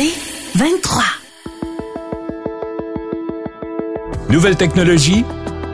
C'est 0.00 0.14
23. 0.56 1.02
Nouvelles 4.30 4.56
technologies, 4.56 5.24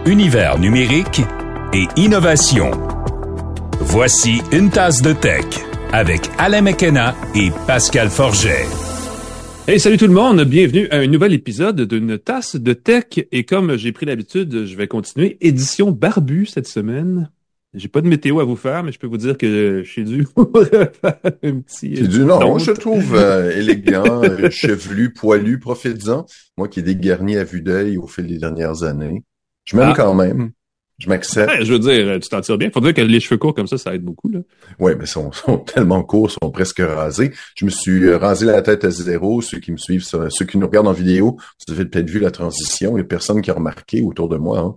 univers 0.06 0.58
numérique 0.58 1.20
et 1.74 1.84
innovation. 1.96 2.70
Voici 3.80 4.40
une 4.50 4.70
tasse 4.70 5.02
de 5.02 5.12
tech 5.12 5.44
avec 5.92 6.30
Alain 6.38 6.62
McKenna 6.62 7.14
et 7.34 7.50
Pascal 7.66 8.08
Forget. 8.08 8.64
Hey, 9.68 9.78
salut 9.78 9.98
tout 9.98 10.06
le 10.06 10.14
monde, 10.14 10.42
bienvenue 10.44 10.88
à 10.90 11.00
un 11.00 11.06
nouvel 11.06 11.34
épisode 11.34 11.82
d'une 11.82 12.16
tasse 12.16 12.56
de 12.56 12.72
tech. 12.72 13.26
Et 13.30 13.44
comme 13.44 13.76
j'ai 13.76 13.92
pris 13.92 14.06
l'habitude, 14.06 14.64
je 14.64 14.74
vais 14.74 14.88
continuer 14.88 15.36
édition 15.42 15.90
barbu 15.90 16.46
cette 16.46 16.68
semaine. 16.68 17.28
J'ai 17.74 17.88
pas 17.88 18.00
de 18.00 18.08
météo 18.08 18.38
à 18.40 18.44
vous 18.44 18.56
faire, 18.56 18.84
mais 18.84 18.92
je 18.92 18.98
peux 18.98 19.06
vous 19.08 19.16
dire 19.16 19.36
que 19.36 19.82
je 19.84 19.90
suis 19.90 20.04
dû 20.04 20.26
un 20.36 20.44
petit. 21.60 21.96
C'est 21.96 22.08
du 22.08 22.24
non, 22.24 22.58
je 22.58 22.70
trouve 22.70 23.14
euh, 23.16 23.50
élégant, 23.56 24.22
euh, 24.24 24.48
chevelu, 24.50 25.12
poilu, 25.12 25.58
profites-en. 25.58 26.24
Moi 26.56 26.68
qui 26.68 26.80
ai 26.80 26.82
dégarni 26.82 27.36
à 27.36 27.44
vue 27.44 27.62
d'œil 27.62 27.96
au 27.96 28.06
fil 28.06 28.26
des 28.26 28.38
dernières 28.38 28.84
années. 28.84 29.24
Je 29.64 29.76
m'aime 29.76 29.90
Ah. 29.90 29.94
quand 29.96 30.14
même. 30.14 30.52
Je 30.98 31.08
m'accepte. 31.08 31.50
Ouais, 31.50 31.64
je 31.64 31.72
veux 31.72 31.80
dire, 31.80 32.20
tu 32.20 32.28
t'en 32.28 32.40
tires 32.40 32.56
bien. 32.56 32.70
Faut 32.70 32.80
dire 32.80 32.94
que 32.94 33.00
les 33.00 33.18
cheveux 33.18 33.36
courts 33.38 33.54
comme 33.54 33.66
ça, 33.66 33.76
ça 33.76 33.92
aide 33.96 34.04
beaucoup. 34.04 34.28
Là. 34.28 34.38
Ouais, 34.78 34.94
mais 34.94 35.06
sont, 35.06 35.32
sont 35.32 35.58
tellement 35.74 36.04
courts, 36.04 36.30
sont 36.30 36.50
presque 36.52 36.78
rasés. 36.78 37.32
Je 37.56 37.64
me 37.64 37.70
suis 37.70 38.04
euh, 38.04 38.16
rasé 38.16 38.46
la 38.46 38.62
tête 38.62 38.84
à 38.84 38.90
zéro. 38.90 39.42
Ceux 39.42 39.58
qui 39.58 39.72
me 39.72 39.76
suivent, 39.76 40.04
ceux 40.04 40.44
qui 40.46 40.56
nous 40.56 40.66
regardent 40.68 40.86
en 40.86 40.92
vidéo, 40.92 41.36
vous 41.66 41.74
avez 41.74 41.84
peut-être 41.86 42.08
vu 42.08 42.20
la 42.20 42.30
transition. 42.30 42.96
Il 42.96 43.00
y 43.00 43.02
a 43.02 43.04
personne 43.04 43.42
qui 43.42 43.50
a 43.50 43.54
remarqué 43.54 44.02
autour 44.02 44.28
de 44.28 44.36
moi. 44.36 44.60
Hein. 44.60 44.76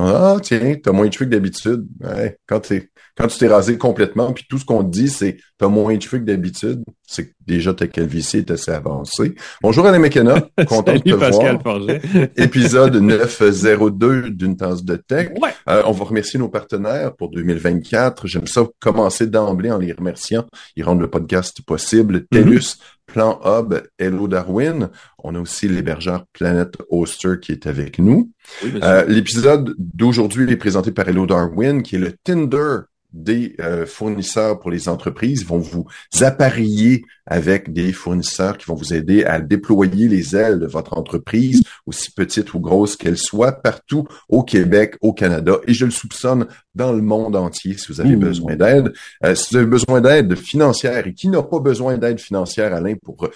Ah, 0.00 0.36
tiens, 0.42 0.76
t'as 0.82 0.92
moins 0.92 1.08
de 1.08 1.12
cheveux 1.12 1.24
que 1.26 1.30
d'habitude. 1.30 1.88
Ouais, 2.00 2.38
quand 2.46 2.60
t'es, 2.60 2.88
quand 3.18 3.26
tu 3.26 3.38
t'es 3.38 3.48
rasé 3.48 3.76
complètement, 3.78 4.32
puis 4.32 4.46
tout 4.48 4.58
ce 4.58 4.64
qu'on 4.64 4.84
te 4.84 4.90
dit, 4.90 5.08
c'est 5.08 5.38
t'as 5.58 5.66
moins 5.66 5.96
de 5.96 6.00
cheveux 6.00 6.20
que 6.20 6.24
d'habitude, 6.24 6.84
c'est 7.04 7.26
que 7.26 7.32
déjà 7.44 7.74
ta 7.74 7.88
calvitie 7.88 8.38
est 8.38 8.50
assez 8.52 8.70
avancée. 8.70 9.34
Bonjour 9.60 9.84
Alain 9.86 9.98
McKenna, 9.98 10.40
content 10.68 10.94
de 10.94 10.98
te 11.00 11.14
Pascal 11.16 11.58
voir. 11.64 11.80
Épisode 12.36 12.94
902 12.94 14.30
d'une 14.30 14.56
tasse 14.56 14.84
de 14.84 14.94
tech. 14.94 15.30
Ouais. 15.40 15.50
Euh, 15.68 15.82
on 15.86 15.90
va 15.90 16.04
remercier 16.04 16.38
nos 16.38 16.48
partenaires 16.48 17.16
pour 17.16 17.30
2024. 17.30 18.28
J'aime 18.28 18.46
ça 18.46 18.64
commencer 18.78 19.26
d'emblée 19.26 19.72
en 19.72 19.78
les 19.78 19.92
remerciant. 19.92 20.46
Ils 20.76 20.84
rendent 20.84 21.00
le 21.00 21.10
podcast 21.10 21.60
possible. 21.62 22.24
TELUS, 22.30 22.76
Plan 23.06 23.40
Hub, 23.44 23.82
Hello 23.98 24.28
Darwin. 24.28 24.90
On 25.24 25.34
a 25.34 25.40
aussi 25.40 25.66
l'hébergeur 25.66 26.24
Planet 26.32 26.76
Oster 26.88 27.34
qui 27.42 27.50
est 27.50 27.66
avec 27.66 27.98
nous. 27.98 28.30
Oui. 28.62 28.78
Euh, 28.80 29.04
L'épisode 29.06 29.74
d'aujourd'hui 29.76 30.48
est 30.52 30.56
présenté 30.56 30.92
par 30.92 31.08
Hello 31.08 31.26
Darwin, 31.26 31.82
qui 31.82 31.96
est 31.96 31.98
le 31.98 32.12
Tinder 32.22 32.82
des 33.12 33.54
euh, 33.60 33.86
fournisseurs 33.86 34.58
pour 34.58 34.70
les 34.70 34.88
entreprises. 34.88 35.40
Ils 35.40 35.46
vont 35.46 35.58
vous 35.58 35.86
appareiller 36.20 37.04
avec 37.26 37.72
des 37.72 37.92
fournisseurs 37.92 38.56
qui 38.58 38.66
vont 38.66 38.74
vous 38.74 38.94
aider 38.94 39.24
à 39.24 39.40
déployer 39.40 40.08
les 40.08 40.36
ailes 40.36 40.58
de 40.58 40.66
votre 40.66 40.96
entreprise, 40.96 41.62
aussi 41.86 42.10
petite 42.10 42.54
ou 42.54 42.60
grosse 42.60 42.96
qu'elle 42.96 43.18
soit, 43.18 43.52
partout 43.52 44.06
au 44.28 44.42
Québec, 44.42 44.96
au 45.00 45.12
Canada, 45.12 45.58
et 45.66 45.74
je 45.74 45.84
le 45.84 45.90
soupçonne 45.90 46.46
dans 46.74 46.92
le 46.92 47.02
monde 47.02 47.36
entier 47.36 47.76
si 47.76 47.92
vous 47.92 48.00
avez 48.00 48.14
Ouh. 48.14 48.20
besoin 48.20 48.56
d'aide. 48.56 48.92
Euh, 49.24 49.34
si 49.34 49.50
vous 49.50 49.56
avez 49.58 49.66
besoin 49.66 50.00
d'aide 50.00 50.36
financière 50.36 51.06
et 51.06 51.14
qui 51.14 51.28
n'a 51.28 51.42
pas 51.42 51.60
besoin 51.60 51.98
d'aide 51.98 52.20
financière, 52.20 52.74
Alain, 52.74 52.94
pour 53.02 53.24
euh, 53.24 53.30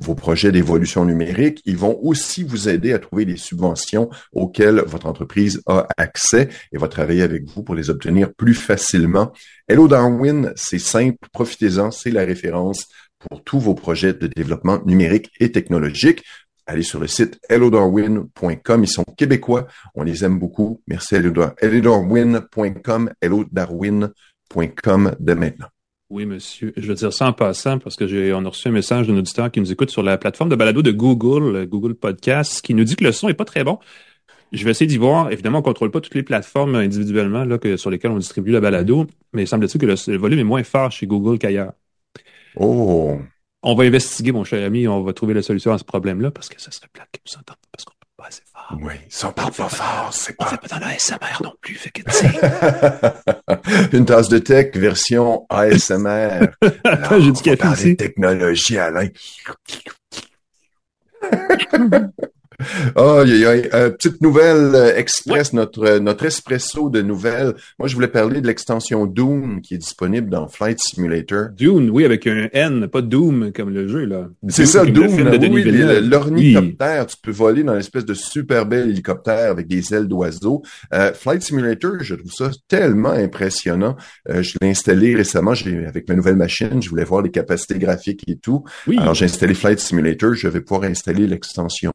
vos 0.00 0.14
projets 0.14 0.52
d'évolution 0.52 1.04
numérique, 1.04 1.60
ils 1.64 1.76
vont 1.76 1.98
aussi 2.02 2.42
vous 2.44 2.68
aider 2.68 2.92
à 2.92 2.98
trouver 2.98 3.24
les 3.24 3.36
subventions 3.36 4.08
auxquelles 4.32 4.82
votre 4.86 5.06
entreprise 5.06 5.62
a 5.66 5.86
accès 5.96 6.48
et 6.72 6.78
va 6.78 6.88
travailler 6.88 7.22
avec 7.22 7.44
vous 7.46 7.62
pour 7.62 7.74
les 7.74 7.90
obtenir 7.90 8.32
plus 8.34 8.54
facilement. 8.54 9.32
Hello 9.68 9.88
Darwin, 9.88 10.52
c'est 10.56 10.78
simple, 10.78 11.16
profitez-en, 11.32 11.90
c'est 11.90 12.10
la 12.10 12.24
référence 12.24 12.86
pour 13.18 13.44
tous 13.44 13.60
vos 13.60 13.74
projets 13.74 14.14
de 14.14 14.26
développement 14.26 14.80
numérique 14.84 15.30
et 15.40 15.52
technologique. 15.52 16.24
Allez 16.66 16.82
sur 16.84 17.00
le 17.00 17.08
site 17.08 17.38
hellodarwin.com. 17.48 18.84
Ils 18.84 18.88
sont 18.88 19.04
québécois. 19.16 19.66
On 19.94 20.04
les 20.04 20.24
aime 20.24 20.38
beaucoup. 20.38 20.80
Merci 20.86 21.16
Hello- 21.16 21.50
hellodarwin.com, 21.60 23.10
hellodarwin.com 23.20 25.12
de 25.18 25.34
maintenant. 25.34 25.66
Oui, 26.12 26.26
monsieur. 26.26 26.74
Je 26.76 26.86
veux 26.86 26.94
dire 26.94 27.10
ça 27.10 27.26
en 27.26 27.32
passant 27.32 27.78
parce 27.78 27.96
que 27.96 28.06
j'ai 28.06 28.34
on 28.34 28.44
a 28.44 28.48
reçu 28.50 28.68
un 28.68 28.70
message 28.70 29.08
d'un 29.08 29.16
auditeur 29.16 29.50
qui 29.50 29.60
nous 29.60 29.72
écoute 29.72 29.88
sur 29.88 30.02
la 30.02 30.18
plateforme 30.18 30.50
de 30.50 30.56
balado 30.56 30.82
de 30.82 30.90
Google, 30.90 31.56
euh, 31.56 31.64
Google 31.64 31.94
Podcast, 31.94 32.60
qui 32.60 32.74
nous 32.74 32.84
dit 32.84 32.96
que 32.96 33.04
le 33.04 33.12
son 33.12 33.30
est 33.30 33.34
pas 33.34 33.46
très 33.46 33.64
bon. 33.64 33.78
Je 34.52 34.62
vais 34.62 34.72
essayer 34.72 34.86
d'y 34.86 34.98
voir. 34.98 35.32
Évidemment, 35.32 35.60
on 35.60 35.62
contrôle 35.62 35.90
pas 35.90 36.02
toutes 36.02 36.14
les 36.14 36.22
plateformes 36.22 36.74
individuellement 36.74 37.44
là, 37.44 37.56
que, 37.56 37.78
sur 37.78 37.88
lesquelles 37.88 38.10
on 38.10 38.18
distribue 38.18 38.52
le 38.52 38.60
balado, 38.60 39.06
mais 39.32 39.44
il 39.44 39.46
semble-t-il 39.48 39.80
que 39.80 39.86
le, 39.86 39.94
le 40.06 40.18
volume 40.18 40.40
est 40.40 40.44
moins 40.44 40.62
fort 40.64 40.92
chez 40.92 41.06
Google 41.06 41.38
qu'ailleurs. 41.38 41.72
Oh, 42.56 43.18
On 43.62 43.74
va 43.74 43.84
investiguer, 43.84 44.32
mon 44.32 44.44
cher 44.44 44.66
ami, 44.66 44.86
on 44.86 45.02
va 45.02 45.14
trouver 45.14 45.32
la 45.32 45.40
solution 45.40 45.72
à 45.72 45.78
ce 45.78 45.84
problème-là 45.84 46.30
parce 46.30 46.50
que 46.50 46.60
ça 46.60 46.70
serait 46.70 46.88
plate 46.92 47.08
qu'ils 47.10 47.22
nous 47.38 47.42
parce 47.42 47.86
qu'on 47.86 47.91
parle 47.91 47.91
pas 48.22 48.28
assez 48.28 48.42
fort. 48.52 48.78
oui, 48.80 48.94
ça 49.08 49.32
parle 49.32 49.52
pas 49.52 49.68
fort, 49.68 50.10
c'est 50.12 50.34
On 50.38 50.44
pas 50.44 50.50
fait 50.50 50.56
pas 50.58 50.78
dans 50.78 50.86
la 50.86 50.98
SMR 50.98 51.42
non 51.42 51.54
plus, 51.60 51.74
fait 51.74 51.90
que. 51.90 52.02
Une 53.96 54.04
tasse 54.04 54.28
de 54.28 54.38
tech 54.38 54.74
version 54.76 55.46
ASMR. 55.50 56.48
Attends, 56.84 57.20
j'ai 57.20 57.32
du 57.32 57.40
on 57.50 57.56
café 57.56 57.88
ici. 57.88 57.96
technologie, 57.96 58.78
Alain. 58.78 59.08
Oh, 62.96 63.22
y 63.24 63.32
a, 63.32 63.36
y 63.36 63.44
a, 63.44 63.74
euh, 63.74 63.90
petite 63.90 64.20
nouvelle 64.20 64.74
euh, 64.74 64.96
express, 64.96 65.52
notre, 65.52 65.84
euh, 65.84 66.00
notre 66.00 66.24
espresso 66.24 66.90
de 66.90 67.02
nouvelles. 67.02 67.54
Moi, 67.78 67.88
je 67.88 67.94
voulais 67.94 68.08
parler 68.08 68.40
de 68.40 68.46
l'extension 68.46 69.06
Doom 69.06 69.60
qui 69.60 69.74
est 69.74 69.78
disponible 69.78 70.28
dans 70.30 70.48
Flight 70.48 70.78
Simulator. 70.80 71.48
Dune, 71.56 71.90
oui, 71.90 72.04
avec 72.04 72.26
un 72.26 72.48
N, 72.52 72.88
pas 72.88 73.02
Doom 73.02 73.52
comme 73.52 73.70
le 73.70 73.88
jeu, 73.88 74.04
là. 74.04 74.28
C'est 74.48 74.66
ça, 74.66 74.84
le 74.84 74.90
Doom, 74.90 75.18
là, 75.24 75.32
oui, 75.50 77.06
tu 77.08 77.16
peux 77.22 77.30
voler 77.30 77.62
dans 77.62 77.74
une 77.74 77.80
espèce 77.80 78.04
de 78.04 78.14
super 78.14 78.66
bel 78.66 78.88
hélicoptère 78.88 79.50
avec 79.50 79.66
des 79.66 79.94
ailes 79.94 80.08
d'oiseau. 80.08 80.62
Euh, 80.92 81.12
Flight 81.12 81.42
Simulator, 81.42 81.96
je 82.00 82.14
trouve 82.14 82.32
ça 82.32 82.50
tellement 82.68 83.10
impressionnant. 83.10 83.96
Euh, 84.28 84.42
je 84.42 84.56
l'ai 84.60 84.70
installé 84.70 85.14
récemment, 85.14 85.52
avec 85.52 86.08
ma 86.08 86.14
nouvelle 86.14 86.36
machine, 86.36 86.82
je 86.82 86.88
voulais 86.88 87.04
voir 87.04 87.22
les 87.22 87.30
capacités 87.30 87.78
graphiques 87.78 88.24
et 88.26 88.36
tout. 88.36 88.64
Oui, 88.86 88.98
Alors 88.98 89.14
j'ai 89.14 89.26
installé 89.26 89.54
Flight 89.54 89.78
Simulator, 89.78 90.34
je 90.34 90.48
vais 90.48 90.60
pouvoir 90.60 90.90
installer 90.90 91.26
l'extension 91.26 91.90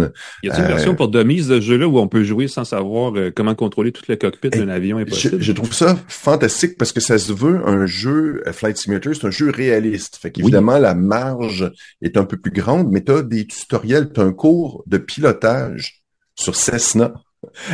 Dune. 0.00 0.12
y 0.44 0.50
a 0.50 0.58
une 0.58 0.64
euh, 0.64 0.68
version 0.68 0.94
pour 0.94 1.08
dummies 1.08 1.42
de 1.42 1.42
ce 1.42 1.60
jeu-là 1.60 1.86
où 1.88 1.98
on 1.98 2.08
peut 2.08 2.24
jouer 2.24 2.48
sans 2.48 2.64
savoir 2.64 3.16
euh, 3.16 3.30
comment 3.34 3.54
contrôler 3.54 3.92
tout 3.92 4.02
le 4.08 4.16
cockpit 4.16 4.50
d'un 4.50 4.68
avion 4.68 4.98
Je, 4.98 5.02
impossible? 5.02 5.42
je 5.42 5.52
trouve 5.52 5.72
ça 5.72 5.98
fantastique 6.08 6.76
parce 6.78 6.92
que 6.92 7.00
ça 7.00 7.18
se 7.18 7.32
veut 7.32 7.60
un 7.66 7.86
jeu 7.86 8.42
euh, 8.46 8.52
Flight 8.52 8.76
Simulator, 8.76 9.14
c'est 9.14 9.26
un 9.26 9.30
jeu 9.30 9.50
réaliste. 9.50 10.16
Fait 10.20 10.30
qu'évidemment, 10.30 10.78
la 10.78 10.94
marge 10.94 11.70
est 12.02 12.16
un 12.16 12.24
peu 12.24 12.36
plus 12.36 12.52
grande, 12.52 12.90
mais 12.90 13.02
tu 13.02 13.12
as 13.12 13.22
des 13.22 13.46
tutoriels, 13.46 14.12
tu 14.12 14.20
as 14.20 14.24
un 14.24 14.32
cours 14.32 14.82
de 14.86 14.98
pilotage 14.98 16.02
sur 16.34 16.56
Cessna. 16.56 17.14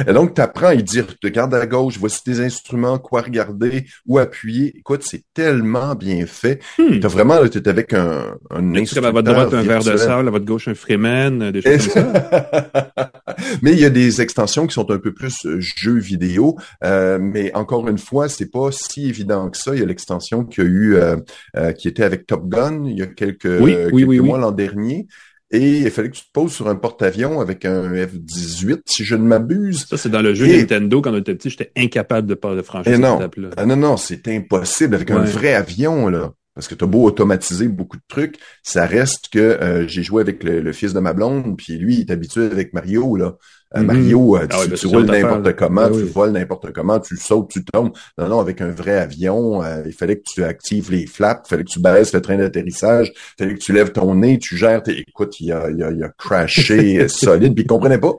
Et 0.06 0.12
donc, 0.12 0.34
tu 0.34 0.41
apprends 0.41 0.69
à 0.69 0.76
dire, 0.76 1.06
regarde 1.22 1.54
à 1.54 1.66
gauche, 1.66 1.98
voici 1.98 2.22
tes 2.22 2.41
instruments, 2.41 2.98
quoi 2.98 3.22
regarder, 3.22 3.87
où 4.06 4.19
appuyer. 4.19 4.76
Écoute, 4.76 5.03
c'est 5.04 5.25
tellement 5.34 5.94
bien 5.94 6.26
fait. 6.26 6.60
Hmm. 6.78 7.00
T'as 7.00 7.09
vraiment, 7.09 7.47
tu 7.48 7.59
es 7.59 7.69
avec 7.69 7.92
un, 7.92 8.36
un 8.50 8.75
à 8.75 9.10
votre 9.10 9.22
droite, 9.22 9.54
un 9.54 9.62
verre 9.62 9.82
de 9.84 9.97
sable, 9.97 10.28
à 10.28 10.31
votre 10.31 10.44
gauche, 10.44 10.69
un 10.69 10.75
Freeman, 10.75 11.42
euh, 11.42 11.53
des 11.53 11.62
choses 11.62 11.88
comme 11.92 12.12
ça? 12.12 13.12
mais 13.62 13.72
il 13.72 13.81
y 13.81 13.84
a 13.84 13.91
des 13.91 14.20
extensions 14.20 14.66
qui 14.66 14.75
sont 14.75 14.91
un 14.91 14.98
peu 14.98 15.12
plus 15.12 15.47
euh, 15.47 15.59
jeux 15.60 15.98
vidéo, 15.98 16.56
euh, 16.84 17.19
mais 17.20 17.54
encore 17.54 17.88
une 17.88 17.98
fois, 17.98 18.28
c'est 18.28 18.50
pas 18.50 18.70
si 18.72 19.09
évident 19.09 19.50
que 19.50 19.56
ça. 19.56 19.75
Il 19.75 19.81
y 19.81 19.82
a 19.82 19.86
l'extension 19.86 20.44
qu'il 20.44 20.65
y 20.65 20.66
a 20.66 20.70
eu, 20.70 20.94
euh, 20.97 21.16
euh, 21.56 21.72
qui 21.72 21.88
était 21.88 22.04
avec 22.04 22.26
Top 22.26 22.48
Gun 22.48 22.84
il 22.86 22.98
y 22.98 23.03
a 23.03 23.06
quelques, 23.06 23.44
oui, 23.60 23.75
quelques 23.75 23.92
oui, 23.92 24.04
oui. 24.04 24.20
mois 24.20 24.38
l'an 24.38 24.53
dernier. 24.53 25.06
Et 25.53 25.79
il 25.83 25.91
fallait 25.91 26.11
que 26.11 26.17
tu 26.17 26.23
te 26.23 26.33
poses 26.33 26.53
sur 26.53 26.67
un 26.69 26.75
porte-avions 26.75 27.41
avec 27.41 27.65
un 27.65 27.89
F-18, 27.93 28.81
si 28.87 29.05
je 29.05 29.15
ne 29.15 29.23
m'abuse. 29.23 29.87
Ça, 29.89 29.97
c'est 29.97 30.09
dans 30.09 30.23
le 30.23 30.34
jeu 30.34 30.47
Et- 30.49 30.59
Nintendo. 30.59 31.01
Quand 31.01 31.12
on 31.12 31.19
était 31.19 31.34
petit, 31.37 31.51
j'étais 31.51 31.71
incapable 31.77 32.27
de, 32.27 32.34
pas- 32.34 32.55
de 32.57 32.62
franchir 32.62 32.91
Et 32.93 32.97
cette 32.97 33.05
non. 33.05 33.19
étape-là. 33.19 33.51
Ah 33.57 33.65
non, 33.65 33.77
non, 33.77 33.97
c'est 33.97 34.27
impossible 34.29 34.95
avec 34.97 35.11
un 35.11 35.21
vrai 35.21 35.55
avion, 35.55 36.09
là. 36.09 36.33
Parce 36.56 36.67
que 36.67 36.75
t'as 36.75 36.87
beau 36.87 37.05
automatiser 37.05 37.69
beaucoup 37.69 37.97
de 37.99 38.03
trucs, 38.09 38.39
ça 38.65 38.86
reste 38.86 39.28
que 39.30 39.39
euh, 39.39 39.86
j'ai 39.86 40.03
joué 40.03 40.22
avec 40.22 40.42
le, 40.42 40.60
le 40.60 40.72
fils 40.72 40.92
de 40.95 40.98
ma 41.01 41.13
blonde, 41.13 41.57
puis 41.57 41.77
lui, 41.78 41.97
il 41.97 42.01
est 42.01 42.10
habitué 42.10 42.47
avec 42.47 42.72
Mario, 42.72 43.15
là. 43.16 43.36
Euh, 43.77 43.80
Mhm. 43.80 43.86
Mario, 43.86 44.36
euh, 44.36 44.41
tu, 44.47 44.47
Ah 44.51 44.60
ouais, 44.60 44.69
ben, 44.69 44.77
tu 44.77 44.89
c'est 44.89 44.95
roules 44.97 45.04
n'importe 45.07 45.57
comment, 45.57 45.86
tu 45.89 45.92
Ben 45.95 46.03
oui. 46.04 46.10
voles 46.15 46.30
n'importe 46.33 46.72
comment, 46.72 46.98
tu 47.01 47.16
sautes, 47.16 47.51
tu 47.51 47.65
tombes. 47.65 47.92
Non, 48.16 48.28
non, 48.28 48.41
avec 48.41 48.60
un 48.63 48.71
vrai 48.71 48.97
avion, 48.97 49.63
euh, 49.63 49.83
il 49.84 49.92
fallait 49.92 50.16
que 50.16 50.22
tu 50.25 50.45
actives 50.45 50.91
les 50.91 51.07
flaps, 51.07 51.42
il 51.47 51.48
fallait 51.51 51.65
que 51.65 51.71
tu 51.71 51.80
baisses 51.80 52.15
le 52.15 52.21
train 52.22 52.36
d'atterrissage, 52.39 53.13
il 53.15 53.45
fallait 53.45 53.54
que 53.54 53.63
tu 53.63 53.72
lèves 53.72 53.92
ton 53.92 54.15
nez, 54.15 54.39
tu 54.39 54.57
gères 54.57 54.83
tes... 54.83 54.98
Écoute, 55.01 55.39
il 55.41 55.53
a, 55.53 55.69
il 55.71 55.83
a, 55.83 55.91
il 55.91 56.03
a 56.03 56.09
crashé 56.09 57.01
euh, 57.01 57.09
solide, 57.09 57.54
puis 57.54 57.65
il 57.65 57.66
comprenait 57.66 57.98
pas. 57.98 58.15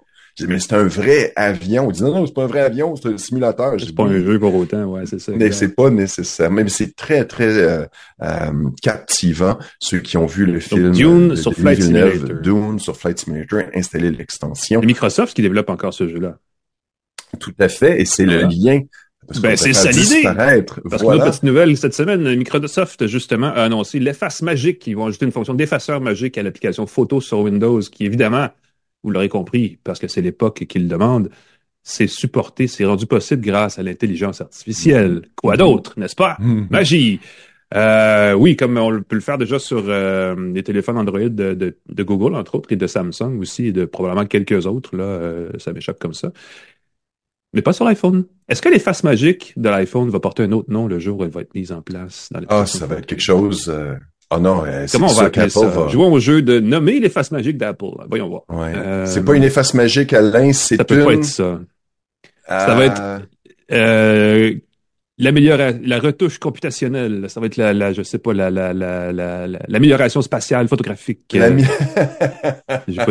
Mais 0.48 0.60
c'est 0.60 0.74
un 0.74 0.84
vrai 0.84 1.34
avion. 1.36 1.90
Il 1.90 1.94
dit, 1.94 2.04
non, 2.04 2.12
non, 2.14 2.28
c'est 2.28 2.34
pas 2.34 2.44
un 2.44 2.48
vrai 2.48 2.62
avion, 2.62 2.96
c'est 2.96 3.08
un 3.08 3.18
simulateur. 3.18 3.74
C'est 3.80 3.96
pas 3.96 4.04
un 4.04 4.20
jeu 4.20 4.40
pour 4.40 4.54
autant, 4.54 4.84
ouais, 4.86 5.06
c'est 5.06 5.20
ça. 5.20 5.32
mais 5.36 5.52
c'est 5.52 5.76
pas 5.76 5.90
nécessaire. 5.90 6.52
Même 6.52 6.70
c'est 6.70 6.96
très, 6.96 7.26
très 7.26 7.58
euh, 7.58 7.86
euh, 8.22 8.52
captivant. 8.82 9.58
Ceux 9.80 10.00
qui 10.00 10.18
ont 10.18 10.28
vu 10.28 10.46
le 10.46 10.60
film 10.60 10.92
Dune 10.92 11.30
de 11.30 11.36
sur 11.36 11.54
Flight 11.54 11.82
Simulator. 11.82 12.40
Dune 12.42 12.80
sur 12.80 12.96
Flight 12.96 13.20
Simulator, 13.20 13.62
installer 13.74 14.12
l'extension. 14.12 14.82
C'est 14.82 14.86
Microsoft 14.86 15.36
qui 15.36 15.42
développe 15.42 15.70
encore 15.70 15.94
ce 15.94 16.08
jeu-là. 16.08 16.38
Tout 17.40 17.54
à 17.60 17.68
fait. 17.68 18.00
Et 18.02 18.06
c'est 18.06 18.26
Voilà. 18.26 18.44
le 18.44 18.48
lien 18.50 18.82
Ben, 19.42 19.58
c'est 19.58 19.74
ça 19.74 19.92
l'idée. 19.92 20.22
Parce 20.24 21.02
que 21.02 21.08
notre 21.08 21.26
petite 21.26 21.44
nouvelle 21.44 21.76
cette 21.78 21.94
semaine, 21.94 22.36
Microsoft, 22.36 23.08
justement, 23.08 23.48
a 23.48 23.64
annoncé 23.64 24.00
l'efface 24.00 24.42
magique. 24.42 24.86
Ils 24.88 24.96
vont 24.96 25.08
ajouter 25.08 25.26
une 25.26 25.32
fonction 25.32 25.54
d'effaceur 25.54 26.00
magique 26.00 26.38
à 26.38 26.44
l'application 26.44 26.86
photo 26.88 27.20
sur 27.22 27.40
Windows, 27.40 27.82
qui 27.82 28.06
évidemment, 28.06 28.50
vous 29.04 29.12
l'aurez 29.12 29.30
compris, 29.30 29.80
parce 29.84 30.00
que 30.00 30.08
c'est 30.08 30.22
l'époque 30.22 30.66
qui 30.68 30.80
le 30.80 30.88
demande, 30.88 31.30
c'est 31.84 32.08
supporté, 32.08 32.68
c'est 32.68 32.86
rendu 32.86 33.06
possible 33.06 33.42
grâce 33.42 33.80
à 33.80 33.84
l'intelligence 33.84 34.42
artificielle. 34.42 35.22
Quoi 35.36 35.56
mm-hmm. 35.56 35.58
d'autre, 35.58 35.94
n'est-ce 35.98 36.16
pas? 36.16 36.38
Mm-hmm. 36.40 36.68
Magie! 36.70 37.20
Euh, 37.76 38.34
oui, 38.34 38.56
comme 38.56 38.78
on 38.78 39.02
peut 39.02 39.16
le 39.16 39.22
faire 39.22 39.38
déjà 39.38 39.60
sur 39.60 39.84
euh, 39.88 40.36
les 40.54 40.64
téléphones 40.64 40.98
Android 40.98 41.20
de, 41.20 41.76
Google, 42.00 42.36
entre 42.36 42.56
autres, 42.56 42.72
et 42.72 42.76
de 42.76 42.88
Samsung 42.88 43.40
aussi, 43.40 43.68
et 43.68 43.72
de 43.72 43.86
probablement 43.86 44.26
quelques 44.26 44.66
autres, 44.66 44.96
là, 44.96 45.04
euh, 45.04 45.50
ça 45.58 45.74
m'échappe 45.74 46.00
comme 46.00 46.14
ça. 46.14 46.32
Mais 47.54 47.62
pas 47.62 47.74
sur 47.74 47.86
l'iPhone. 47.86 48.26
Est-ce 48.48 48.62
que 48.62 48.70
l'efface 48.70 49.04
magique 49.04 49.54
de 49.58 49.70
l'iPhone 49.70 50.10
va 50.10 50.20
porter 50.20 50.44
un 50.44 50.52
autre 50.52 50.72
nom 50.72 50.88
le 50.88 51.00
jour 51.00 51.20
où 51.20 51.24
elle 51.24 51.30
va 51.30 51.42
être 51.42 51.54
mise 51.56 51.72
en 51.72 51.82
place? 51.82 52.30
Dans 52.32 52.42
ah, 52.50 52.66
ça 52.66 52.86
va 52.86 52.98
être 52.98 53.06
quelque 53.06 53.22
chose... 53.22 53.74
Oh 54.30 54.40
non, 54.40 54.64
Comment 54.92 55.08
on 55.08 55.14
va 55.14 55.24
appeler 55.26 55.50
ça? 55.50 55.88
Jouons 55.88 56.12
au 56.12 56.20
jeu 56.20 56.42
de 56.42 56.60
nommer 56.60 57.00
l'efface 57.00 57.32
magique 57.32 57.58
d'Apple. 57.58 57.86
Voyons 58.10 58.30
voir. 58.30 58.44
Ouais. 58.50 58.74
c'est 59.06 59.24
pas 59.24 59.36
une 59.36 59.44
efface 59.44 59.74
magique, 59.74 60.14
Alain, 60.14 60.52
c'est 60.54 60.76
une... 60.76 60.80
Ça 60.80 60.86
peut 60.86 61.04
pas 61.04 61.14
être 61.14 61.24
ça. 61.24 61.60
Ça 62.48 62.76
va 62.76 62.86
être 62.86 64.58
l'amélioration, 65.18 65.82
la 65.84 66.00
retouche 66.00 66.40
computationnelle, 66.40 67.26
ça 67.30 67.40
va 67.40 67.48
être 67.48 67.58
la, 67.58 67.74
la 67.74 67.94
je 67.94 68.04
sais 68.04 68.20
pas, 68.20 68.34
la, 68.34 68.50
la, 68.50 68.74
la, 68.74 69.48
l'amélioration 69.68 70.22
spatiale 70.22 70.68
photographique. 70.68 71.22
La, 72.88 73.06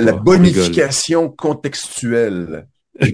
la, 0.00 0.12
bonification 0.12 1.28
contextuelle. 1.28 2.66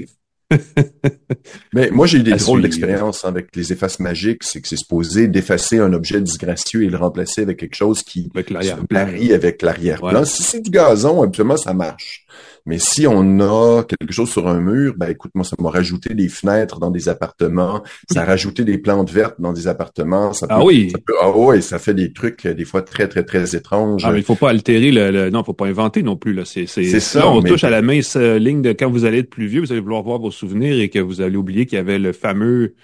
Mais 1.74 1.90
moi, 1.90 2.06
j'ai 2.06 2.18
eu 2.18 2.22
des 2.22 2.34
drôles 2.34 2.62
d'expériences 2.62 3.24
avec 3.24 3.54
les 3.56 3.72
effaces 3.72 3.98
magiques. 3.98 4.42
C'est 4.44 4.60
que 4.60 4.68
c'est 4.68 4.76
supposé 4.76 5.28
d'effacer 5.28 5.78
un 5.78 5.92
objet 5.92 6.20
disgracieux 6.20 6.84
et 6.84 6.88
le 6.88 6.96
remplacer 6.96 7.42
avec 7.42 7.58
quelque 7.58 7.74
chose 7.74 8.02
qui 8.02 8.30
avec 8.34 8.48
se 8.48 8.74
marie 8.90 9.32
avec 9.32 9.62
l'arrière-plan. 9.62 10.24
Si 10.24 10.42
c'est 10.42 10.60
du 10.60 10.70
gazon, 10.70 11.22
habituellement, 11.22 11.56
ça 11.56 11.74
marche. 11.74 12.26
Mais 12.66 12.78
si 12.78 13.06
on 13.06 13.40
a 13.40 13.84
quelque 13.84 14.12
chose 14.12 14.28
sur 14.28 14.48
un 14.48 14.60
mur, 14.60 14.94
ben 14.96 15.08
écoute, 15.08 15.30
moi, 15.34 15.44
ça 15.44 15.54
m'a 15.60 15.70
rajouté 15.70 16.14
des 16.14 16.28
fenêtres 16.28 16.80
dans 16.80 16.90
des 16.90 17.08
appartements, 17.08 17.82
ça 18.10 18.22
a 18.22 18.24
rajouté 18.24 18.64
des 18.64 18.78
plantes 18.78 19.10
vertes 19.10 19.36
dans 19.40 19.52
des 19.52 19.68
appartements. 19.68 20.32
Ça 20.32 20.46
ah 20.50 20.64
oui. 20.64 20.90
Ça 20.90 20.98
ah 21.22 21.30
oui, 21.34 21.62
ça 21.62 21.78
fait 21.78 21.94
des 21.94 22.12
trucs 22.12 22.44
euh, 22.46 22.54
des 22.54 22.64
fois 22.64 22.82
très, 22.82 23.08
très, 23.08 23.22
très 23.22 23.54
étranges. 23.54 24.02
Ah, 24.04 24.12
mais 24.12 24.18
il 24.18 24.24
faut 24.24 24.34
pas 24.34 24.50
altérer 24.50 24.90
le, 24.90 25.10
le, 25.10 25.30
non, 25.30 25.44
faut 25.44 25.52
pas 25.52 25.66
inventer 25.66 26.02
non 26.02 26.16
plus, 26.16 26.34
là. 26.34 26.44
C'est, 26.44 26.66
c'est, 26.66 26.84
ça. 27.00 27.28
on 27.30 27.40
touche 27.40 27.64
à 27.64 27.70
la 27.70 27.82
mince 27.82 28.16
ligne 28.16 28.62
de 28.62 28.72
quand 28.72 28.90
vous 28.90 29.04
allez 29.04 29.18
être 29.18 29.30
plus 29.30 29.46
vieux, 29.46 29.60
vous 29.60 29.72
allez 29.72 29.80
vouloir 29.80 30.02
voir 30.02 30.18
vos 30.18 30.30
souvenirs 30.30 30.80
et 30.80 30.88
que 30.88 30.98
vous 30.98 31.20
allez 31.20 31.36
oublier 31.36 31.66
qu'il 31.66 31.76
y 31.76 31.80
avait 31.80 31.98
le 31.98 32.12
fameux 32.12 32.74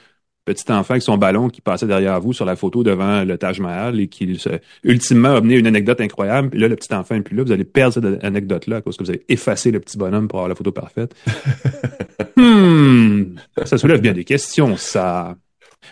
petit 0.45 0.71
enfant 0.73 0.95
avec 0.95 1.03
son 1.03 1.19
ballon 1.19 1.49
qui 1.49 1.61
passait 1.61 1.87
derrière 1.87 2.21
vous 2.21 2.33
sur 2.33 2.45
la 2.45 2.57
photo 2.57 2.83
devant 2.83 3.25
le 3.25 3.39
Taj 3.39 3.61
Mahal 3.61 4.01
et 4.01 4.09
qui 4.09 4.41
ultimement 4.83 5.29
a 5.29 5.37
amené 5.37 5.57
une 5.57 5.67
anecdote 5.67 6.01
incroyable. 6.01 6.51
Puis 6.51 6.61
là, 6.61 6.69
le 6.69 6.77
petit 6.77 6.93
enfant 6.95 7.15
n'est 7.15 7.23
plus 7.23 7.37
là. 7.37 7.45
Vous 7.45 7.53
allez 7.53 7.65
perdre 7.65 7.95
cette 7.95 8.25
anecdote-là 8.25 8.81
parce 8.81 8.97
que 8.97 9.05
vous 9.05 9.11
avez 9.11 9.23
effacé 9.29 9.71
le 9.71 9.81
petit 9.81 9.97
bonhomme 9.97 10.29
pour 10.29 10.41
avoir 10.41 10.49
la 10.49 10.55
photo 10.55 10.73
parfaite. 10.73 11.15
hmm, 12.37 13.37
ça 13.65 13.79
soulève 13.79 14.01
bien 14.01 14.13
des 14.13 14.25
questions, 14.25 14.77
ça. 14.77 15.37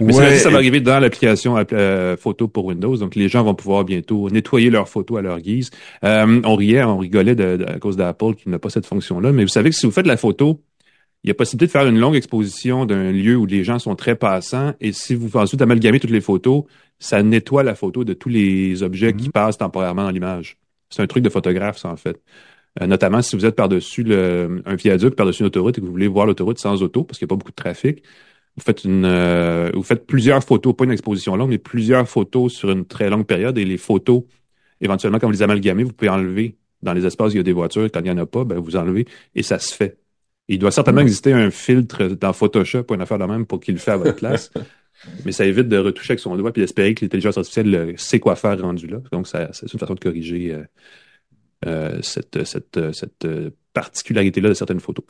Mais 0.00 0.38
ça 0.38 0.50
va 0.50 0.56
arriver 0.56 0.80
dans 0.80 0.98
l'application 0.98 1.62
euh, 1.72 2.16
photo 2.16 2.48
pour 2.48 2.64
Windows. 2.64 2.96
Donc, 2.96 3.14
les 3.14 3.28
gens 3.28 3.44
vont 3.44 3.54
pouvoir 3.54 3.84
bientôt 3.84 4.30
nettoyer 4.30 4.70
leurs 4.70 4.88
photos 4.88 5.18
à 5.18 5.22
leur 5.22 5.40
guise. 5.40 5.70
Euh, 6.04 6.40
on 6.44 6.54
riait, 6.54 6.82
on 6.84 6.98
rigolait 6.98 7.34
de, 7.34 7.64
à 7.68 7.78
cause 7.78 7.96
d'Apple 7.96 8.34
qui 8.34 8.48
n'a 8.48 8.58
pas 8.58 8.70
cette 8.70 8.86
fonction-là. 8.86 9.32
Mais 9.32 9.42
vous 9.42 9.48
savez 9.48 9.70
que 9.70 9.76
si 9.76 9.86
vous 9.86 9.92
faites 9.92 10.06
la 10.06 10.16
photo 10.16 10.62
il 11.22 11.28
y 11.28 11.30
a 11.30 11.34
possibilité 11.34 11.66
de 11.66 11.70
faire 11.70 11.86
une 11.86 11.98
longue 11.98 12.16
exposition 12.16 12.86
d'un 12.86 13.12
lieu 13.12 13.36
où 13.36 13.46
les 13.46 13.62
gens 13.62 13.78
sont 13.78 13.94
très 13.94 14.16
passants 14.16 14.74
et 14.80 14.92
si 14.92 15.14
vous 15.14 15.36
ensuite 15.36 15.60
amalgamez 15.60 16.00
toutes 16.00 16.10
les 16.10 16.20
photos, 16.20 16.64
ça 16.98 17.22
nettoie 17.22 17.62
la 17.62 17.74
photo 17.74 18.04
de 18.04 18.14
tous 18.14 18.28
les 18.28 18.82
objets 18.82 19.12
qui 19.12 19.26
mhm. 19.26 19.32
passent 19.32 19.58
temporairement 19.58 20.04
dans 20.04 20.10
l'image. 20.10 20.56
C'est 20.88 21.02
un 21.02 21.06
truc 21.06 21.22
de 21.22 21.28
photographe, 21.28 21.78
ça, 21.78 21.90
en 21.90 21.96
fait. 21.96 22.20
Euh, 22.80 22.86
notamment 22.86 23.20
si 23.20 23.36
vous 23.36 23.44
êtes 23.44 23.56
par-dessus 23.56 24.06
un 24.12 24.74
viaduc, 24.76 25.14
par-dessus 25.16 25.40
une 25.40 25.46
autoroute 25.46 25.76
et 25.76 25.80
que 25.80 25.86
vous 25.86 25.92
voulez 25.92 26.06
voir 26.06 26.26
l'autoroute 26.26 26.58
sans 26.58 26.82
auto 26.82 27.02
parce 27.04 27.18
qu'il 27.18 27.26
n'y 27.26 27.28
a 27.28 27.32
pas 27.34 27.38
beaucoup 27.38 27.50
de 27.50 27.56
trafic. 27.56 28.02
Vous 28.56 28.62
faites 28.62 28.84
une, 28.84 29.04
euh, 29.04 29.70
vous 29.74 29.82
faites 29.82 30.06
plusieurs 30.06 30.42
photos, 30.42 30.74
pas 30.74 30.84
une 30.84 30.92
exposition 30.92 31.36
longue, 31.36 31.50
mais 31.50 31.58
plusieurs 31.58 32.08
photos 32.08 32.52
sur 32.52 32.70
une 32.70 32.84
très 32.84 33.10
longue 33.10 33.26
période 33.26 33.58
et 33.58 33.64
les 33.64 33.78
photos, 33.78 34.24
éventuellement, 34.80 35.18
quand 35.18 35.26
vous 35.26 35.32
les 35.32 35.42
amalgamez, 35.42 35.84
vous 35.84 35.92
pouvez 35.92 36.10
enlever 36.10 36.56
dans 36.82 36.92
les 36.92 37.06
espaces 37.06 37.32
où 37.32 37.34
il 37.34 37.36
y 37.38 37.40
a 37.40 37.44
des 37.44 37.52
voitures. 37.52 37.88
Quand 37.92 38.00
il 38.00 38.04
n'y 38.04 38.10
en 38.10 38.18
a 38.18 38.26
pas, 38.26 38.44
ben, 38.44 38.58
vous 38.58 38.76
enlevez 38.76 39.06
et 39.34 39.42
ça 39.42 39.58
se 39.58 39.74
fait. 39.74 39.98
Il 40.50 40.58
doit 40.58 40.72
certainement 40.72 41.00
exister 41.00 41.32
un 41.32 41.52
filtre 41.52 42.08
dans 42.08 42.32
Photoshop 42.32 42.84
ou 42.90 42.94
une 42.94 43.00
affaire 43.00 43.18
de 43.18 43.24
même 43.24 43.46
pour 43.46 43.60
qu'il 43.60 43.74
le 43.74 43.80
fasse 43.80 43.94
à 43.94 43.96
votre 43.98 44.16
place. 44.16 44.50
Mais 45.24 45.30
ça 45.30 45.46
évite 45.46 45.68
de 45.68 45.78
retoucher 45.78 46.10
avec 46.10 46.20
son 46.20 46.36
doigt 46.36 46.50
et 46.54 46.60
d'espérer 46.60 46.92
que 46.92 47.04
l'intelligence 47.04 47.38
artificielle 47.38 47.94
sait 47.96 48.18
quoi 48.18 48.34
faire 48.34 48.60
rendu 48.60 48.88
là. 48.88 48.98
Donc, 49.12 49.28
c'est 49.28 49.72
une 49.72 49.78
façon 49.78 49.94
de 49.94 50.00
corriger 50.00 50.52
euh, 50.52 50.64
euh, 51.66 52.02
cette, 52.02 52.44
cette, 52.44 52.92
cette 52.92 53.28
particularité-là 53.72 54.48
de 54.48 54.54
certaines 54.54 54.80
photos. 54.80 55.04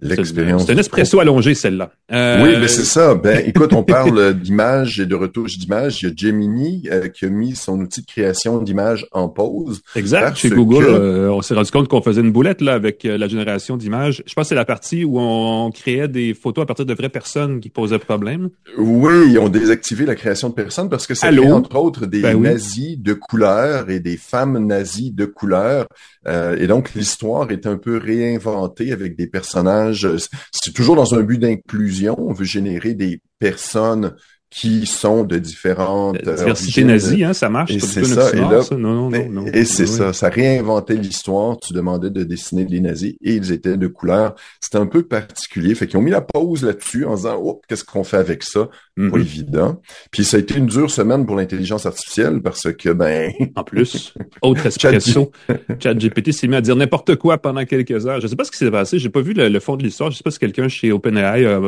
L'expérience. 0.00 0.66
C'est 0.66 0.72
un 0.72 0.78
espresso 0.78 1.18
allongé, 1.18 1.54
celle-là. 1.54 1.90
Euh... 2.12 2.44
Oui, 2.44 2.54
mais 2.60 2.68
c'est 2.68 2.84
ça. 2.84 3.16
Ben, 3.16 3.42
écoute, 3.44 3.72
on 3.72 3.82
parle 3.82 4.32
d'images 4.40 5.00
et 5.00 5.06
de 5.06 5.14
retouches 5.16 5.58
d'images. 5.58 6.02
Il 6.02 6.08
y 6.08 6.12
a 6.12 6.14
Gemini 6.14 6.88
euh, 6.88 7.08
qui 7.08 7.24
a 7.24 7.28
mis 7.28 7.56
son 7.56 7.80
outil 7.80 8.02
de 8.02 8.06
création 8.06 8.62
d'images 8.62 9.08
en 9.10 9.28
pause. 9.28 9.82
Exact. 9.96 10.36
Chez 10.36 10.50
Google, 10.50 10.84
euh, 10.86 11.32
on 11.32 11.42
s'est 11.42 11.54
rendu 11.54 11.72
compte 11.72 11.88
qu'on 11.88 12.00
faisait 12.00 12.20
une 12.20 12.30
boulette 12.30 12.60
là 12.60 12.74
avec 12.74 13.04
euh, 13.04 13.18
la 13.18 13.26
génération 13.26 13.76
d'images. 13.76 14.22
Je 14.24 14.34
pense 14.34 14.44
que 14.44 14.48
c'est 14.50 14.54
la 14.54 14.64
partie 14.64 15.04
où 15.04 15.18
on 15.18 15.72
créait 15.72 16.06
des 16.06 16.32
photos 16.32 16.62
à 16.62 16.66
partir 16.66 16.86
de 16.86 16.94
vraies 16.94 17.08
personnes 17.08 17.58
qui 17.58 17.68
posaient 17.68 17.98
problème. 17.98 18.50
Oui, 18.78 19.32
ils 19.32 19.38
ont 19.40 19.48
désactivé 19.48 20.06
la 20.06 20.14
création 20.14 20.48
de 20.48 20.54
personnes 20.54 20.88
parce 20.88 21.08
que 21.08 21.14
c'est 21.14 21.36
entre 21.50 21.76
autres 21.76 22.06
des 22.06 22.20
ben 22.20 22.40
nazis 22.40 22.96
de 22.98 23.14
couleur 23.14 23.90
et 23.90 23.98
des 23.98 24.16
femmes 24.16 24.64
nazies 24.64 25.10
de 25.10 25.24
couleur. 25.24 25.86
et 26.26 26.66
donc 26.68 26.94
l'histoire 26.94 27.50
est 27.50 27.66
un 27.66 27.76
peu 27.76 27.96
réinventée 27.96 28.92
avec 28.92 29.16
des 29.16 29.26
personnages 29.26 29.87
c'est 29.92 30.72
toujours 30.72 30.96
dans 30.96 31.14
un 31.14 31.22
but 31.22 31.38
d'inclusion. 31.38 32.16
On 32.18 32.32
veut 32.32 32.44
générer 32.44 32.94
des 32.94 33.20
personnes 33.38 34.14
qui 34.50 34.86
sont 34.86 35.24
de 35.24 35.38
différentes 35.38 36.24
La 36.24 36.34
diversité 36.34 36.84
nazie, 36.84 37.22
hein, 37.22 37.34
ça 37.34 37.50
marche. 37.50 37.70
Et 37.70 37.80
c'est 37.80 38.04
ça. 38.04 38.30
Et 38.32 38.36
là, 38.36 38.62
Non, 38.72 39.10
non, 39.10 39.28
non, 39.28 39.46
et 39.46 39.64
c'est 39.64 39.86
ça. 39.86 40.12
Ça 40.12 40.28
réinventait 40.28 40.94
l'histoire. 40.94 41.58
Tu 41.58 41.74
demandais 41.74 42.10
de 42.10 42.24
dessiner 42.24 42.64
des 42.64 42.80
nazis 42.80 43.14
et 43.22 43.34
ils 43.34 43.52
étaient 43.52 43.76
de 43.76 43.86
couleur. 43.86 44.34
C'était 44.60 44.78
un 44.78 44.86
peu 44.86 45.02
particulier. 45.02 45.74
Fait 45.74 45.86
qu'ils 45.86 45.98
ont 45.98 46.02
mis 46.02 46.10
la 46.10 46.22
pause 46.22 46.64
là-dessus 46.64 47.04
en 47.04 47.16
disant, 47.16 47.40
oh, 47.42 47.60
qu'est-ce 47.68 47.84
qu'on 47.84 48.04
fait 48.04 48.16
avec 48.16 48.42
ça? 48.42 48.68
Pas 48.96 49.02
mm-hmm. 49.02 49.20
évident. 49.20 49.82
Puis 50.10 50.24
ça 50.24 50.38
a 50.38 50.40
été 50.40 50.56
une 50.56 50.66
dure 50.66 50.90
semaine 50.90 51.26
pour 51.26 51.36
l'intelligence 51.36 51.84
artificielle 51.86 52.40
parce 52.42 52.72
que, 52.72 52.90
ben. 52.90 53.32
en 53.54 53.64
plus, 53.64 54.14
autre 54.42 54.66
espresso. 54.66 55.30
ChatGPT 55.78 56.32
s'est 56.32 56.48
mis 56.48 56.56
à 56.56 56.60
dire 56.60 56.74
n'importe 56.74 57.16
quoi 57.16 57.38
pendant 57.38 57.64
quelques 57.64 58.06
heures. 58.06 58.20
Je 58.20 58.26
sais 58.26 58.36
pas 58.36 58.44
ce 58.44 58.50
qui 58.50 58.58
s'est 58.58 58.70
passé. 58.70 58.98
J'ai 58.98 59.10
pas 59.10 59.20
vu 59.20 59.34
le, 59.34 59.60
fond 59.60 59.76
de 59.76 59.82
l'histoire. 59.82 60.10
Je 60.10 60.16
sais 60.16 60.22
pas 60.22 60.30
si 60.30 60.38
quelqu'un 60.38 60.68
chez 60.68 60.90
OpenAI 60.90 61.44
a 61.46 61.60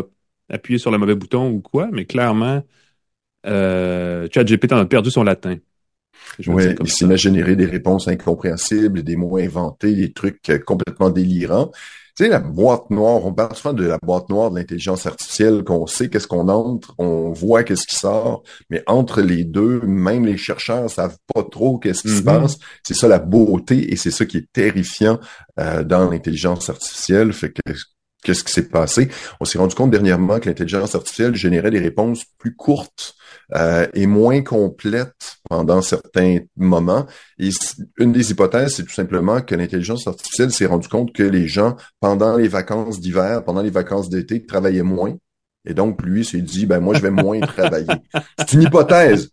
appuyer 0.50 0.78
sur 0.78 0.90
le 0.90 0.99
mauvais 0.99 1.14
bouton 1.14 1.50
ou 1.50 1.61
quoi, 1.61 1.88
mais 1.92 2.04
clairement, 2.04 2.62
euh, 3.47 4.28
ChatGPT 4.33 4.73
a 4.73 4.85
perdu 4.85 5.11
son 5.11 5.25
latin. 5.25 5.57
Oui, 6.47 6.64
il 6.80 6.90
s'est 6.90 7.16
généré 7.16 7.57
des 7.57 7.66
réponses 7.66 8.09
incompréhensibles, 8.09 9.02
des 9.02 9.16
mots 9.16 9.38
inventés, 9.38 9.95
des 9.95 10.12
trucs 10.12 10.49
euh, 10.50 10.59
complètement 10.59 11.11
délirants. 11.11 11.71
Tu 12.16 12.25
sais, 12.25 12.28
la 12.28 12.40
boîte 12.40 12.90
noire, 12.90 13.25
on 13.25 13.33
parle 13.33 13.54
souvent 13.54 13.73
de 13.73 13.87
la 13.87 13.99
boîte 14.02 14.28
noire 14.28 14.50
de 14.50 14.59
l'intelligence 14.59 15.07
artificielle, 15.07 15.64
qu'on 15.64 15.87
sait 15.87 16.09
qu'est-ce 16.09 16.26
qu'on 16.26 16.49
entre, 16.49 16.95
on 16.99 17.30
voit 17.33 17.64
qu'est-ce 17.64 17.87
qui 17.87 17.97
sort, 17.97 18.42
mais 18.69 18.83
entre 18.87 19.23
les 19.23 19.45
deux, 19.45 19.80
même 19.80 20.26
les 20.26 20.37
chercheurs 20.37 20.90
savent 20.90 21.16
pas 21.33 21.42
trop 21.45 21.78
qu'est-ce 21.78 22.02
qui 22.02 22.09
se 22.09 22.23
mm-hmm. 22.23 22.25
passe. 22.25 22.59
C'est 22.83 22.95
ça 22.95 23.09
la 23.09 23.19
beauté 23.19 23.92
et 23.92 23.97
c'est 23.97 24.11
ça 24.11 24.26
qui 24.26 24.38
est 24.38 24.52
terrifiant 24.52 25.19
euh, 25.59 25.83
dans 25.83 26.11
l'intelligence 26.11 26.69
artificielle. 26.69 27.33
Fait 27.33 27.52
que 27.52 27.73
Qu'est-ce 28.23 28.45
qui 28.45 28.53
s'est 28.53 28.69
passé? 28.69 29.09
On 29.41 29.45
s'est 29.45 29.59
rendu 29.59 29.75
compte 29.75 29.91
dernièrement 29.91 30.41
que 30.41 30.49
l'intelligence 30.49 30.95
artificielle 30.95 31.35
générait 31.35 31.71
des 31.71 31.79
réponses 31.79 32.25
plus 32.39 32.55
courtes 32.55 33.15
euh, 33.55 33.87
et 33.95 34.07
moins 34.07 34.43
complètes 34.43 35.39
pendant 35.49 35.83
certains 35.83 36.39
moments. 36.57 37.07
Une 37.99 38.12
des 38.12 38.31
hypothèses, 38.31 38.77
c'est 38.77 38.85
tout 38.85 38.93
simplement 38.93 39.41
que 39.41 39.55
l'intelligence 39.55 40.07
artificielle 40.07 40.53
s'est 40.53 40.67
rendu 40.67 40.89
compte 40.89 41.12
que 41.12 41.23
les 41.23 41.49
gens, 41.49 41.77
pendant 42.00 42.37
les 42.37 42.49
vacances 42.49 43.00
d'hiver, 43.00 43.43
pendant 43.45 43.62
les 43.62 43.71
vacances 43.71 44.09
d'été, 44.09 44.45
travaillaient 44.45 44.83
moins 44.83 45.17
et 45.67 45.75
donc, 45.75 46.02
lui 46.02 46.25
s'est 46.25 46.40
dit, 46.40 46.64
ben 46.64 46.81
moi, 46.81 46.95
je 46.95 47.02
vais 47.02 47.11
moins 47.11 47.38
travailler. 47.40 47.87
C'est 48.38 48.55
une 48.55 48.62
hypothèse. 48.62 49.31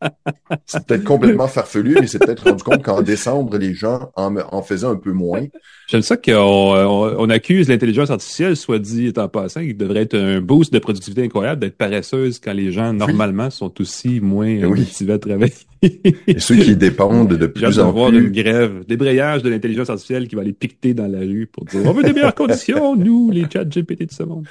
C'est 0.66 0.86
peut-être 0.86 1.06
complètement 1.06 1.48
farfelu, 1.48 1.96
mais 2.02 2.08
c'est 2.08 2.20
peut-être 2.20 2.50
rendu 2.50 2.64
compte 2.64 2.84
qu'en 2.84 3.02
décembre, 3.02 3.58
les 3.58 3.74
gens 3.74 4.12
en, 4.18 4.36
en 4.36 4.62
faisaient 4.62 4.88
un 4.88 4.98
peu 4.98 5.14
moins. 5.14 5.46
J'aime 5.88 6.02
ça 6.02 6.18
qu'on 6.18 6.34
on, 6.34 7.30
accuse 7.30 7.70
l'intelligence 7.70 8.10
artificielle, 8.10 8.58
soit 8.58 8.80
dit 8.80 9.14
en 9.16 9.30
passant, 9.30 9.62
qui 9.62 9.74
devrait 9.74 10.02
être 10.02 10.18
un 10.18 10.42
boost 10.42 10.74
de 10.74 10.80
productivité 10.80 11.24
incroyable, 11.24 11.62
d'être 11.62 11.78
paresseuse 11.78 12.40
quand 12.40 12.54
les 12.54 12.74
gens, 12.74 12.92
normalement, 12.92 13.50
sont 13.50 13.80
aussi 13.80 14.20
moins 14.20 14.64
oui. 14.64 14.82
motivés 14.82 15.14
à 15.14 15.20
travailler. 15.20 15.54
Et 15.82 16.40
ceux 16.40 16.56
qui 16.56 16.76
dépendent 16.76 17.38
de 17.38 17.48
plus 17.48 17.80
en 17.80 17.92
voir 17.92 18.12
une 18.12 18.32
grève, 18.32 18.84
débrayage 18.86 19.44
de 19.44 19.50
l'intelligence 19.50 19.90
artificielle 19.90 20.28
qui 20.28 20.36
va 20.36 20.42
aller 20.42 20.54
piqueter 20.54 20.94
dans 20.94 21.08
la 21.08 21.20
rue 21.20 21.48
pour 21.48 21.64
dire, 21.66 21.82
on 21.86 21.94
veut 21.94 22.04
des 22.04 22.14
meilleures 22.14 22.36
conditions, 22.36 22.96
nous, 22.98 23.32
les 23.32 23.46
chats 23.52 23.64
GPT 23.64 24.08
de 24.08 24.12
ce 24.12 24.24
monde. 24.24 24.46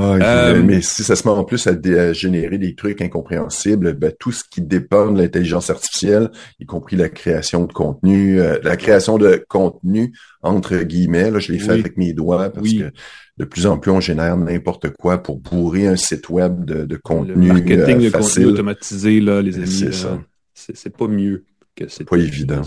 Ah, 0.00 0.50
euh, 0.50 0.62
mais 0.62 0.80
si 0.80 1.02
ça 1.02 1.16
se 1.16 1.26
met 1.26 1.34
en 1.34 1.42
plus 1.42 1.66
à, 1.66 2.12
générer 2.12 2.56
des 2.56 2.76
trucs 2.76 3.02
incompréhensibles, 3.02 3.94
ben, 3.94 4.12
tout 4.16 4.30
ce 4.30 4.44
qui 4.48 4.62
dépend 4.62 5.10
de 5.10 5.20
l'intelligence 5.20 5.70
artificielle, 5.70 6.30
y 6.60 6.66
compris 6.66 6.94
la 6.94 7.08
création 7.08 7.64
de 7.64 7.72
contenu, 7.72 8.40
euh, 8.40 8.58
la 8.62 8.76
création 8.76 9.18
de 9.18 9.44
contenu 9.48 10.12
entre 10.40 10.76
guillemets, 10.76 11.32
là, 11.32 11.40
je 11.40 11.50
l'ai 11.50 11.58
fait 11.58 11.72
avec 11.72 11.96
mes 11.96 12.12
doigts 12.12 12.48
parce 12.50 12.72
que 12.72 12.92
de 13.38 13.44
plus 13.44 13.66
en 13.66 13.78
plus 13.78 13.90
on 13.90 14.00
génère 14.00 14.36
n'importe 14.36 14.90
quoi 14.90 15.18
pour 15.18 15.38
bourrer 15.38 15.88
un 15.88 15.96
site 15.96 16.28
web 16.28 16.64
de, 16.64 16.84
de 16.84 16.96
contenu. 16.96 17.48
Le 17.48 17.54
marketing 17.54 17.98
de 17.98 18.10
contenu 18.10 18.44
automatisé, 18.44 19.20
là, 19.20 19.42
les 19.42 19.56
amis. 19.56 19.66
C'est 19.66 19.92
ça. 19.92 20.20
C'est 20.54 20.96
pas 20.96 21.08
mieux 21.08 21.44
c'est 21.88 22.04
pas 22.04 22.16
évident. 22.16 22.62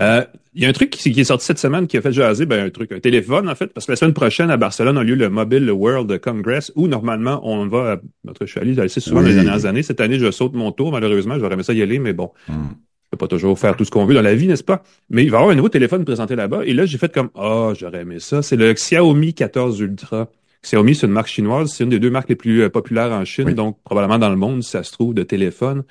Euh, 0.00 0.24
il 0.54 0.62
y 0.62 0.66
a 0.66 0.68
un 0.68 0.72
truc 0.72 0.90
qui, 0.90 1.08
est 1.08 1.24
sorti 1.24 1.46
cette 1.46 1.58
semaine 1.58 1.86
qui 1.86 1.96
a 1.96 2.02
fait 2.02 2.12
jaser, 2.12 2.46
ben, 2.46 2.66
un 2.66 2.70
truc, 2.70 2.92
un 2.92 3.00
téléphone, 3.00 3.48
en 3.48 3.54
fait, 3.54 3.68
parce 3.68 3.86
que 3.86 3.92
la 3.92 3.96
semaine 3.96 4.14
prochaine, 4.14 4.50
à 4.50 4.56
Barcelone, 4.56 4.98
a 4.98 5.04
lieu 5.04 5.14
le 5.14 5.28
Mobile 5.30 5.70
World 5.70 6.18
Congress, 6.20 6.72
où 6.74 6.88
normalement, 6.88 7.40
on 7.44 7.66
va, 7.68 8.00
notre 8.24 8.46
je 8.46 8.50
suis 8.50 8.60
allé 8.60 8.78
assez 8.80 9.00
souvent 9.00 9.20
les 9.20 9.34
dernières 9.34 9.66
années. 9.66 9.82
Cette 9.82 10.00
année, 10.00 10.18
je 10.18 10.30
saute 10.30 10.54
mon 10.54 10.72
tour, 10.72 10.92
malheureusement, 10.92 11.38
j'aurais 11.38 11.54
aimé 11.54 11.62
ça 11.62 11.72
y 11.72 11.82
aller, 11.82 11.98
mais 11.98 12.12
bon. 12.12 12.30
On 12.48 13.16
peut 13.16 13.26
pas 13.26 13.28
toujours 13.28 13.58
faire 13.58 13.76
tout 13.76 13.84
ce 13.84 13.90
qu'on 13.90 14.04
veut 14.04 14.14
dans 14.14 14.22
la 14.22 14.34
vie, 14.34 14.46
n'est-ce 14.46 14.62
pas? 14.62 14.82
Mais 15.08 15.24
il 15.24 15.30
va 15.30 15.38
y 15.38 15.40
avoir 15.40 15.52
un 15.52 15.56
nouveau 15.56 15.68
téléphone 15.68 16.04
présenté 16.04 16.36
là-bas. 16.36 16.64
Et 16.64 16.72
là, 16.72 16.86
j'ai 16.86 16.96
fait 16.96 17.12
comme, 17.12 17.30
oh, 17.34 17.72
j'aurais 17.78 18.02
aimé 18.02 18.20
ça. 18.20 18.40
C'est 18.42 18.56
le 18.56 18.72
Xiaomi 18.72 19.34
14 19.34 19.80
Ultra. 19.80 20.28
Xiaomi, 20.62 20.94
c'est 20.94 21.06
une 21.06 21.12
marque 21.12 21.26
chinoise. 21.26 21.72
C'est 21.72 21.82
une 21.82 21.90
des 21.90 21.98
deux 21.98 22.10
marques 22.10 22.28
les 22.28 22.36
plus 22.36 22.62
euh, 22.62 22.68
populaires 22.68 23.10
en 23.10 23.24
Chine, 23.24 23.52
donc 23.54 23.78
probablement 23.82 24.18
dans 24.18 24.30
le 24.30 24.36
monde, 24.36 24.62
si 24.62 24.70
ça 24.70 24.84
se 24.84 24.92
trouve, 24.92 25.14
de 25.14 25.24
téléphone 25.24 25.82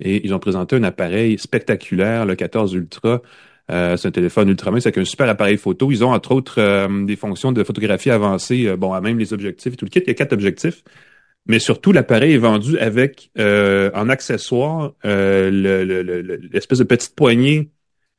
et 0.00 0.24
ils 0.24 0.34
ont 0.34 0.38
présenté 0.38 0.76
un 0.76 0.82
appareil 0.82 1.38
spectaculaire, 1.38 2.26
le 2.26 2.34
14 2.34 2.74
Ultra. 2.74 3.22
Euh, 3.70 3.96
c'est 3.96 4.08
un 4.08 4.10
téléphone 4.10 4.50
ultra-mince 4.50 4.84
avec 4.86 4.98
un 4.98 5.04
super 5.04 5.28
appareil 5.28 5.56
photo. 5.56 5.90
Ils 5.90 6.04
ont 6.04 6.12
entre 6.12 6.32
autres 6.32 6.60
euh, 6.60 7.04
des 7.04 7.16
fonctions 7.16 7.52
de 7.52 7.64
photographie 7.64 8.10
avancée, 8.10 8.66
euh, 8.66 8.76
bon, 8.76 8.92
à 8.92 9.00
même 9.00 9.18
les 9.18 9.32
objectifs 9.32 9.72
et 9.72 9.76
tout 9.76 9.86
le 9.86 9.90
kit. 9.90 10.00
Il 10.00 10.08
y 10.08 10.10
a 10.10 10.14
quatre 10.14 10.34
objectifs. 10.34 10.82
Mais 11.46 11.58
surtout, 11.58 11.92
l'appareil 11.92 12.32
est 12.34 12.38
vendu 12.38 12.78
avec 12.78 13.30
en 13.38 14.08
accessoire 14.08 14.94
l'espèce 15.04 16.78
de 16.78 16.84
petite 16.84 17.14
poignée 17.14 17.70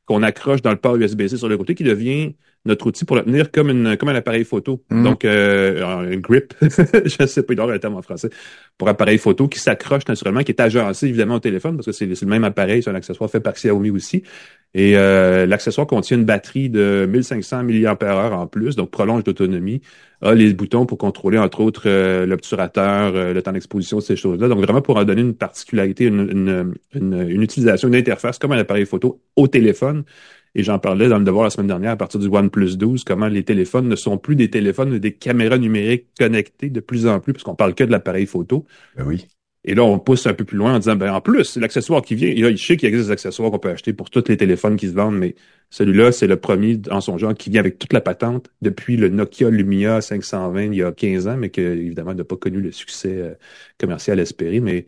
qu'on 0.06 0.22
accroche 0.22 0.62
dans 0.62 0.70
le 0.72 0.78
port 0.78 0.96
USB-C 0.96 1.38
sur 1.38 1.50
le 1.50 1.58
côté 1.58 1.74
qui 1.74 1.84
devient 1.84 2.36
notre 2.66 2.88
outil 2.88 3.06
pour 3.06 3.16
le 3.16 3.24
tenir 3.24 3.52
comme, 3.52 3.70
une, 3.70 3.98
comme 3.98 4.10
un 4.10 4.16
appareil 4.16 4.44
photo. 4.44 4.84
Mm. 4.90 5.04
Donc, 5.04 5.26
euh, 5.26 5.86
un 5.86 6.18
grip, 6.18 6.54
je 6.62 7.22
ne 7.22 7.28
sais 7.28 7.44
pas, 7.44 7.54
il 7.54 7.56
doit 7.56 7.64
avoir 7.64 7.76
un 7.76 7.80
terme 7.80 7.96
en 7.96 8.02
français, 8.02 8.30
pour 8.78 8.90
appareil 8.90 9.18
photo 9.18 9.48
qui 9.48 9.60
s'accroche 9.60 10.08
naturellement, 10.08 10.42
qui 10.42 10.52
est 10.52 10.62
agencé 10.62 11.08
évidemment 11.08 11.36
au 11.36 11.40
téléphone 11.40 11.78
parce 11.78 11.86
que 11.86 11.92
c'est 11.92 12.06
le 12.06 12.28
même 12.28 12.44
appareil, 12.44 12.84
c'est 12.84 12.90
un 12.90 12.96
accessoire 12.96 13.30
fait 13.30 13.40
par 13.40 13.54
Xiaomi 13.54 13.90
aussi. 13.90 14.24
Et 14.74 14.98
euh, 14.98 15.46
l'accessoire 15.46 15.88
contient 15.88 16.18
une 16.18 16.26
batterie 16.26 16.70
de 16.70 17.08
1500 17.10 17.64
mAh 17.64 18.36
en 18.36 18.48
plus, 18.48 18.76
donc 18.76 18.92
prolonge 18.92 19.24
d'autonomie, 19.24 19.82
a 20.22 20.34
les 20.34 20.54
boutons 20.54 20.86
pour 20.86 20.98
contrôler 20.98 21.38
entre 21.38 21.62
autres 21.62 21.84
euh, 21.86 22.26
l'obturateur, 22.26 23.14
euh, 23.16 23.34
le 23.34 23.42
temps 23.42 23.54
d'exposition, 23.54 24.02
ces 24.02 24.18
choses-là. 24.18 24.50
Donc 24.50 24.60
vraiment 24.60 24.82
pour 24.82 24.98
en 24.98 25.06
donner 25.06 25.22
une 25.22 25.36
particularité, 25.36 26.06
une, 26.06 26.30
une, 26.30 26.74
une, 26.94 27.30
une 27.30 27.42
utilisation, 27.42 27.88
une 27.88 27.96
interface 27.96 28.38
comme 28.38 28.52
un 28.52 28.58
appareil 28.58 28.86
photo 28.86 29.22
au 29.38 29.48
téléphone 29.48 30.04
et 30.56 30.64
j'en 30.64 30.80
parlais 30.80 31.10
dans 31.10 31.20
le 31.20 31.26
devoir 31.26 31.44
la 31.44 31.50
semaine 31.50 31.68
dernière 31.68 31.92
à 31.92 31.98
partir 31.98 32.20
du 32.20 32.28
OnePlus 32.28 32.78
12, 32.78 33.04
comment 33.04 33.28
les 33.28 33.44
téléphones 33.44 33.90
ne 33.90 33.96
sont 33.96 34.18
plus 34.18 34.38
des 34.38 34.50
téléphones, 34.50 34.90
mais 34.90 35.00
des 35.00 35.12
caméras 35.12 35.58
numériques 35.58 36.08
connectées 36.18 36.70
de 36.70 36.80
plus 36.80 37.08
en 37.08 37.20
plus, 37.20 37.34
parce 37.34 37.44
qu'on 37.44 37.56
parle 37.56 37.76
que 37.76 37.84
de 37.84 37.92
l'appareil 37.92 38.26
photo. 38.26 38.66
Ben 38.96 39.04
oui. 39.06 39.28
Et 39.68 39.74
là, 39.74 39.84
on 39.84 39.98
pousse 39.98 40.28
un 40.28 40.34
peu 40.34 40.46
plus 40.46 40.58
loin 40.58 40.76
en 40.76 40.80
disant, 40.80 40.96
ben 40.96 41.12
en 41.12 41.22
plus, 41.22 41.58
l'accessoire 41.58 42.04
qui 42.04 42.14
vient. 42.14 42.30
Et 42.30 42.36
là, 42.36 42.52
je 42.52 42.64
sais 42.64 42.78
qu'il 42.78 42.88
existe 42.88 43.08
des 43.08 43.14
accessoires 43.14 43.50
qu'on 43.50 43.58
peut 43.58 43.72
acheter 43.72 43.94
pour 43.94 44.12
tous 44.12 44.24
les 44.30 44.38
téléphones 44.38 44.78
qui 44.78 44.88
se 44.88 44.94
vendent, 44.94 45.18
mais 45.18 45.36
celui-là, 45.72 46.12
c'est 46.12 46.28
le 46.28 46.38
premier 46.38 46.80
en 46.92 47.02
son 47.02 47.18
genre 47.18 47.34
qui 47.34 47.50
vient 47.50 47.62
avec 47.62 47.80
toute 47.80 47.92
la 47.92 48.02
patente 48.02 48.52
depuis 48.62 48.96
le 48.96 49.10
Nokia 49.10 49.50
Lumia 49.50 50.02
520 50.02 50.62
il 50.66 50.76
y 50.76 50.84
a 50.84 50.92
15 50.92 51.28
ans, 51.28 51.38
mais 51.38 51.50
qui, 51.50 51.62
évidemment, 51.62 52.14
n'a 52.14 52.24
pas 52.24 52.38
connu 52.38 52.62
le 52.62 52.72
succès 52.72 53.14
euh, 53.14 53.34
commercial 53.80 54.20
espéré. 54.20 54.60
Mais 54.60 54.86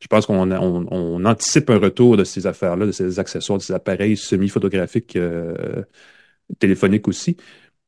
je 0.00 0.06
pense 0.06 0.26
qu'on 0.26 0.50
on, 0.50 1.24
anticipe 1.24 1.68
un 1.70 1.78
retour 1.78 2.16
de 2.16 2.24
ces 2.24 2.46
affaires-là, 2.46 2.86
de 2.86 2.92
ces 2.92 3.18
accessoires, 3.18 3.58
de 3.58 3.62
ces 3.62 3.74
appareils 3.74 4.16
semi-photographiques 4.16 5.16
euh, 5.16 5.82
téléphoniques 6.58 7.06
aussi. 7.06 7.36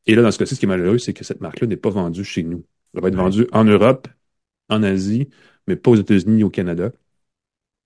Et 0.07 0.15
là, 0.15 0.23
dans 0.23 0.31
ce 0.31 0.39
cas-ci, 0.39 0.55
ce 0.55 0.61
qui 0.61 0.67
est 0.67 0.69
malheureux, 0.69 0.99
c'est 0.99 1.15
que 1.15 1.25
cette 1.25 1.41
marque-là 1.41 1.67
n'est 1.67 1.77
pas 1.77 1.91
vendue 1.91 2.25
chez 2.25 2.43
nous. 2.43 2.65
Elle 2.95 3.01
va 3.01 3.09
être 3.09 3.17
vendue 3.17 3.47
en 3.53 3.65
Europe, 3.65 4.09
en 4.69 4.83
Asie, 4.83 5.31
mais 5.67 5.77
pas 5.77 5.91
aux 5.91 5.97
États-Unis 5.97 6.37
ni 6.37 6.45
au 6.45 6.51
Canada. 6.51 6.93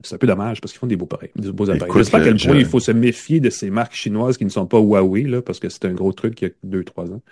C'est 0.02 0.16
un 0.16 0.18
peu 0.18 0.26
dommage 0.26 0.60
parce 0.60 0.72
qu'ils 0.72 0.80
font 0.80 0.86
des 0.86 0.96
beaux, 0.96 1.06
pareils, 1.06 1.30
des 1.36 1.52
beaux 1.52 1.70
appareils. 1.70 1.92
J'espère 1.94 2.20
à 2.20 2.24
quel 2.24 2.36
point 2.36 2.58
il 2.58 2.66
faut 2.66 2.80
se 2.80 2.90
méfier 2.90 3.40
de 3.40 3.48
ces 3.48 3.70
marques 3.70 3.94
chinoises 3.94 4.36
qui 4.36 4.44
ne 4.44 4.50
sont 4.50 4.66
pas 4.66 4.78
Huawei, 4.78 5.22
là, 5.22 5.40
parce 5.40 5.58
que 5.58 5.68
c'est 5.68 5.84
un 5.84 5.94
gros 5.94 6.12
truc 6.12 6.40
il 6.42 6.44
y 6.44 6.48
a 6.48 6.50
deux, 6.64 6.84
trois 6.84 7.10
ans. 7.10 7.22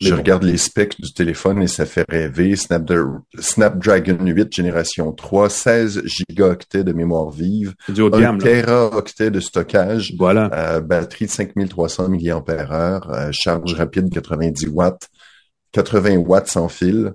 Je 0.00 0.12
regarde 0.12 0.42
les 0.42 0.58
specs 0.58 1.00
du 1.00 1.12
téléphone 1.12 1.62
et 1.62 1.66
ça 1.66 1.86
fait 1.86 2.04
rêver. 2.08 2.54
Snapdragon 2.56 4.18
8 4.20 4.54
génération 4.54 5.12
3, 5.12 5.48
16 5.48 6.02
gigaoctets 6.04 6.84
de 6.84 6.92
mémoire 6.92 7.30
vive, 7.30 7.74
du 7.88 8.02
haut 8.02 8.10
de 8.10 8.20
gamme, 8.20 8.36
1 8.36 8.38
teraoctet 8.38 9.30
de 9.30 9.40
stockage, 9.40 10.12
voilà. 10.18 10.50
Euh, 10.52 10.80
batterie 10.80 11.26
de 11.26 11.30
5300 11.30 12.10
mAh, 12.10 13.00
euh, 13.08 13.30
charge 13.32 13.72
rapide 13.74 14.10
90 14.12 14.68
watts, 14.68 15.08
80 15.72 16.16
watts 16.18 16.48
sans 16.48 16.68
fil. 16.68 17.14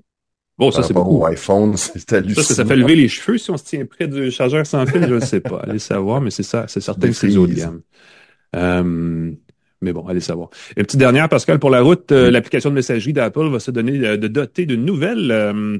Bon, 0.57 0.71
ça 0.71 0.81
c'est 0.81 0.93
beaucoup. 0.93 1.23
iPhone, 1.25 1.77
c'est 1.77 2.13
hallucinant. 2.13 2.43
Ça, 2.43 2.55
ça 2.55 2.65
fait 2.65 2.75
lever 2.75 2.95
les 2.95 3.07
cheveux 3.07 3.37
si 3.37 3.51
on 3.51 3.57
se 3.57 3.63
tient 3.63 3.85
près 3.85 4.07
du 4.07 4.31
chargeur 4.31 4.65
sans 4.65 4.87
fil, 4.87 5.05
je 5.07 5.15
ne 5.15 5.19
sais 5.19 5.39
pas. 5.39 5.59
Allez 5.59 5.79
savoir, 5.79 6.19
mais 6.19 6.31
c'est 6.31 6.43
ça, 6.43 6.65
c'est 6.67 6.81
certain 6.81 7.07
que 7.07 7.13
c'est 7.13 7.27
du 7.27 7.37
haut 7.37 7.47
de 7.47 7.53
gamme. 7.53 7.81
Euh, 8.55 9.31
mais 9.81 9.93
bon, 9.93 10.07
allez 10.07 10.21
savoir. 10.21 10.49
Et 10.77 10.83
petite 10.83 10.99
dernière, 10.99 11.27
Pascal, 11.27 11.59
pour 11.59 11.69
la 11.69 11.81
route, 11.81 12.11
euh, 12.11 12.29
l'application 12.29 12.69
de 12.69 12.75
messagerie 12.75 13.13
d'Apple 13.13 13.47
va 13.49 13.59
se 13.59 13.71
donner 13.71 13.99
euh, 14.05 14.17
de 14.17 14.27
doter 14.27 14.65
de 14.65 14.75
nouvelles, 14.75 15.31
euh, 15.31 15.79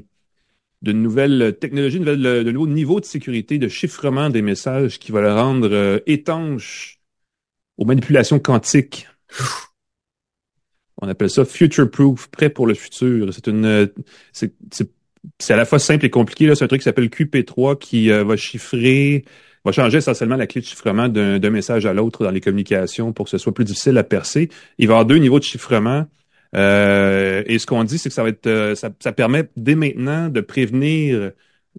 de 0.82 0.92
nouvelles 0.92 1.56
technologies, 1.60 2.00
de, 2.00 2.50
nouveaux 2.50 2.66
niveaux 2.66 3.00
de 3.00 3.04
sécurité, 3.04 3.58
de 3.58 3.68
chiffrement 3.68 4.28
des 4.28 4.42
messages 4.42 4.98
qui 4.98 5.12
va 5.12 5.20
le 5.20 5.32
rendre 5.32 6.02
étanche 6.06 6.98
aux 7.78 7.84
manipulations 7.84 8.40
quantiques. 8.40 9.08
On 11.00 11.08
appelle 11.08 11.30
ça 11.30 11.44
future 11.44 11.90
proof, 11.90 12.28
prêt 12.28 12.50
pour 12.50 12.66
le 12.66 12.74
futur. 12.74 13.32
C'est 13.32 13.46
une, 13.48 13.90
c'est 14.32 14.54
à 15.48 15.56
la 15.56 15.64
fois 15.64 15.78
simple 15.78 16.06
et 16.06 16.10
compliqué. 16.10 16.52
C'est 16.54 16.64
un 16.64 16.68
truc 16.68 16.80
qui 16.80 16.84
s'appelle 16.84 17.08
QP3 17.08 17.78
qui 17.78 18.10
va 18.10 18.36
chiffrer 18.36 19.24
va 19.64 19.72
changer 19.72 19.98
essentiellement 19.98 20.36
la 20.36 20.46
clé 20.46 20.60
de 20.60 20.66
chiffrement 20.66 21.08
d'un 21.08 21.50
message 21.50 21.86
à 21.86 21.92
l'autre 21.92 22.24
dans 22.24 22.30
les 22.30 22.40
communications 22.40 23.12
pour 23.12 23.26
que 23.26 23.30
ce 23.30 23.38
soit 23.38 23.54
plus 23.54 23.64
difficile 23.64 23.96
à 23.98 24.04
percer. 24.04 24.48
Il 24.78 24.88
va 24.88 24.92
y 24.92 24.94
avoir 24.94 25.06
deux 25.06 25.16
niveaux 25.16 25.38
de 25.38 25.44
chiffrement. 25.44 26.06
Euh, 26.54 27.42
et 27.46 27.58
ce 27.58 27.66
qu'on 27.66 27.84
dit, 27.84 27.98
c'est 27.98 28.08
que 28.08 28.14
ça 28.14 28.22
va 28.22 28.28
être, 28.28 28.46
euh, 28.46 28.74
ça, 28.74 28.90
permet 29.12 29.48
dès 29.56 29.74
maintenant 29.74 30.28
de 30.28 30.40
prévenir 30.40 31.30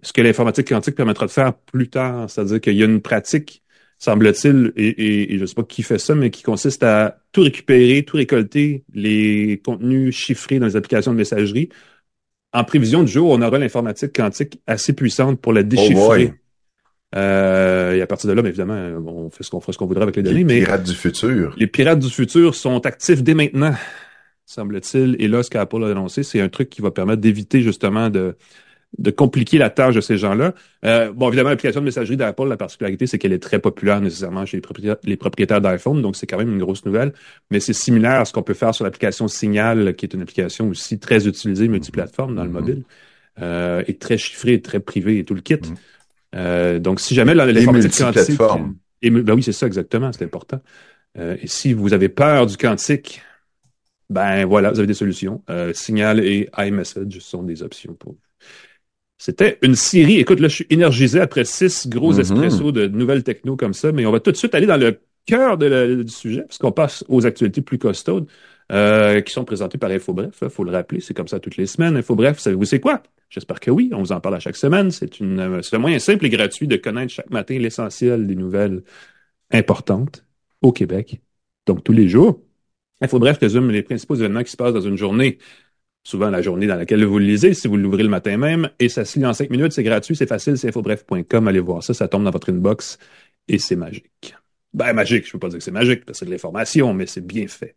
ce 0.02 0.12
que 0.12 0.20
l'informatique 0.20 0.68
quantique 0.68 0.96
permettra 0.96 1.26
de 1.26 1.30
faire 1.30 1.54
plus 1.54 1.88
tard. 1.88 2.28
C'est-à-dire 2.28 2.60
qu'il 2.60 2.74
y 2.74 2.82
a 2.82 2.86
une 2.86 3.00
pratique, 3.00 3.62
semble-t-il, 3.98 4.72
et, 4.76 5.34
et, 5.34 5.36
je 5.36 5.42
ne 5.42 5.46
sais 5.46 5.54
pas 5.54 5.62
qui 5.62 5.82
fait 5.82 5.98
ça, 5.98 6.14
mais 6.14 6.30
qui 6.30 6.42
consiste 6.42 6.82
à 6.82 7.18
tout 7.32 7.42
récupérer, 7.42 8.02
tout 8.02 8.16
récolter 8.16 8.82
les 8.94 9.60
contenus 9.64 10.16
chiffrés 10.16 10.58
dans 10.58 10.66
les 10.66 10.76
applications 10.76 11.12
de 11.12 11.18
messagerie 11.18 11.68
en 12.54 12.64
prévision 12.64 13.02
du 13.02 13.12
jour 13.12 13.30
on 13.30 13.42
aura 13.42 13.58
l'informatique 13.58 14.14
quantique 14.14 14.60
assez 14.66 14.94
puissante 14.94 15.40
pour 15.40 15.52
la 15.52 15.60
oh 15.60 15.64
déchiffrer. 15.64 16.32
Euh, 17.14 17.94
et 17.94 18.02
à 18.02 18.06
partir 18.06 18.28
de 18.28 18.34
là, 18.34 18.42
bien 18.42 18.48
évidemment, 18.48 18.74
on 19.06 19.30
fait 19.30 19.44
ce 19.44 19.50
qu'on 19.50 19.60
fera 19.60 19.72
ce 19.72 19.78
qu'on 19.78 19.86
voudra 19.86 20.02
avec 20.02 20.16
les 20.16 20.22
données. 20.22 20.42
Les 20.42 20.64
pirates 20.64 20.82
du 20.82 20.94
futur. 20.94 21.54
Les 21.56 21.68
pirates 21.68 22.00
du 22.00 22.10
futur 22.10 22.54
sont 22.54 22.84
actifs 22.86 23.22
dès 23.22 23.34
maintenant, 23.34 23.74
semble-t-il. 24.46 25.16
Et 25.20 25.28
là, 25.28 25.42
ce 25.44 25.50
qu'Apple 25.50 25.84
a 25.84 25.90
annoncé, 25.90 26.24
c'est 26.24 26.40
un 26.40 26.48
truc 26.48 26.70
qui 26.70 26.82
va 26.82 26.90
permettre 26.90 27.20
d'éviter 27.20 27.62
justement 27.62 28.10
de 28.10 28.36
de 28.98 29.10
compliquer 29.10 29.58
la 29.58 29.70
tâche 29.70 29.94
de 29.94 30.00
ces 30.00 30.16
gens-là. 30.16 30.54
Euh, 30.84 31.12
bon, 31.12 31.28
évidemment, 31.28 31.50
l'application 31.50 31.80
de 31.80 31.86
messagerie 31.86 32.16
d'Apple, 32.16 32.46
la 32.48 32.56
particularité, 32.56 33.06
c'est 33.06 33.18
qu'elle 33.18 33.32
est 33.32 33.42
très 33.42 33.58
populaire 33.58 34.00
nécessairement 34.00 34.46
chez 34.46 34.56
les 34.56 34.60
propriétaires, 34.60 34.96
les 35.02 35.16
propriétaires 35.16 35.60
d'iPhone, 35.60 36.00
donc 36.00 36.16
c'est 36.16 36.26
quand 36.26 36.38
même 36.38 36.52
une 36.52 36.58
grosse 36.58 36.84
nouvelle. 36.84 37.12
Mais 37.50 37.60
c'est 37.60 37.72
similaire 37.72 38.20
à 38.20 38.24
ce 38.24 38.32
qu'on 38.32 38.42
peut 38.42 38.54
faire 38.54 38.74
sur 38.74 38.84
l'application 38.84 39.26
Signal, 39.28 39.94
qui 39.96 40.06
est 40.06 40.14
une 40.14 40.22
application 40.22 40.68
aussi 40.68 40.98
très 40.98 41.26
utilisée 41.26 41.68
multiplateforme 41.68 42.34
dans 42.34 42.44
le 42.44 42.50
mm-hmm. 42.50 42.52
mobile, 42.52 42.82
euh, 43.40 43.82
et 43.86 43.94
très 43.94 44.16
chiffrée, 44.16 44.60
très 44.60 44.80
privée 44.80 45.18
et 45.18 45.24
tout 45.24 45.34
le 45.34 45.40
kit. 45.40 45.54
Mm-hmm. 45.54 45.74
Euh, 46.36 46.78
donc, 46.78 47.00
si 47.00 47.14
jamais 47.14 47.34
l'informatique 47.34 47.96
quantique... 47.98 48.40
Et, 49.02 49.10
ben 49.10 49.34
oui, 49.34 49.42
c'est 49.42 49.52
ça 49.52 49.66
exactement, 49.66 50.10
c'est 50.12 50.24
important. 50.24 50.60
Euh, 51.18 51.36
et 51.42 51.46
si 51.46 51.74
vous 51.74 51.92
avez 51.92 52.08
peur 52.08 52.46
du 52.46 52.56
quantique, 52.56 53.20
ben 54.08 54.46
voilà, 54.46 54.70
vous 54.70 54.78
avez 54.78 54.86
des 54.86 54.94
solutions. 54.94 55.42
Euh, 55.50 55.72
Signal 55.74 56.20
et 56.20 56.48
iMessage 56.56 57.18
sont 57.18 57.42
des 57.42 57.62
options 57.62 57.94
pour 57.94 58.12
vous. 58.12 58.18
C'était 59.24 59.56
une 59.62 59.74
série. 59.74 60.18
Écoute, 60.18 60.38
là, 60.38 60.48
je 60.48 60.56
suis 60.56 60.66
énergisé 60.68 61.18
après 61.18 61.46
six 61.46 61.88
gros 61.88 62.12
mm 62.12 62.72
de 62.72 62.88
nouvelles 62.88 63.22
techno 63.22 63.56
comme 63.56 63.72
ça, 63.72 63.90
mais 63.90 64.04
on 64.04 64.12
va 64.12 64.20
tout 64.20 64.30
de 64.30 64.36
suite 64.36 64.54
aller 64.54 64.66
dans 64.66 64.76
le 64.76 65.00
cœur 65.24 65.56
du 65.56 66.06
sujet, 66.08 66.42
puisqu'on 66.42 66.72
passe 66.72 67.06
aux 67.08 67.24
actualités 67.24 67.62
plus 67.62 67.78
costaudes. 67.78 68.26
Euh, 68.72 69.22
qui 69.22 69.32
sont 69.32 69.44
présentés 69.44 69.78
par 69.78 69.90
InfoBref. 69.90 70.38
Il 70.42 70.50
faut 70.50 70.64
le 70.64 70.72
rappeler, 70.72 71.00
c'est 71.00 71.14
comme 71.14 71.28
ça 71.28 71.38
toutes 71.38 71.56
les 71.56 71.66
semaines. 71.66 71.96
InfoBref, 71.96 72.38
savez-vous 72.38 72.64
c'est 72.64 72.80
quoi? 72.80 73.02
J'espère 73.30 73.60
que 73.60 73.70
oui, 73.70 73.90
on 73.92 74.00
vous 74.00 74.12
en 74.12 74.20
parle 74.20 74.36
à 74.36 74.40
chaque 74.40 74.56
semaine. 74.56 74.90
C'est 74.90 75.20
une, 75.20 75.38
euh, 75.38 75.62
c'est 75.62 75.76
un 75.76 75.78
moyen 75.78 75.98
simple 75.98 76.24
et 76.26 76.30
gratuit 76.30 76.66
de 76.66 76.76
connaître 76.76 77.12
chaque 77.12 77.30
matin 77.30 77.58
l'essentiel 77.58 78.26
des 78.26 78.36
nouvelles 78.36 78.82
importantes 79.50 80.24
au 80.62 80.72
Québec. 80.72 81.20
Donc, 81.66 81.82
tous 81.82 81.92
les 81.92 82.08
jours. 82.08 82.40
InfoBref 83.00 83.38
résume 83.38 83.70
les 83.70 83.82
principaux 83.82 84.14
événements 84.16 84.42
qui 84.42 84.50
se 84.50 84.56
passent 84.56 84.74
dans 84.74 84.80
une 84.80 84.96
journée 84.96 85.38
souvent 86.04 86.30
la 86.30 86.42
journée 86.42 86.66
dans 86.66 86.76
laquelle 86.76 87.04
vous 87.04 87.18
le 87.18 87.24
lisez, 87.24 87.54
si 87.54 87.66
vous 87.66 87.76
l'ouvrez 87.76 88.02
le 88.02 88.08
matin 88.08 88.36
même, 88.36 88.70
et 88.78 88.88
ça 88.88 89.04
se 89.04 89.18
lit 89.18 89.26
en 89.26 89.32
cinq 89.32 89.50
minutes, 89.50 89.72
c'est 89.72 89.82
gratuit, 89.82 90.14
c'est 90.14 90.26
facile, 90.26 90.56
c'est 90.58 90.68
infobref.com, 90.68 91.48
allez 91.48 91.60
voir 91.60 91.82
ça, 91.82 91.94
ça 91.94 92.08
tombe 92.08 92.24
dans 92.24 92.30
votre 92.30 92.50
inbox 92.50 92.98
et 93.48 93.58
c'est 93.58 93.76
magique. 93.76 94.36
Ben, 94.74 94.92
magique, 94.92 95.26
je 95.26 95.32
peux 95.32 95.38
pas 95.38 95.48
dire 95.48 95.58
que 95.58 95.64
c'est 95.64 95.70
magique, 95.70 96.04
parce 96.04 96.18
que 96.18 96.24
c'est 96.24 96.26
de 96.26 96.30
l'information, 96.30 96.92
mais 96.94 97.06
c'est 97.06 97.24
bien 97.26 97.46
fait. 97.46 97.76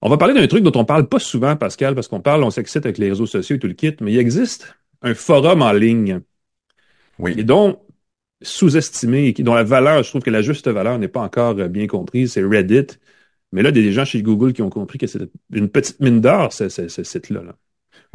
On 0.00 0.08
va 0.08 0.16
parler 0.16 0.34
d'un 0.34 0.46
truc 0.46 0.62
dont 0.62 0.78
on 0.78 0.84
parle 0.84 1.08
pas 1.08 1.18
souvent, 1.18 1.56
Pascal, 1.56 1.94
parce 1.94 2.08
qu'on 2.08 2.20
parle, 2.20 2.44
on 2.44 2.50
s'excite 2.50 2.84
avec 2.84 2.98
les 2.98 3.08
réseaux 3.08 3.26
sociaux 3.26 3.56
et 3.56 3.58
tout 3.58 3.66
le 3.66 3.74
kit, 3.74 3.94
mais 4.00 4.12
il 4.12 4.18
existe 4.18 4.74
un 5.02 5.14
forum 5.14 5.62
en 5.62 5.72
ligne. 5.72 6.20
Oui. 7.18 7.34
Et 7.36 7.44
dont 7.44 7.80
sous-estimé, 8.42 9.32
dont 9.32 9.54
la 9.54 9.64
valeur, 9.64 10.02
je 10.02 10.10
trouve 10.10 10.22
que 10.22 10.30
la 10.30 10.42
juste 10.42 10.68
valeur 10.68 10.98
n'est 10.98 11.08
pas 11.08 11.22
encore 11.22 11.54
bien 11.54 11.86
comprise, 11.86 12.32
c'est 12.32 12.44
Reddit. 12.44 12.98
Mais 13.52 13.62
là, 13.62 13.70
il 13.70 13.76
y 13.76 13.80
a 13.80 13.82
des 13.82 13.92
gens 13.92 14.04
chez 14.04 14.22
Google 14.22 14.52
qui 14.52 14.62
ont 14.62 14.70
compris 14.70 14.98
que 14.98 15.06
c'est 15.06 15.20
une 15.52 15.68
petite 15.68 16.00
mine 16.00 16.20
d'or, 16.20 16.52
ce, 16.52 16.68
ce, 16.68 16.88
ce 16.88 17.02
site-là. 17.04 17.42
Là. 17.42 17.56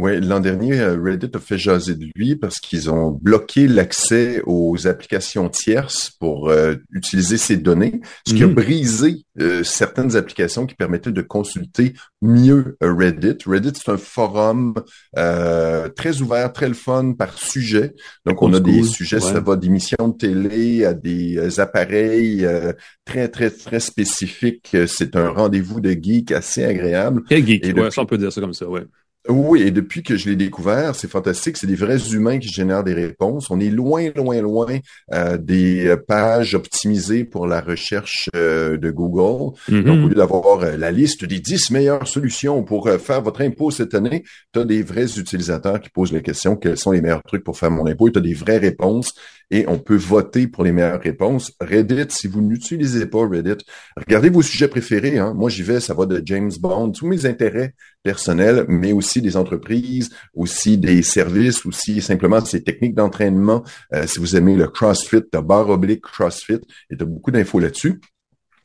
Oui, 0.03 0.20
l'an 0.20 0.39
dernier, 0.39 0.79
euh, 0.79 0.98
Reddit 1.00 1.29
a 1.36 1.39
fait 1.39 1.60
jaser 1.60 1.93
de 1.93 2.08
lui 2.15 2.36
parce 2.36 2.60
qu'ils 2.60 2.89
ont 2.89 3.12
bloqué 3.12 3.67
l'accès 3.67 4.41
aux 4.48 4.88
applications 4.88 5.48
tierces 5.48 6.10
pour 6.20 6.50
euh, 6.50 6.74
utiliser 6.91 7.38
ces 7.38 7.55
données, 7.58 8.01
ce 8.27 8.34
qui 8.34 8.41
a 8.41 8.48
Mhm. 8.48 8.53
brisé 8.55 9.17
euh, 9.39 9.63
certaines 9.63 10.15
applications 10.15 10.65
qui 10.65 10.74
permettaient 10.74 11.12
de 11.12 11.22
consulter 11.22 11.93
mieux 12.24 12.77
Reddit. 12.81 13.38
Reddit, 13.46 13.74
c'est 13.75 13.91
un 13.91 13.98
forum 13.98 14.74
euh, 15.20 15.88
très 15.89 16.20
ouvert, 16.22 16.51
très 16.51 16.67
le 16.67 16.74
fun 16.74 17.13
par 17.13 17.38
sujet. 17.38 17.93
Donc, 18.25 18.41
on 18.41 18.51
a 18.53 18.60
des 18.60 18.81
sujets, 18.84 19.17
ouais. 19.17 19.34
ça 19.34 19.39
va 19.39 19.55
d'émissions 19.55 20.08
de 20.08 20.17
télé 20.17 20.84
à 20.84 20.93
des 20.96 21.60
appareils 21.60 22.43
euh, 22.43 22.74
très, 23.05 23.27
très, 23.27 23.51
très 23.51 23.79
spécifiques. 23.79 24.75
C'est 24.88 25.15
un 25.15 25.29
rendez-vous 25.29 25.79
de 25.79 25.91
geek 25.91 26.31
assez 26.31 26.63
agréable. 26.63 27.24
Très 27.25 27.46
geek, 27.46 27.63
Et 27.63 27.67
ouais, 27.67 27.74
depuis- 27.74 27.91
ça 27.93 28.01
on 28.01 28.05
peut 28.08 28.17
dire 28.17 28.34
ça 28.34 28.41
comme 28.41 28.53
ça, 28.53 28.67
ouais. 28.67 28.84
Oui, 29.30 29.62
et 29.62 29.72
depuis 29.72 30.01
que 30.01 30.18
je 30.18 30.30
l'ai 30.30 30.36
découvert, 30.36 30.96
c'est 30.96 31.10
fantastique. 31.10 31.58
C'est 31.58 31.68
des 31.68 31.75
vrais 31.75 32.13
humains 32.13 32.40
qui 32.40 32.48
génèrent 32.48 32.84
des 32.84 32.94
réponses. 32.94 33.51
On 33.51 33.60
est 33.60 33.70
loin, 33.70 34.10
loin, 34.16 34.42
loin 34.42 34.80
euh, 35.13 35.38
des 35.38 35.96
pages 36.08 36.56
optimisées 36.56 37.24
pour 37.24 37.48
la 37.48 37.62
recherche 37.62 38.30
euh, 38.36 38.78
de 38.78 38.92
Google. 38.92 39.56
Mhm. 39.70 39.84
Donc, 39.84 40.06
au 40.06 40.08
lieu 40.10 40.16
d'avoir 40.16 40.62
euh, 40.62 40.78
la 40.78 40.92
liste 40.92 41.25
des 41.25 41.40
10 41.40 41.72
meilleures 41.72 42.08
solutions 42.08 42.63
pour 42.63 42.88
euh, 42.88 42.98
faire 42.98 43.22
votre 43.22 43.42
impôt 43.42 43.72
cette 43.72 43.94
année, 43.94 44.24
tu 44.54 44.60
as 44.60 44.66
des 44.66 44.84
vrais 44.84 45.20
utilisateurs 45.20 45.80
qui 45.80 45.90
posent 45.90 46.13
la 46.13 46.22
question 46.22 46.56
quels 46.56 46.78
sont 46.78 46.92
les 46.92 47.01
meilleurs 47.01 47.24
trucs 47.24 47.44
pour 47.44 47.58
faire 47.58 47.72
mon 47.72 47.86
impôt? 47.86 48.08
Et 48.08 48.12
tu 48.12 48.20
as 48.20 48.22
des 48.22 48.34
vraies 48.34 48.58
réponses 48.58 49.13
et 49.51 49.66
on 49.68 49.78
peut 49.78 49.98
voter 49.98 50.48
pour 50.48 50.63
les 50.63 50.72
meilleures 50.72 51.01
réponses. 51.01 51.51
Reddit, 51.60 52.06
si 52.10 52.28
vous 52.28 52.42
n'utilisez 52.42 53.06
pas 53.06 53.28
Reddit, 53.28 53.63
regardez 53.98 54.30
vos 54.30 54.42
sujets 54.42 54.70
préférés. 54.70 55.20
Hein. 55.20 55.34
Moi, 55.36 55.50
j'y 55.50 55.62
vais, 55.62 55.82
ça 55.82 55.94
va 55.94 56.06
de 56.06 56.22
James 56.25 56.51
Bond, 56.60 56.92
tous 56.92 57.06
mes 57.06 57.25
intérêts 57.25 57.74
personnels, 58.01 58.66
mais 58.70 58.94
aussi 58.94 59.11
des 59.20 59.36
entreprises, 59.36 60.12
aussi 60.34 60.77
des 60.77 61.01
services, 61.01 61.65
aussi 61.65 62.01
simplement 62.01 62.39
ces 62.46 62.63
techniques 62.63 62.96
d'entraînement. 62.96 63.63
Euh, 63.94 64.08
si 64.08 64.20
vous 64.20 64.38
aimez 64.38 64.56
le 64.56 64.68
CrossFit, 64.68 65.24
de 65.34 65.39
barre 65.39 65.70
oblique 65.70 66.01
CrossFit, 66.01 66.62
et 66.89 66.96
tu 66.96 67.01
as 67.03 67.06
beaucoup 67.06 67.32
d'infos 67.32 67.60
là-dessus. 67.60 68.00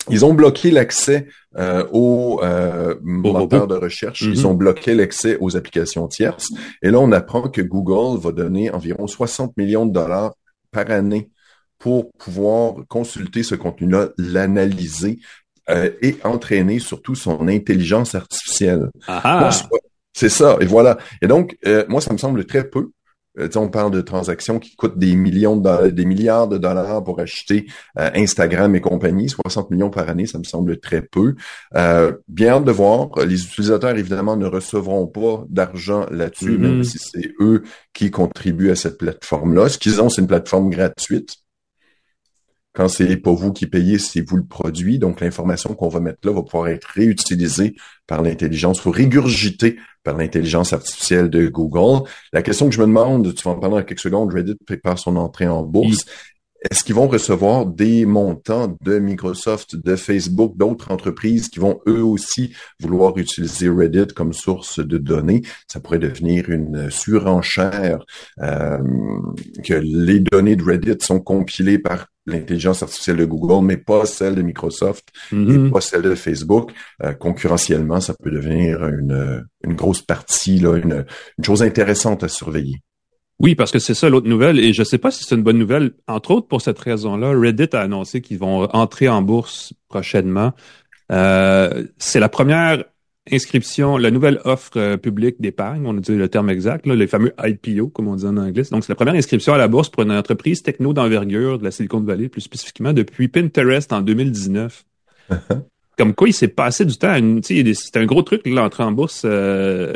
Ils 0.09 0.25
ont 0.25 0.35
bloqué 0.35 0.71
l'accès 0.71 1.26
euh, 1.57 1.85
aux 1.91 2.41
euh, 2.45 2.95
moteurs 3.03 3.67
de 3.67 3.75
recherche. 3.75 4.23
Ils 4.23 4.47
ont 4.47 4.55
bloqué 4.55 4.95
l'accès 4.95 5.37
aux 5.41 5.57
applications 5.57 6.07
tierces. 6.07 6.49
Et 6.83 6.91
là, 6.91 7.00
on 7.00 7.11
apprend 7.11 7.49
que 7.49 7.61
Google 7.61 8.21
va 8.21 8.31
donner 8.31 8.71
environ 8.71 9.09
60 9.09 9.57
millions 9.57 9.85
de 9.85 9.93
dollars 9.93 10.35
par 10.71 10.91
année 10.93 11.31
pour 11.79 12.12
pouvoir 12.12 12.75
consulter 12.88 13.43
ce 13.43 13.57
contenu-là, 13.57 14.11
l'analyser 14.17 15.19
euh, 15.71 15.91
et 16.00 16.17
entraîner 16.23 16.79
surtout 16.79 17.17
son 17.17 17.49
intelligence 17.49 18.15
artificielle. 18.15 18.91
Ah 19.09 19.21
Moi, 19.41 19.49
ah! 19.49 19.50
je- 19.50 19.79
C'est 20.17 20.31
ça, 20.31 20.57
et 20.61 20.65
voilà. 20.65 20.97
Et 21.21 21.27
donc, 21.27 21.59
euh, 21.67 21.85
moi, 21.89 22.01
ça 22.01 22.11
me 22.13 22.17
semble 22.19 22.47
très 22.47 22.65
peu. 22.65 22.89
Euh, 23.39 23.49
on 23.57 23.69
parle 23.69 23.91
de 23.91 24.01
transactions 24.01 24.59
qui 24.59 24.75
coûtent 24.77 24.99
des 24.99 25.15
millions 25.15 25.57
de 25.57 25.63
dollars, 25.63 25.93
des 25.93 26.05
milliards 26.07 26.49
de 26.49 26.57
dollars 26.57 27.05
pour 27.05 27.21
acheter 27.21 27.67
euh, 27.99 28.09
Instagram 28.15 28.75
et 28.75 28.81
compagnie. 28.81 29.29
60 29.29 29.71
millions 29.71 29.91
par 29.91 30.09
année, 30.09 30.25
ça 30.25 30.39
me 30.39 30.45
semble 30.45 30.79
très 30.81 31.03
peu. 31.03 31.35
Euh, 31.75 32.13
bien 32.29 32.55
hâte 32.55 32.65
de 32.65 32.73
voir. 32.73 33.11
Les 33.26 33.45
utilisateurs, 33.45 33.91
évidemment, 33.95 34.37
ne 34.39 34.47
recevront 34.47 35.07
pas 35.07 35.45
d'argent 35.50 36.07
là-dessus, 36.11 36.52
Mhm. 36.57 36.61
même 36.63 36.83
si 36.85 36.97
c'est 36.99 37.31
eux 37.41 37.63
qui 37.93 38.11
contribuent 38.11 38.71
à 38.71 38.75
cette 38.76 38.97
plateforme-là. 38.97 39.69
Ce 39.69 39.76
qu'ils 39.76 40.00
ont, 40.00 40.09
c'est 40.09 40.23
une 40.23 40.29
plateforme 40.29 40.71
gratuite. 40.71 41.37
Quand 42.76 42.89
c'est 42.89 43.17
pas 43.17 43.32
vous 43.32 43.54
qui 43.54 43.67
payez, 43.67 43.99
c'est 43.99 44.21
vous 44.21 44.36
le 44.36 44.45
produit. 44.45 44.99
Donc, 44.99 45.23
l'information 45.23 45.75
qu'on 45.75 45.89
va 45.89 45.99
mettre 45.99 46.19
là 46.25 46.32
va 46.34 46.43
pouvoir 46.43 46.69
être 46.69 46.86
réutilisée 46.89 47.75
par 48.06 48.21
l'intelligence 48.21 48.84
ou 48.84 48.91
régurgitée 48.91 49.78
par 50.04 50.19
l'intelligence 50.19 50.75
artificielle 50.75 51.30
de 51.30 51.49
Google. 51.49 52.06
La 52.34 52.43
question 52.43 52.69
que 52.69 52.75
je 52.75 52.80
me 52.80 52.86
demande, 52.86 53.34
tu 53.34 53.43
vas 53.45 53.52
en 53.52 53.58
parler 53.58 53.76
dans 53.76 53.82
quelques 53.82 54.00
secondes, 54.00 54.30
Reddit 54.30 54.56
prépare 54.67 54.99
son 54.99 55.17
entrée 55.17 55.49
en 55.49 55.62
bourse. 55.62 56.04
Est-ce 56.71 56.83
qu'ils 56.85 56.95
vont 56.95 57.09
recevoir 57.09 57.67
des 57.67 58.07
montants 58.07 58.76
de 58.83 58.99
Microsoft, 58.99 59.76
de 59.76 59.95
Facebook, 59.97 60.57
d'autres 60.57 60.91
entreprises 60.91 61.49
qui 61.49 61.59
vont 61.61 61.81
eux 61.87 62.02
aussi 62.02 62.55
vouloir 62.81 63.17
utiliser 63.19 63.69
Reddit 63.69 64.09
comme 64.15 64.33
source 64.33 64.81
de 64.81 64.99
données? 64.99 65.43
Ça 65.69 65.81
pourrait 65.81 65.99
devenir 65.99 66.50
une 66.50 66.91
surenchère 66.91 68.05
euh, 68.43 68.79
que 69.65 69.75
les 69.75 70.21
données 70.21 70.57
de 70.57 70.65
Reddit 70.65 70.97
sont 71.00 71.21
compilées 71.21 71.79
par 71.79 72.07
l'intelligence 72.29 72.83
artificielle 72.83 73.19
de 73.19 73.25
Google, 73.25 73.65
mais 73.65 73.76
pas 73.76 74.05
celle 74.05 74.35
de 74.35 74.43
Microsoft 74.43 75.05
et 75.31 75.37
Mhm. 75.37 75.71
pas 75.71 75.81
celle 75.81 76.02
de 76.02 76.15
Facebook. 76.17 76.73
Euh, 77.05 77.13
concurrentiellement, 77.13 78.00
ça 78.00 78.15
peut 78.21 78.33
devenir 78.33 78.85
une, 78.89 79.45
une 79.63 79.75
grosse 79.75 80.02
partie, 80.02 80.59
là, 80.59 80.75
une, 80.76 81.05
une 81.39 81.45
chose 81.45 81.63
intéressante 81.63 82.25
à 82.25 82.29
surveiller. 82.29 82.81
Oui, 83.39 83.55
parce 83.55 83.71
que 83.71 83.79
c'est 83.79 83.95
ça 83.95 84.09
l'autre 84.09 84.29
nouvelle, 84.29 84.59
et 84.59 84.73
je 84.73 84.83
sais 84.83 84.99
pas 84.99 85.11
si 85.11 85.25
c'est 85.25 85.35
une 85.35 85.43
bonne 85.43 85.59
nouvelle. 85.59 85.93
Entre 86.09 86.31
autres, 86.31 86.49
pour 86.49 86.63
cette 86.63 86.79
raison-là, 86.79 87.39
Reddit 87.39 87.69
a 87.75 87.81
annoncé 87.81 88.23
qu'ils 88.23 88.39
vont 88.39 88.65
entrer 88.75 89.09
en 89.09 89.21
bourse 89.21 89.75
prochainement. 89.89 90.53
Euh, 91.13 91.85
c'est 91.99 92.19
la 92.19 92.31
première 92.31 92.85
inscription, 93.31 93.99
la 93.99 94.11
nouvelle 94.11 94.41
offre 94.45 94.79
euh, 94.79 94.97
publique 94.97 95.41
d'épargne, 95.41 95.85
on 95.87 95.95
dit 95.95 96.15
le 96.15 96.29
terme 96.29 96.49
exact, 96.49 96.87
là, 96.87 96.95
les 96.95 97.07
fameux 97.07 97.35
IPO, 97.43 97.89
comme 97.89 98.09
on 98.09 98.17
dit 98.17 98.25
en 98.25 98.37
anglais. 98.37 98.63
Donc, 98.71 98.85
c'est 98.85 98.93
la 98.93 98.97
première 98.97 99.15
inscription 99.15 99.53
à 99.53 99.59
la 99.59 99.69
bourse 99.69 99.91
pour 99.91 100.03
une 100.03 100.13
entreprise 100.13 100.63
techno 100.63 100.95
d'envergure 100.95 101.59
de 101.59 101.65
la 101.65 101.71
Silicon 101.71 102.01
Valley, 102.01 102.29
plus 102.29 102.41
spécifiquement 102.41 102.93
depuis 102.93 103.29
Pinterest 103.29 103.93
en 103.93 104.01
2019. 104.01 104.85
Comme 105.99 106.15
quoi, 106.15 106.29
il 106.29 106.35
s'est 106.35 106.49
passé 106.49 106.85
du 106.85 106.97
temps. 106.97 107.13
a 107.13 107.21
C'était 107.43 107.99
un 107.99 108.07
gros 108.07 108.23
truc, 108.23 108.47
l'entrée 108.47 108.83
en 108.83 108.93
bourse 108.93 109.23
euh, 109.25 109.95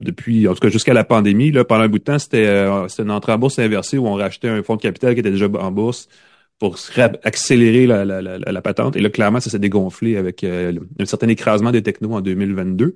depuis, 0.00 0.46
en 0.48 0.54
tout 0.54 0.60
cas 0.60 0.68
jusqu'à 0.68 0.94
la 0.94 1.04
pandémie. 1.04 1.50
Là, 1.50 1.64
pendant 1.64 1.82
un 1.82 1.88
bout 1.88 1.98
de 1.98 2.04
temps, 2.04 2.18
c'était 2.18 2.46
euh, 2.46 2.86
une 2.98 3.10
entrée 3.10 3.32
en 3.32 3.38
bourse 3.38 3.58
inversée 3.58 3.98
où 3.98 4.06
on 4.06 4.14
rachetait 4.14 4.48
un 4.48 4.62
fonds 4.62 4.76
de 4.76 4.82
capital 4.82 5.14
qui 5.14 5.20
était 5.20 5.30
déjà 5.30 5.46
en 5.46 5.70
bourse 5.72 6.08
pour 6.58 6.76
accélérer 7.24 7.86
la, 7.86 8.04
la, 8.04 8.20
la, 8.20 8.38
la 8.38 8.62
patente. 8.62 8.96
Et 8.96 9.00
là, 9.00 9.10
clairement, 9.10 9.40
ça 9.40 9.50
s'est 9.50 9.58
dégonflé 9.60 10.16
avec 10.16 10.42
euh, 10.44 10.72
un 10.98 11.04
certain 11.04 11.28
écrasement 11.28 11.70
des 11.70 11.82
technos 11.82 12.12
en 12.14 12.20
2022. 12.20 12.94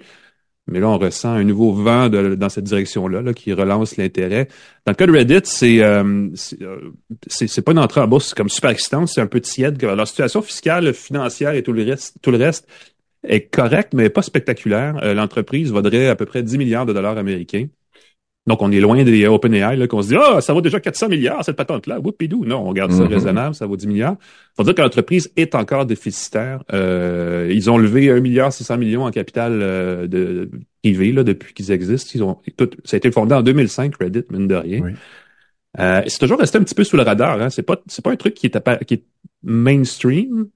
Mais 0.69 0.79
là, 0.79 0.89
on 0.89 0.99
ressent 0.99 1.31
un 1.33 1.43
nouveau 1.43 1.73
vent 1.73 2.09
de- 2.09 2.37
dans 2.37 2.49
cette 2.49 2.65
direction-là 2.65 3.21
là, 3.21 3.33
qui 3.35 3.53
relance 3.53 3.97
l'intérêt. 3.97 4.47
Dans 4.87 4.93
le 4.93 4.97
cas 4.97 5.07
de 5.07 5.13
Reddit, 5.13 5.41
c'est 5.45 5.83
euh, 5.83 6.29
c'est 6.35 6.63
euh, 6.63 7.63
pas 7.63 7.73
une 7.73 7.81
entrée 7.81 8.01
en 8.01 8.07
bourse 8.07 8.33
comme 8.33 8.49
super 8.49 8.71
excitante, 8.71 9.09
c'est 9.09 9.21
un 9.21 9.27
peu 9.27 9.41
tiède. 9.41 9.81
Leur 9.83 10.07
situation 10.07 10.41
fiscale, 10.41 10.95
financière 10.95 11.55
et 11.55 11.65
tout 11.65 11.73
le 11.73 11.83
reste, 11.83 12.17
tout 12.23 12.31
le 12.31 12.39
reste 12.39 12.69
est 13.27 13.43
correcte, 13.43 13.95
mais 13.95 14.09
pas 14.11 14.23
spectaculaire. 14.23 14.99
Euh, 15.03 15.15
L'entreprise 15.15 15.71
vaudrait 15.73 16.09
à 16.09 16.17
peu 16.17 16.27
près 16.27 16.43
10 16.43 16.59
milliards 16.59 16.87
de 16.87 16.93
dollars 16.93 17.19
américains. 17.19 17.67
Donc, 18.49 18.61
on 18.61 18.73
est 18.73 18.81
loin 18.81 19.05
des 19.05 19.27
OpenAI, 19.29 19.77
là, 19.77 19.87
qu'on 19.87 20.03
se 20.03 20.09
dit, 20.09 20.17
ah, 20.17 20.41
ça 20.41 20.53
vaut 20.53 20.61
déjà 20.63 20.81
400 20.81 21.09
milliards, 21.09 21.45
cette 21.45 21.55
patente-là. 21.55 22.01
Whoopidou. 22.01 22.45
Non, 22.45 22.69
on 22.69 22.73
garde 22.73 22.91
ça 22.91 23.05
Mhm. 23.05 23.13
raisonnable, 23.13 23.55
ça 23.55 23.67
vaut 23.67 23.77
10 23.77 23.87
milliards. 23.87 24.17
Faut 24.57 24.65
dire 24.65 24.75
que 24.75 24.83
l'entreprise 24.83 25.31
est 25.37 25.55
encore 25.55 25.87
déficitaire. 25.87 26.65
Euh, 26.73 27.49
ils 27.53 27.71
ont 27.71 27.79
levé 27.79 28.11
1 28.11 28.19
milliard 28.19 28.53
600 28.53 28.79
millions 28.79 29.05
en 29.05 29.13
capital 29.13 29.61
euh, 29.63 30.09
de, 30.09 30.51
privé, 30.83 31.13
là, 31.13 31.23
depuis 31.23 31.55
qu'ils 31.55 31.71
existent. 31.71 32.11
Ils 32.17 32.25
ont, 32.25 32.39
tout, 32.57 32.71
ça 32.85 32.97
a 32.97 32.99
été 32.99 33.13
fondé 33.13 33.33
en 33.33 33.43
2005, 33.43 33.95
Reddit, 34.01 34.25
mine 34.31 34.49
de 34.49 34.57
rien. 34.57 34.81
Oui. 34.83 34.93
Euh, 35.79 36.03
c'est 36.09 36.19
toujours 36.19 36.41
resté 36.41 36.59
un 36.59 36.65
petit 36.65 36.75
peu 36.75 36.83
sous 36.83 36.97
le 36.97 37.05
radar. 37.05 37.41
Hein. 37.41 37.49
C'est 37.49 37.63
pas, 37.63 37.81
c'est 37.87 38.05
pas 38.05 38.11
un 38.11 38.17
truc 38.17 38.35
qui 38.35 38.47
est, 38.47 38.85
qui 38.87 38.95
est 38.95 39.05
mainstream, 39.45 40.49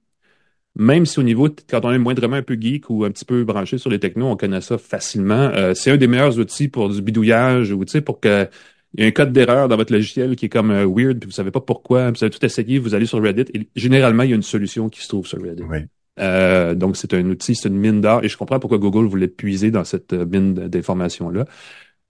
même 0.77 1.05
si 1.05 1.19
au 1.19 1.23
niveau, 1.23 1.49
quand 1.69 1.85
on 1.85 1.91
est 1.91 1.97
moindrement 1.97 2.37
un 2.37 2.41
peu 2.41 2.57
geek 2.59 2.89
ou 2.89 3.03
un 3.03 3.11
petit 3.11 3.25
peu 3.25 3.43
branché 3.43 3.77
sur 3.77 3.89
les 3.89 3.99
technos, 3.99 4.27
on 4.27 4.37
connaît 4.37 4.61
ça 4.61 4.77
facilement. 4.77 5.51
Euh, 5.53 5.73
c'est 5.73 5.91
un 5.91 5.97
des 5.97 6.07
meilleurs 6.07 6.39
outils 6.39 6.67
pour 6.67 6.89
du 6.89 7.01
bidouillage 7.01 7.71
ou, 7.71 7.83
tu 7.83 7.91
sais, 7.91 8.01
pour 8.01 8.19
que 8.19 8.47
il 8.93 9.01
y 9.01 9.03
a 9.03 9.07
un 9.07 9.11
code 9.11 9.33
d'erreur 9.33 9.67
dans 9.67 9.75
votre 9.75 9.91
logiciel 9.93 10.35
qui 10.35 10.45
est 10.45 10.49
comme 10.49 10.71
euh, 10.71 10.85
weird, 10.87 11.19
puis 11.19 11.27
vous 11.27 11.35
savez 11.35 11.51
pas 11.51 11.59
pourquoi, 11.59 12.11
puis 12.11 12.19
vous 12.19 12.23
avez 12.23 12.31
tout 12.31 12.45
essayé, 12.45 12.79
vous 12.79 12.95
allez 12.95 13.05
sur 13.05 13.21
Reddit, 13.21 13.45
et 13.53 13.67
généralement, 13.75 14.23
il 14.23 14.29
y 14.29 14.33
a 14.33 14.35
une 14.35 14.43
solution 14.43 14.89
qui 14.89 15.01
se 15.01 15.09
trouve 15.09 15.27
sur 15.27 15.41
Reddit. 15.41 15.63
Oui. 15.63 15.79
Euh, 16.19 16.73
donc, 16.73 16.97
c'est 16.97 17.13
un 17.13 17.25
outil, 17.29 17.55
c'est 17.55 17.69
une 17.69 17.77
mine 17.77 18.01
d'or, 18.01 18.23
et 18.23 18.27
je 18.27 18.37
comprends 18.37 18.59
pourquoi 18.59 18.77
Google 18.77 19.05
voulait 19.05 19.27
puiser 19.27 19.71
dans 19.71 19.83
cette 19.83 20.13
euh, 20.13 20.25
mine 20.25 20.53
d'informations-là. 20.53 21.45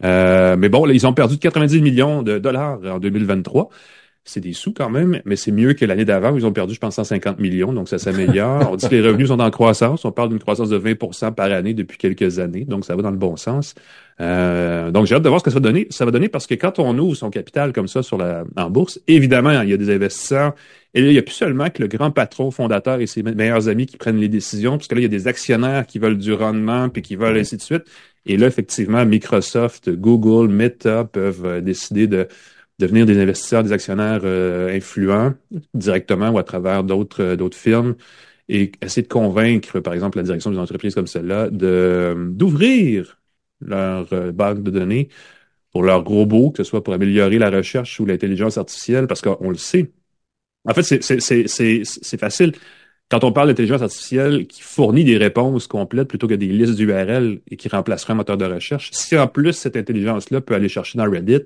Euh, 0.03 0.56
mais 0.58 0.69
bon, 0.69 0.86
là, 0.86 0.93
ils 0.93 1.08
ont 1.08 1.13
perdu 1.13 1.38
90 1.38 1.82
millions 1.82 2.21
de 2.21 2.38
dollars 2.38 2.80
en 2.86 2.99
2023. 2.99 3.69
C'est 4.27 4.41
des 4.41 4.53
sous 4.53 4.73
quand 4.73 4.89
même, 4.89 5.21
mais 5.25 5.35
c'est 5.35 5.51
mieux 5.51 5.73
que 5.73 5.85
l'année 5.85 6.05
d'avant 6.05 6.31
où 6.31 6.37
ils 6.37 6.45
ont 6.45 6.51
perdu, 6.51 6.73
je 6.73 6.79
pense, 6.79 6.95
150 6.95 7.39
millions, 7.39 7.73
donc 7.73 7.89
ça 7.89 7.97
s'améliore. 7.97 8.67
on 8.71 8.75
dit 8.75 8.87
que 8.87 8.95
les 8.95 9.01
revenus 9.01 9.29
sont 9.29 9.39
en 9.39 9.49
croissance. 9.49 10.05
On 10.05 10.11
parle 10.11 10.29
d'une 10.29 10.39
croissance 10.39 10.69
de 10.69 10.77
20% 10.77 11.33
par 11.33 11.51
année 11.51 11.73
depuis 11.73 11.97
quelques 11.97 12.39
années, 12.39 12.65
donc 12.65 12.85
ça 12.85 12.95
va 12.95 13.01
dans 13.01 13.11
le 13.11 13.17
bon 13.17 13.37
sens. 13.37 13.73
Euh, 14.19 14.91
donc 14.91 15.05
j'ai 15.05 15.15
hâte 15.15 15.23
de 15.23 15.29
voir 15.29 15.39
ce 15.39 15.45
que 15.45 15.51
ça 15.51 15.55
va 15.55 15.61
donner. 15.61 15.87
Ça 15.89 16.05
va 16.05 16.11
donner 16.11 16.27
parce 16.27 16.47
que 16.47 16.55
quand 16.55 16.79
on 16.79 16.97
ouvre 16.97 17.15
son 17.15 17.29
capital 17.29 17.71
comme 17.71 17.87
ça 17.87 18.03
sur 18.03 18.17
la 18.17 18.43
en 18.55 18.69
bourse, 18.69 18.99
évidemment, 19.07 19.61
il 19.61 19.69
y 19.69 19.73
a 19.73 19.77
des 19.77 19.93
investisseurs. 19.93 20.53
Et 20.93 21.01
là, 21.01 21.07
il 21.07 21.13
n'y 21.13 21.19
a 21.19 21.23
plus 21.23 21.35
seulement 21.35 21.69
que 21.69 21.81
le 21.81 21.87
grand 21.87 22.11
patron 22.11 22.49
fondateur 22.51 22.99
et 22.99 23.07
ses 23.07 23.21
meilleurs 23.23 23.69
amis 23.69 23.85
qui 23.85 23.97
prennent 23.97 24.17
les 24.17 24.29
décisions, 24.29 24.77
parce 24.77 24.87
que 24.87 24.95
là, 24.95 25.01
il 25.01 25.03
y 25.03 25.05
a 25.05 25.09
des 25.09 25.27
actionnaires 25.27 25.85
qui 25.85 25.99
veulent 25.99 26.17
du 26.17 26.33
rendement, 26.33 26.89
puis 26.89 27.01
qui 27.01 27.15
veulent 27.15 27.37
ainsi 27.37 27.55
de 27.57 27.61
suite. 27.61 27.83
Et 28.25 28.35
là, 28.35 28.47
effectivement, 28.47 29.05
Microsoft, 29.05 29.89
Google, 29.89 30.49
Meta 30.51 31.05
peuvent 31.05 31.45
euh, 31.45 31.61
décider 31.61 32.07
de 32.07 32.27
devenir 32.79 33.05
des 33.05 33.19
investisseurs, 33.19 33.63
des 33.63 33.71
actionnaires 33.71 34.21
euh, 34.23 34.75
influents 34.75 35.33
directement 35.73 36.29
ou 36.29 36.37
à 36.37 36.43
travers 36.43 36.83
d'autres 36.83 37.23
euh, 37.23 37.35
d'autres 37.35 37.57
firmes 37.57 37.95
et 38.49 38.71
essayer 38.81 39.01
de 39.03 39.07
convaincre, 39.11 39.79
par 39.81 39.93
exemple, 39.93 40.17
la 40.17 40.23
direction 40.23 40.51
d'une 40.51 40.59
entreprise 40.59 40.95
comme 40.95 41.07
celle-là 41.07 41.49
de 41.49 42.15
d'ouvrir 42.31 43.19
leur 43.61 44.07
euh, 44.13 44.31
banque 44.31 44.63
de 44.63 44.71
données 44.71 45.09
pour 45.71 45.83
leurs 45.83 46.05
robots, 46.05 46.51
que 46.51 46.63
ce 46.63 46.69
soit 46.69 46.83
pour 46.83 46.93
améliorer 46.93 47.39
la 47.39 47.49
recherche 47.49 47.99
ou 47.99 48.05
l'intelligence 48.05 48.57
artificielle, 48.57 49.07
parce 49.07 49.21
qu'on 49.21 49.49
le 49.49 49.57
sait. 49.57 49.91
En 50.65 50.73
fait, 50.73 50.83
c'est 50.83 52.19
facile. 52.19 52.53
Quand 53.09 53.23
on 53.23 53.31
parle 53.31 53.47
d'intelligence 53.47 53.81
artificielle 53.81 54.47
qui 54.47 54.61
fournit 54.61 55.05
des 55.05 55.17
réponses 55.17 55.67
complètes 55.67 56.09
plutôt 56.09 56.27
que 56.27 56.33
des 56.33 56.47
listes 56.47 56.75
d'URL 56.75 57.39
et 57.49 57.55
qui 57.55 57.69
remplacerait 57.69 58.13
un 58.13 58.17
moteur 58.17 58.37
de 58.37 58.45
recherche, 58.45 58.91
si 58.91 59.17
en 59.17 59.27
plus 59.27 59.53
cette 59.53 59.77
intelligence-là 59.77 60.41
peut 60.41 60.55
aller 60.55 60.67
chercher 60.67 60.97
dans 60.97 61.09
Reddit, 61.09 61.43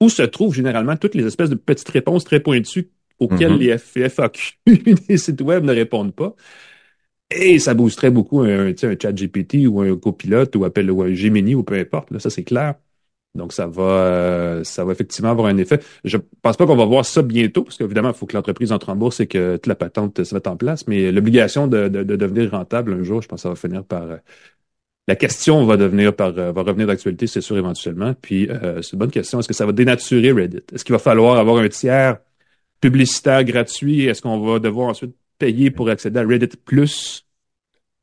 où 0.00 0.08
se 0.08 0.22
trouvent 0.22 0.54
généralement 0.54 0.96
toutes 0.96 1.14
les 1.14 1.26
espèces 1.26 1.50
de 1.50 1.54
petites 1.54 1.88
réponses 1.88 2.24
très 2.24 2.40
pointues 2.40 2.90
auxquelles 3.18 3.54
mm-hmm. 3.54 3.94
les 3.94 4.08
FAQ 4.08 4.58
des 5.08 5.16
sites 5.16 5.40
web 5.40 5.64
ne 5.64 5.72
répondent 5.72 6.14
pas. 6.14 6.34
Et 7.30 7.58
ça 7.58 7.74
boosterait 7.74 8.10
beaucoup 8.10 8.40
un, 8.40 8.68
un 8.68 8.74
chat 8.76 9.12
GPT 9.12 9.66
ou 9.66 9.80
un 9.80 9.96
copilote 9.96 10.54
ou, 10.54 10.64
appelle, 10.64 10.90
ou 10.90 11.02
un 11.02 11.12
Gemini 11.12 11.54
ou 11.54 11.64
peu 11.64 11.74
importe. 11.74 12.10
Là, 12.12 12.20
ça, 12.20 12.30
c'est 12.30 12.44
clair. 12.44 12.74
Donc, 13.34 13.52
ça 13.52 13.66
va, 13.66 13.82
euh, 13.82 14.64
ça 14.64 14.84
va 14.84 14.92
effectivement 14.92 15.30
avoir 15.30 15.48
un 15.48 15.58
effet. 15.58 15.80
Je 16.04 16.18
pense 16.40 16.56
pas 16.56 16.66
qu'on 16.66 16.76
va 16.76 16.86
voir 16.86 17.04
ça 17.04 17.22
bientôt, 17.22 17.64
parce 17.64 17.76
qu'évidemment, 17.76 18.10
il 18.10 18.14
faut 18.14 18.26
que 18.26 18.34
l'entreprise 18.34 18.72
entre 18.72 18.88
en 18.90 18.96
bourse 18.96 19.20
et 19.20 19.26
que 19.26 19.56
toute 19.56 19.66
la 19.66 19.74
patente 19.74 20.24
se 20.24 20.34
mette 20.34 20.46
en 20.46 20.56
place. 20.56 20.86
Mais 20.86 21.12
l'obligation 21.12 21.66
de, 21.66 21.88
de, 21.88 22.02
de, 22.02 22.16
devenir 22.16 22.52
rentable 22.52 22.94
un 22.94 23.02
jour, 23.02 23.22
je 23.22 23.28
pense 23.28 23.38
que 23.38 23.42
ça 23.42 23.48
va 23.50 23.56
finir 23.56 23.84
par, 23.84 24.06
la 25.08 25.16
question 25.16 25.64
va 25.64 25.76
devenir 25.76 26.14
par 26.14 26.36
euh, 26.36 26.52
va 26.52 26.62
revenir 26.62 26.86
d'actualité, 26.86 27.26
c'est 27.26 27.40
sûr 27.40 27.56
éventuellement. 27.56 28.14
Puis 28.20 28.50
euh, 28.50 28.82
c'est 28.82 28.92
une 28.94 28.98
bonne 28.98 29.10
question. 29.10 29.38
Est-ce 29.38 29.48
que 29.48 29.54
ça 29.54 29.66
va 29.66 29.72
dénaturer 29.72 30.32
Reddit? 30.32 30.62
Est-ce 30.72 30.84
qu'il 30.84 30.92
va 30.94 30.98
falloir 30.98 31.38
avoir 31.38 31.58
un 31.58 31.68
tiers 31.68 32.18
publicitaire 32.80 33.44
gratuit? 33.44 34.06
Est-ce 34.06 34.22
qu'on 34.22 34.40
va 34.40 34.58
devoir 34.58 34.88
ensuite 34.88 35.14
payer 35.38 35.70
pour 35.70 35.88
accéder 35.88 36.18
à 36.18 36.26
Reddit 36.26 36.56
Plus? 36.64 37.22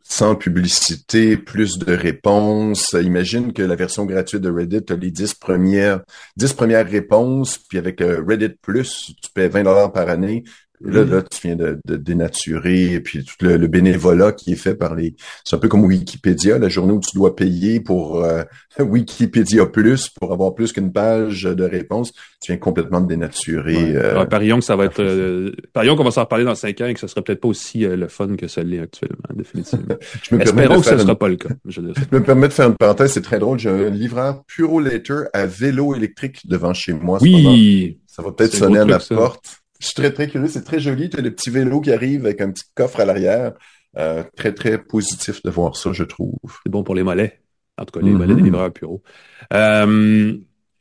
Sans 0.06 0.36
publicité, 0.36 1.38
plus 1.38 1.80
de 1.80 1.94
réponses. 1.94 2.94
Imagine 2.94 3.54
que 3.54 3.62
la 3.62 3.76
version 3.76 4.06
gratuite 4.06 4.42
de 4.42 4.50
Reddit 4.50 4.84
a 4.90 4.96
les 4.96 5.12
10 5.12 5.34
premières, 5.36 6.02
10 6.36 6.54
premières 6.54 6.86
réponses, 6.86 7.58
puis 7.58 7.78
avec 7.78 8.02
euh, 8.02 8.22
Reddit 8.28 8.56
Plus, 8.62 9.14
tu 9.22 9.32
paies 9.34 9.48
20 9.48 9.64
dollars 9.64 9.94
par 9.94 10.10
année, 10.10 10.44
Là, 10.86 11.06
là, 11.06 11.22
tu 11.22 11.48
viens 11.48 11.56
de, 11.56 11.80
de 11.86 11.96
dénaturer, 11.96 12.94
et 12.94 13.00
puis 13.00 13.24
tout 13.24 13.36
le, 13.40 13.68
bénévolat 13.68 14.34
qui 14.34 14.52
est 14.52 14.58
fait 14.58 14.76
par 14.76 14.96
les... 14.96 15.16
C'est 15.46 15.56
un 15.56 15.60
peu 15.60 15.70
comme 15.70 15.86
Wikipédia, 15.86 16.60
la 16.60 16.68
journée 16.68 16.92
où 16.92 17.00
tu 17.00 17.16
dois 17.16 17.36
payer 17.36 17.80
pour 17.80 18.24
euh, 18.24 18.44
Wikipédia 18.80 19.66
Plus, 19.66 20.10
pour 20.10 20.34
avoir 20.34 20.54
plus 20.54 20.74
qu'une 20.74 20.92
page 20.92 21.44
de 21.44 21.64
réponses, 21.64 22.12
tu 22.42 22.52
viens 22.52 22.58
complètement 22.58 23.00
de 23.00 23.08
dénaturer. 23.08 23.96
Euh, 23.96 24.26
parions 24.26 24.60
que 24.60 24.66
ça 24.66 24.76
va 24.76 24.86
être... 24.86 25.02
Euh, 25.02 25.54
parions 25.72 25.96
qu'on 25.96 26.04
va 26.04 26.12
s'en 26.12 26.22
reparler 26.22 26.44
dans 26.44 26.56
cinq 26.56 26.82
ans 26.82 26.88
et 26.88 26.94
que 26.94 27.00
ça 27.00 27.08
sera 27.08 27.22
peut-être 27.22 27.40
pas 27.40 27.48
aussi 27.48 27.86
euh, 27.86 27.96
le 27.96 28.10
fun 28.10 28.36
que 28.36 28.50
ça 28.50 28.62
l'est 28.62 28.80
actuellement, 28.80 29.30
définitivement. 29.34 29.96
je 30.24 30.36
me 30.36 30.42
Espérons 30.42 30.82
que 30.82 30.86
ce 30.88 30.96
ne 30.96 31.00
sera 31.00 31.16
pas 31.18 31.30
le 31.30 31.38
cas. 31.38 31.50
Je, 31.66 31.80
me 31.80 32.22
permets 32.22 32.50
de 32.50 32.54
faire 32.54 32.68
une 32.68 32.76
parenthèse, 32.76 33.14
c'est 33.14 33.22
très 33.22 33.40
drôle. 33.40 33.58
J'ai 33.58 33.70
un 33.70 33.90
livreur 33.90 34.44
Puro 34.48 34.82
Later 34.82 35.24
à 35.32 35.46
vélo 35.46 35.96
électrique 35.96 36.42
devant 36.46 36.74
chez 36.74 36.92
moi. 36.92 37.20
Oui! 37.22 38.00
Ça 38.08 38.22
va 38.22 38.32
peut-être 38.32 38.54
sonner 38.54 38.80
à 38.80 38.86
ma 38.86 39.00
porte. 39.00 39.63
Je 39.84 39.88
suis 39.88 39.96
très, 39.96 40.12
très 40.14 40.30
curieux. 40.30 40.48
C'est 40.48 40.64
très 40.64 40.80
joli. 40.80 41.10
Tu 41.10 41.18
as 41.18 41.22
le 41.22 41.32
petit 41.32 41.50
vélo 41.50 41.82
qui 41.82 41.92
arrive 41.92 42.26
avec 42.26 42.40
un 42.40 42.52
petit 42.52 42.64
coffre 42.74 43.02
à 43.02 43.06
l'arrière. 43.06 43.52
Euh, 43.98 44.24
très, 44.38 44.54
très 44.54 44.78
positif 44.78 45.44
de 45.44 45.50
voir 45.50 45.76
ça, 45.76 45.92
je 45.92 46.04
trouve. 46.04 46.36
C'est 46.64 46.72
bon 46.72 46.84
pour 46.84 46.96
les 46.96 47.04
mollets. 47.04 47.42
En 47.78 47.84
tout 47.84 48.00
cas, 48.00 48.06
les 48.06 48.12
mollets 48.12 48.34
des 48.34 48.42
mm-hmm. 48.42 48.46
livreurs 48.46 48.72
Puro. 48.72 49.04
Euh, 49.52 50.38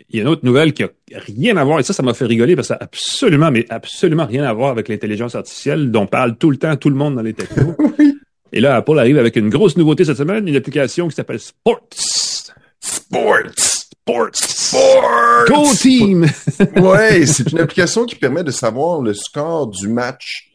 il 0.09 0.17
y 0.17 0.21
a 0.21 0.23
une 0.23 0.29
autre 0.29 0.45
nouvelle 0.45 0.73
qui 0.73 0.85
a 0.85 0.91
rien 1.15 1.57
à 1.57 1.65
voir, 1.65 1.81
et 1.81 1.83
ça, 1.83 1.93
ça 1.93 2.03
m'a 2.03 2.15
fait 2.15 2.27
rigoler 2.27 2.55
parce 2.55 2.69
que 2.69 2.75
ça 2.75 2.79
a 2.79 2.85
absolument, 2.85 3.51
mais 3.51 3.67
absolument 3.71 4.27
rien 4.27 4.45
à 4.45 4.53
voir 4.53 4.71
avec 4.71 4.89
l'intelligence 4.89 5.35
artificielle 5.35 5.91
dont 5.91 6.07
parle 6.07 6.37
tout 6.37 6.51
le 6.51 6.59
temps 6.59 6.77
tout 6.77 6.91
le 6.91 6.97
monde 6.97 7.17
dans 7.17 7.23
les 7.23 7.33
technos. 7.33 7.75
oui. 7.99 8.15
Et 8.53 8.61
là, 8.61 8.77
Apple 8.77 8.99
arrive 8.99 9.19
avec 9.19 9.35
une 9.37 9.49
grosse 9.49 9.77
nouveauté 9.77 10.05
cette 10.05 10.19
semaine, 10.19 10.47
une 10.47 10.57
application 10.57 11.09
qui 11.09 11.17
s'appelle 11.17 11.41
Sports. 11.41 11.89
Sports. 12.81 13.82
Sports. 14.09 14.35
Sports. 14.35 15.45
Go 15.47 15.73
team. 15.75 16.23
ouais, 16.77 17.25
c'est 17.27 17.53
une 17.53 17.61
application 17.61 18.05
qui 18.05 18.17
permet 18.17 18.43
de 18.43 18.51
savoir 18.51 19.01
le 19.01 19.15
score 19.15 19.69
du 19.69 19.87
match 19.87 20.51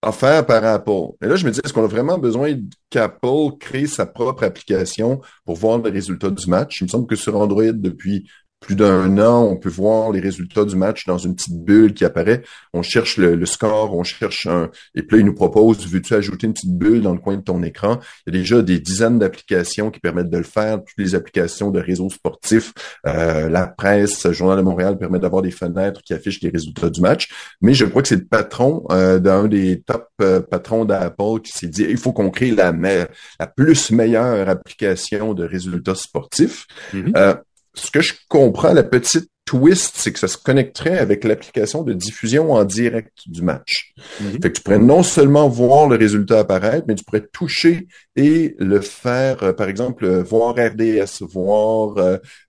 offert 0.00 0.46
par 0.46 0.64
Apple. 0.64 1.16
Et 1.20 1.26
là, 1.26 1.34
je 1.34 1.44
me 1.44 1.50
dis, 1.50 1.60
est-ce 1.64 1.72
qu'on 1.72 1.82
a 1.84 1.88
vraiment 1.88 2.18
besoin 2.18 2.54
qu'Apple 2.88 3.58
crée 3.58 3.86
sa 3.86 4.06
propre 4.06 4.44
application 4.44 5.20
pour 5.44 5.56
voir 5.56 5.78
le 5.78 5.90
résultat 5.90 6.30
du 6.30 6.48
match? 6.48 6.80
Il 6.80 6.84
me 6.84 6.88
semble 6.88 7.08
que 7.08 7.16
sur 7.16 7.36
Android, 7.36 7.72
depuis 7.72 8.28
plus 8.60 8.74
d'un 8.74 9.18
an, 9.18 9.44
on 9.44 9.56
peut 9.56 9.68
voir 9.68 10.10
les 10.10 10.20
résultats 10.20 10.64
du 10.64 10.76
match 10.76 11.06
dans 11.06 11.18
une 11.18 11.34
petite 11.34 11.62
bulle 11.64 11.94
qui 11.94 12.04
apparaît. 12.04 12.42
On 12.74 12.82
cherche 12.82 13.16
le, 13.16 13.46
score, 13.46 13.96
on 13.96 14.02
cherche 14.02 14.46
un... 14.46 14.70
Et 14.94 15.02
puis 15.02 15.16
là, 15.16 15.20
il 15.20 15.26
nous 15.26 15.34
propose, 15.34 15.86
veux-tu 15.86 16.14
ajouter 16.14 16.46
une 16.46 16.54
petite 16.54 16.76
bulle 16.76 17.02
dans 17.02 17.12
le 17.12 17.20
coin 17.20 17.36
de 17.36 17.42
ton 17.42 17.62
écran? 17.62 18.00
Il 18.26 18.34
y 18.34 18.36
a 18.36 18.40
déjà 18.40 18.62
des 18.62 18.80
dizaines 18.80 19.18
d'applications 19.18 19.90
qui 19.90 20.00
permettent 20.00 20.30
de 20.30 20.38
le 20.38 20.44
faire, 20.44 20.78
toutes 20.78 20.98
les 20.98 21.14
applications 21.14 21.70
de 21.70 21.80
réseaux 21.80 22.10
sportifs. 22.10 22.72
Euh, 23.06 23.48
la 23.48 23.66
presse, 23.68 24.24
le 24.26 24.32
Journal 24.32 24.58
de 24.58 24.62
Montréal 24.62 24.98
permet 24.98 25.18
d'avoir 25.18 25.42
des 25.42 25.52
fenêtres 25.52 26.02
qui 26.02 26.12
affichent 26.12 26.42
les 26.42 26.50
résultats 26.50 26.90
du 26.90 27.00
match. 27.00 27.28
Mais 27.60 27.74
je 27.74 27.84
crois 27.84 28.02
que 28.02 28.08
c'est 28.08 28.16
le 28.16 28.26
patron 28.26 28.84
euh, 28.90 29.18
d'un 29.18 29.46
des 29.46 29.82
top 29.82 30.08
euh, 30.20 30.40
patrons 30.40 30.84
d'Apple 30.84 31.40
qui 31.44 31.52
s'est 31.52 31.68
dit, 31.68 31.86
il 31.88 31.96
faut 31.96 32.12
qu'on 32.12 32.30
crée 32.30 32.50
la, 32.50 32.72
la 32.72 33.46
plus 33.46 33.92
meilleure 33.92 34.48
application 34.48 35.34
de 35.34 35.44
résultats 35.44 35.94
sportifs. 35.94 36.66
Mm-hmm. 36.92 37.12
Euh, 37.16 37.34
ce 37.78 37.90
que 37.90 38.00
je 38.00 38.14
comprends, 38.28 38.72
la 38.72 38.82
petite 38.82 39.30
twist, 39.48 39.94
c'est 39.96 40.12
que 40.12 40.18
ça 40.18 40.28
se 40.28 40.36
connecterait 40.36 40.98
avec 40.98 41.24
l'application 41.24 41.82
de 41.82 41.94
diffusion 41.94 42.52
en 42.52 42.64
direct 42.64 43.14
du 43.26 43.40
match. 43.40 43.94
Mhm. 44.20 44.32
Fait 44.32 44.40
que 44.40 44.48
tu 44.48 44.62
pourrais 44.62 44.78
non 44.78 45.02
seulement 45.02 45.48
voir 45.48 45.88
le 45.88 45.96
résultat 45.96 46.40
apparaître, 46.40 46.84
mais 46.86 46.94
tu 46.94 47.04
pourrais 47.04 47.26
toucher 47.32 47.86
et 48.14 48.54
le 48.58 48.80
faire, 48.82 49.42
euh, 49.42 49.52
par 49.54 49.70
exemple, 49.70 50.04
euh, 50.04 50.22
voir 50.22 50.54
RDS, 50.54 51.22
voir... 51.22 51.96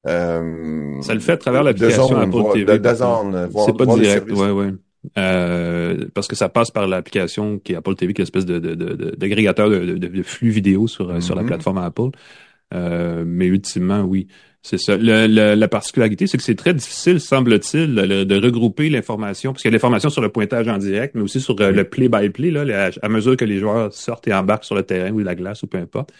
Euh, 0.08 1.02
ça 1.02 1.13
le 1.13 1.22
fait 1.22 1.34
à 1.34 1.38
travers 1.38 1.63
l'application 1.63 2.18
Apple 2.18 2.44
TV. 2.54 2.65
C'est 3.65 3.78
pas 3.78 3.86
direct, 3.96 4.32
ouais, 4.32 4.52
ouais. 4.52 4.74
parce 6.13 6.28
que 6.28 6.36
ça 6.36 6.50
passe 6.50 6.70
par 6.70 6.86
l'application 6.86 7.60
qui 7.60 7.72
est 7.72 7.76
Apple 7.78 7.96
TV, 7.96 8.13
qui 8.13 8.22
est 8.22 8.24
une 8.24 8.28
espèce 8.28 8.46
de, 8.46 8.60
d'agrégateur 9.15 9.70
de, 9.70 9.96
de, 9.96 10.24
flux 10.24 10.50
vidéo 10.50 10.88
sur, 10.88 11.24
sur 11.24 11.36
la 11.36 11.44
mhm. 11.44 11.48
plateforme 11.48 11.78
Apple. 11.78 12.10
Mais 12.71 13.47
ultimement, 13.47 14.01
oui. 14.01 14.27
C'est 14.62 14.77
ça. 14.77 14.97
la 14.97 15.67
particularité, 15.69 16.27
c'est 16.27 16.38
que 16.38 16.43
c'est 16.43 16.55
très 16.55 16.73
difficile, 16.73 17.21
semble-t-il, 17.21 17.95
de, 17.95 18.36
regrouper 18.36 18.89
l'information, 18.89 19.53
parce 19.53 19.62
qu'il 19.62 19.71
y 19.71 19.73
a 19.73 19.75
l'information 19.75 20.10
sur 20.10 20.21
le 20.21 20.29
pointage 20.29 20.67
en 20.67 20.77
direct, 20.77 21.15
mais 21.15 21.21
aussi 21.21 21.39
sur 21.39 21.60
euh, 21.62 21.71
le 21.71 21.86
play-by-play, 21.86 22.51
là, 22.51 22.91
à 23.01 23.10
mesure 23.10 23.38
que 23.38 23.45
les 23.45 23.58
joueurs 23.58 23.93
sortent 23.93 24.27
et 24.27 24.34
embarquent 24.34 24.65
sur 24.65 24.75
le 24.75 24.84
terrain 24.84 25.12
ou 25.12 25.19
la 25.19 25.36
glace 25.36 25.63
ou 25.63 25.67
peu 25.67 25.77
importe. 25.77 26.12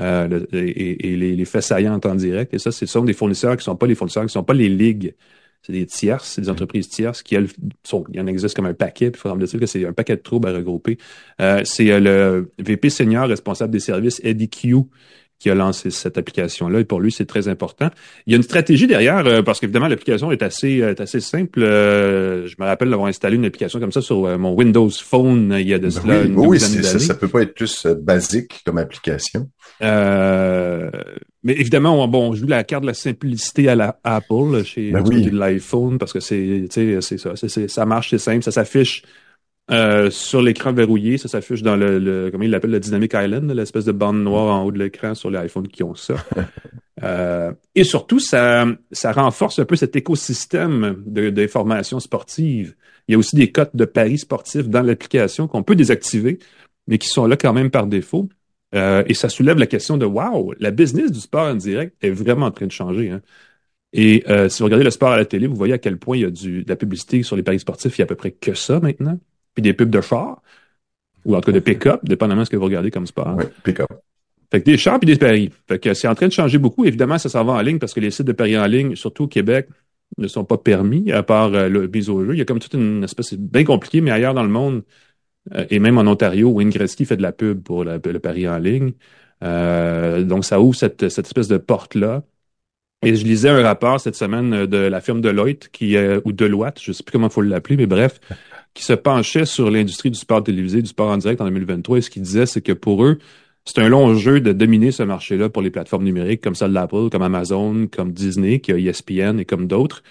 Euh, 0.00 0.44
et, 0.52 1.16
les, 1.16 1.44
faits 1.44 1.62
saillants 1.62 2.00
en 2.02 2.14
direct. 2.14 2.54
Et 2.54 2.58
ça, 2.58 2.72
ce 2.72 2.86
sont 2.86 3.04
des 3.04 3.12
fournisseurs 3.12 3.56
qui 3.56 3.64
sont 3.64 3.76
pas 3.76 3.86
les 3.86 3.94
fournisseurs, 3.94 4.24
qui 4.24 4.32
sont 4.32 4.42
pas 4.42 4.54
les 4.54 4.68
ligues. 4.68 5.14
C'est 5.62 5.72
des 5.72 5.86
tierces, 5.86 6.32
c'est 6.32 6.40
des 6.42 6.50
entreprises 6.50 6.88
tierces 6.88 7.22
qui, 7.22 7.36
elles, 7.36 7.48
sont, 7.84 8.04
il 8.10 8.16
y 8.16 8.20
en 8.20 8.26
existe 8.26 8.56
comme 8.56 8.66
un 8.66 8.74
paquet, 8.74 9.10
puis 9.10 9.22
il 9.24 9.30
faut 9.30 9.36
dire 9.36 9.60
que 9.60 9.66
c'est 9.66 9.86
un 9.86 9.92
paquet 9.92 10.16
de 10.16 10.22
troubles 10.22 10.48
à 10.48 10.52
regrouper. 10.52 10.98
Euh, 11.40 11.62
c'est 11.64 12.00
le 12.00 12.50
VP 12.58 12.90
senior 12.90 13.28
responsable 13.28 13.72
des 13.72 13.80
services, 13.80 14.20
Eddie 14.24 14.50
Q, 14.50 14.74
qui 15.38 15.50
a 15.50 15.54
lancé 15.54 15.90
cette 15.90 16.16
application-là. 16.16 16.80
Et 16.80 16.84
pour 16.84 17.00
lui, 17.00 17.12
c'est 17.12 17.26
très 17.26 17.48
important. 17.48 17.90
Il 18.26 18.32
y 18.32 18.34
a 18.34 18.36
une 18.36 18.42
stratégie 18.42 18.86
derrière, 18.86 19.26
euh, 19.26 19.42
parce 19.42 19.60
qu'évidemment, 19.60 19.88
l'application 19.88 20.30
est 20.30 20.42
assez, 20.42 20.78
est 20.78 21.00
assez 21.00 21.20
simple. 21.20 21.62
Euh, 21.62 22.46
je 22.46 22.54
me 22.58 22.64
rappelle 22.64 22.90
d'avoir 22.90 23.08
installé 23.08 23.36
une 23.36 23.44
application 23.44 23.80
comme 23.80 23.92
ça 23.92 24.00
sur 24.00 24.24
euh, 24.24 24.38
mon 24.38 24.52
Windows 24.54 24.90
Phone 24.90 25.54
il 25.58 25.68
y 25.68 25.74
a 25.74 25.78
de 25.78 25.84
ben 25.84 25.90
cela 25.90 26.20
oui, 26.20 26.26
une 26.26 26.38
Oui, 26.38 26.60
ça, 26.60 26.98
ça 26.98 27.14
peut 27.14 27.28
pas 27.28 27.42
être 27.42 27.54
plus 27.54 27.86
basique 27.86 28.62
comme 28.64 28.78
application. 28.78 29.48
mais 29.80 30.90
évidemment, 31.44 32.02
on, 32.02 32.08
bon, 32.08 32.30
on 32.30 32.34
joue 32.34 32.46
la 32.46 32.64
carte 32.64 32.82
de 32.82 32.88
la 32.88 32.94
simplicité 32.94 33.68
à 33.68 33.74
la 33.74 33.98
Apple 34.04 34.64
chez 34.64 34.92
ben 34.92 35.04
l'iPhone 35.04 35.98
parce 35.98 36.12
que 36.12 36.20
c'est, 36.20 36.66
c'est 36.70 37.18
ça, 37.18 37.32
ça 37.68 37.86
marche, 37.86 38.10
c'est 38.10 38.18
simple, 38.18 38.42
ça 38.42 38.52
s'affiche 38.52 39.02
euh, 39.70 40.10
sur 40.10 40.42
l'écran 40.42 40.72
verrouillé, 40.72 41.16
ça 41.16 41.28
s'affiche 41.28 41.62
dans 41.62 41.76
le, 41.76 41.98
le 41.98 42.30
comment 42.30 42.44
il 42.44 42.50
l'appelle, 42.50 42.70
le 42.70 42.80
Dynamic 42.80 43.14
Island, 43.14 43.50
l'espèce 43.50 43.86
de 43.86 43.92
bande 43.92 44.22
noire 44.22 44.54
en 44.54 44.64
haut 44.64 44.72
de 44.72 44.78
l'écran 44.78 45.14
sur 45.14 45.30
les 45.30 45.46
iPhones 45.46 45.68
qui 45.68 45.82
ont 45.82 45.94
ça. 45.94 46.16
euh, 47.02 47.52
et 47.74 47.84
surtout, 47.84 48.20
ça, 48.20 48.66
ça 48.92 49.12
renforce 49.12 49.58
un 49.58 49.64
peu 49.64 49.76
cet 49.76 49.96
écosystème 49.96 51.02
d'informations 51.06 51.98
sportives. 51.98 52.74
Il 53.08 53.12
y 53.12 53.14
a 53.14 53.18
aussi 53.18 53.36
des 53.36 53.50
cotes 53.52 53.74
de 53.74 53.86
paris 53.86 54.18
sportifs 54.18 54.68
dans 54.68 54.82
l'application 54.82 55.48
qu'on 55.48 55.62
peut 55.62 55.76
désactiver, 55.76 56.38
mais 56.86 56.98
qui 56.98 57.08
sont 57.08 57.26
là 57.26 57.36
quand 57.36 57.54
même 57.54 57.70
par 57.70 57.86
défaut. 57.86 58.28
Euh, 58.74 59.02
et 59.06 59.14
ça 59.14 59.28
soulève 59.28 59.58
la 59.58 59.66
question 59.66 59.96
de 59.96 60.04
wow, 60.04 60.52
la 60.58 60.72
business 60.72 61.10
du 61.10 61.20
sport 61.20 61.48
en 61.48 61.54
direct 61.54 61.96
est 62.02 62.10
vraiment 62.10 62.46
en 62.46 62.50
train 62.50 62.66
de 62.66 62.72
changer. 62.72 63.10
Hein. 63.10 63.22
Et 63.94 64.24
euh, 64.28 64.48
si 64.48 64.58
vous 64.58 64.64
regardez 64.64 64.84
le 64.84 64.90
sport 64.90 65.12
à 65.12 65.16
la 65.16 65.24
télé, 65.24 65.46
vous 65.46 65.54
voyez 65.54 65.74
à 65.74 65.78
quel 65.78 65.98
point 65.98 66.16
il 66.16 66.22
y 66.22 66.24
a 66.24 66.30
du, 66.30 66.64
de 66.64 66.68
la 66.68 66.76
publicité 66.76 67.22
sur 67.22 67.36
les 67.36 67.44
paris 67.44 67.60
sportifs. 67.60 67.96
Il 67.96 68.00
y 68.00 68.02
a 68.02 68.04
à 68.04 68.08
peu 68.08 68.16
près 68.16 68.32
que 68.32 68.52
ça 68.54 68.80
maintenant. 68.80 69.18
Puis 69.54 69.62
des 69.62 69.72
pubs 69.72 69.90
de 69.90 70.00
chars, 70.00 70.42
ou 71.24 71.36
en 71.36 71.40
tout 71.40 71.46
cas 71.46 71.52
de 71.52 71.60
pick-up, 71.60 72.00
dépendamment 72.04 72.42
de 72.42 72.46
ce 72.46 72.50
que 72.50 72.56
vous 72.56 72.64
regardez 72.64 72.90
comme 72.90 73.06
sport. 73.06 73.36
Oui, 73.38 73.44
pick-up. 73.62 73.88
Fait 74.50 74.60
que 74.60 74.66
des 74.66 74.76
chars 74.76 74.98
et 75.02 75.06
des 75.06 75.16
paris. 75.16 75.50
Fait 75.68 75.78
que 75.78 75.94
c'est 75.94 76.06
en 76.06 76.14
train 76.14 76.28
de 76.28 76.32
changer 76.32 76.58
beaucoup. 76.58 76.84
Évidemment, 76.84 77.18
ça 77.18 77.28
s'en 77.28 77.44
va 77.44 77.54
en 77.54 77.60
ligne 77.60 77.78
parce 77.78 77.94
que 77.94 78.00
les 78.00 78.10
sites 78.10 78.26
de 78.26 78.32
paris 78.32 78.56
en 78.58 78.66
ligne, 78.66 78.94
surtout 78.94 79.24
au 79.24 79.28
Québec, 79.28 79.68
ne 80.18 80.28
sont 80.28 80.44
pas 80.44 80.58
permis, 80.58 81.10
à 81.12 81.22
part 81.22 81.52
euh, 81.54 81.68
le 81.68 81.86
bise 81.86 82.08
au 82.08 82.24
jeu. 82.24 82.34
Il 82.34 82.38
y 82.38 82.42
a 82.42 82.44
comme 82.44 82.60
toute 82.60 82.74
une 82.74 83.02
espèce, 83.02 83.30
c'est 83.30 83.40
bien 83.40 83.64
compliqué, 83.64 84.00
mais 84.00 84.10
ailleurs 84.10 84.34
dans 84.34 84.42
le 84.42 84.48
monde, 84.48 84.82
euh, 85.54 85.64
et 85.70 85.78
même 85.78 85.98
en 85.98 86.02
Ontario, 86.02 86.50
Wayne 86.50 86.70
Gretzky 86.70 87.04
fait 87.04 87.16
de 87.16 87.22
la 87.22 87.32
pub 87.32 87.62
pour 87.62 87.84
le 87.84 87.98
pari 87.98 88.48
en 88.48 88.58
ligne. 88.58 88.92
Euh, 89.42 90.22
donc, 90.22 90.44
ça 90.44 90.60
ouvre 90.60 90.76
cette, 90.76 91.08
cette 91.08 91.26
espèce 91.26 91.48
de 91.48 91.58
porte-là. 91.58 92.22
Et 93.04 93.16
je 93.16 93.24
lisais 93.24 93.50
un 93.50 93.62
rapport 93.62 94.00
cette 94.00 94.14
semaine 94.14 94.66
de 94.66 94.78
la 94.78 95.00
firme 95.02 95.20
Deloitte, 95.20 95.68
qui, 95.68 95.96
ou 96.24 96.32
Deloitte, 96.32 96.80
je 96.80 96.92
sais 96.92 97.02
plus 97.02 97.12
comment 97.12 97.26
il 97.26 97.32
faut 97.32 97.42
l'appeler, 97.42 97.76
mais 97.76 97.86
bref, 97.86 98.18
qui 98.74 98.84
se 98.84 98.92
penchait 98.92 99.46
sur 99.46 99.70
l'industrie 99.70 100.10
du 100.10 100.18
sport 100.18 100.42
télévisé, 100.42 100.82
du 100.82 100.88
sport 100.88 101.10
en 101.10 101.16
direct 101.16 101.40
en 101.40 101.44
2023. 101.44 101.98
Et 101.98 102.00
ce 102.00 102.10
qu'il 102.10 102.22
disait, 102.22 102.46
c'est 102.46 102.60
que 102.60 102.72
pour 102.72 103.04
eux, 103.04 103.18
c'est 103.64 103.78
un 103.78 103.88
long 103.88 104.14
jeu 104.14 104.40
de 104.40 104.52
dominer 104.52 104.90
ce 104.90 105.02
marché-là 105.02 105.48
pour 105.48 105.62
les 105.62 105.70
plateformes 105.70 106.04
numériques 106.04 106.42
comme 106.42 106.54
celle 106.54 106.72
d'Apple, 106.72 107.08
comme 107.10 107.22
Amazon, 107.22 107.86
comme 107.90 108.12
Disney, 108.12 108.60
qui 108.60 108.72
a 108.72 108.76
ESPN 108.76 109.38
et 109.38 109.44
comme 109.44 109.66
d'autres. 109.66 110.02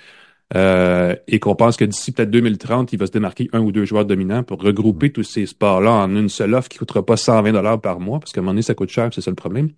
Euh, 0.55 1.15
et 1.27 1.39
qu'on 1.39 1.55
pense 1.55 1.77
que 1.77 1.85
d'ici 1.85 2.11
peut-être 2.11 2.29
2030, 2.29 2.93
il 2.93 2.99
va 2.99 3.07
se 3.07 3.11
démarquer 3.11 3.49
un 3.53 3.59
ou 3.59 3.71
deux 3.71 3.85
joueurs 3.85 4.05
dominants 4.05 4.43
pour 4.43 4.61
regrouper 4.61 5.11
tous 5.11 5.23
ces 5.23 5.45
sports-là 5.45 5.91
en 5.91 6.15
une 6.15 6.29
seule 6.29 6.53
offre 6.53 6.69
qui 6.69 6.77
coûtera 6.77 7.05
pas 7.05 7.17
120 7.17 7.51
dollars 7.53 7.81
par 7.81 7.99
mois, 7.99 8.19
parce 8.19 8.31
qu'à 8.31 8.41
un 8.41 8.43
moment 8.43 8.53
donné, 8.53 8.61
ça 8.61 8.75
coûte 8.75 8.89
cher, 8.89 9.09
c'est 9.13 9.21
ça 9.21 9.31
le 9.31 9.35
problème. 9.35 9.69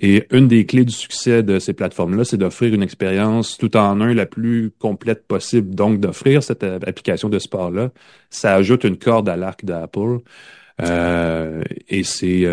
Et 0.00 0.26
une 0.30 0.48
des 0.48 0.64
clés 0.64 0.84
du 0.84 0.94
succès 0.94 1.42
de 1.42 1.58
ces 1.58 1.74
plateformes-là, 1.74 2.24
c'est 2.24 2.38
d'offrir 2.38 2.72
une 2.72 2.82
expérience 2.82 3.58
tout 3.58 3.76
en 3.76 4.00
un 4.00 4.14
la 4.14 4.26
plus 4.26 4.70
complète 4.78 5.26
possible. 5.26 5.74
Donc, 5.74 6.00
d'offrir 6.00 6.42
cette 6.42 6.64
euh, 6.64 6.78
application 6.86 7.28
de 7.28 7.38
sport-là, 7.38 7.90
ça 8.30 8.54
ajoute 8.54 8.84
une 8.84 8.96
corde 8.96 9.28
à 9.28 9.36
l'arc 9.36 9.64
d'Apple. 9.64 10.20
Euh, 10.80 11.62
et 11.88 12.04
c'est 12.04 12.46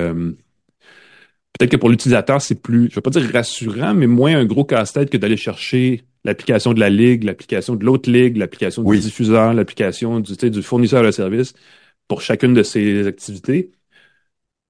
peut-être 1.57 1.71
que 1.71 1.77
pour 1.77 1.89
l'utilisateur, 1.89 2.41
c'est 2.41 2.61
plus, 2.61 2.89
je 2.89 2.95
vais 2.95 3.01
pas 3.01 3.09
dire 3.09 3.29
rassurant, 3.31 3.93
mais 3.93 4.07
moins 4.07 4.35
un 4.37 4.45
gros 4.45 4.65
casse-tête 4.65 5.09
que 5.09 5.17
d'aller 5.17 5.37
chercher 5.37 6.03
l'application 6.25 6.73
de 6.73 6.79
la 6.79 6.89
ligue, 6.89 7.23
l'application 7.23 7.75
de 7.75 7.85
l'autre 7.85 8.11
ligue, 8.11 8.37
l'application 8.37 8.83
du 8.83 8.99
diffuseur, 8.99 9.53
l'application 9.53 10.19
du, 10.19 10.35
du 10.49 10.61
fournisseur 10.61 11.03
de 11.03 11.11
service 11.11 11.53
pour 12.07 12.21
chacune 12.21 12.53
de 12.53 12.63
ces 12.63 13.07
activités. 13.07 13.71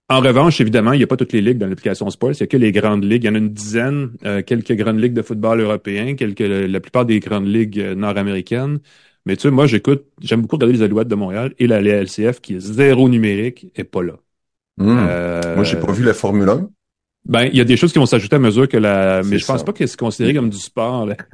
En 0.09 0.21
revanche, 0.21 0.61
évidemment, 0.61 0.93
il 0.93 0.99
n'y 0.99 1.03
a 1.03 1.07
pas 1.07 1.17
toutes 1.17 1.33
les 1.33 1.41
ligues 1.41 1.57
dans 1.57 1.67
l'application 1.67 2.09
Sports. 2.09 2.31
Il 2.31 2.37
n'y 2.37 2.43
a 2.43 2.47
que 2.47 2.57
les 2.57 2.71
grandes 2.71 3.03
ligues. 3.03 3.25
Il 3.25 3.27
y 3.27 3.29
en 3.29 3.35
a 3.35 3.39
une 3.39 3.49
dizaine, 3.49 4.11
euh, 4.25 4.41
quelques 4.41 4.71
grandes 4.73 5.01
ligues 5.01 5.13
de 5.13 5.21
football 5.21 5.59
européen, 5.59 6.15
quelques, 6.15 6.39
la 6.39 6.79
plupart 6.79 7.05
des 7.05 7.19
grandes 7.19 7.47
ligues 7.47 7.79
euh, 7.79 7.93
nord-américaines. 7.93 8.79
Mais 9.25 9.35
tu 9.35 9.43
sais, 9.43 9.51
moi, 9.51 9.67
j'écoute, 9.67 10.05
j'aime 10.21 10.41
beaucoup 10.41 10.55
regarder 10.55 10.77
les 10.77 10.83
Alouettes 10.83 11.09
de 11.09 11.15
Montréal 11.15 11.53
et 11.59 11.67
la 11.67 11.81
LCF 11.81 12.39
qui 12.39 12.55
est 12.55 12.59
zéro 12.61 13.09
numérique 13.09 13.67
est 13.75 13.83
pas 13.83 14.01
là. 14.01 14.13
Hmm. 14.77 14.97
Euh, 15.09 15.55
moi, 15.55 15.65
j'ai 15.65 15.75
pas 15.75 15.91
vu 15.91 16.03
la 16.03 16.13
Formule 16.13 16.47
1. 16.47 16.69
Ben, 17.27 17.49
il 17.51 17.57
y 17.57 17.61
a 17.61 17.65
des 17.65 17.75
choses 17.75 17.91
qui 17.91 17.99
vont 17.99 18.05
s'ajouter 18.05 18.37
à 18.37 18.39
mesure 18.39 18.69
que 18.69 18.77
la. 18.77 19.21
Mais 19.25 19.37
je 19.37 19.45
pense 19.45 19.65
pas 19.65 19.73
que 19.73 19.85
c'est 19.85 19.99
considéré 19.99 20.33
comme 20.33 20.49
du 20.49 20.57
sport. 20.57 21.09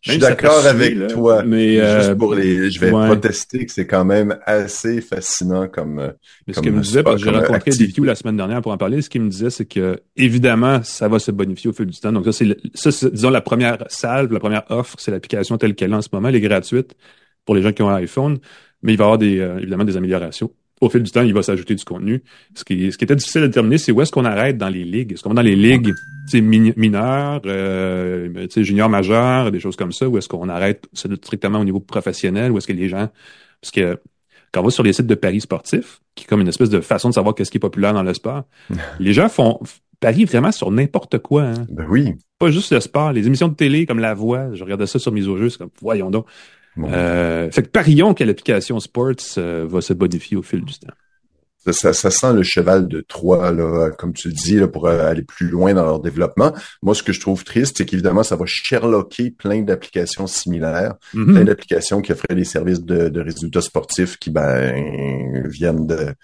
je 0.00 0.10
suis 0.12 0.18
d'accord 0.18 0.64
avec 0.64 1.08
toi. 1.08 1.42
Mais 1.42 1.74
juste 1.74 2.10
euh, 2.10 2.14
pour 2.14 2.36
les, 2.36 2.70
je 2.70 2.78
vais 2.78 2.92
protester 2.92 3.66
que 3.66 3.72
c'est 3.72 3.88
quand 3.88 4.04
même 4.04 4.38
assez 4.46 5.00
fascinant 5.00 5.66
comme. 5.66 5.98
Euh, 5.98 6.12
mais 6.46 6.54
ce 6.54 6.60
qu'il 6.60 6.70
me 6.70 6.80
disait, 6.80 7.02
parce 7.02 7.16
que 7.16 7.28
j'ai 7.28 7.36
rencontré 7.36 7.72
DQ 7.72 8.04
la 8.04 8.14
semaine 8.14 8.36
dernière 8.36 8.62
pour 8.62 8.70
en 8.70 8.78
parler, 8.78 9.02
ce 9.02 9.10
qu'il 9.10 9.22
me 9.22 9.28
disait, 9.28 9.50
c'est 9.50 9.66
que 9.66 9.98
évidemment, 10.16 10.80
ça 10.84 11.08
va 11.08 11.18
se 11.18 11.32
bonifier 11.32 11.70
au 11.70 11.72
fil 11.72 11.86
du 11.86 11.98
temps. 11.98 12.12
Donc 12.12 12.24
ça, 12.26 12.32
c'est 12.32 12.56
ça, 12.74 13.10
disons 13.10 13.30
la 13.30 13.40
première 13.40 13.78
salve, 13.88 14.32
la 14.32 14.38
première 14.38 14.62
offre, 14.68 14.94
c'est 15.00 15.10
l'application 15.10 15.58
telle 15.58 15.74
qu'elle 15.74 15.90
est 15.90 15.96
en 15.96 16.02
ce 16.02 16.10
moment. 16.12 16.28
Elle 16.28 16.36
est 16.36 16.40
gratuite 16.40 16.94
pour 17.44 17.56
les 17.56 17.62
gens 17.62 17.72
qui 17.72 17.82
ont 17.82 17.90
un 17.90 17.96
iPhone, 17.96 18.38
mais 18.82 18.92
il 18.92 18.96
va 18.96 19.02
y 19.02 19.06
avoir 19.06 19.18
des, 19.18 19.40
euh, 19.40 19.58
évidemment 19.58 19.84
des 19.84 19.96
améliorations 19.96 20.52
au 20.80 20.90
fil 20.90 21.02
du 21.02 21.10
temps, 21.10 21.22
il 21.22 21.32
va 21.32 21.42
s'ajouter 21.42 21.74
du 21.74 21.84
contenu. 21.84 22.22
Ce 22.54 22.64
qui, 22.64 22.90
ce 22.92 22.98
qui 22.98 23.04
était 23.04 23.16
difficile 23.16 23.42
à 23.42 23.46
déterminer, 23.46 23.78
c'est 23.78 23.92
où 23.92 24.00
est-ce 24.02 24.12
qu'on 24.12 24.24
arrête 24.24 24.58
dans 24.58 24.68
les 24.68 24.84
ligues? 24.84 25.12
Est-ce 25.12 25.22
qu'on 25.22 25.30
va 25.30 25.36
dans 25.36 25.42
les 25.42 25.56
ligues 25.56 25.92
mineures, 26.32 27.40
euh, 27.46 28.46
juniors 28.56 28.88
majeurs, 28.88 29.52
des 29.52 29.60
choses 29.60 29.76
comme 29.76 29.92
ça, 29.92 30.08
ou 30.08 30.18
est-ce 30.18 30.28
qu'on 30.28 30.48
arrête 30.48 30.86
strictement 30.94 31.60
au 31.60 31.64
niveau 31.64 31.80
professionnel, 31.80 32.52
ou 32.52 32.58
est-ce 32.58 32.66
que 32.66 32.72
les 32.72 32.88
gens... 32.88 33.08
Parce 33.60 33.70
que 33.70 33.98
quand 34.52 34.60
on 34.60 34.64
va 34.64 34.70
sur 34.70 34.82
les 34.82 34.92
sites 34.92 35.06
de 35.06 35.14
paris 35.14 35.40
sportifs, 35.40 36.00
qui 36.14 36.24
est 36.24 36.26
comme 36.26 36.40
une 36.40 36.48
espèce 36.48 36.70
de 36.70 36.80
façon 36.80 37.08
de 37.08 37.14
savoir 37.14 37.34
qu'est-ce 37.34 37.50
qui 37.50 37.56
est 37.56 37.60
populaire 37.60 37.94
dans 37.94 38.02
le 38.02 38.14
sport, 38.14 38.44
les 39.00 39.12
gens 39.12 39.28
font 39.28 39.60
parient 40.00 40.26
vraiment 40.26 40.52
sur 40.52 40.70
n'importe 40.70 41.18
quoi. 41.18 41.44
Hein. 41.44 41.66
Ben 41.70 41.86
oui. 41.88 42.14
Pas 42.38 42.50
juste 42.50 42.72
le 42.72 42.80
sport. 42.80 43.12
Les 43.12 43.26
émissions 43.26 43.48
de 43.48 43.54
télé 43.54 43.86
comme 43.86 44.00
La 44.00 44.12
Voix, 44.12 44.52
je 44.52 44.62
regardais 44.62 44.86
ça 44.86 44.98
sur 44.98 45.12
mes 45.12 45.22
jeux, 45.22 45.48
c'est 45.48 45.58
comme, 45.58 45.70
voyons 45.80 46.10
donc. 46.10 46.26
Euh, 46.78 47.50
fait 47.50 47.62
que 47.62 47.68
parions 47.68 48.14
que 48.14 48.24
l'application 48.24 48.80
Sports 48.80 49.14
euh, 49.38 49.66
va 49.68 49.80
se 49.80 49.92
bonifier 49.92 50.36
au 50.36 50.42
fil 50.42 50.64
du 50.64 50.74
temps. 50.74 50.92
Ça, 51.72 51.94
ça, 51.94 52.10
sent 52.10 52.34
le 52.34 52.42
cheval 52.42 52.88
de 52.88 53.00
Troie, 53.00 53.50
là, 53.50 53.90
comme 53.90 54.12
tu 54.12 54.28
le 54.28 54.34
dis, 54.34 54.56
là, 54.56 54.68
pour 54.68 54.86
euh, 54.86 55.06
aller 55.06 55.22
plus 55.22 55.48
loin 55.48 55.72
dans 55.72 55.84
leur 55.84 56.00
développement. 56.00 56.52
Moi, 56.82 56.94
ce 56.94 57.02
que 57.02 57.14
je 57.14 57.20
trouve 57.20 57.42
triste, 57.42 57.76
c'est 57.78 57.86
qu'évidemment, 57.86 58.22
ça 58.22 58.36
va 58.36 58.44
sherlocker 58.46 59.30
plein 59.30 59.62
d'applications 59.62 60.26
similaires, 60.26 60.94
mm-hmm. 61.14 61.32
plein 61.32 61.44
d'applications 61.44 62.02
qui 62.02 62.12
offraient 62.12 62.34
des 62.34 62.44
services 62.44 62.82
de, 62.82 63.08
de 63.08 63.20
résultats 63.20 63.62
sportifs 63.62 64.18
qui 64.18 64.30
ben, 64.30 64.74
viennent 65.48 65.86
de 65.86 66.14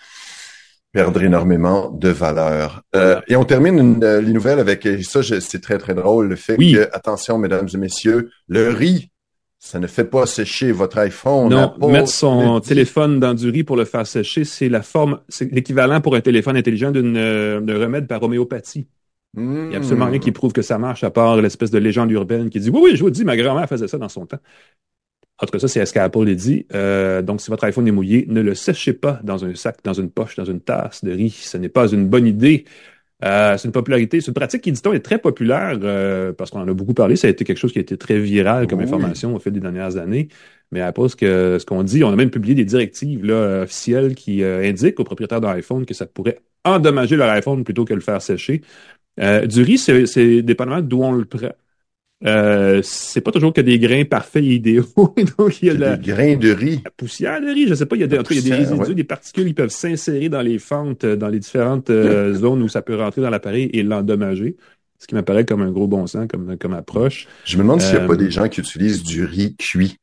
perdre 0.93 1.23
énormément 1.23 1.91
de 1.91 2.11
valeur. 2.11 2.83
Euh, 2.95 3.21
et 3.27 3.37
on 3.37 3.45
termine 3.45 4.01
les 4.01 4.33
nouvelles 4.33 4.59
avec 4.59 4.87
ça, 5.03 5.23
c'est 5.23 5.63
très 5.63 5.79
très 5.79 5.95
drôle, 5.95 6.29
le 6.29 6.37
fait 6.37 6.57
que, 6.57 6.89
attention, 6.93 7.39
mesdames 7.39 7.69
et 7.73 7.79
messieurs, 7.79 8.31
le 8.49 8.69
riz 8.69 9.11
ça 9.63 9.79
ne 9.79 9.87
fait 9.87 10.07
pas 10.07 10.25
sécher 10.25 10.73
votre 10.73 10.97
iPhone. 10.99 11.51
Non, 11.51 11.75
mettre 11.89 12.09
son 12.09 12.61
téléphone 12.61 13.21
dans 13.21 13.35
du 13.35 13.51
riz 13.51 13.63
pour 13.63 13.77
le 13.77 13.85
faire 13.85 14.07
sécher, 14.07 14.45
c'est 14.45 14.71
la 14.71 14.81
forme, 14.81 15.21
c'est 15.29 15.53
l'équivalent 15.53 16.01
pour 16.01 16.17
un 16.17 16.23
téléphone 16.23 16.57
intelligent 16.57 16.91
d'une 16.91 17.17
euh, 17.19 17.61
d'un 17.61 17.79
remède 17.79 18.07
par 18.07 18.23
homéopathie. 18.23 18.89
Il 19.37 19.43
n'y 19.43 19.75
a 19.75 19.79
absolument 19.79 20.07
rien 20.07 20.19
qui 20.19 20.33
prouve 20.33 20.53
que 20.53 20.63
ça 20.63 20.79
marche, 20.79 21.05
à 21.05 21.11
part 21.11 21.41
l'espèce 21.41 21.71
de 21.71 21.79
légende 21.79 22.11
urbaine 22.11 22.49
qui 22.49 22.59
dit 22.59 22.71
Oui, 22.71 22.81
oui, 22.83 22.97
je 22.97 23.03
vous 23.03 23.11
dis, 23.11 23.23
ma 23.23 23.37
grand-mère 23.37 23.69
faisait 23.69 23.87
ça 23.87 23.99
dans 23.99 24.09
son 24.09 24.27
temps. 24.27 24.41
En 25.39 25.47
tout 25.47 25.53
cas, 25.53 25.59
ça, 25.59 25.69
c'est 25.69 25.85
ce 25.87 25.93
qu'Apple 25.93 26.29
a 26.29 26.35
dit. 26.35 26.67
Euh, 26.75 27.23
donc, 27.23 27.41
si 27.41 27.51
votre 27.51 27.65
iPhone 27.65 27.87
est 27.87 27.93
mouillé, 27.93 28.27
ne 28.29 28.41
le 28.41 28.55
séchez 28.55 28.93
pas 28.93 29.21
dans 29.23 29.45
un 29.45 29.55
sac, 29.55 29.79
dans 29.85 29.93
une 29.93 30.11
poche, 30.11 30.37
dans 30.37 30.45
une 30.45 30.61
tasse 30.61 31.05
de 31.05 31.13
riz. 31.13 31.31
Ce 31.31 31.57
n'est 31.57 31.69
pas 31.69 31.87
une 31.89 32.09
bonne 32.09 32.27
idée. 32.27 32.65
Euh, 33.25 33.57
c'est 33.59 33.69
une 33.69 33.73
popularité, 33.73 34.21
c'est 34.21 34.29
une 34.29 34.35
pratique 34.35 34.63
qui, 34.63 34.73
dit-on, 34.73 34.93
est 34.93 35.01
très 35.01 35.19
populaire 35.19 35.79
euh, 35.83 36.33
parce 36.33 36.51
qu'on 36.51 36.61
en 36.61 36.69
a 36.69 36.73
beaucoup 36.73 36.95
parlé. 36.95 37.17
Ça 37.17 37.27
a 37.27 37.31
été 37.31 37.45
quelque 37.45 37.59
chose 37.59 37.73
qui 37.73 37.79
a 37.79 37.83
été 37.83 37.97
très 37.97 38.19
viral 38.19 38.67
comme 38.67 38.81
information 38.81 39.35
au 39.35 39.39
fil 39.39 39.53
des 39.53 39.61
dernières 39.61 39.97
années. 39.97 40.29
Mais 40.73 40.81
que 41.19 41.59
ce 41.59 41.67
qu'on 41.67 41.83
dit, 41.83 42.05
on 42.05 42.11
a 42.11 42.17
même 42.17 42.31
publié 42.31 42.55
des 42.55 42.65
directives 42.65 43.25
là, 43.25 43.63
officielles 43.63 44.15
qui 44.15 44.43
euh, 44.43 44.63
indiquent 44.69 45.01
aux 45.01 45.05
propriétaires 45.05 45.41
d'iPhone 45.41 45.85
que 45.85 45.95
ça 45.95 46.07
pourrait 46.07 46.41
endommager 46.65 47.17
leur 47.17 47.29
iPhone 47.31 47.65
plutôt 47.65 47.85
que 47.85 47.95
le 47.95 48.01
faire 48.01 48.23
sécher. 48.23 48.63
du 49.19 49.63
riz, 49.63 49.79
c'est 49.79 50.43
dépendamment 50.43 50.81
d'où 50.81 51.03
on 51.03 51.13
le 51.13 51.25
prend. 51.25 51.53
Euh, 52.27 52.81
c'est 52.83 53.23
pas 53.23 53.33
toujours 53.33 53.53
que 53.53 53.63
des 53.63 53.79
grains 53.79 54.05
parfaits 54.05 54.45
et 54.45 54.55
idéaux. 54.55 54.85
Donc, 55.39 55.63
il 55.63 55.69
y 55.69 55.71
a 55.71 55.75
la, 55.75 55.97
des 55.97 56.13
grains 56.13 56.37
de 56.37 56.51
riz. 56.51 56.83
La 56.85 56.91
poussière 56.91 57.41
de 57.41 57.47
riz, 57.47 57.67
je 57.69 57.75
sais 57.75 57.87
pas, 57.87 57.97
il 57.97 58.01
y 58.01 58.05
a 58.05 58.07
des, 58.07 58.17
il 58.31 58.37
y 58.37 58.39
a 58.39 58.43
des 58.43 58.55
résidus, 58.55 58.95
des 58.95 59.05
particules 59.05 59.47
qui 59.47 59.55
peuvent 59.55 59.71
s'insérer 59.71 60.29
dans 60.29 60.43
les 60.43 60.59
fentes, 60.59 61.05
euh, 61.05 61.17
dans 61.17 61.29
les 61.29 61.39
différentes 61.39 61.91
euh, 61.91 62.35
zones 62.35 62.63
où 62.63 62.69
ça 62.69 62.83
peut 62.83 62.97
rentrer 62.97 63.23
dans 63.23 63.31
l'appareil 63.31 63.71
et 63.73 63.83
l'endommager. 63.83 64.57
Ce 64.99 65.07
qui 65.07 65.15
m'apparaît 65.15 65.47
comme 65.47 65.63
un 65.63 65.71
gros 65.71 65.87
bon 65.87 66.07
sens, 66.07 66.27
comme, 66.29 66.59
comme 66.59 66.75
approche. 66.75 67.27
Je 67.47 67.57
me 67.57 67.63
demande 67.63 67.81
s'il 67.81 67.97
n'y 67.97 68.05
a 68.05 68.07
pas 68.07 68.17
des 68.17 68.31
gens 68.31 68.49
qui 68.49 68.61
utilisent 68.61 69.03
du 69.03 69.25
riz 69.25 69.57
cuit. 69.57 69.97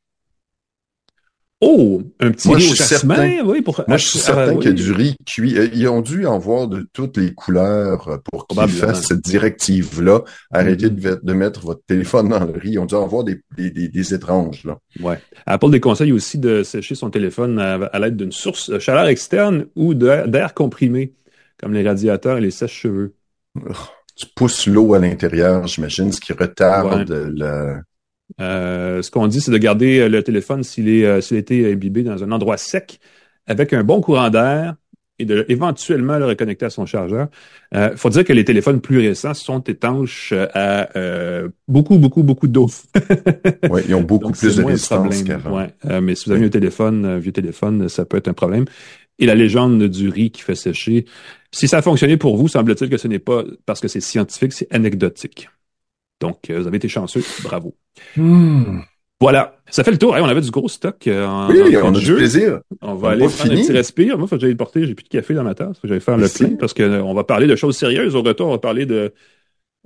Oh, 1.60 2.04
un 2.20 2.32
petit 2.32 2.54
riz 2.54 2.72
au 2.72 2.76
certain, 2.76 3.44
oui, 3.44 3.64
pour... 3.64 3.84
Moi, 3.88 3.98
je 3.98 4.06
suis 4.06 4.20
certain 4.20 4.56
qu'il 4.58 4.66
y 4.66 4.68
a 4.68 4.74
du 4.74 4.92
riz 4.92 5.16
cuit. 5.26 5.58
Euh, 5.58 5.68
ils 5.74 5.88
ont 5.88 6.02
dû 6.02 6.28
en 6.28 6.38
voir 6.38 6.68
de 6.68 6.88
toutes 6.94 7.18
les 7.18 7.34
couleurs 7.34 8.08
euh, 8.08 8.18
pour 8.24 8.46
qu'ils 8.46 8.70
fassent 8.70 9.08
cette 9.08 9.22
directive-là. 9.22 10.22
Arrêtez 10.52 10.92
de, 10.92 11.34
mettre 11.34 11.62
votre 11.62 11.82
téléphone 11.88 12.30
dans 12.30 12.46
le 12.46 12.52
riz. 12.52 12.74
Ils 12.74 12.80
ont 12.80 12.86
dû 12.86 12.94
en 12.94 13.08
voir 13.08 13.24
des, 13.24 13.42
des, 13.58 13.72
des, 13.72 14.14
étranges, 14.14 14.66
là. 14.66 14.78
Ouais. 15.00 15.20
Apple 15.48 15.72
déconseille 15.72 16.12
aussi 16.12 16.38
de 16.38 16.62
sécher 16.62 16.94
son 16.94 17.10
téléphone 17.10 17.58
à, 17.58 18.00
l'aide 18.00 18.18
d'une 18.18 18.32
source 18.32 18.70
de 18.70 18.78
chaleur 18.78 19.08
externe 19.08 19.66
ou 19.76 19.96
d'air 19.96 20.54
comprimé, 20.54 21.16
comme 21.60 21.74
les 21.74 21.82
radiateurs 21.82 22.38
et 22.38 22.42
les 22.42 22.52
sèches-cheveux. 22.52 23.16
Tu 24.16 24.28
pousses 24.36 24.68
l'eau 24.68 24.94
à 24.94 25.00
l'intérieur, 25.00 25.66
j'imagine, 25.66 26.12
ce 26.12 26.22
qui 26.22 26.34
retarde 26.34 27.10
la 27.36 27.82
euh, 28.42 29.02
ce 29.02 29.12
qu'on 29.12 29.28
dit, 29.28 29.42
c'est 29.42 29.52
de 29.52 29.58
garder 29.58 30.00
euh, 30.00 30.10
le 30.10 30.24
téléphone 30.24 30.64
s'il 30.64 30.90
est 30.90 31.06
euh, 31.06 31.22
s'il 31.22 31.38
a 31.38 31.40
été 31.40 31.72
imbibé 31.72 32.04
dans 32.04 32.24
un 32.24 32.32
endroit 32.32 32.58
sec 32.58 33.00
avec 33.48 33.74
un 33.74 33.84
bon 33.84 34.02
courant 34.02 34.30
d'air 34.30 34.76
et 35.20 35.26
de 35.26 35.46
éventuellement 35.50 36.18
le 36.18 36.26
reconnecter 36.26 36.66
à 36.66 36.70
son 36.70 36.86
chargeur. 36.86 37.28
Il 37.72 37.78
euh, 37.78 37.98
faut 37.98 38.10
dire 38.10 38.24
que 38.24 38.34
les 38.34 38.46
téléphones 38.46 38.82
plus 38.82 39.00
récents 39.00 39.34
sont 39.34 39.62
étanches 39.62 40.34
à 40.54 40.96
euh, 40.98 41.50
beaucoup, 41.68 41.98
beaucoup, 41.98 42.24
beaucoup 42.24 42.48
d'eau. 42.48 42.70
oui, 43.70 43.82
ils 43.88 43.96
ont 43.96 44.02
beaucoup 44.02 44.32
plus 44.32 44.58
de 44.58 44.64
résistance 44.64 45.24
ouais. 45.24 46.02
Mais 46.02 46.16
si 46.16 46.26
vous 46.26 46.36
avez 46.36 46.46
un 46.46 46.50
téléphone, 46.50 47.06
un 47.06 47.18
vieux 47.18 47.32
téléphone, 47.32 47.90
ça 47.90 48.06
peut 48.06 48.18
être 48.18 48.28
un 48.28 48.34
problème. 48.34 48.66
Et 49.20 49.26
la 49.26 49.34
légende 49.34 49.84
du 49.84 50.10
riz 50.10 50.30
qui 50.30 50.42
fait 50.42 50.56
sécher. 50.56 51.06
Si 51.52 51.68
ça 51.68 51.80
a 51.80 51.82
fonctionné 51.82 52.18
pour 52.18 52.38
vous, 52.38 52.48
semble-t-il 52.48 52.90
que 52.90 52.98
ce 52.98 53.08
n'est 53.08 53.18
pas 53.18 53.44
parce 53.66 53.80
que 53.80 53.88
c'est 53.88 54.02
scientifique, 54.02 54.54
c'est 54.54 54.72
anecdotique. 54.72 55.50
Donc, 56.20 56.50
vous 56.50 56.68
avez 56.68 56.78
été 56.78 56.88
chanceux. 56.88 57.24
Bravo. 57.44 57.76
Hmm. 58.16 58.80
Voilà, 59.20 59.58
ça 59.70 59.84
fait 59.84 59.92
le 59.92 59.98
tour. 59.98 60.12
on 60.12 60.26
avait 60.26 60.42
du 60.42 60.52
gros 60.52 60.70
stock 60.70 61.08
euh, 61.08 61.26
en, 61.26 61.50
oui, 61.50 61.76
on 61.76 61.94
a 61.94 62.00
du 62.00 62.14
plaisir. 62.14 62.60
On 62.82 62.94
va 62.94 63.12
aller 63.12 63.26
prendre 63.26 63.52
un 63.52 63.56
petit 63.56 63.72
respire. 63.72 64.18
Moi, 64.18 64.28
faut 64.28 64.36
que 64.36 64.42
j'aille 64.42 64.54
porter, 64.54 64.86
j'ai 64.86 64.94
plus 64.94 65.06
de 65.06 65.10
café 65.10 65.34
dans 65.34 65.44
ma 65.44 65.56
tasse. 65.56 65.78
Faut 65.78 65.84
que 65.84 65.88
j'aille 65.88 66.02
faire 66.02 66.18
le 66.18 66.28
plein 66.28 66.56
parce 66.56 66.74
qu'on 66.74 66.84
euh, 66.84 67.14
va 67.14 67.24
parler 67.24 67.48
de 67.48 67.56
choses 67.56 67.76
sérieuses. 67.76 68.16
Au 68.16 68.22
retour, 68.22 68.48
on 68.48 68.52
va 68.52 68.60
parler 68.60 68.86
de 68.86 69.14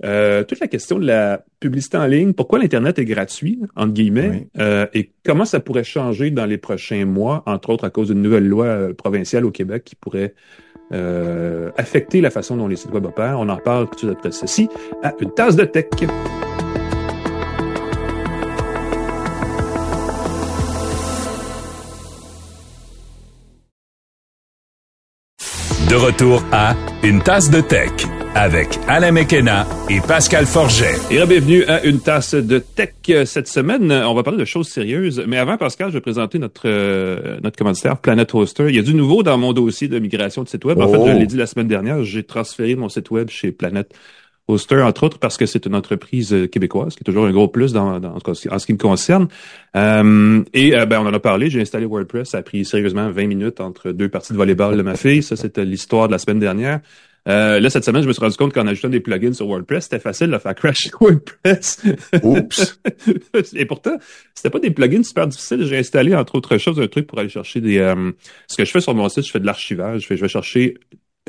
euh, 0.04 0.44
toute 0.44 0.60
la 0.60 0.66
question 0.66 0.98
de 0.98 1.06
la 1.06 1.44
publicité 1.60 1.96
en 1.96 2.06
ligne. 2.06 2.34
Pourquoi 2.34 2.58
l'Internet 2.58 2.98
est 2.98 3.06
gratuit, 3.06 3.60
entre 3.74 3.94
guillemets, 3.94 4.48
et 4.92 5.12
comment 5.24 5.46
ça 5.46 5.60
pourrait 5.60 5.84
changer 5.84 6.30
dans 6.30 6.46
les 6.46 6.58
prochains 6.58 7.06
mois, 7.06 7.42
entre 7.46 7.70
autres 7.70 7.84
à 7.84 7.90
cause 7.90 8.08
d'une 8.08 8.20
nouvelle 8.20 8.46
loi 8.46 8.88
provinciale 8.98 9.46
au 9.46 9.50
Québec 9.50 9.84
qui 9.84 9.94
pourrait 9.94 10.34
affecter 11.76 12.20
la 12.20 12.30
façon 12.30 12.56
dont 12.56 12.68
les 12.68 12.76
sites 12.76 12.92
web 12.92 13.06
opèrent. 13.06 13.38
On 13.38 13.48
en 13.48 13.56
reparle 13.56 13.88
tout 13.88 13.98
suite 13.98 14.10
après 14.10 14.32
ceci 14.32 14.68
à 15.02 15.12
une 15.20 15.32
tasse 15.32 15.56
de 15.56 15.64
tech. 15.64 15.86
De 25.88 25.96
retour 25.96 26.42
à 26.52 26.74
Une 27.02 27.20
tasse 27.20 27.50
de 27.50 27.60
tech 27.60 27.90
avec 28.34 28.78
Alain 28.88 29.12
Mekena 29.12 29.66
et 29.90 30.00
Pascal 30.00 30.46
Forget. 30.46 30.94
Et 31.10 31.24
bienvenue 31.26 31.64
à 31.64 31.84
Une 31.84 32.00
tasse 32.00 32.34
de 32.34 32.58
tech. 32.58 32.94
Cette 33.26 33.48
semaine, 33.48 33.92
on 33.92 34.14
va 34.14 34.22
parler 34.22 34.38
de 34.38 34.44
choses 34.44 34.68
sérieuses. 34.68 35.22
Mais 35.26 35.36
avant, 35.36 35.56
Pascal, 35.56 35.88
je 35.88 35.94
vais 35.94 36.00
présenter 36.00 36.38
notre, 36.38 36.62
euh, 36.66 37.38
notre 37.42 37.56
commanditaire 37.56 37.98
Planet 37.98 38.34
Hoster. 38.34 38.66
Il 38.68 38.76
y 38.76 38.78
a 38.78 38.82
du 38.82 38.94
nouveau 38.94 39.22
dans 39.22 39.36
mon 39.38 39.52
dossier 39.52 39.88
de 39.88 39.98
migration 39.98 40.42
de 40.42 40.48
site 40.48 40.64
web. 40.64 40.80
En 40.80 40.88
fait, 40.88 40.96
je 40.96 41.12
oh. 41.14 41.18
l'ai 41.18 41.26
dit 41.26 41.36
la 41.36 41.46
semaine 41.46 41.68
dernière, 41.68 42.02
j'ai 42.04 42.22
transféré 42.22 42.74
mon 42.74 42.88
site 42.88 43.10
web 43.10 43.28
chez 43.28 43.52
Planet 43.52 43.92
Hoster, 44.48 44.82
entre 44.82 45.04
autres, 45.04 45.18
parce 45.18 45.36
que 45.36 45.46
c'est 45.46 45.66
une 45.66 45.74
entreprise 45.74 46.32
euh, 46.32 46.46
québécoise, 46.46 46.94
qui 46.94 47.02
est 47.02 47.04
toujours 47.04 47.26
un 47.26 47.32
gros 47.32 47.48
plus 47.48 47.72
dans, 47.72 48.00
dans 48.00 48.16
en 48.16 48.58
ce 48.58 48.66
qui 48.66 48.72
me 48.72 48.78
concerne. 48.78 49.28
Euh, 49.76 50.42
et 50.52 50.76
euh, 50.76 50.84
ben, 50.84 51.00
on 51.00 51.06
en 51.06 51.14
a 51.14 51.20
parlé, 51.20 51.48
j'ai 51.48 51.60
installé 51.60 51.86
WordPress, 51.86 52.30
ça 52.30 52.38
a 52.38 52.42
pris 52.42 52.64
sérieusement 52.64 53.10
20 53.10 53.26
minutes 53.26 53.60
entre 53.60 53.92
deux 53.92 54.08
parties 54.08 54.32
de 54.32 54.38
volleyball 54.38 54.76
de 54.76 54.82
ma 54.82 54.96
fille. 54.96 55.22
Ça, 55.22 55.36
c'était 55.36 55.64
l'histoire 55.64 56.08
de 56.08 56.12
la 56.12 56.18
semaine 56.18 56.40
dernière. 56.40 56.80
Euh, 57.28 57.60
là, 57.60 57.70
cette 57.70 57.84
semaine, 57.84 58.02
je 58.02 58.08
me 58.08 58.12
suis 58.12 58.20
rendu 58.20 58.36
compte 58.36 58.52
qu'en 58.52 58.66
ajoutant 58.66 58.88
des 58.88 59.00
plugins 59.00 59.32
sur 59.32 59.46
WordPress, 59.46 59.84
c'était 59.84 60.00
facile 60.00 60.30
de 60.30 60.38
faire 60.38 60.54
crash 60.54 60.88
WordPress. 61.00 61.82
Oups! 62.22 62.80
Et 63.54 63.64
pourtant, 63.64 63.96
c'était 64.34 64.50
pas 64.50 64.58
des 64.58 64.70
plugins 64.70 65.04
super 65.04 65.28
difficiles. 65.28 65.64
J'ai 65.64 65.78
installé, 65.78 66.14
entre 66.14 66.34
autres 66.34 66.58
choses, 66.58 66.80
un 66.80 66.88
truc 66.88 67.06
pour 67.06 67.18
aller 67.18 67.28
chercher 67.28 67.60
des... 67.60 67.78
ce 68.48 68.56
que 68.56 68.64
je 68.64 68.70
fais 68.70 68.80
sur 68.80 68.94
mon 68.94 69.08
site, 69.08 69.24
je 69.24 69.30
fais 69.30 69.40
de 69.40 69.46
l'archivage. 69.46 70.06
Je, 70.08 70.14
vais 70.14 70.28
chercher 70.28 70.74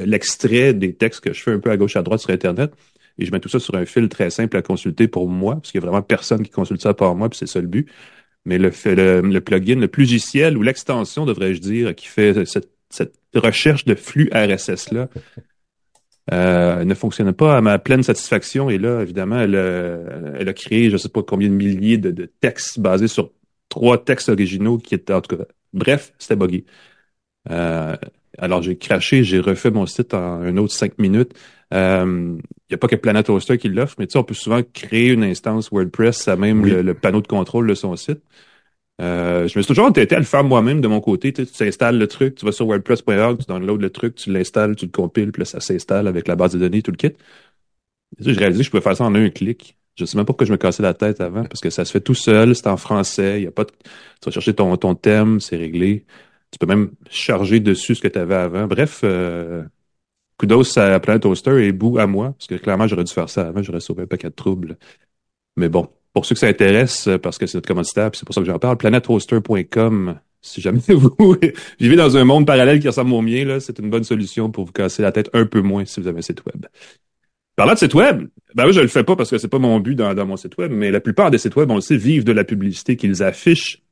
l'extrait 0.04 0.74
des 0.74 0.94
textes 0.96 1.20
que 1.20 1.32
je 1.32 1.42
fais 1.42 1.52
un 1.52 1.60
peu 1.60 1.70
à 1.70 1.78
gauche 1.78 1.96
à 1.96 2.02
droite 2.02 2.22
sur 2.22 2.32
Internet 2.32 2.72
et 3.18 3.26
je 3.26 3.32
mets 3.32 3.40
tout 3.40 3.50
ça 3.50 3.60
sur 3.60 3.76
un 3.76 3.86
fil 3.86 4.10
très 4.10 4.30
simple 4.30 4.58
à 4.58 4.62
consulter 4.62 5.08
pour 5.08 5.30
moi, 5.30 5.56
parce 5.56 5.72
qu'il 5.72 5.80
y 5.80 5.84
a 5.84 5.86
vraiment 5.88 6.02
personne 6.02 6.44
qui 6.44 6.50
consulte 6.50 6.82
ça 6.82 6.94
par 6.94 7.16
moi, 7.16 7.30
puis 7.30 7.38
c'est 7.38 7.48
ça 7.48 7.62
le 7.62 7.68
but. 7.68 7.88
Mais 8.46 8.58
le, 8.58 8.72
le, 8.86 9.22
le 9.22 9.42
plugin, 9.42 9.80
le 9.80 9.90
logiciel 9.96 10.58
ou 10.58 10.64
l'extension, 10.64 11.26
devrais-je 11.26 11.62
dire, 11.62 11.96
qui 11.96 12.08
fait 12.08 12.46
cette, 12.46 12.70
cette 12.90 13.16
recherche 13.36 13.86
de 13.86 13.96
flux 13.96 14.30
RSS-là, 14.34 15.10
euh, 16.32 16.86
ne 16.86 16.94
fonctionne 16.94 17.34
pas 17.34 17.58
à 17.58 17.62
ma 17.62 17.80
pleine 17.80 18.04
satisfaction. 18.04 18.70
Et 18.70 18.78
là, 18.78 19.02
évidemment, 19.02 19.40
elle, 19.40 19.56
a, 19.56 20.40
elle 20.40 20.50
a 20.50 20.54
créé, 20.54 20.90
je 20.90 20.98
sais 20.98 21.10
pas 21.10 21.24
combien 21.24 21.50
de 21.50 21.54
milliers 21.54 21.98
de, 21.98 22.12
de, 22.12 22.26
textes 22.26 22.80
basés 22.80 23.08
sur 23.08 23.32
trois 23.70 24.04
textes 24.04 24.30
originaux 24.30 24.78
qui 24.78 24.96
étaient, 24.96 25.14
en 25.14 25.22
tout 25.22 25.36
cas, 25.36 25.44
bref, 25.74 26.14
c'était 26.18 26.36
buggy. 26.36 26.66
Euh, 27.50 27.96
alors, 28.38 28.62
j'ai 28.62 28.78
craché, 28.78 29.24
j'ai 29.24 29.40
refait 29.40 29.72
mon 29.72 29.86
site 29.86 30.14
en 30.14 30.42
un 30.42 30.58
autre 30.58 30.74
cinq 30.74 30.98
minutes. 30.98 31.34
Il 31.72 31.78
euh, 31.78 32.38
n'y 32.70 32.74
a 32.74 32.78
pas 32.78 32.88
que 32.88 32.96
Planet 32.96 33.30
Hoster 33.30 33.58
qui 33.58 33.68
l'offre, 33.70 33.96
mais 34.00 34.08
tu 34.08 34.14
sais, 34.14 34.20
on 34.20 34.24
peut 34.24 34.34
souvent 34.34 34.62
créer 34.74 35.12
une 35.12 35.24
instance 35.24 35.72
WordPress 35.72 36.28
à 36.28 36.36
même 36.36 36.66
le, 36.66 36.94
panneau 36.94 37.22
de 37.22 37.28
contrôle 37.28 37.68
de 37.68 37.74
son 37.74 37.96
site. 37.96 38.22
Euh, 39.02 39.48
je 39.48 39.58
me 39.58 39.64
suis 39.64 39.68
toujours 39.68 39.86
entêté 39.88 40.16
à 40.16 40.20
le 40.20 40.26
faire 40.26 40.44
moi-même 40.44 40.82
de 40.82 40.88
mon 40.88 41.02
côté. 41.02 41.34
Tu, 41.34 41.46
tu 41.46 41.64
installes 41.64 41.98
le 41.98 42.08
truc, 42.08 42.36
tu 42.36 42.46
vas 42.46 42.52
sur 42.52 42.68
WordPress.org, 42.68 43.40
tu 43.40 43.46
downloads 43.48 43.78
le 43.82 43.90
truc, 43.90 44.16
tu 44.16 44.32
l'installes, 44.32 44.76
tu 44.76 44.86
le 44.86 44.92
compiles, 44.92 45.32
puis 45.32 45.42
là, 45.42 45.46
ça 45.46 45.60
s'installe 45.60 46.08
avec 46.08 46.28
la 46.28 46.36
base 46.36 46.54
de 46.54 46.60
données, 46.60 46.82
tout 46.82 46.92
le 46.92 46.98
kit. 46.98 47.14
Je 48.20 48.32
réalisé 48.32 48.60
que 48.62 48.66
je 48.66 48.72
pouvais 48.72 48.84
faire 48.84 48.96
ça 48.98 49.06
en 49.06 49.16
un 49.16 49.30
clic. 49.30 49.78
Je 49.96 50.06
sais 50.06 50.18
même 50.18 50.26
pas 50.26 50.34
pourquoi 50.34 50.48
je 50.48 50.52
me 50.52 50.58
cassais 50.58 50.84
la 50.84 50.94
tête 50.94 51.22
avant, 51.22 51.44
parce 51.46 51.62
que 51.62 51.70
ça 51.70 51.86
se 51.86 51.92
fait 51.92 52.02
tout 52.02 52.16
seul, 52.16 52.56
c'est 52.56 52.68
en 52.68 52.78
français, 52.78 53.42
il 53.42 53.44
y 53.44 53.48
a 53.48 53.52
pas 53.52 53.64
de... 53.66 53.72
Tu 53.72 54.26
vas 54.26 54.32
chercher 54.32 54.54
ton, 54.56 54.76
ton 54.78 54.96
thème, 54.96 55.40
c'est 55.40 55.56
réglé. 55.58 56.06
Tu 56.52 56.58
peux 56.60 56.66
même 56.66 56.92
charger 57.10 57.60
dessus 57.60 57.96
ce 57.96 58.02
que 58.02 58.08
tu 58.08 58.20
avais 58.20 58.36
avant. 58.36 58.68
Bref, 58.68 59.02
euh, 59.04 59.64
kudos 60.40 60.78
à 60.78 61.00
Planet 61.00 61.24
Toaster 61.24 61.66
et 61.66 61.72
bout 61.72 62.00
à 62.00 62.08
moi, 62.08 62.34
parce 62.34 62.48
que 62.48 62.56
clairement, 62.56 62.88
j'aurais 62.88 63.04
dû 63.04 63.14
faire 63.14 63.30
ça 63.30 63.48
avant, 63.48 63.64
j'aurais 63.64 63.80
sauvé 63.82 64.04
un 64.04 64.08
paquet 64.08 64.30
de 64.30 64.36
troubles. 64.36 64.78
Mais 65.58 65.70
bon, 65.70 65.90
pour 66.14 66.26
ceux 66.26 66.36
que 66.36 66.40
ça 66.40 66.48
intéresse, 66.48 67.10
parce 67.22 67.38
que 67.38 67.48
c'est 67.48 67.58
notre 67.58 67.68
commanditaire, 67.68 68.12
c'est 68.14 68.26
pour 68.26 68.36
ça 68.36 68.42
que 68.42 68.48
j'en 68.48 68.60
parle, 68.60 68.78
planethoster.com, 68.78 70.20
si 70.42 70.62
jamais 70.62 70.82
vous 70.88 71.38
vivez 71.80 71.96
dans 71.96 72.16
un 72.18 72.24
monde 72.24 72.46
parallèle 72.46 72.80
qui 72.80 72.88
ressemble 72.88 73.14
au 73.14 73.22
mien, 73.22 73.46
là, 73.46 73.60
c'est 73.60 73.80
une 73.80 73.90
bonne 73.90 74.04
solution 74.04 74.52
pour 74.52 74.66
vous 74.66 74.72
casser 74.72 75.02
la 75.02 75.12
tête 75.12 75.30
un 75.34 75.46
peu 75.46 75.62
moins 75.62 75.86
si 75.86 76.00
vous 76.00 76.08
avez 76.08 76.20
un 76.20 76.22
site 76.22 76.46
web. 76.46 76.66
Parlant 77.56 77.74
de 77.74 77.80
site 77.80 77.94
web, 77.94 78.28
ben 78.56 78.66
oui, 78.66 78.74
je 78.74 78.82
le 78.82 78.88
fais 78.88 79.04
pas 79.04 79.16
parce 79.16 79.30
que 79.30 79.38
c'est 79.38 79.48
pas 79.48 79.60
mon 79.60 79.80
but 79.80 79.96
dans, 79.96 80.14
dans, 80.14 80.26
mon 80.26 80.38
site 80.38 80.58
web, 80.58 80.72
mais 80.72 80.92
la 80.92 81.00
plupart 81.00 81.32
des 81.32 81.38
sites 81.38 81.56
web, 81.56 81.70
on 81.72 81.76
le 81.76 81.82
sait, 81.82 81.98
vivent 81.98 82.24
de 82.24 82.32
la 82.32 82.44
publicité 82.44 82.96
qu'ils 82.96 83.24
affichent 83.24 83.84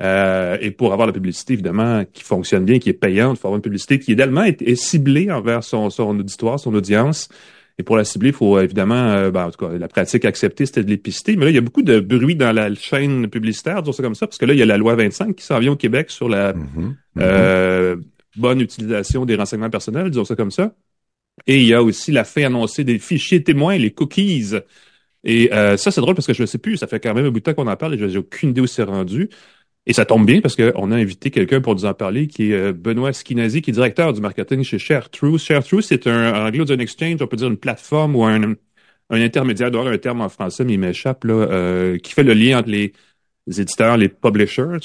euh, 0.00 0.56
et 0.60 0.70
pour 0.70 0.92
avoir 0.92 1.06
la 1.06 1.12
publicité, 1.12 1.52
évidemment, 1.54 2.04
qui 2.10 2.22
fonctionne 2.22 2.64
bien, 2.64 2.78
qui 2.78 2.88
est 2.88 2.94
payante, 2.94 3.36
il 3.36 3.40
faut 3.40 3.48
avoir 3.48 3.56
une 3.56 3.62
publicité 3.62 3.98
qui, 3.98 4.12
également, 4.12 4.44
est, 4.44 4.62
est 4.62 4.76
ciblée 4.76 5.30
envers 5.30 5.62
son, 5.62 5.90
son 5.90 6.18
auditoire, 6.18 6.58
son 6.58 6.74
audience. 6.74 7.28
Et 7.78 7.82
pour 7.82 7.96
la 7.96 8.04
cibler, 8.04 8.30
il 8.30 8.34
faut 8.34 8.58
évidemment, 8.60 9.12
euh, 9.12 9.30
ben, 9.30 9.46
en 9.46 9.50
tout 9.50 9.66
cas, 9.66 9.72
la 9.76 9.88
pratique 9.88 10.24
acceptée, 10.24 10.66
c'était 10.66 10.84
de 10.84 10.90
l'épister. 10.90 11.36
Mais 11.36 11.46
là, 11.46 11.50
il 11.50 11.54
y 11.54 11.58
a 11.58 11.62
beaucoup 11.62 11.82
de 11.82 12.00
bruit 12.00 12.34
dans 12.34 12.52
la 12.52 12.74
chaîne 12.74 13.28
publicitaire, 13.28 13.82
disons 13.82 13.92
ça 13.92 14.02
comme 14.02 14.14
ça, 14.14 14.26
parce 14.26 14.38
que 14.38 14.46
là, 14.46 14.52
il 14.52 14.58
y 14.58 14.62
a 14.62 14.66
la 14.66 14.76
loi 14.76 14.94
25 14.94 15.36
qui 15.36 15.44
s'en 15.44 15.58
vient 15.58 15.72
au 15.72 15.76
Québec 15.76 16.10
sur 16.10 16.28
la 16.28 16.52
mm-hmm. 16.52 16.56
Mm-hmm. 16.56 16.94
Euh, 17.20 17.96
bonne 18.36 18.60
utilisation 18.60 19.24
des 19.24 19.36
renseignements 19.36 19.70
personnels, 19.70 20.10
disons 20.10 20.24
ça 20.24 20.36
comme 20.36 20.50
ça. 20.50 20.74
Et 21.46 21.60
il 21.60 21.66
y 21.66 21.74
a 21.74 21.82
aussi 21.82 22.12
la 22.12 22.24
fin 22.24 22.44
annoncée 22.44 22.84
des 22.84 22.98
fichiers 22.98 23.42
témoins, 23.42 23.78
les 23.78 23.92
cookies. 23.92 24.52
Et 25.24 25.52
euh, 25.52 25.76
ça, 25.76 25.90
c'est 25.90 26.00
drôle 26.00 26.14
parce 26.14 26.26
que 26.26 26.34
je 26.34 26.42
ne 26.42 26.46
sais 26.46 26.58
plus, 26.58 26.76
ça 26.76 26.86
fait 26.86 27.00
quand 27.00 27.14
même 27.14 27.26
un 27.26 27.30
bout 27.30 27.40
de 27.40 27.44
temps 27.44 27.54
qu'on 27.54 27.66
en 27.66 27.76
parle 27.76 27.94
et 27.94 27.98
je 27.98 28.04
n'ai 28.04 28.16
aucune 28.16 28.50
idée 28.50 28.60
où 28.60 28.66
c'est 28.66 28.82
rendu. 28.82 29.30
Et 29.86 29.92
ça 29.92 30.04
tombe 30.04 30.26
bien 30.26 30.40
parce 30.40 30.56
qu'on 30.56 30.92
a 30.92 30.96
invité 30.96 31.30
quelqu'un 31.30 31.60
pour 31.60 31.74
nous 31.74 31.84
en 31.86 31.94
parler, 31.94 32.26
qui 32.26 32.52
est 32.52 32.54
euh, 32.54 32.72
Benoît 32.72 33.12
Skinazi, 33.12 33.62
qui 33.62 33.70
est 33.70 33.72
directeur 33.72 34.12
du 34.12 34.20
marketing 34.20 34.62
chez 34.62 34.78
ShareTruth. 34.78 35.38
ShareTruth, 35.38 35.82
c'est 35.82 36.06
un, 36.06 36.34
en 36.34 36.46
anglais, 36.46 36.76
exchange, 36.80 37.22
on 37.22 37.26
peut 37.26 37.36
dire 37.36 37.48
une 37.48 37.56
plateforme 37.56 38.14
ou 38.14 38.24
un, 38.24 38.54
intermédiaire, 39.10 39.70
d'avoir 39.70 39.92
un 39.92 39.98
terme 39.98 40.20
en 40.20 40.28
français, 40.28 40.64
mais 40.64 40.74
il 40.74 40.80
m'échappe, 40.80 41.24
là, 41.24 41.32
euh, 41.34 41.98
qui 41.98 42.12
fait 42.12 42.22
le 42.22 42.34
lien 42.34 42.58
entre 42.58 42.68
les, 42.68 42.92
éditeurs, 43.48 43.96
les 43.96 44.08
publishers 44.08 44.76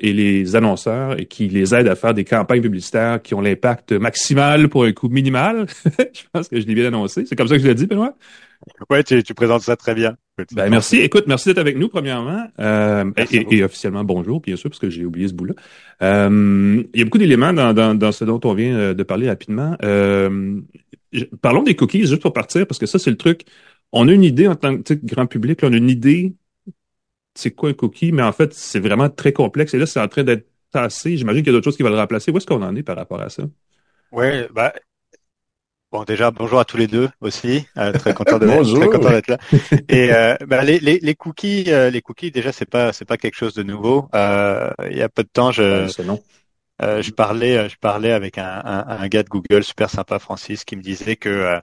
et 0.00 0.12
les 0.12 0.56
annonceurs 0.56 1.20
et 1.20 1.26
qui 1.26 1.46
les 1.48 1.72
aide 1.74 1.86
à 1.86 1.94
faire 1.94 2.14
des 2.14 2.24
campagnes 2.24 2.62
publicitaires 2.62 3.22
qui 3.22 3.34
ont 3.34 3.40
l'impact 3.40 3.92
maximal 3.92 4.68
pour 4.68 4.84
un 4.84 4.92
coût 4.92 5.08
minimal. 5.08 5.66
je 5.98 6.22
pense 6.32 6.48
que 6.48 6.58
je 6.60 6.66
l'ai 6.66 6.74
bien 6.74 6.86
annoncé. 6.86 7.26
C'est 7.26 7.36
comme 7.36 7.46
ça 7.46 7.56
que 7.56 7.62
je 7.62 7.68
l'ai 7.68 7.74
dit, 7.76 7.86
Benoît? 7.86 8.16
Ouais, 8.90 9.04
tu, 9.04 9.22
tu 9.22 9.34
présentes 9.34 9.62
ça 9.62 9.76
très 9.76 9.94
bien. 9.94 10.16
Ben, 10.52 10.70
merci. 10.70 10.98
Écoute, 10.98 11.24
merci 11.26 11.48
d'être 11.48 11.58
avec 11.58 11.76
nous, 11.76 11.88
premièrement. 11.88 12.46
Euh, 12.58 13.10
et, 13.30 13.64
officiellement, 13.64 14.04
bonjour, 14.04 14.40
bien 14.40 14.56
sûr, 14.56 14.70
parce 14.70 14.78
que 14.78 14.90
j'ai 14.90 15.04
oublié 15.04 15.28
ce 15.28 15.34
bout-là. 15.34 15.54
Euh, 16.02 16.82
il 16.92 16.98
y 16.98 17.02
a 17.02 17.04
beaucoup 17.04 17.18
d'éléments 17.18 17.52
dans, 17.52 17.72
dans, 17.72 17.94
dans, 17.94 18.12
ce 18.12 18.24
dont 18.24 18.40
on 18.44 18.54
vient 18.54 18.76
euh, 18.76 18.94
de 18.94 19.02
parler 19.02 19.28
rapidement. 19.28 19.76
Euh, 19.82 20.60
parlons 21.40 21.62
des 21.62 21.74
cookies, 21.74 22.06
juste 22.06 22.22
pour 22.22 22.32
partir, 22.32 22.66
parce 22.66 22.78
que 22.78 22.86
ça, 22.86 22.98
c'est 22.98 23.10
le 23.10 23.16
truc. 23.16 23.44
On 23.92 24.08
a 24.08 24.12
une 24.12 24.24
idée 24.24 24.46
en 24.46 24.54
tant 24.54 24.76
que 24.80 24.94
grand 24.94 25.26
public, 25.26 25.60
on 25.62 25.72
a 25.72 25.76
une 25.76 25.90
idée, 25.90 26.34
c'est 27.34 27.52
quoi 27.52 27.70
un 27.70 27.74
cookie, 27.74 28.12
mais 28.12 28.22
en 28.22 28.32
fait, 28.32 28.52
c'est 28.54 28.80
vraiment 28.80 29.08
très 29.08 29.32
complexe. 29.32 29.74
Et 29.74 29.78
là, 29.78 29.86
c'est 29.86 30.00
en 30.00 30.08
train 30.08 30.24
d'être 30.24 30.46
tassé. 30.70 31.16
J'imagine 31.16 31.42
qu'il 31.42 31.52
y 31.52 31.54
a 31.54 31.56
d'autres 31.56 31.64
choses 31.64 31.76
qui 31.76 31.82
vont 31.82 31.90
le 31.90 31.96
remplacer. 31.96 32.30
Où 32.30 32.36
est-ce 32.36 32.46
qu'on 32.46 32.62
en 32.62 32.76
est 32.76 32.82
par 32.82 32.96
rapport 32.96 33.20
à 33.20 33.28
ça? 33.28 33.44
Ouais, 34.12 34.48
bah, 34.54 34.72
Bon, 35.98 36.04
déjà, 36.04 36.30
bonjour 36.30 36.60
à 36.60 36.64
tous 36.64 36.76
les 36.76 36.86
deux 36.86 37.10
aussi. 37.20 37.66
Euh, 37.76 37.90
très 37.90 38.14
content 38.14 38.38
d'être 38.38 39.26
là. 39.26 39.38
Et 39.88 40.12
euh, 40.12 40.36
bah, 40.46 40.62
les, 40.62 40.78
les, 40.78 41.00
les, 41.00 41.14
cookies, 41.16 41.64
euh, 41.72 41.90
les 41.90 42.02
cookies, 42.02 42.30
déjà, 42.30 42.52
c'est 42.52 42.70
pas 42.70 42.92
c'est 42.92 43.04
pas 43.04 43.16
quelque 43.16 43.34
chose 43.34 43.52
de 43.54 43.64
nouveau. 43.64 44.08
Euh, 44.14 44.70
il 44.88 44.96
y 44.96 45.02
a 45.02 45.08
peu 45.08 45.24
de 45.24 45.28
temps, 45.28 45.50
je 45.50 45.88
je 45.88 47.10
parlais 47.10 47.68
je 47.68 47.76
parlais 47.78 48.12
avec 48.12 48.38
un, 48.38 48.62
un, 48.64 48.86
un, 48.86 49.08
gars 49.08 49.24
de 49.24 49.28
Google 49.28 49.64
super 49.64 49.90
sympa, 49.90 50.20
Francis, 50.20 50.64
qui 50.64 50.76
me 50.76 50.82
disait 50.82 51.16
que 51.16 51.60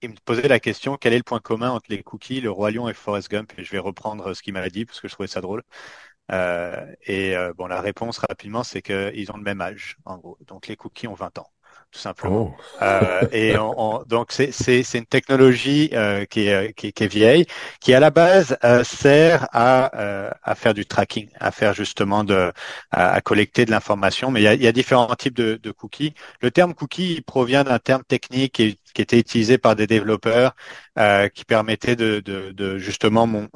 il 0.00 0.08
me 0.08 0.14
posait 0.24 0.48
la 0.48 0.58
question 0.58 0.96
quel 0.96 1.12
est 1.12 1.18
le 1.18 1.24
point 1.24 1.40
commun 1.40 1.70
entre 1.72 1.86
les 1.90 2.02
cookies, 2.02 2.40
le 2.40 2.50
roi 2.50 2.70
lion 2.70 2.88
et 2.88 2.94
Forrest 2.94 3.30
Gump? 3.30 3.52
Et 3.58 3.64
je 3.64 3.70
vais 3.70 3.80
reprendre 3.80 4.32
ce 4.32 4.42
qu'il 4.42 4.54
m'a 4.54 4.66
dit 4.70 4.86
parce 4.86 4.98
que 4.98 5.08
je 5.08 5.12
trouvais 5.12 5.26
ça 5.26 5.42
drôle. 5.42 5.62
et 6.30 7.34
bon, 7.58 7.66
la 7.66 7.82
réponse 7.82 8.16
rapidement, 8.16 8.62
c'est 8.64 8.80
qu'ils 8.80 9.30
ont 9.30 9.36
le 9.36 9.44
même 9.44 9.60
âge, 9.60 9.98
en 10.06 10.16
gros. 10.16 10.38
Donc 10.46 10.68
les 10.68 10.76
cookies 10.76 11.06
ont 11.06 11.14
20 11.14 11.38
ans 11.38 11.51
tout 11.92 11.98
simplement. 11.98 12.56
Oh. 12.56 12.82
Euh, 12.82 13.28
et 13.32 13.56
on, 13.58 14.02
donc 14.08 14.32
c'est 14.32 14.50
c'est 14.50 14.82
c'est 14.82 14.98
une 14.98 15.06
technologie 15.06 15.90
euh, 15.92 16.24
qui, 16.24 16.48
est, 16.48 16.72
qui, 16.74 16.92
qui 16.92 17.04
est 17.04 17.06
vieille, 17.06 17.46
qui 17.80 17.92
à 17.92 18.00
la 18.00 18.10
base 18.10 18.56
euh, 18.64 18.82
sert 18.82 19.46
à 19.52 19.94
euh, 20.00 20.30
à 20.42 20.54
faire 20.54 20.72
du 20.72 20.86
tracking, 20.86 21.28
à 21.38 21.50
faire 21.50 21.74
justement 21.74 22.24
de 22.24 22.50
à, 22.90 23.20
collecter 23.20 23.66
de 23.66 23.70
l'information. 23.70 24.30
Mais 24.30 24.40
il 24.40 24.44
y 24.44 24.48
a, 24.48 24.54
il 24.54 24.62
y 24.62 24.66
a 24.66 24.72
différents 24.72 25.14
types 25.14 25.36
de, 25.36 25.56
de 25.62 25.70
cookies. 25.70 26.14
Le 26.40 26.50
terme 26.50 26.72
cookie 26.74 27.20
provient 27.20 27.62
d'un 27.62 27.78
terme 27.78 28.02
technique 28.04 28.54
qui, 28.54 28.78
qui, 28.94 29.02
était 29.02 29.18
utilisé 29.18 29.58
par 29.58 29.76
des 29.76 29.86
développeurs 29.86 30.56
euh, 30.98 31.28
qui 31.28 31.44
permettait 31.44 31.96
de, 31.96 32.20
de, 32.20 32.52
de 32.52 32.78
justement 32.78 33.26
mon, 33.26 33.48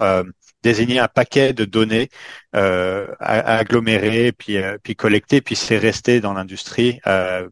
désigner 0.63 0.99
un 0.99 1.09
paquet 1.09 1.53
de 1.53 1.65
données 1.65 2.09
euh, 2.55 3.07
à, 3.21 3.57
agglomérer, 3.59 4.33
puis, 4.33 4.59
puis 4.83 4.97
collecter, 4.97 5.41
puis 5.41 5.57
c'est 5.57 5.79
resté 5.79 6.21
dans 6.21 6.35
l'industrie 6.35 7.01
euh, 7.07 7.49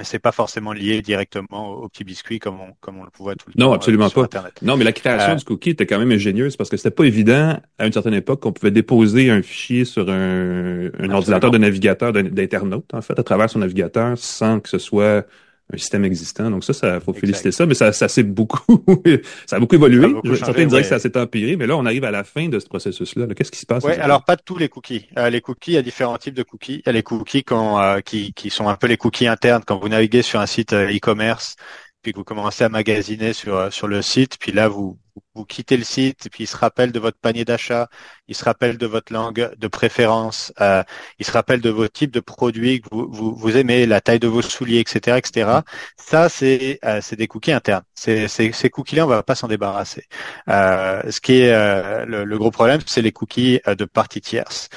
mais 0.00 0.04
c'est 0.04 0.18
pas 0.18 0.32
forcément 0.32 0.72
lié 0.72 1.02
directement 1.02 1.72
au, 1.72 1.88
petit 1.90 2.04
biscuit 2.04 2.38
comme 2.38 2.58
on, 2.58 2.72
comme 2.80 2.96
on 2.96 3.04
le 3.04 3.10
pouvait 3.10 3.34
tout 3.34 3.48
le 3.48 3.52
non, 3.58 3.66
temps. 3.66 3.70
Non, 3.72 3.76
absolument 3.76 4.08
pas. 4.08 4.28
Non, 4.62 4.78
mais 4.78 4.84
la 4.84 4.92
création 4.92 5.32
euh, 5.32 5.34
du 5.34 5.44
cookie 5.44 5.70
était 5.70 5.84
quand 5.84 5.98
même 5.98 6.10
ingénieuse 6.10 6.56
parce 6.56 6.70
que 6.70 6.78
c'était 6.78 6.90
pas 6.90 7.04
évident 7.04 7.60
à 7.76 7.86
une 7.86 7.92
certaine 7.92 8.14
époque 8.14 8.40
qu'on 8.40 8.52
pouvait 8.52 8.70
déposer 8.70 9.30
un 9.30 9.42
fichier 9.42 9.84
sur 9.84 10.08
un, 10.08 10.88
un 10.98 11.10
ordinateur 11.10 11.50
de 11.50 11.58
navigateur 11.58 12.14
d'internaute, 12.14 12.94
en 12.94 13.02
fait, 13.02 13.18
à 13.18 13.22
travers 13.22 13.50
son 13.50 13.58
navigateur 13.58 14.16
sans 14.16 14.60
que 14.60 14.70
ce 14.70 14.78
soit 14.78 15.26
un 15.72 15.78
système 15.78 16.04
existant. 16.04 16.50
Donc 16.50 16.64
ça, 16.64 16.72
ça 16.72 17.00
faut 17.00 17.12
féliciter 17.12 17.52
ça, 17.52 17.66
mais 17.66 17.74
ça, 17.74 17.92
ça 17.92 18.08
s'est 18.08 18.22
beaucoup, 18.22 18.84
ça 19.46 19.56
a 19.56 19.60
beaucoup 19.60 19.74
évolué. 19.74 20.14
Certains 20.36 20.66
diraient 20.66 20.82
que 20.82 20.88
ça 20.88 20.98
s'est 20.98 21.16
empiré, 21.16 21.56
mais 21.56 21.66
là, 21.66 21.76
on 21.76 21.86
arrive 21.86 22.04
à 22.04 22.10
la 22.10 22.24
fin 22.24 22.48
de 22.48 22.58
ce 22.58 22.66
processus-là. 22.66 23.26
Qu'est-ce 23.34 23.50
qui 23.50 23.60
se 23.60 23.66
passe? 23.66 23.84
Oui, 23.84 23.92
alors 23.92 24.24
pas 24.24 24.36
tous 24.36 24.58
les 24.58 24.68
cookies. 24.68 25.06
Euh, 25.18 25.30
les 25.30 25.40
cookies, 25.40 25.72
il 25.72 25.74
y 25.74 25.78
a 25.78 25.82
différents 25.82 26.18
types 26.18 26.34
de 26.34 26.42
cookies. 26.42 26.82
Il 26.84 26.86
y 26.86 26.88
a 26.88 26.92
les 26.92 27.02
cookies 27.02 27.44
quand, 27.44 27.80
euh, 27.80 28.00
qui, 28.00 28.32
qui 28.32 28.50
sont 28.50 28.68
un 28.68 28.76
peu 28.76 28.86
les 28.86 28.96
cookies 28.96 29.26
internes 29.26 29.62
quand 29.66 29.78
vous 29.78 29.88
naviguez 29.88 30.22
sur 30.22 30.40
un 30.40 30.46
site 30.46 30.72
euh, 30.72 30.90
e-commerce 30.90 31.56
puis 32.02 32.12
que 32.12 32.18
vous 32.18 32.24
commencez 32.24 32.64
à 32.64 32.68
magasiner 32.68 33.32
sur 33.32 33.56
euh, 33.56 33.70
sur 33.70 33.88
le 33.88 34.02
site, 34.02 34.38
puis 34.38 34.52
là 34.52 34.68
vous 34.68 34.98
vous 35.34 35.44
quittez 35.44 35.76
le 35.76 35.84
site, 35.84 36.28
puis 36.30 36.44
il 36.44 36.46
se 36.46 36.56
rappelle 36.56 36.92
de 36.92 36.98
votre 37.00 37.18
panier 37.18 37.44
d'achat, 37.44 37.88
il 38.28 38.34
se 38.34 38.44
rappelle 38.44 38.78
de 38.78 38.86
votre 38.86 39.12
langue 39.12 39.52
de 39.56 39.68
préférence, 39.68 40.52
euh, 40.60 40.82
il 41.18 41.26
se 41.26 41.32
rappelle 41.32 41.60
de 41.60 41.70
vos 41.70 41.88
types 41.88 42.10
de 42.10 42.20
produits 42.20 42.80
que 42.80 42.88
vous, 42.90 43.08
vous, 43.10 43.34
vous, 43.34 43.56
aimez, 43.56 43.86
la 43.86 44.00
taille 44.00 44.20
de 44.20 44.28
vos 44.28 44.42
souliers, 44.42 44.80
etc., 44.80 45.18
etc. 45.18 45.60
Ça 45.96 46.28
c'est 46.28 46.78
euh, 46.84 47.00
des 47.12 47.26
cookies 47.28 47.52
internes. 47.52 47.84
C'est 47.94 48.28
ces 48.28 48.70
cookies-là 48.70 49.04
on 49.06 49.08
va 49.08 49.22
pas 49.22 49.34
s'en 49.34 49.48
débarrasser. 49.48 50.04
Euh, 50.48 51.02
ce 51.10 51.20
qui 51.20 51.40
est 51.40 51.52
euh, 51.52 52.04
le, 52.06 52.24
le, 52.24 52.38
gros 52.38 52.50
problème, 52.50 52.80
c'est 52.86 53.02
les 53.02 53.12
cookies 53.12 53.60
de 53.66 53.84
parties 53.84 54.20
tierces. 54.20 54.68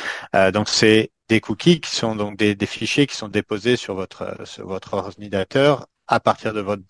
donc 0.53 0.69
c'est 0.69 1.11
des 1.29 1.39
cookies 1.39 1.79
qui 1.81 1.95
sont 1.95 2.15
donc 2.15 2.37
des, 2.37 2.55
des, 2.55 2.65
fichiers 2.65 3.07
qui 3.07 3.15
sont 3.15 3.29
déposés 3.29 3.77
sur 3.77 3.95
votre 3.95 4.35
sur 4.45 4.67
votre 4.67 4.93
ordinateur 4.93 5.87
à 6.07 6.19
partir 6.19 6.53
de 6.53 6.61
votre 6.61 6.83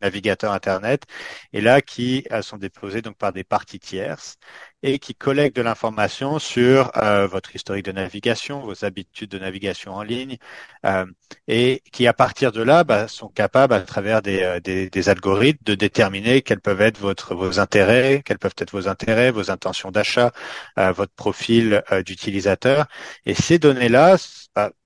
navigateurs 0.00 0.52
Internet, 0.52 1.04
et 1.52 1.60
là 1.60 1.80
qui 1.82 2.24
euh, 2.32 2.42
sont 2.42 2.56
déposés 2.58 3.02
donc 3.02 3.16
par 3.16 3.32
des 3.32 3.44
parties 3.44 3.80
tierces 3.80 4.36
et 4.82 4.98
qui 4.98 5.14
collectent 5.14 5.56
de 5.56 5.62
l'information 5.62 6.38
sur 6.38 6.90
euh, 6.96 7.26
votre 7.26 7.54
historique 7.54 7.84
de 7.84 7.92
navigation, 7.92 8.60
vos 8.60 8.84
habitudes 8.84 9.30
de 9.30 9.38
navigation 9.38 9.94
en 9.94 10.02
ligne, 10.02 10.38
euh, 10.86 11.04
et 11.48 11.82
qui 11.92 12.06
à 12.06 12.12
partir 12.12 12.52
de 12.52 12.62
là 12.62 12.84
bah, 12.84 13.08
sont 13.08 13.28
capables 13.28 13.74
à 13.74 13.80
travers 13.80 14.22
des, 14.22 14.58
des, 14.62 14.90
des, 14.90 15.08
algorithmes 15.08 15.64
de 15.64 15.74
déterminer 15.74 16.42
quels 16.42 16.60
peuvent 16.60 16.80
être 16.80 16.98
votre, 16.98 17.34
vos 17.34 17.58
intérêts, 17.58 18.22
quels 18.24 18.38
peuvent 18.38 18.54
être 18.58 18.72
vos 18.72 18.88
intérêts, 18.88 19.30
vos 19.30 19.50
intentions 19.50 19.90
d'achat, 19.90 20.32
votre 20.76 21.12
profil 21.12 21.82
d'utilisateur, 22.04 22.86
et 23.26 23.34
ces 23.34 23.58
données-là 23.58 24.16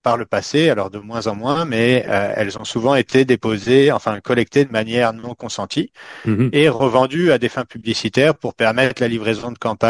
par 0.02 0.18
le 0.18 0.26
passé, 0.26 0.68
alors 0.68 0.90
de 0.90 0.98
moins 0.98 1.26
en 1.26 1.34
moins, 1.34 1.64
mais 1.64 2.04
euh, 2.08 2.32
elles 2.36 2.58
ont 2.58 2.64
souvent 2.64 2.94
été 2.94 3.24
déposées, 3.24 3.90
enfin 3.90 4.20
collectées 4.20 4.66
de 4.66 4.70
manière 4.70 5.14
non 5.14 5.34
consentie 5.34 5.92
mhm. 6.26 6.50
et 6.52 6.68
revendues 6.68 7.32
à 7.32 7.38
des 7.38 7.48
fins 7.48 7.64
publicitaires 7.64 8.34
pour 8.34 8.54
permettre 8.54 9.00
la 9.00 9.08
livraison 9.08 9.50
de 9.50 9.58
campagnes 9.58 9.83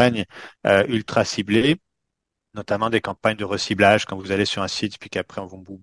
euh, 0.66 0.84
ultra 0.88 1.24
ciblées, 1.24 1.76
notamment 2.54 2.90
des 2.90 3.00
campagnes 3.00 3.36
de 3.36 3.44
reciblage 3.44 4.04
quand 4.04 4.16
vous 4.16 4.30
allez 4.32 4.44
sur 4.44 4.62
un 4.62 4.68
site 4.68 4.98
puis 4.98 5.10
qu'après 5.10 5.40
on 5.40 5.46
vous, 5.46 5.80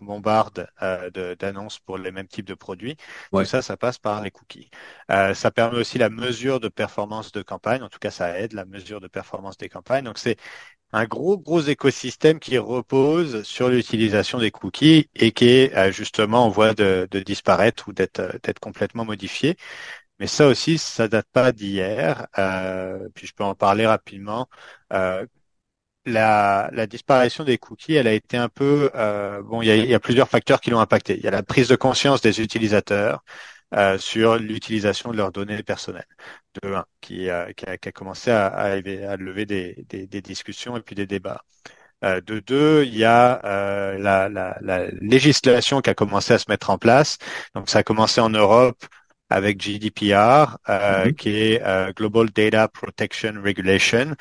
bombarde 0.00 0.68
euh, 0.82 1.34
d'annonces 1.36 1.78
pour 1.80 1.98
les 1.98 2.12
mêmes 2.12 2.28
types 2.28 2.46
de 2.46 2.54
produits. 2.54 2.96
Tout 3.32 3.44
ça, 3.44 3.62
ça 3.62 3.76
passe 3.76 3.98
par 3.98 4.22
les 4.22 4.30
cookies. 4.30 4.70
ça 5.08 5.50
permet 5.50 5.78
aussi 5.78 5.98
la 5.98 6.10
mesure 6.10 6.60
de 6.60 6.68
performance 6.68 7.32
de 7.32 7.42
campagne, 7.42 7.82
en 7.82 7.88
tout 7.88 7.98
cas 7.98 8.10
ça 8.10 8.38
aide 8.38 8.52
la 8.52 8.64
mesure 8.64 9.00
de 9.00 9.08
performance 9.08 9.56
des 9.56 9.68
campagnes. 9.68 10.04
Donc 10.04 10.18
c'est 10.18 10.36
un 10.94 11.06
gros 11.06 11.36
gros 11.38 11.60
écosystème 11.60 12.38
qui 12.38 12.56
repose 12.56 13.42
sur 13.42 13.68
l'utilisation 13.68 14.38
des 14.38 14.52
cookies 14.52 15.08
et 15.16 15.32
qui 15.32 15.48
est 15.48 15.74
euh, 15.76 15.90
justement 15.90 16.44
en 16.46 16.50
voie 16.50 16.72
de, 16.74 17.08
disparaître 17.26 17.88
ou 17.88 17.92
d'être 17.92 18.20
euh, 18.20 18.38
d'être 18.44 18.60
complètement 18.60 19.04
modifié. 19.04 19.56
Mais 20.20 20.26
ça 20.26 20.46
aussi, 20.46 20.78
ça 20.78 21.08
date 21.08 21.26
pas 21.32 21.52
d'hier. 21.52 22.26
Euh, 22.38 23.08
puis 23.14 23.26
je 23.26 23.34
peux 23.34 23.44
en 23.44 23.54
parler 23.54 23.86
rapidement. 23.86 24.48
la, 26.06 26.68
la, 26.72 26.86
disparition 26.86 27.44
des 27.44 27.56
cookies, 27.58 27.94
elle 27.94 28.06
a 28.06 28.12
été 28.12 28.36
un 28.36 28.48
peu 28.48 28.90
bon. 29.44 29.62
Il 29.62 29.68
y 29.68 29.70
a, 29.70 29.76
y 29.76 29.94
a 29.94 30.00
plusieurs 30.00 30.28
facteurs 30.28 30.60
qui 30.60 30.70
l'ont 30.70 30.80
impacté. 30.80 31.16
Il 31.16 31.24
y 31.24 31.28
a 31.28 31.30
la 31.30 31.42
prise 31.42 31.68
de 31.68 31.76
conscience 31.76 32.20
des 32.20 32.40
utilisateurs. 32.42 33.24
Euh, 33.74 33.98
sur 33.98 34.36
l'utilisation 34.36 35.10
de 35.10 35.16
leurs 35.16 35.32
données 35.32 35.62
personnelles. 35.64 36.06
De 36.62 36.74
un, 36.74 36.84
qui, 37.00 37.28
a, 37.28 37.52
qui, 37.54 37.66
a, 37.66 37.76
commencé 37.92 38.30
à, 38.30 38.46
à, 38.46 38.76
lever 39.16 39.46
des, 39.46 39.84
des, 39.88 40.22
discussions 40.22 40.76
et 40.76 40.80
puis 40.80 40.94
des 40.94 41.06
débats. 41.06 41.42
Euh, 42.04 42.20
de 42.20 42.38
deux, 42.40 42.84
il 42.84 42.96
y 42.96 43.04
a 43.04 43.44
euh, 43.44 43.98
la, 43.98 44.28
la, 44.28 44.58
la, 44.60 44.86
législation 44.90 45.80
qui 45.80 45.90
a 45.90 45.94
commencé 45.94 46.34
à 46.34 46.38
se 46.38 46.44
mettre 46.48 46.70
en 46.70 46.78
place. 46.78 47.18
Donc 47.54 47.68
ça 47.68 47.80
a 47.80 47.82
commencé 47.82 48.20
en 48.20 48.30
Europe 48.30 48.84
avec 49.34 49.60
GDPR, 49.60 50.58
euh, 50.68 51.06
mm-hmm. 51.06 51.14
qui 51.14 51.30
est 51.30 51.62
euh, 51.64 51.92
Global 51.92 52.30
Data 52.30 52.68
Protection 52.68 53.34
Regulation, 53.44 54.14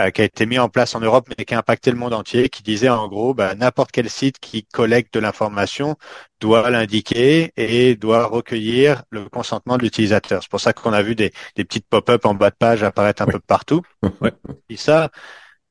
euh, 0.00 0.10
qui 0.10 0.22
a 0.22 0.24
été 0.24 0.46
mis 0.46 0.60
en 0.60 0.68
place 0.68 0.94
en 0.94 1.00
Europe, 1.00 1.28
mais 1.36 1.44
qui 1.44 1.54
a 1.54 1.58
impacté 1.58 1.90
le 1.90 1.96
monde 1.96 2.14
entier, 2.14 2.48
qui 2.48 2.62
disait 2.62 2.88
en 2.88 3.08
gros, 3.08 3.34
bah, 3.34 3.56
n'importe 3.56 3.90
quel 3.90 4.08
site 4.08 4.38
qui 4.38 4.62
collecte 4.62 5.12
de 5.12 5.18
l'information 5.18 5.96
doit 6.40 6.70
l'indiquer 6.70 7.52
et 7.56 7.96
doit 7.96 8.26
recueillir 8.26 9.02
le 9.10 9.28
consentement 9.28 9.76
de 9.76 9.82
l'utilisateur. 9.82 10.40
C'est 10.40 10.50
pour 10.50 10.60
ça 10.60 10.72
qu'on 10.72 10.92
a 10.92 11.02
vu 11.02 11.16
des, 11.16 11.32
des 11.56 11.64
petites 11.64 11.88
pop-up 11.88 12.24
en 12.24 12.34
bas 12.34 12.50
de 12.50 12.56
page 12.56 12.84
apparaître 12.84 13.22
un 13.22 13.26
peu 13.26 13.40
partout. 13.40 13.82
Et 14.68 14.76
ça, 14.76 15.10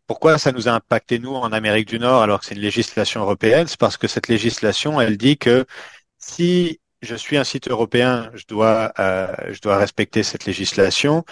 pourquoi 0.07 0.37
ça 0.37 0.51
nous 0.51 0.67
a 0.67 0.71
impacté 0.71 1.19
nous 1.19 1.35
en 1.35 1.53
Amérique 1.53 1.87
du 1.87 1.99
Nord 1.99 2.21
alors 2.21 2.41
que 2.41 2.47
c'est 2.47 2.55
une 2.55 2.61
législation 2.61 3.21
européenne? 3.21 3.67
C'est 3.67 3.79
parce 3.79 3.95
que 3.95 4.07
cette 4.07 4.27
législation, 4.27 4.99
elle 4.99 5.17
dit 5.17 5.37
que 5.37 5.65
si 6.17 6.81
je 7.01 7.15
suis 7.15 7.37
un 7.37 7.43
site 7.43 7.69
européen, 7.69 8.31
je 8.33 8.45
dois, 8.47 8.91
euh, 8.99 9.33
je 9.51 9.59
dois 9.61 9.77
respecter 9.77 10.23
cette 10.23 10.45
législation 10.45 11.23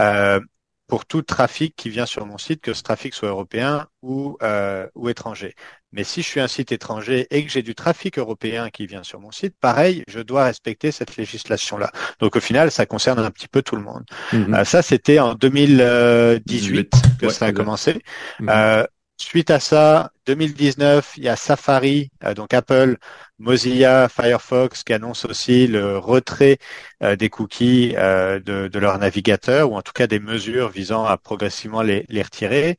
euh, 0.00 0.40
pour 0.88 1.06
tout 1.06 1.22
trafic 1.22 1.74
qui 1.76 1.88
vient 1.88 2.06
sur 2.06 2.26
mon 2.26 2.38
site, 2.38 2.60
que 2.60 2.74
ce 2.74 2.82
trafic 2.82 3.14
soit 3.14 3.28
européen 3.28 3.86
ou, 4.02 4.36
euh, 4.42 4.86
ou 4.94 5.08
étranger. 5.08 5.54
Mais 5.92 6.04
si 6.04 6.22
je 6.22 6.28
suis 6.28 6.40
un 6.40 6.48
site 6.48 6.72
étranger 6.72 7.26
et 7.30 7.44
que 7.44 7.50
j'ai 7.50 7.62
du 7.62 7.74
trafic 7.74 8.18
européen 8.18 8.68
qui 8.70 8.86
vient 8.86 9.02
sur 9.02 9.20
mon 9.20 9.30
site, 9.30 9.54
pareil, 9.60 10.02
je 10.08 10.20
dois 10.20 10.44
respecter 10.44 10.90
cette 10.90 11.16
législation-là. 11.16 11.92
Donc 12.18 12.36
au 12.36 12.40
final, 12.40 12.70
ça 12.70 12.86
concerne 12.86 13.20
un 13.20 13.30
petit 13.30 13.48
peu 13.48 13.62
tout 13.62 13.76
le 13.76 13.82
monde. 13.82 14.04
Mhm. 14.32 14.64
ça, 14.64 14.82
c'était 14.82 15.18
en 15.18 15.34
2018 15.34 16.92
que 17.20 17.28
ça 17.28 17.46
a 17.46 17.52
commencé. 17.52 18.00
Mhm. 18.40 18.86
Suite 19.22 19.50
à 19.50 19.60
ça, 19.60 20.10
2019, 20.26 21.14
il 21.16 21.24
y 21.24 21.28
a 21.28 21.36
Safari, 21.36 22.10
euh, 22.24 22.34
donc 22.34 22.52
Apple, 22.52 22.96
Mozilla, 23.38 24.08
Firefox 24.08 24.82
qui 24.82 24.92
annonce 24.92 25.24
aussi 25.24 25.68
le 25.68 25.96
retrait 25.96 26.58
euh, 27.04 27.14
des 27.14 27.30
cookies 27.30 27.94
euh, 27.96 28.40
de, 28.40 28.66
de, 28.66 28.78
leur 28.80 28.98
navigateur 28.98 29.70
ou 29.70 29.76
en 29.76 29.82
tout 29.82 29.92
cas 29.92 30.08
des 30.08 30.18
mesures 30.18 30.70
visant 30.70 31.04
à 31.04 31.16
progressivement 31.18 31.82
les 31.82 32.04
retirer. 32.10 32.78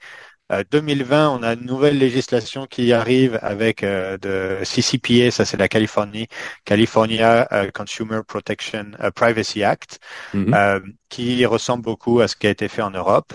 2020, 0.71 1.29
on 1.29 1.41
a 1.41 1.53
une 1.53 1.65
nouvelle 1.65 1.97
législation 1.97 2.67
qui 2.67 2.93
arrive 2.93 3.39
avec 3.41 3.83
de 3.83 4.59
CCPA, 4.63 5.31
ça 5.31 5.45
c'est 5.45 5.57
la 5.57 5.67
Californie, 5.67 6.27
California 6.63 7.47
Consumer 7.73 8.19
Protection 8.27 8.91
Privacy 9.15 9.63
Act, 9.63 9.99
mm-hmm. 10.35 10.83
qui 11.09 11.45
ressemble 11.47 11.83
beaucoup 11.83 12.19
à 12.19 12.27
ce 12.27 12.35
qui 12.35 12.45
a 12.45 12.51
été 12.51 12.67
fait 12.67 12.83
en 12.83 12.91
Europe. 12.91 13.33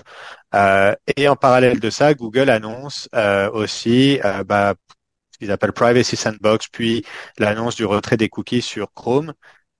Euh, 0.55 0.95
et 1.15 1.27
en 1.27 1.35
parallèle 1.35 1.79
de 1.79 1.89
ça, 1.89 2.13
Google 2.13 2.49
annonce 2.49 3.07
euh, 3.15 3.49
aussi 3.51 4.19
euh, 4.25 4.43
bah, 4.43 4.73
ce 5.31 5.37
qu'ils 5.37 5.51
appellent 5.51 5.73
Privacy 5.73 6.15
Sandbox, 6.15 6.67
puis 6.71 7.05
l'annonce 7.37 7.75
du 7.75 7.85
retrait 7.85 8.17
des 8.17 8.29
cookies 8.29 8.61
sur 8.61 8.91
Chrome, 8.93 9.33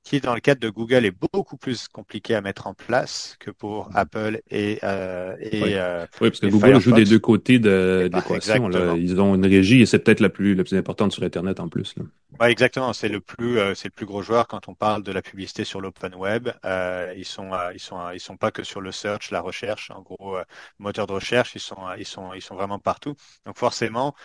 qui 0.09 0.19
dans 0.19 0.33
le 0.33 0.39
cadre 0.39 0.59
de 0.59 0.69
Google 0.69 1.05
est 1.05 1.13
beaucoup 1.31 1.55
plus 1.55 1.87
compliqué 1.87 2.33
à 2.33 2.41
mettre 2.41 2.65
en 2.65 2.73
place 2.73 3.35
que 3.39 3.51
pour 3.51 3.91
Apple 3.93 4.41
et, 4.49 4.79
euh, 4.83 5.35
et 5.39 5.61
oui. 5.61 5.75
oui. 5.75 6.29
parce 6.29 6.39
que 6.39 6.47
Google 6.47 6.79
joue 6.79 6.93
des 6.93 7.05
deux 7.05 7.19
côtés 7.19 7.59
de, 7.59 8.09
l'équation. 8.11 8.95
Ils 8.95 9.21
ont 9.21 9.35
une 9.35 9.45
régie 9.45 9.81
et 9.81 9.85
c'est 9.85 9.99
peut-être 9.99 10.19
la 10.19 10.29
plus 10.29 10.55
la 10.55 10.63
plus 10.63 10.75
importante 10.75 11.11
sur 11.11 11.21
Internet 11.21 11.59
en 11.59 11.69
plus. 11.69 11.93
Là. 11.95 12.05
Ouais, 12.39 12.51
exactement. 12.51 12.93
C'est 12.93 13.09
le 13.09 13.19
plus, 13.19 13.59
euh, 13.59 13.73
c'est 13.75 13.89
le 13.89 13.93
plus 13.93 14.05
gros 14.05 14.21
joueur 14.21 14.47
quand 14.47 14.69
on 14.69 14.73
parle 14.75 15.03
de 15.03 15.11
la 15.11 15.21
publicité 15.21 15.65
sur 15.65 15.81
l'open 15.81 16.15
web. 16.15 16.49
Euh, 16.63 17.13
ils 17.17 17.25
sont, 17.25 17.51
euh, 17.53 17.73
ils 17.73 17.79
sont, 17.79 18.11
ils 18.11 18.19
sont 18.19 18.37
pas 18.37 18.51
que 18.51 18.63
sur 18.63 18.79
le 18.79 18.91
search, 18.93 19.31
la 19.31 19.41
recherche. 19.41 19.91
En 19.91 20.01
gros, 20.01 20.37
moteur 20.77 21.05
de 21.07 21.13
recherche, 21.13 21.55
ils 21.55 21.59
sont, 21.59 21.77
ils 21.97 22.05
sont, 22.05 22.33
ils 22.33 22.41
sont 22.41 22.55
vraiment 22.55 22.79
partout. 22.79 23.15
Donc 23.45 23.57
forcément, 23.57 24.15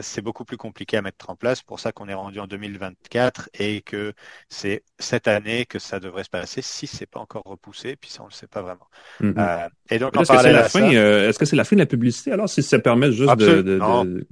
c'est 0.00 0.22
beaucoup 0.22 0.44
plus 0.44 0.56
compliqué 0.56 0.96
à 0.96 1.02
mettre 1.02 1.28
en 1.28 1.36
place. 1.36 1.62
Pour 1.62 1.80
ça 1.80 1.92
qu'on 1.92 2.08
est 2.08 2.14
rendu 2.14 2.40
en 2.40 2.46
2024 2.46 3.50
et 3.54 3.82
que 3.82 4.14
c'est 4.48 4.84
cette 4.98 5.19
année 5.28 5.66
que 5.66 5.78
ça 5.78 6.00
devrait 6.00 6.24
se 6.24 6.30
passer 6.30 6.62
si 6.62 6.86
c'est 6.86 7.06
pas 7.06 7.20
encore 7.20 7.42
repoussé. 7.44 7.96
Puis 7.96 8.10
ça, 8.10 8.22
on 8.22 8.26
le 8.26 8.32
sait 8.32 8.46
pas 8.46 8.62
vraiment. 8.62 8.88
Mm-hmm. 9.20 9.68
et 9.90 9.98
donc, 9.98 10.16
est-ce 10.16 10.32
que 10.32 10.38
c'est 10.38 10.52
la 10.52 10.68
fin 10.68 10.90
Est-ce 10.90 11.38
que 11.38 11.44
c'est 11.44 11.56
la 11.56 11.64
fin 11.64 11.76
de 11.76 11.80
la 11.80 11.86
publicité 11.86 12.32
Alors, 12.32 12.48
si 12.48 12.62
ça 12.62 12.78
permet 12.78 13.12
juste 13.12 13.36
de, 13.36 13.62
de, 13.62 13.78
de 13.78 14.26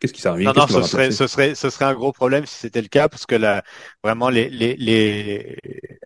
Qu'est-ce 0.00 0.12
qui 0.12 0.20
s'en 0.20 0.36
Non, 0.36 0.52
non, 0.54 0.66
ce 0.66 0.82
serait, 0.82 1.10
ce 1.12 1.26
serait, 1.26 1.54
ce 1.54 1.70
serait 1.70 1.84
un 1.84 1.94
gros 1.94 2.12
problème 2.12 2.44
si 2.44 2.56
c'était 2.56 2.82
le 2.82 2.88
cas, 2.88 3.08
parce 3.08 3.24
que 3.24 3.36
là, 3.36 3.62
vraiment, 4.02 4.30
les, 4.30 4.50
les, 4.50 4.74
les 4.76 5.56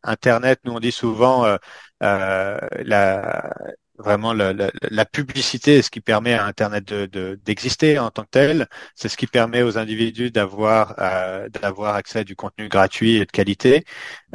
Internet, 0.03 0.61
nous 0.65 0.73
on 0.73 0.81
dit 0.81 0.93
souvent, 0.93 1.47
euh, 1.47 1.57
euh, 2.03 2.59
la, 2.85 3.55
vraiment 4.03 4.33
la, 4.33 4.53
la, 4.53 4.71
la, 4.91 5.05
publicité 5.05 5.79
est 5.79 5.83
ce 5.83 5.91
qui 5.91 6.01
permet 6.01 6.35
à 6.35 6.47
Internet 6.47 6.85
de, 6.89 7.39
d'exister 7.45 7.99
en 7.99 8.11
tant 8.11 8.25
que 8.25 8.31
tel. 8.31 8.67
C'est 8.95 9.09
ce 9.09 9.17
qui 9.17 9.27
permet 9.27 9.63
aux 9.63 9.79
individus 9.79 10.31
d'avoir 10.31 10.95
euh, 10.99 11.49
d'avoir 11.49 11.95
accès 11.95 12.21
à 12.21 12.25
du 12.25 12.37
contenu 12.37 12.69
gratuit 12.69 13.17
et 13.17 13.27
de 13.27 13.31
qualité. 13.31 13.85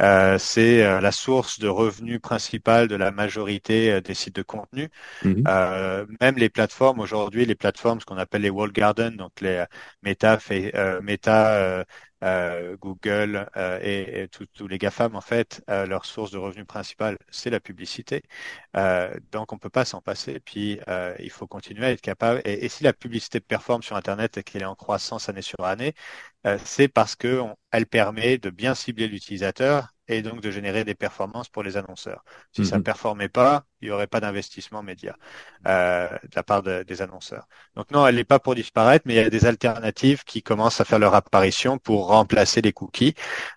Euh, 0.02 0.38
c'est 0.38 0.84
euh, 0.84 1.00
la 1.00 1.12
source 1.12 1.58
de 1.58 1.68
revenus 1.68 2.20
principale 2.20 2.88
de 2.88 2.96
la 2.96 3.10
majorité 3.10 3.92
euh, 3.92 4.00
des 4.00 4.14
sites 4.14 4.36
de 4.36 4.42
contenu. 4.42 4.88
Mhm. 5.24 5.44
même 6.20 6.36
les 6.36 6.48
plateformes 6.48 7.00
aujourd'hui, 7.00 7.46
les 7.46 7.54
plateformes, 7.54 8.00
ce 8.00 8.04
qu'on 8.06 8.16
appelle 8.16 8.42
les 8.42 8.50
wall 8.50 8.72
garden, 8.72 9.16
donc 9.16 9.40
les 9.40 9.64
Meta, 10.02 10.38
fait, 10.38 10.72
Meta 11.02 11.84
euh, 12.24 12.76
Google 12.78 13.48
euh, 13.56 13.78
et, 13.82 14.28
tous 14.28 14.68
les 14.68 14.78
GAFAM, 14.78 15.14
en 15.16 15.20
fait, 15.20 15.62
euh, 15.70 15.86
leur 15.86 16.04
source 16.06 16.30
de 16.30 16.38
revenus 16.38 16.66
principale, 16.66 17.18
c'est 17.30 17.50
la 17.50 17.60
publicité. 17.60 18.22
donc, 19.32 19.52
on 19.52 19.58
peut 19.58 19.70
pas 19.70 19.84
s'en 19.84 20.00
passer. 20.00 20.40
Puis, 20.40 20.80
il 21.18 21.30
faut 21.30 21.46
continuer 21.46 21.86
à 21.86 21.90
être 21.90 22.00
capable. 22.00 22.40
Et, 22.44 22.68
si 22.68 22.84
la 22.84 22.92
publicité 22.92 23.40
performe 23.40 23.82
sur 23.82 23.96
Internet 23.96 24.38
et 24.38 24.42
qu'elle 24.42 24.62
est 24.62 24.64
en 24.64 24.74
croissance 24.74 25.28
année 25.28 25.42
sur 25.42 25.64
année, 25.64 25.94
c'est 26.64 26.88
parce 26.88 27.16
qu'elle 27.16 27.86
permet 27.90 28.38
de 28.38 28.50
bien 28.50 28.74
cibler 28.74 29.08
l'utilisateur 29.08 29.95
et 30.08 30.22
donc 30.22 30.40
de 30.40 30.50
générer 30.50 30.84
des 30.84 30.94
performances 30.94 31.48
pour 31.48 31.62
les 31.62 31.76
annonceurs. 31.76 32.24
Si 32.52 32.64
ça 32.64 32.76
ne 32.76 32.80
mhm. 32.80 32.84
performait 32.84 33.28
pas, 33.28 33.64
il 33.80 33.88
n'y 33.88 33.92
aurait 33.92 34.06
pas 34.06 34.20
d'investissement 34.20 34.82
média 34.82 35.16
euh, 35.66 36.08
de 36.08 36.34
la 36.34 36.42
part 36.42 36.62
des 36.62 37.02
annonceurs. 37.02 37.46
Donc 37.74 37.90
non, 37.90 38.06
elle 38.06 38.14
n'est 38.14 38.24
pas 38.24 38.38
pour 38.38 38.54
disparaître, 38.54 39.04
mais 39.06 39.14
il 39.14 39.16
y 39.16 39.20
a 39.20 39.30
des 39.30 39.46
alternatives 39.46 40.24
qui 40.24 40.42
commencent 40.42 40.80
à 40.80 40.84
faire 40.84 40.98
leur 40.98 41.14
apparition 41.14 41.78
pour 41.78 42.08
remplacer 42.08 42.62
les 42.62 42.72
cookies. 42.72 43.14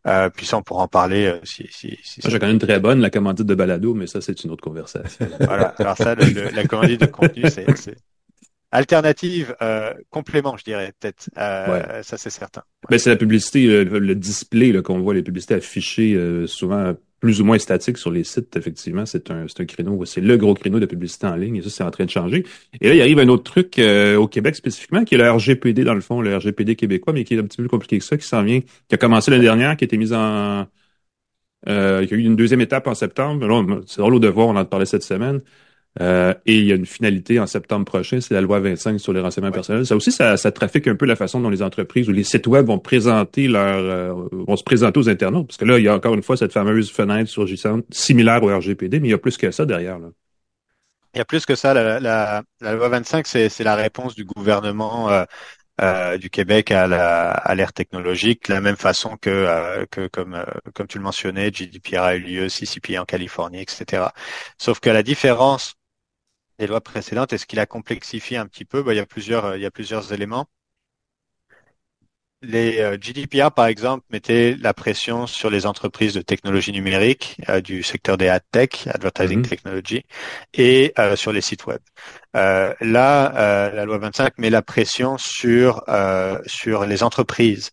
Euh, 0.08 0.30
puis 0.30 0.46
ça, 0.46 0.58
on 0.58 0.62
pourra 0.62 0.84
en 0.84 0.88
parler 0.88 1.26
euh, 1.26 1.40
si. 1.44 1.68
si, 1.72 1.98
si 2.04 2.22
J'ai 2.24 2.40
quand 2.40 2.48
même 2.48 2.56
une 2.56 2.62
très 2.62 2.80
bonne, 2.80 3.00
la 3.00 3.10
commandite 3.10 3.46
de 3.46 3.56
balado, 3.56 3.94
mais 3.94 4.08
ça, 4.08 4.22
c'est 4.22 4.44
une 4.44 4.52
autre 4.52 4.64
conversation. 4.64 5.28
voilà. 5.40 5.76
Alors 5.78 5.98
ça, 5.98 6.16
la 6.16 6.64
commandite 6.66 7.02
de 7.02 7.06
contenu, 7.06 7.44
c'est 7.50 7.66
alternative, 8.72 9.56
euh, 9.62 9.94
complément, 10.10 10.56
je 10.58 10.64
dirais 10.64 10.94
peut-être. 11.00 11.30
Euh, 11.38 12.02
ça, 12.04 12.18
c'est 12.18 12.30
certain. 12.30 12.64
Ben, 12.90 12.98
c'est 12.98 13.10
la 13.10 13.16
publicité, 13.16 13.84
le, 13.84 14.16
display 14.16 14.82
qu'on 14.82 15.00
voit, 15.00 15.14
les 15.14 15.24
publicités 15.24 15.56
affichées 15.56 16.14
euh, 16.16 16.48
souvent 16.48 16.94
plus 17.20 17.42
ou 17.42 17.46
moins 17.46 17.60
statiques 17.60 17.98
sur 17.98 18.12
les 18.12 18.24
sites. 18.24 18.56
Effectivement, 18.56 19.06
c'est 19.06 19.30
un, 19.32 19.46
c'est 19.48 19.62
un 19.62 19.66
créneau, 19.66 20.06
c'est 20.06 20.22
le 20.22 20.38
gros 20.38 20.54
créneau 20.54 20.80
de 20.80 20.86
publicité 20.86 21.28
en 21.28 21.36
ligne 21.36 21.58
et 21.58 21.62
ça, 21.62 21.70
c'est 21.70 21.84
en 21.84 21.92
train 21.92 22.06
de 22.06 22.10
changer. 22.10 22.46
Et 22.80 22.88
là, 22.88 22.96
il 22.96 23.02
arrive 23.02 23.20
un 23.20 23.28
autre 23.28 23.44
truc 23.44 23.80
au 23.80 24.28
Québec 24.28 24.56
spécifiquement, 24.56 25.04
qui 25.04 25.16
est 25.16 25.18
le 25.18 25.30
RGPD 25.30 25.84
dans 25.84 25.96
le 25.96 26.02
fond, 26.02 26.22
le 26.22 26.36
RGPD 26.38 26.76
québécois, 26.76 27.12
mais 27.12 27.26
qui 27.26 27.36
est 27.36 27.40
un 27.40 27.44
petit 27.44 27.58
peu 27.58 27.64
plus 27.64 27.70
compliqué 27.70 28.00
que 28.00 28.06
ça, 28.06 28.18
qui 28.18 28.26
s'en 28.26 28.44
vient, 28.44 28.62
qui 28.62 28.96
a 28.96 28.98
commencé 28.98 29.32
l'année 29.32 29.44
dernière, 29.44 29.76
qui 29.76 29.84
a 29.84 29.88
été 29.88 29.98
mise 29.98 30.14
en 30.14 30.66
euh, 31.68 32.02
il 32.04 32.10
y 32.10 32.14
a 32.14 32.18
eu 32.18 32.24
une 32.24 32.36
deuxième 32.36 32.62
étape 32.62 32.88
en 32.88 32.96
septembre. 32.96 33.82
C'est 33.88 34.02
drôle 34.02 34.20
de 34.20 34.28
voir, 34.28 34.48
on 34.48 34.56
en 34.56 34.66
parlait 34.66 34.86
cette 34.86 35.04
semaine. 35.04 35.42
Euh, 36.02 36.34
et 36.46 36.58
il 36.58 36.66
y 36.66 36.72
a 36.72 36.76
une 36.76 36.86
finalité 36.86 37.40
en 37.40 37.48
septembre 37.48 37.84
prochain, 37.84 38.22
c'est 38.22 38.34
la 38.34 38.42
loi 38.42 38.60
25 38.60 39.00
sur 39.00 39.12
les 39.12 39.22
renseignements 39.22 39.52
personnels. 39.52 39.86
Ça 39.86 39.96
aussi, 39.96 40.12
ça, 40.12 40.38
ça, 40.38 40.52
trafique 40.52 40.88
un 40.88 40.96
peu 40.96 41.06
la 41.06 41.16
façon 41.16 41.40
dont 41.40 41.50
les 41.50 41.62
entreprises 41.62 42.08
ou 42.08 42.12
les 42.12 42.24
sites 42.24 42.48
web 42.48 42.68
vont 42.68 42.80
présenter 42.80 43.48
leur, 43.48 43.80
euh, 43.80 44.28
vont 44.32 44.56
se 44.56 44.64
présenter 44.64 45.00
aux 45.00 45.10
internautes. 45.10 45.48
Parce 45.48 45.58
que 45.58 45.66
là, 45.66 45.80
il 45.80 45.86
y 45.86 45.88
a 45.88 45.96
encore 45.96 46.14
une 46.14 46.24
fois 46.24 46.38
cette 46.38 46.54
fameuse 46.54 46.92
fenêtre 46.92 47.30
surgissante 47.30 47.86
similaire 47.90 48.44
au 48.44 48.56
RGPD, 48.56 49.00
mais 49.00 49.08
il 49.08 49.12
y 49.12 49.16
a 49.16 49.18
plus 49.18 49.38
que 49.38 49.52
ça 49.52 49.66
derrière. 49.66 50.00
Là. 50.00 50.10
Il 51.16 51.18
y 51.18 51.22
a 51.22 51.26
plus 51.26 51.46
que 51.46 51.56
ça. 51.56 51.74
La, 51.74 52.00
la, 52.00 52.44
la 52.62 52.74
loi 52.76 52.88
25, 52.90 53.26
c'est 53.26 53.64
la 53.64 53.76
réponse 53.76 54.14
du 54.14 54.26
gouvernement 54.26 55.10
euh, 55.10 55.24
euh, 55.82 56.18
du 56.18 56.30
Québec 56.30 56.72
à 56.72 57.56
l'ère 57.56 57.72
technologique, 57.72 58.50
de 58.50 58.54
la 58.54 58.60
même 58.60 58.76
façon 58.76 59.16
que, 59.16 59.30
euh, 59.30 59.86
que 59.90 60.08
comme, 60.08 60.34
euh, 60.34 60.44
comme 60.74 60.88
tu 60.88 60.98
le 60.98 61.06
mentionnais, 61.06 61.52
GDPR 61.54 62.02
a 62.02 62.16
eu 62.16 62.20
lieu, 62.20 62.50
CCP 62.50 62.98
en 63.00 63.06
Californie, 63.06 63.62
etc. 63.62 64.08
Sauf 64.58 64.82
que 64.82 64.90
la 64.90 65.04
différence 65.04 65.76
des 66.60 66.68
lois 66.68 66.82
précédentes, 66.82 67.34
est-ce 67.34 67.46
qu'il 67.46 67.60
a 67.60 67.66
complexifié 67.66 68.38
un 68.38 68.46
petit 68.46 68.66
peu? 68.66 68.84
Bah, 68.84 68.94
il, 68.94 68.98
y 68.98 69.00
a 69.00 69.06
plusieurs, 69.06 69.56
il 69.56 69.62
y 69.62 69.66
a 69.66 69.72
plusieurs 69.72 70.14
éléments 70.14 70.48
les 72.42 72.80
euh, 72.80 72.98
GDPR, 73.00 73.52
par 73.52 73.68
exemple, 73.68 74.06
mettaient 74.10 74.56
la 74.60 74.74
pression 74.74 75.28
sur 75.28 75.50
les 75.50 75.66
entreprises 75.66 76.14
de 76.14 76.22
technologie 76.22 76.72
numérique 76.72 77.38
euh, 77.50 77.60
du 77.62 77.84
secteur 77.84 78.18
des 78.18 78.30
ad 78.30 78.44
tech, 78.52 78.88
advertising 78.88 79.40
mhm. 79.40 79.46
technology, 79.46 80.06
et 80.54 80.94
euh, 81.00 81.16
sur 81.16 81.34
les 81.34 81.42
sites 81.42 81.66
web. 81.66 81.82
là, 82.34 83.72
la 83.74 83.86
loi 83.86 83.98
25 83.98 84.38
met 84.38 84.50
la 84.50 84.62
pression 84.62 85.18
sur 85.18 85.84
sur 86.46 86.86
les 86.86 87.04
entreprises. 87.04 87.72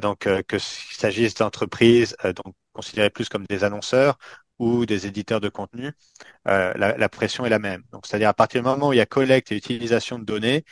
donc, 0.00 0.20
que 0.48 0.58
s'il 0.58 0.96
s'agisse 0.96 1.34
d'entreprises 1.34 2.16
donc 2.24 2.54
considérées 2.72 3.10
plus 3.10 3.28
comme 3.28 3.44
des 3.48 3.64
annonceurs 3.64 4.18
ou 4.58 4.86
des 4.86 5.06
éditeurs 5.06 5.40
de 5.40 5.48
contenu, 5.48 5.92
euh, 6.48 6.72
la, 6.76 6.96
la, 6.96 7.08
pression 7.08 7.46
est 7.46 7.50
la 7.50 7.58
même. 7.58 7.82
Donc, 7.92 8.06
c'est-à-dire 8.06 8.28
à 8.28 8.34
partir 8.34 8.62
du 8.62 8.68
moment 8.68 8.88
où 8.88 8.92
il 8.92 8.96
y 8.96 9.00
a 9.00 9.06
collecte 9.06 9.52
et 9.52 9.56
utilisation 9.56 10.18
de 10.18 10.24
données, 10.24 10.64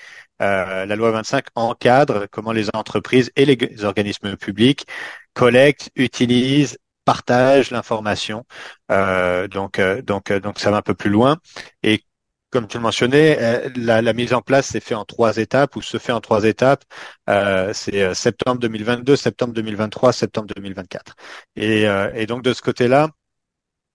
euh, 0.42 0.86
la 0.86 0.96
loi 0.96 1.10
25 1.12 1.46
encadre 1.54 2.26
comment 2.30 2.52
les 2.52 2.68
entreprises 2.74 3.30
et 3.36 3.44
les, 3.46 3.84
organismes 3.84 4.36
publics 4.36 4.86
collectent, 5.34 5.90
utilisent, 5.96 6.78
partagent 7.04 7.70
l'information. 7.70 8.44
Euh, 8.90 9.48
donc, 9.48 9.78
euh, 9.78 10.02
donc, 10.02 10.30
euh, 10.30 10.40
donc, 10.40 10.58
ça 10.58 10.70
va 10.70 10.78
un 10.78 10.82
peu 10.82 10.94
plus 10.94 11.10
loin. 11.10 11.38
Et 11.82 12.04
comme 12.50 12.68
tu 12.68 12.78
le 12.78 12.82
mentionnais, 12.82 13.38
euh, 13.40 13.70
la, 13.76 14.02
la, 14.02 14.12
mise 14.12 14.32
en 14.34 14.42
place 14.42 14.66
s'est 14.68 14.80
fait 14.80 14.94
en 14.94 15.04
trois 15.04 15.36
étapes 15.38 15.76
ou 15.76 15.82
se 15.82 15.98
fait 15.98 16.12
en 16.12 16.20
trois 16.20 16.44
étapes. 16.44 16.84
Euh, 17.30 17.72
c'est 17.74 18.14
septembre 18.14 18.60
2022, 18.60 19.16
septembre 19.16 19.52
2023, 19.54 20.12
septembre 20.12 20.48
2024. 20.54 21.14
Et, 21.56 21.84
et 22.14 22.26
donc 22.26 22.42
de 22.42 22.52
ce 22.52 22.62
côté-là, 22.62 23.10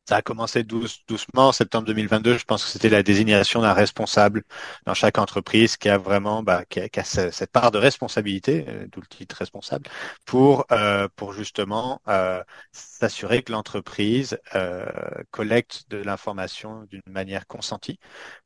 ça 0.08 0.18
a 0.18 0.22
commencé 0.22 0.64
doucement 0.64 1.50
en 1.50 1.52
septembre 1.52 1.86
2022. 1.88 2.38
Je 2.38 2.46
pense 2.46 2.64
que 2.66 2.70
c'était 2.70 2.90
la 2.90 3.04
désignation 3.04 3.62
d'un 3.62 3.74
responsable 3.74 4.44
dans 4.86 4.94
chaque 4.94 5.18
entreprise 5.18 5.78
qui 5.78 5.90
a 5.90 5.98
vraiment, 5.98 6.44
bah, 6.44 6.66
qui, 6.66 6.80
a, 6.80 7.04
cette 7.04 7.52
part 7.52 7.72
de 7.72 7.78
responsabilité, 7.78 8.66
euh, 8.68 8.88
d'où 8.92 9.00
le 9.02 9.08
titre 9.08 9.38
responsable, 9.38 9.90
pour 10.26 10.66
euh, 10.72 11.08
pour 11.16 11.34
justement 11.34 12.02
euh, 12.08 12.44
s'assurer 12.72 13.44
que 13.44 13.52
l'entreprise 13.52 14.38
collecte 15.32 15.86
de 15.90 15.98
l'information 15.98 16.84
d'une 16.84 17.02
manière 17.08 17.48
consentie 17.48 18.00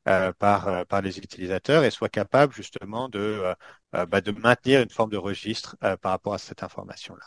par 0.04 0.86
par 0.86 1.02
les 1.02 1.18
utilisateurs 1.18 1.84
et 1.84 1.90
soit 1.90 2.08
capable 2.08 2.52
justement 2.52 3.08
de 3.08 3.54
bah, 3.92 4.20
de 4.20 4.30
maintenir 4.32 4.82
une 4.82 4.90
forme 4.90 5.10
de 5.10 5.16
registre 5.16 5.76
par 6.02 6.12
rapport 6.12 6.34
à 6.34 6.38
cette 6.38 6.62
information-là. 6.62 7.24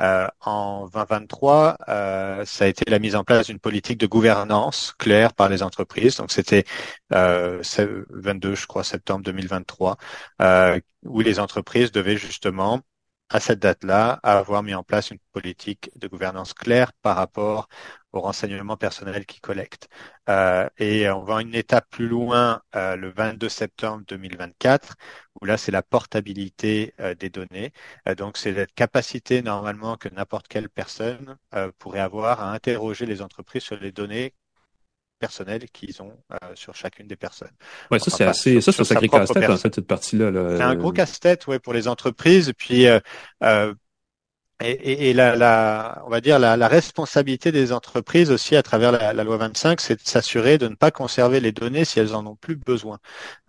Euh, 0.00 0.28
en 0.40 0.86
2023, 0.88 1.78
euh, 1.88 2.44
ça 2.44 2.64
a 2.64 2.68
été 2.68 2.90
la 2.90 2.98
mise 2.98 3.16
en 3.16 3.24
place 3.24 3.46
d'une 3.46 3.58
politique 3.58 3.98
de 3.98 4.06
gouvernance 4.06 4.92
claire 4.98 5.32
par 5.32 5.48
les 5.48 5.62
entreprises. 5.62 6.16
Donc 6.16 6.32
c'était 6.32 6.64
euh, 7.14 7.62
22, 8.10 8.54
je 8.54 8.66
crois, 8.66 8.84
septembre 8.84 9.24
2023, 9.24 9.96
euh, 10.42 10.80
où 11.04 11.20
les 11.20 11.40
entreprises 11.40 11.92
devaient 11.92 12.16
justement 12.18 12.80
à 13.28 13.40
cette 13.40 13.58
date-là, 13.58 14.20
avoir 14.22 14.62
mis 14.62 14.74
en 14.74 14.82
place 14.84 15.10
une 15.10 15.18
politique 15.32 15.90
de 15.96 16.06
gouvernance 16.08 16.54
claire 16.54 16.92
par 17.02 17.16
rapport 17.16 17.68
aux 18.12 18.20
renseignements 18.20 18.76
personnels 18.76 19.26
qu'ils 19.26 19.40
collectent. 19.40 19.88
Euh, 20.28 20.68
et 20.78 21.08
on 21.10 21.22
va 21.24 21.42
une 21.42 21.54
étape 21.54 21.88
plus 21.90 22.08
loin 22.08 22.62
euh, 22.76 22.96
le 22.96 23.10
22 23.10 23.48
septembre 23.48 24.04
2024, 24.06 24.94
où 25.40 25.44
là 25.44 25.56
c'est 25.58 25.72
la 25.72 25.82
portabilité 25.82 26.94
euh, 27.00 27.14
des 27.14 27.30
données. 27.30 27.72
Euh, 28.08 28.14
donc 28.14 28.36
c'est 28.36 28.52
la 28.52 28.66
capacité 28.66 29.42
normalement 29.42 29.96
que 29.96 30.08
n'importe 30.08 30.48
quelle 30.48 30.68
personne 30.70 31.36
euh, 31.54 31.70
pourrait 31.78 32.00
avoir 32.00 32.40
à 32.42 32.52
interroger 32.52 33.06
les 33.06 33.22
entreprises 33.22 33.62
sur 33.62 33.76
les 33.78 33.92
données 33.92 34.34
personnel 35.18 35.68
qu'ils 35.70 36.02
ont 36.02 36.12
euh, 36.32 36.36
sur 36.54 36.74
chacune 36.74 37.06
des 37.06 37.16
personnes. 37.16 37.50
Ouais, 37.90 37.98
ça 37.98 38.10
c'est 38.10 38.24
assez, 38.24 38.60
ça 38.60 38.72
c'est 38.72 38.82
un 38.82 38.84
sacré 38.84 39.08
casse-tête 39.08 39.50
en 39.50 39.56
fait 39.56 39.74
cette 39.74 39.86
partie-là. 39.86 40.30
C'est 40.56 40.62
un 40.62 40.74
gros 40.76 40.92
casse-tête, 40.92 41.46
ouais, 41.46 41.58
pour 41.58 41.72
les 41.72 41.88
entreprises. 41.88 42.48
Et 42.48 42.54
puis 42.54 42.86
euh, 42.86 43.00
euh, 43.42 43.74
et, 44.60 45.10
et, 45.10 45.12
la, 45.12 45.36
la, 45.36 46.02
on 46.06 46.08
va 46.08 46.22
dire 46.22 46.38
la, 46.38 46.56
la, 46.56 46.66
responsabilité 46.66 47.52
des 47.52 47.72
entreprises 47.72 48.30
aussi 48.30 48.56
à 48.56 48.62
travers 48.62 48.90
la, 48.90 49.12
la 49.12 49.24
loi 49.24 49.36
25, 49.36 49.82
c'est 49.82 49.96
de 49.96 50.08
s'assurer 50.08 50.56
de 50.56 50.66
ne 50.68 50.74
pas 50.74 50.90
conserver 50.90 51.40
les 51.40 51.52
données 51.52 51.84
si 51.84 52.00
elles 52.00 52.14
en 52.14 52.26
ont 52.26 52.36
plus 52.36 52.56
besoin. 52.56 52.98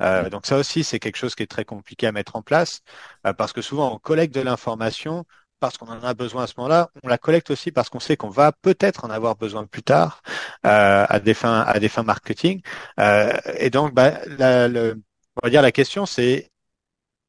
Euh, 0.01 0.29
donc 0.29 0.45
ça 0.45 0.57
aussi, 0.57 0.83
c'est 0.83 0.99
quelque 0.99 1.15
chose 1.15 1.33
qui 1.35 1.43
est 1.43 1.47
très 1.47 1.63
compliqué 1.63 2.07
à 2.07 2.11
mettre 2.11 2.35
en 2.35 2.41
place 2.41 2.81
euh, 3.25 3.31
parce 3.31 3.53
que 3.53 3.61
souvent 3.61 3.93
on 3.93 3.99
collecte 3.99 4.35
de 4.35 4.41
l'information 4.41 5.23
parce 5.59 5.77
qu'on 5.77 5.87
en 5.87 6.03
a 6.03 6.13
besoin 6.13 6.43
à 6.43 6.47
ce 6.47 6.53
moment-là, 6.57 6.89
on 7.03 7.07
la 7.07 7.17
collecte 7.17 7.51
aussi 7.51 7.71
parce 7.71 7.89
qu'on 7.89 7.99
sait 7.99 8.17
qu'on 8.17 8.29
va 8.29 8.51
peut-être 8.51 9.05
en 9.05 9.09
avoir 9.09 9.35
besoin 9.35 9.65
plus 9.65 9.83
tard 9.83 10.21
euh, 10.65 11.05
à 11.07 11.19
des 11.19 11.33
fins 11.33 11.61
à 11.61 11.79
des 11.79 11.89
fins 11.89 12.03
marketing. 12.03 12.61
Euh, 12.99 13.33
et 13.57 13.69
donc, 13.69 13.93
bah, 13.93 14.19
la, 14.37 14.67
le, 14.67 15.01
on 15.37 15.45
va 15.45 15.49
dire 15.49 15.61
la 15.61 15.71
question, 15.71 16.05
c'est 16.05 16.51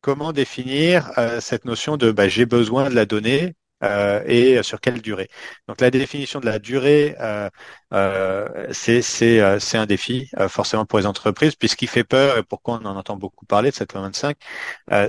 comment 0.00 0.32
définir 0.32 1.12
euh, 1.18 1.40
cette 1.40 1.64
notion 1.64 1.96
de 1.96 2.10
bah, 2.12 2.28
j'ai 2.28 2.46
besoin 2.46 2.90
de 2.90 2.94
la 2.94 3.06
donnée 3.06 3.54
euh, 3.84 4.22
et 4.26 4.62
sur 4.62 4.80
quelle 4.80 5.00
durée. 5.02 5.28
Donc 5.68 5.80
la 5.80 5.90
définition 5.90 6.40
de 6.40 6.46
la 6.46 6.58
durée, 6.58 7.16
euh, 7.20 7.48
c'est 7.92 9.02
c'est 9.02 9.40
euh, 9.40 9.58
c'est 9.58 9.78
un 9.78 9.86
défi 9.86 10.30
forcément 10.48 10.84
pour 10.86 10.98
les 10.98 11.06
entreprises, 11.06 11.54
puisqu'il 11.56 11.88
fait 11.88 12.04
peur 12.04 12.36
et 12.38 12.42
pourquoi 12.42 12.78
on 12.82 12.86
en 12.86 12.96
entend 12.96 13.16
beaucoup 13.16 13.46
parler 13.46 13.70
de 13.70 13.74
cette 13.76 13.92
loi 13.94 14.02
25, 14.02 14.36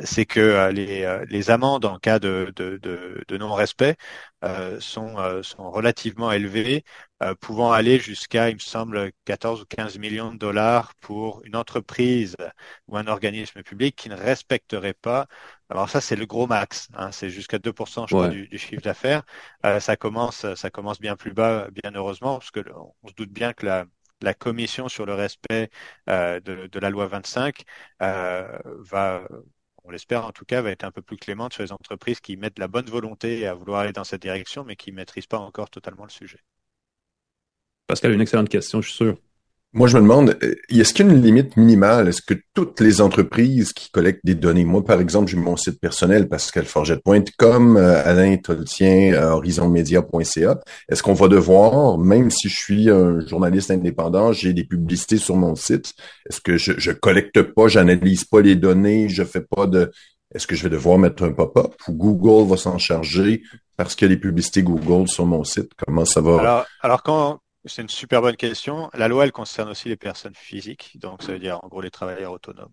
c'est 0.03 0.25
que 0.25 0.69
les 0.71 1.25
les 1.29 1.49
amendes 1.51 1.85
en 1.85 1.97
cas 1.99 2.19
de 2.19 2.53
de, 2.55 2.77
de, 2.77 3.23
de 3.27 3.37
non-respect 3.37 3.97
sont 4.79 5.15
sont 5.43 5.71
relativement 5.71 6.31
élevées 6.31 6.83
euh, 7.21 7.35
pouvant 7.35 7.73
aller 7.73 7.99
jusqu'à, 7.99 8.49
il 8.49 8.55
me 8.55 8.59
semble, 8.59 9.11
14 9.25 9.61
ou 9.61 9.65
15 9.65 9.97
millions 9.97 10.31
de 10.31 10.37
dollars 10.37 10.95
pour 11.01 11.41
une 11.43 11.57
entreprise 11.57 12.37
ou 12.87 12.95
un 12.95 13.07
organisme 13.07 13.61
public 13.61 13.93
qui 13.97 14.07
ne 14.07 14.15
respecterait 14.15 14.93
pas. 14.93 15.27
Alors 15.69 15.89
ça, 15.89 15.99
c'est 15.99 16.15
le 16.15 16.25
gros 16.25 16.47
max. 16.47 16.87
Hein, 16.93 17.11
c'est 17.11 17.29
jusqu'à 17.29 17.59
2%, 17.59 18.07
je 18.07 18.15
crois, 18.15 18.29
du, 18.29 18.47
du, 18.47 18.57
chiffre 18.57 18.81
d'affaires. 18.81 19.23
Euh, 19.65 19.81
ça 19.81 19.97
commence, 19.97 20.45
ça 20.55 20.69
commence 20.69 21.01
bien 21.01 21.17
plus 21.17 21.33
bas, 21.33 21.67
bien 21.71 21.91
heureusement, 21.93 22.39
parce 22.39 22.51
que 22.51 22.61
on 22.75 23.07
se 23.07 23.13
doute 23.13 23.31
bien 23.31 23.53
que 23.53 23.65
la, 23.65 23.85
commission 24.33 24.89
sur 24.89 25.05
le 25.05 25.13
respect 25.13 25.69
euh, 26.09 26.39
de, 26.41 26.67
de, 26.67 26.79
la 26.79 26.89
loi 26.89 27.07
25 27.07 27.63
euh, 28.01 28.59
va 28.79 29.25
on 29.89 29.91
l'espère 29.91 30.25
en 30.25 30.31
tout 30.31 30.45
cas, 30.45 30.61
va 30.61 30.71
être 30.71 30.83
un 30.83 30.91
peu 30.91 31.01
plus 31.01 31.17
clémente 31.17 31.53
sur 31.53 31.63
les 31.63 31.71
entreprises 31.71 32.19
qui 32.19 32.37
mettent 32.37 32.59
la 32.59 32.67
bonne 32.67 32.85
volonté 32.85 33.47
à 33.47 33.53
vouloir 33.53 33.81
aller 33.81 33.93
dans 33.93 34.03
cette 34.03 34.21
direction, 34.21 34.63
mais 34.63 34.75
qui 34.75 34.91
ne 34.91 34.97
maîtrisent 34.97 35.27
pas 35.27 35.39
encore 35.39 35.69
totalement 35.69 36.03
le 36.03 36.09
sujet. 36.09 36.39
Pascal, 37.87 38.13
une 38.13 38.21
excellente 38.21 38.49
question, 38.49 38.81
je 38.81 38.89
suis 38.89 38.97
sûr. 38.97 39.17
Moi, 39.71 39.87
je 39.87 39.97
me 39.97 40.01
demande, 40.01 40.35
euh, 40.41 40.55
est-ce 40.69 40.95
qu'il 40.95 41.05
y 41.05 41.09
a 41.09 41.11
une 41.11 41.21
limite 41.21 41.55
minimale? 41.55 42.07
Est-ce 42.07 42.23
que 42.23 42.33
toutes 42.55 42.79
les 42.79 43.01
entreprises 43.01 43.71
qui 43.71 43.91
collectent 43.91 44.25
des 44.25 44.33
données, 44.33 44.65
moi, 44.65 44.83
par 44.83 44.99
exemple, 44.99 45.29
j'ai 45.29 45.37
mon 45.37 45.57
site 45.57 45.79
personnel, 45.79 46.27
pascalforget.com, 46.27 47.77
euh, 47.77 48.01
Alain 48.03 48.35
Toltien, 48.37 49.13
euh, 49.13 49.29
horizonmedia.ca. 49.29 50.59
Est-ce 50.89 51.03
qu'on 51.03 51.13
va 51.13 51.27
devoir, 51.27 51.99
même 51.99 52.31
si 52.31 52.49
je 52.49 52.55
suis 52.55 52.89
un 52.89 53.19
journaliste 53.27 53.69
indépendant, 53.69 54.33
j'ai 54.33 54.53
des 54.53 54.63
publicités 54.63 55.17
sur 55.17 55.35
mon 55.35 55.53
site, 55.55 55.93
est-ce 56.27 56.41
que 56.41 56.57
je, 56.57 56.73
je 56.79 56.91
collecte 56.91 57.39
pas, 57.43 57.67
j'analyse 57.67 58.23
pas 58.23 58.41
les 58.41 58.55
données, 58.55 59.07
je 59.07 59.23
fais 59.23 59.41
pas 59.41 59.67
de... 59.67 59.91
Est-ce 60.33 60.47
que 60.47 60.55
je 60.55 60.63
vais 60.63 60.69
devoir 60.69 60.97
mettre 60.97 61.23
un 61.23 61.31
pop-up 61.31 61.73
ou 61.87 61.93
Google 61.93 62.49
va 62.49 62.57
s'en 62.57 62.79
charger 62.79 63.43
parce 63.77 63.95
a 64.01 64.07
des 64.07 64.17
publicités 64.17 64.63
Google 64.63 65.07
sur 65.07 65.27
mon 65.27 65.43
site? 65.43 65.71
Comment 65.85 66.05
ça 66.05 66.21
va? 66.21 66.39
Alors, 66.39 66.65
alors 66.81 67.03
quand, 67.03 67.39
c'est 67.65 67.81
une 67.81 67.89
super 67.89 68.21
bonne 68.21 68.37
question. 68.37 68.89
La 68.93 69.07
loi, 69.07 69.25
elle 69.25 69.31
concerne 69.31 69.69
aussi 69.69 69.89
les 69.89 69.97
personnes 69.97 70.35
physiques, 70.35 70.93
donc 70.95 71.23
ça 71.23 71.33
veut 71.33 71.39
dire 71.39 71.59
en 71.63 71.67
gros 71.67 71.81
les 71.81 71.91
travailleurs 71.91 72.31
autonomes. 72.31 72.71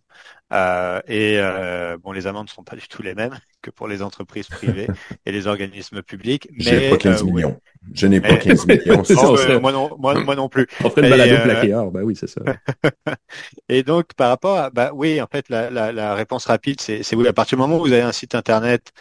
Euh, 0.53 1.01
et 1.09 1.39
euh, 1.39 1.97
bon, 1.99 2.13
les 2.13 2.27
amendes 2.27 2.47
ne 2.47 2.51
sont 2.51 2.63
pas 2.63 2.77
du 2.77 2.87
tout 2.87 3.03
les 3.03 3.15
mêmes 3.15 3.37
que 3.63 3.71
pour 3.71 3.89
les 3.89 4.01
entreprises 4.03 4.47
privées 4.47 4.87
et 5.25 5.33
les 5.33 5.47
organismes 5.49 6.03
publics. 6.03 6.49
J'ai 6.57 6.91
pas 6.91 6.99
15 6.99 7.23
euh, 7.23 7.25
millions. 7.27 7.61
Je 7.93 8.07
n'ai 8.07 8.21
pas 8.21 8.37
15 8.37 8.67
millions. 8.67 9.03
moi, 9.61 9.73
non, 9.73 9.91
moi, 9.99 10.15
moi, 10.21 10.37
non 10.37 10.49
plus. 10.49 10.67
On 10.85 10.91
ferait 10.91 11.03
le 11.03 11.11
balado 11.11 11.43
plaqué 11.43 11.69
bah 11.93 12.01
oui, 12.05 12.15
c'est 12.15 12.29
ça. 12.29 12.43
et 13.69 13.83
donc, 13.83 14.15
par 14.15 14.29
rapport 14.29 14.57
à, 14.57 14.71
bah 14.71 14.93
oui, 14.95 15.21
en 15.21 15.27
fait, 15.27 15.49
la, 15.49 15.71
la, 15.71 15.93
la 15.93 16.15
réponse 16.15 16.47
rapide, 16.47 16.81
c'est 16.81 17.03
oui, 17.15 17.27
à 17.27 17.33
partir 17.33 17.59
du 17.59 17.63
moment 17.63 17.79
où 17.79 17.85
vous 17.85 17.93
avez 17.93 18.03
un 18.03 18.13
site 18.13 18.35
internet 18.35 18.93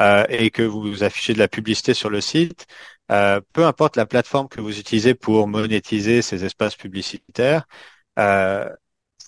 euh, 0.00 0.24
et 0.28 0.50
que 0.50 0.62
vous 0.62 1.02
affichez 1.02 1.32
de 1.32 1.38
la 1.38 1.48
publicité 1.48 1.92
sur 1.92 2.08
le 2.08 2.20
site, 2.20 2.66
euh, 3.10 3.40
peu 3.52 3.66
importe 3.66 3.96
la 3.96 4.06
plateforme 4.06 4.48
que 4.48 4.60
vous 4.60 4.78
utilisez 4.78 5.14
pour 5.14 5.48
monétiser 5.48 6.22
ces 6.22 6.44
espaces 6.44 6.76
publicitaires, 6.76 7.66
euh, 8.18 8.68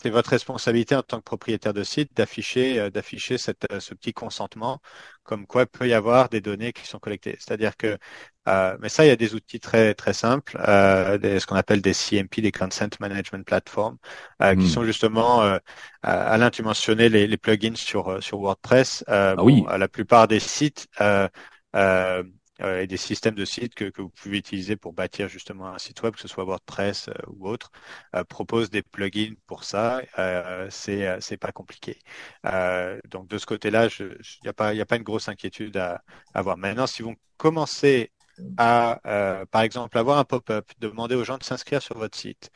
c'est 0.03 0.11
votre 0.11 0.31
responsabilité 0.31 0.95
en 0.95 1.03
tant 1.03 1.19
que 1.19 1.25
propriétaire 1.25 1.75
de 1.75 1.83
site 1.83 2.17
d'afficher 2.17 2.81
euh, 2.81 2.91
d'afficher 2.91 3.37
cette, 3.37 3.71
euh, 3.71 3.81
ce 3.81 3.95
petit 3.95 4.13
consentement, 4.15 4.81
comme 5.25 5.47
quoi 5.47 5.63
il 5.63 5.67
peut 5.67 5.89
y 5.89 5.93
avoir 5.93 6.31
des 6.31 6.41
données 6.41 6.73
qui 6.73 6.87
sont 6.87 6.99
collectées. 6.99 7.37
C'est-à-dire 7.39 7.77
que, 7.77 7.99
euh, 8.49 8.77
mais 8.81 8.89
ça, 8.89 9.05
il 9.05 9.09
y 9.09 9.11
a 9.11 9.17
des 9.17 9.35
outils 9.35 9.61
très 9.61 9.95
très 9.95 10.15
simples, 10.15 10.57
des, 11.21 11.39
ce 11.39 11.47
qu'on 11.47 11.57
appelle 11.57 11.83
des 11.83 11.93
CMP, 11.93 12.41
des 12.41 12.53
Consent 12.53 12.89
Management 12.99 13.45
Platform, 13.45 13.99
qui 14.41 14.57
hmm. 14.57 14.67
sont 14.67 14.85
justement, 14.85 15.59
Alain, 16.03 16.51
tu 16.51 16.63
mentionnais 16.63 17.09
les, 17.09 17.27
les 17.27 17.37
plugins 17.37 17.77
sur 17.77 18.23
sur 18.23 18.41
WordPress. 18.41 19.05
ah 19.07 19.35
oui. 19.39 19.65
la 19.69 19.89
plupart 19.89 20.29
des 20.29 20.41
sites 20.41 20.89
euh, 21.77 22.23
et 22.61 22.87
des 22.87 22.97
systèmes 22.97 23.35
de 23.35 23.45
sites 23.45 23.75
que, 23.75 23.91
vous 23.97 24.11
pouvez 24.11 24.39
utiliser 24.39 24.77
pour 24.77 24.93
bâtir 24.93 25.29
justement 25.29 25.69
un 25.69 25.79
site 25.79 26.03
web, 26.03 26.15
que 26.15 26.21
ce 26.21 26.29
soit 26.29 26.45
WordPress 26.45 27.09
euh, 27.09 27.13
ou 27.29 27.49
autre, 27.49 27.71
euh, 28.15 28.25
propose 28.25 28.71
des 28.71 28.83
plugins 28.83 29.35
pour 29.47 29.65
ça. 29.65 30.03
Euh, 30.19 30.67
c'est 30.71 31.21
c'est 31.21 31.37
pas 31.37 31.53
compliqué. 31.53 31.99
donc 33.11 33.29
de 33.29 33.39
ce 33.39 33.47
côté-là, 33.47 33.89
il 33.99 34.17
n'y 34.43 34.49
a 34.49 34.53
pas 34.53 34.75
il 34.75 34.81
a 34.81 34.87
pas 34.87 34.97
une 34.97 35.03
grosse 35.03 35.29
inquiétude 35.29 35.77
à, 35.77 36.03
avoir. 36.35 36.57
Maintenant, 36.57 36.87
si 36.87 37.03
vous 37.03 37.15
commencez 37.37 38.13
à, 38.57 39.01
par 39.51 39.63
exemple, 39.63 39.99
avoir 39.99 40.19
un 40.19 40.25
pop-up, 40.25 40.71
demander 40.79 41.15
aux 41.15 41.25
gens 41.25 41.39
de 41.39 41.45
s'inscrire 41.45 41.83
sur 41.83 41.99
votre 41.99 42.17
site, 42.19 42.51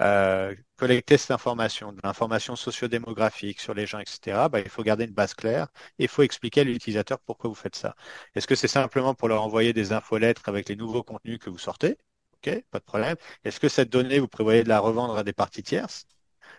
euh, 0.00 0.54
collecter 0.82 1.16
cette 1.16 1.30
information, 1.30 1.92
de 1.92 2.00
l'information 2.02 2.56
sociodémographique 2.56 3.60
sur 3.60 3.72
les 3.72 3.86
gens, 3.86 4.00
etc., 4.00 4.48
bah, 4.48 4.58
il 4.60 4.68
faut 4.68 4.82
garder 4.82 5.04
une 5.04 5.12
base 5.12 5.32
claire 5.34 5.68
et 6.00 6.04
il 6.04 6.08
faut 6.08 6.22
expliquer 6.24 6.62
à 6.62 6.64
l'utilisateur 6.64 7.20
pourquoi 7.20 7.48
vous 7.48 7.54
faites 7.54 7.76
ça. 7.76 7.94
Est-ce 8.34 8.48
que 8.48 8.56
c'est 8.56 8.66
simplement 8.68 9.14
pour 9.14 9.28
leur 9.28 9.42
envoyer 9.44 9.72
des 9.72 9.92
infolettres 9.92 10.48
avec 10.48 10.68
les 10.68 10.74
nouveaux 10.76 11.04
contenus 11.04 11.38
que 11.38 11.50
vous 11.50 11.58
sortez? 11.58 11.98
Ok, 12.34 12.64
pas 12.72 12.80
de 12.80 12.84
problème. 12.84 13.16
Est-ce 13.44 13.60
que 13.60 13.68
cette 13.68 13.90
donnée, 13.90 14.18
vous 14.18 14.26
prévoyez 14.26 14.64
de 14.64 14.68
la 14.68 14.80
revendre 14.80 15.16
à 15.16 15.22
des 15.22 15.32
parties 15.32 15.62
tierces? 15.62 16.04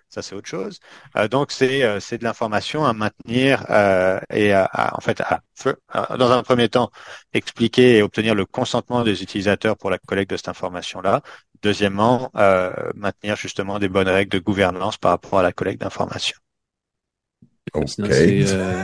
Ça 0.10 0.22
c'est 0.22 0.36
autre 0.36 0.48
chose. 0.48 0.80
Euh, 1.18 1.28
donc 1.28 1.52
c'est 1.52 1.84
euh, 1.84 2.00
c'est 2.00 2.18
de 2.20 2.24
l'information 2.24 2.86
à 2.86 2.94
maintenir 2.94 3.66
euh, 3.72 4.20
et 4.30 4.54
à, 4.54 4.70
en 4.96 5.02
fait 5.02 5.22
à, 5.22 5.42
dans 6.18 6.32
un 6.32 6.44
premier 6.44 6.70
temps 6.70 6.92
expliquer 7.34 7.98
et 7.98 8.02
obtenir 8.04 8.36
le 8.36 8.46
consentement 8.46 9.04
des 9.04 9.24
utilisateurs 9.24 9.78
pour 9.78 9.90
la 9.90 9.98
collecte 9.98 10.32
de 10.32 10.38
cette 10.38 10.50
information 10.50 11.02
là. 11.02 11.22
Deuxièmement, 11.64 12.30
euh, 12.36 12.72
maintenir 12.96 13.36
justement 13.38 13.80
des 13.80 13.88
bonnes 13.88 14.10
règles 14.10 14.32
de 14.32 14.40
gouvernance 14.40 14.98
par 14.98 15.12
rapport 15.12 15.40
à 15.40 15.44
la 15.44 15.52
collecte 15.52 15.82
d'informations. 15.82 16.38
Okay. 17.74 18.46
Euh, 18.50 18.84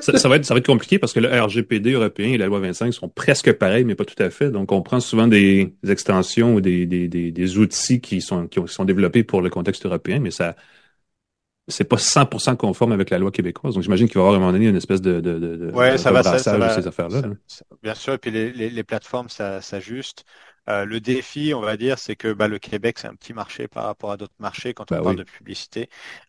ça, 0.00 0.28
va 0.28 0.36
être, 0.36 0.44
ça 0.44 0.54
va 0.54 0.58
être 0.58 0.66
compliqué 0.66 0.98
parce 0.98 1.12
que 1.12 1.20
le 1.20 1.28
RGPD 1.28 1.92
européen 1.92 2.28
et 2.28 2.38
la 2.38 2.46
loi 2.46 2.60
25 2.60 2.94
sont 2.94 3.08
presque 3.08 3.52
pareils, 3.52 3.84
mais 3.84 3.94
pas 3.94 4.04
tout 4.04 4.20
à 4.22 4.30
fait. 4.30 4.50
Donc, 4.50 4.72
on 4.72 4.80
prend 4.80 5.00
souvent 5.00 5.26
des, 5.26 5.74
extensions 5.86 6.54
ou 6.54 6.60
des, 6.60 6.86
des, 6.86 7.08
des, 7.08 7.32
des, 7.32 7.58
outils 7.58 8.00
qui 8.00 8.20
sont, 8.22 8.46
qui 8.46 8.60
sont 8.66 8.84
développés 8.84 9.24
pour 9.24 9.42
le 9.42 9.50
contexte 9.50 9.84
européen, 9.84 10.20
mais 10.20 10.30
ça 10.30 10.54
c'est 11.70 11.84
pas 11.84 11.96
100% 11.96 12.56
conforme 12.56 12.92
avec 12.92 13.10
la 13.10 13.18
loi 13.18 13.30
québécoise. 13.30 13.74
Donc, 13.74 13.82
j'imagine 13.82 14.08
qu'il 14.08 14.16
va 14.16 14.20
y 14.20 14.22
avoir 14.22 14.34
à 14.34 14.36
un 14.36 14.40
moment 14.40 14.52
donné 14.52 14.66
une 14.66 14.76
espèce 14.76 15.00
de, 15.00 15.20
de, 15.20 15.38
de, 15.38 15.70
ouais, 15.72 15.98
ça 15.98 16.10
va, 16.10 16.22
ça, 16.22 16.58
va, 16.58 16.74
ces 16.74 16.86
affaires-là. 16.86 17.22
Bien 17.82 17.94
sûr, 17.94 18.14
et 18.14 18.18
puis 18.18 18.30
les, 18.30 18.52
les, 18.52 18.70
les 18.70 18.84
plateformes 18.84 19.28
s'ajustent. 19.28 20.24
Euh, 20.68 20.84
le 20.84 21.00
défi, 21.00 21.52
on 21.54 21.60
va 21.60 21.76
dire, 21.76 21.98
c'est 21.98 22.16
que 22.16 22.32
bah, 22.32 22.48
le 22.48 22.58
Québec, 22.58 22.98
c'est 22.98 23.08
un 23.08 23.14
petit 23.14 23.32
marché 23.32 23.68
par 23.68 23.84
rapport 23.84 24.12
à 24.12 24.16
d'autres 24.16 24.34
marchés 24.38 24.74
quand 24.74 24.92
on 24.92 24.96
bah 24.96 25.02
parle 25.02 25.16
de 25.16 25.22
publicité. 25.24 25.88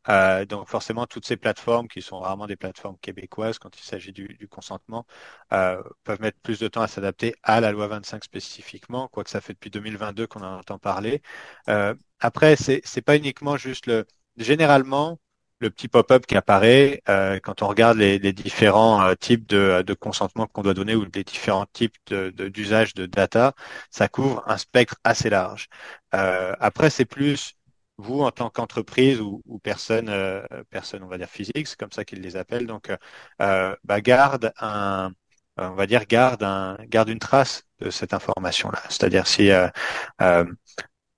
Euh, 0.10 0.46
donc 0.46 0.68
forcément, 0.68 1.06
toutes 1.06 1.26
ces 1.26 1.38
plateformes, 1.38 1.88
qui 1.88 2.02
sont 2.02 2.20
rarement 2.20 2.48
des 2.48 2.56
plateformes 2.56 2.98
québécoises 3.00 3.60
quand 3.60 3.78
il 3.78 3.84
s'agit 3.84 4.12
du, 4.12 4.28
du, 4.40 4.48
consentement, 4.48 5.06
euh, 5.54 5.82
peuvent 6.04 6.22
mettre 6.22 6.40
plus 6.40 6.60
de 6.60 6.68
temps 6.68 6.82
à 6.82 6.88
s'adapter 6.88 7.36
à 7.44 7.62
la 7.62 7.72
loi 7.72 7.88
25 7.88 8.24
spécifiquement, 8.24 9.08
quoique 9.08 9.30
ça 9.30 9.42
fait 9.42 9.54
depuis 9.54 9.70
2022 9.70 10.28
qu'on 10.28 10.42
en 10.42 10.60
entend 10.60 10.80
parler. 10.80 11.22
Euh, 11.70 11.94
après, 12.20 12.56
c'est 12.56 13.02
pas 13.02 13.18
uniquement 13.18 13.58
juste 13.58 13.88
le... 13.88 14.06
Généralement, 14.38 15.20
le 15.62 15.70
petit 15.70 15.88
pop-up 15.88 16.26
qui 16.26 16.36
apparaît 16.36 17.02
euh, 17.10 17.40
quand 17.40 17.62
on 17.62 17.68
regarde 17.68 17.98
les, 17.98 18.20
les 18.20 18.34
différents 18.34 19.02
euh, 19.04 19.16
types 19.16 19.48
de, 19.48 19.84
de 19.86 19.94
consentement 19.94 20.48
qu'on 20.48 20.64
doit 20.64 20.74
donner 20.74 20.96
ou 20.96 21.06
les 21.14 21.24
différents 21.24 21.66
types 21.72 21.96
d'usage 22.10 22.94
de, 22.96 23.04
de, 23.04 23.06
data, 23.08 23.54
ça 23.92 24.08
couvre 24.10 24.44
un 24.48 24.58
spectre 24.58 24.96
assez 25.04 25.30
large. 25.30 25.68
Euh, 26.16 26.54
après, 26.60 26.90
c'est 26.90 27.06
plus 27.06 27.54
vous 27.98 28.22
en 28.22 28.32
tant 28.32 28.50
qu'entreprise 28.50 29.22
ou, 29.22 29.42
ou, 29.46 29.60
personne, 29.60 30.10
euh, 30.10 30.42
personne, 30.72 31.04
on 31.04 31.08
va 31.08 31.18
dire 31.18 31.30
physique, 31.30 31.68
c'est 31.68 31.78
comme 31.80 31.92
ça 31.92 32.04
qu'ils 32.06 32.22
les 32.22 32.36
appellent. 32.36 32.66
Donc, 32.68 32.92
bah, 33.40 34.02
garde 34.02 34.52
un, 34.60 35.12
on 35.58 35.72
va 35.76 35.86
dire 35.88 36.06
garde 36.08 36.44
un, 36.44 36.78
garde 36.88 37.10
une 37.10 37.20
trace 37.20 37.64
de 37.80 37.90
cette 37.92 38.14
information-là. 38.14 38.82
C'est-à-dire 38.90 39.28
si 39.28 39.52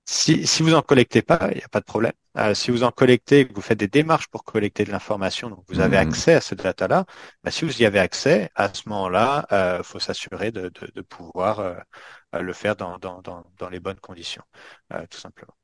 si, 0.04 0.46
si 0.46 0.62
vous 0.62 0.74
en 0.74 0.82
collectez 0.82 1.22
pas, 1.22 1.48
il 1.52 1.56
n'y 1.56 1.64
a 1.64 1.68
pas 1.68 1.80
de 1.80 1.84
problème. 1.84 2.12
Euh, 2.36 2.54
si 2.54 2.70
vous 2.70 2.82
en 2.82 2.90
collectez, 2.90 3.46
que 3.46 3.54
vous 3.54 3.60
faites 3.62 3.78
des 3.78 3.88
démarches 3.88 4.28
pour 4.28 4.44
collecter 4.44 4.84
de 4.84 4.90
l'information, 4.90 5.48
donc 5.50 5.64
vous 5.68 5.80
avez 5.80 5.96
mmh. 5.96 6.08
accès 6.08 6.34
à 6.34 6.40
cette 6.40 6.62
data-là, 6.62 7.06
bah, 7.42 7.50
si 7.50 7.64
vous 7.64 7.80
y 7.80 7.86
avez 7.86 8.00
accès, 8.00 8.50
à 8.54 8.72
ce 8.72 8.88
moment-là, 8.88 9.46
il 9.50 9.54
euh, 9.54 9.82
faut 9.82 10.00
s'assurer 10.00 10.50
de, 10.50 10.62
de, 10.68 10.90
de 10.94 11.00
pouvoir 11.00 11.60
euh, 11.60 11.74
le 12.38 12.52
faire 12.52 12.76
dans, 12.76 12.98
dans, 12.98 13.22
dans, 13.22 13.44
dans, 13.58 13.68
les 13.68 13.80
bonnes 13.80 14.00
conditions, 14.00 14.42
tout 15.10 15.18
simplement. 15.18 15.54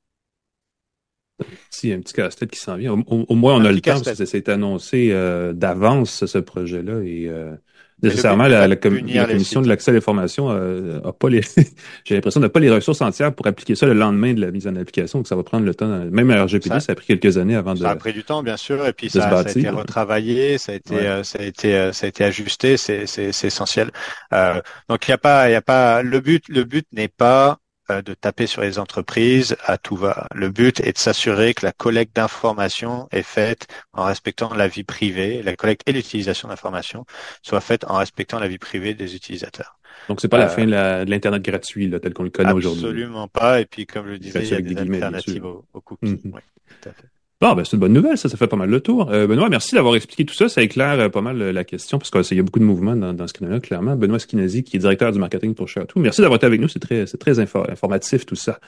Si, 1.70 1.92
un 1.92 2.00
petit 2.00 2.12
casse-tête 2.14 2.50
qui 2.50 2.58
s'en 2.58 2.76
vient. 2.76 2.92
Au, 2.92 3.34
moins, 3.34 3.54
on 3.54 3.64
a 3.64 3.72
le 3.72 3.80
temps 3.80 3.92
parce 3.92 4.02
que 4.02 4.14
ça 4.14 4.26
s'est 4.26 4.50
annoncé 4.50 5.10
euh, 5.10 5.52
d'avance, 5.52 6.26
ce 6.26 6.38
projet-là. 6.38 7.00
Et 7.02 7.28
euh, 7.28 7.54
nécessairement, 8.02 8.46
la, 8.46 8.68
la, 8.68 8.76
commission 8.76 9.62
de 9.62 9.68
l'accès 9.68 9.90
à 9.90 9.94
l'information 9.94 10.50
euh, 10.50 11.00
a 11.04 11.12
pas 11.12 11.28
les. 11.28 11.42
J'ai 12.04 12.14
l'impression 12.14 12.40
n'a 12.40 12.48
pas 12.48 12.60
les 12.60 12.70
ressources 12.70 13.00
entières 13.00 13.34
pour 13.34 13.46
appliquer 13.46 13.74
ça 13.74 13.86
le 13.86 13.92
lendemain 13.92 14.34
de 14.34 14.40
la 14.40 14.50
mise 14.50 14.66
en 14.66 14.76
application. 14.76 15.20
Donc, 15.20 15.28
ça 15.28 15.36
va 15.36 15.42
prendre 15.42 15.64
le 15.64 15.74
temps. 15.74 15.88
Même 16.10 16.30
à 16.30 16.42
RGPD, 16.44 16.80
ça, 16.80 16.92
a 16.92 16.94
pris 16.94 17.06
quelques 17.06 17.38
années 17.38 17.56
avant 17.56 17.74
de. 17.74 17.80
Ça 17.80 17.90
a 17.90 17.96
pris 17.96 18.12
du 18.12 18.24
temps, 18.24 18.42
bien 18.42 18.56
sûr, 18.56 18.86
et 18.86 18.92
puis 18.92 19.10
ça, 19.10 19.30
ça, 19.30 19.38
a 19.38 19.50
été 19.50 19.68
retravaillé, 19.68 20.58
ça 20.58 20.72
a 20.72 20.74
été, 20.74 20.94
euh, 20.94 21.22
ça 21.22 21.38
a 21.40 21.42
été, 21.42 21.74
euh, 21.76 21.92
ça 21.92 22.06
a 22.06 22.08
été 22.08 22.24
ajusté. 22.24 22.76
C'est, 22.76 23.04
essentiel. 23.44 23.90
Euh, 24.32 24.60
donc, 24.88 25.06
il 25.06 25.10
n'y 25.10 25.14
a 25.14 25.18
pas, 25.18 25.48
il 25.48 25.52
y 25.52 25.56
a 25.56 25.62
pas. 25.62 26.02
Le 26.02 26.20
but, 26.20 26.44
le 26.48 26.64
but 26.64 26.86
n'est 26.92 27.08
pas 27.08 27.58
de 28.02 28.14
taper 28.14 28.46
sur 28.46 28.62
les 28.62 28.78
entreprises 28.78 29.56
à 29.64 29.78
tout 29.78 29.96
va. 29.96 30.26
Le 30.34 30.50
but 30.50 30.80
est 30.80 30.92
de 30.92 30.98
s'assurer 30.98 31.54
que 31.54 31.64
la 31.64 31.72
collecte 31.72 32.16
d'informations 32.16 33.08
est 33.10 33.22
faite 33.22 33.66
en 33.92 34.04
respectant 34.04 34.54
la 34.54 34.68
vie 34.68 34.84
privée, 34.84 35.42
la 35.42 35.56
collecte 35.56 35.82
et 35.86 35.92
l'utilisation 35.92 36.48
d'informations 36.48 37.04
soit 37.42 37.60
faite 37.60 37.84
en 37.84 37.96
respectant 37.98 38.38
la 38.38 38.48
vie 38.48 38.58
privée 38.58 38.94
des 38.94 39.14
utilisateurs. 39.14 39.78
Donc 40.08 40.20
c'est 40.20 40.28
pas 40.28 40.38
la 40.38 40.46
euh, 40.46 40.48
fin 40.48 40.66
de 40.66 41.10
l'internet 41.10 41.42
gratuit 41.42 41.88
là, 41.88 42.00
tel 42.00 42.14
qu'on 42.14 42.22
le 42.22 42.30
connaît 42.30 42.52
aujourd'hui. 42.52 42.84
Absolument 42.84 43.28
pas. 43.28 43.60
Et 43.60 43.66
puis 43.66 43.86
comme 43.86 44.06
je 44.06 44.12
le 44.12 44.18
disais, 44.18 44.42
il 44.42 44.50
y 44.50 44.54
a 44.54 44.60
des, 44.60 44.76
alternatives 44.76 45.44
aux, 45.44 45.80
cookies. 45.80 46.12
Mm-hmm. 46.12 46.32
Oui, 46.32 46.40
tout 46.68 46.88
à 46.88 46.92
fait. 46.92 47.08
Bon, 47.40 47.54
ben, 47.54 47.64
c'est 47.64 47.72
une 47.72 47.78
bonne 47.78 47.94
nouvelle, 47.94 48.18
ça, 48.18 48.28
ça 48.28 48.36
fait 48.36 48.46
pas 48.46 48.56
mal 48.56 48.68
le 48.68 48.80
tour. 48.80 49.10
Euh, 49.10 49.26
Benoît, 49.26 49.48
merci 49.48 49.74
d'avoir 49.74 49.96
expliqué 49.96 50.26
tout 50.26 50.34
ça. 50.34 50.50
Ça 50.50 50.60
éclaire 50.60 51.00
euh, 51.00 51.08
pas 51.08 51.22
mal 51.22 51.40
euh, 51.40 51.52
la 51.52 51.64
question, 51.64 51.98
parce 51.98 52.10
qu'il 52.10 52.36
y 52.36 52.40
a 52.40 52.42
beaucoup 52.42 52.58
de 52.58 52.64
mouvements 52.64 52.94
dans, 52.94 53.14
dans 53.14 53.26
ce 53.26 53.32
créneau-là, 53.32 53.60
clairement. 53.60 53.96
Benoît 53.96 54.18
Skinazi, 54.18 54.62
qui 54.62 54.76
est 54.76 54.80
directeur 54.80 55.10
du 55.10 55.18
marketing 55.18 55.54
pour 55.54 55.66
Chatou. 55.66 56.00
Merci 56.00 56.20
d'avoir 56.20 56.36
été 56.36 56.44
avec 56.44 56.60
nous. 56.60 56.68
C'est 56.68 56.80
très, 56.80 57.06
c'est 57.06 57.16
très 57.16 57.40
informatif, 57.40 58.26
tout 58.26 58.36
ça. 58.36 58.60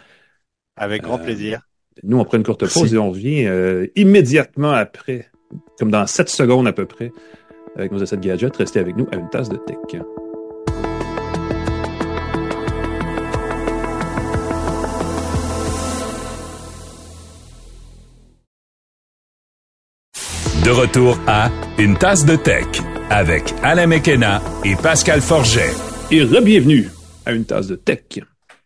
Avec 0.76 1.02
grand 1.02 1.18
plaisir. 1.18 1.60
Nous, 2.02 2.18
on 2.18 2.24
prend 2.24 2.38
une 2.38 2.44
courte 2.44 2.66
pause 2.72 2.94
et 2.94 2.96
on 2.96 3.10
revient 3.10 3.46
immédiatement 3.94 4.72
après, 4.72 5.30
comme 5.78 5.90
dans 5.90 6.06
7 6.06 6.30
secondes 6.30 6.66
à 6.66 6.72
peu 6.72 6.86
près, 6.86 7.12
avec 7.76 7.92
nos 7.92 7.98
de 7.98 8.16
gadgets. 8.16 8.56
Restez 8.56 8.80
avec 8.80 8.96
nous 8.96 9.06
à 9.12 9.16
une 9.16 9.28
tasse 9.28 9.50
de 9.50 9.56
tech. 9.56 9.76
De 20.64 20.70
retour 20.70 21.18
à 21.26 21.50
Une 21.76 21.96
tasse 21.96 22.24
de 22.24 22.36
tech 22.36 22.66
avec 23.10 23.52
Alain 23.64 23.88
Mekena 23.88 24.40
et 24.64 24.76
Pascal 24.76 25.20
Forget. 25.20 25.72
Et 26.12 26.22
re-bienvenue 26.22 26.86
à 27.26 27.32
Une 27.32 27.44
tasse 27.44 27.66
de 27.66 27.74
tech. 27.74 28.20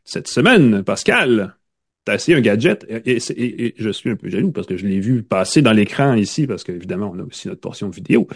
Cette 0.05 0.29
semaine, 0.29 0.83
Pascal, 0.83 1.57
t'as 2.05 2.17
essayé 2.17 2.37
un 2.37 2.43
gadget 2.43 2.85
et, 2.91 3.75
je 3.79 3.91
suis 3.91 4.11
un 4.11 4.17
peu 4.17 4.29
jaloux 4.29 4.53
parce 4.53 4.67
que 4.67 4.77
je 4.77 4.87
l'ai 4.87 5.01
vu 5.01 5.23
passer 5.23 5.63
dans 5.63 5.73
l'écran 5.73 6.13
ici 6.13 6.47
parce 6.47 6.65
qu'évidemment, 6.65 7.13
on 7.15 7.19
a 7.19 7.23
aussi 7.23 7.49
notre 7.49 7.63
portion 7.63 7.89
vidéo 7.89 8.29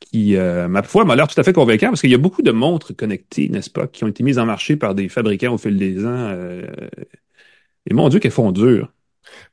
qui, 0.00 0.36
euh, 0.36 0.68
ma 0.68 0.82
foi, 0.82 1.06
m'a 1.06 1.16
l'air 1.16 1.26
tout 1.26 1.40
à 1.40 1.42
fait 1.42 1.54
convaincant 1.54 1.88
parce 1.88 2.02
qu'il 2.02 2.10
y 2.10 2.14
a 2.14 2.18
beaucoup 2.18 2.42
de 2.42 2.52
montres 2.52 2.94
connectées, 2.94 3.48
n'est-ce 3.48 3.70
pas, 3.70 3.86
qui 3.86 4.04
ont 4.04 4.08
été 4.08 4.22
mises 4.22 4.38
en 4.38 4.44
marché 4.44 4.76
par 4.76 4.94
des 4.94 5.08
fabricants 5.08 5.54
au 5.54 5.58
fil 5.58 5.78
des 5.78 6.04
ans. 6.04 6.28
Euh, 6.32 6.66
et 7.90 7.94
mon 7.94 8.10
Dieu, 8.10 8.18
qu'elles 8.18 8.30
font 8.30 8.52
dur. 8.52 8.92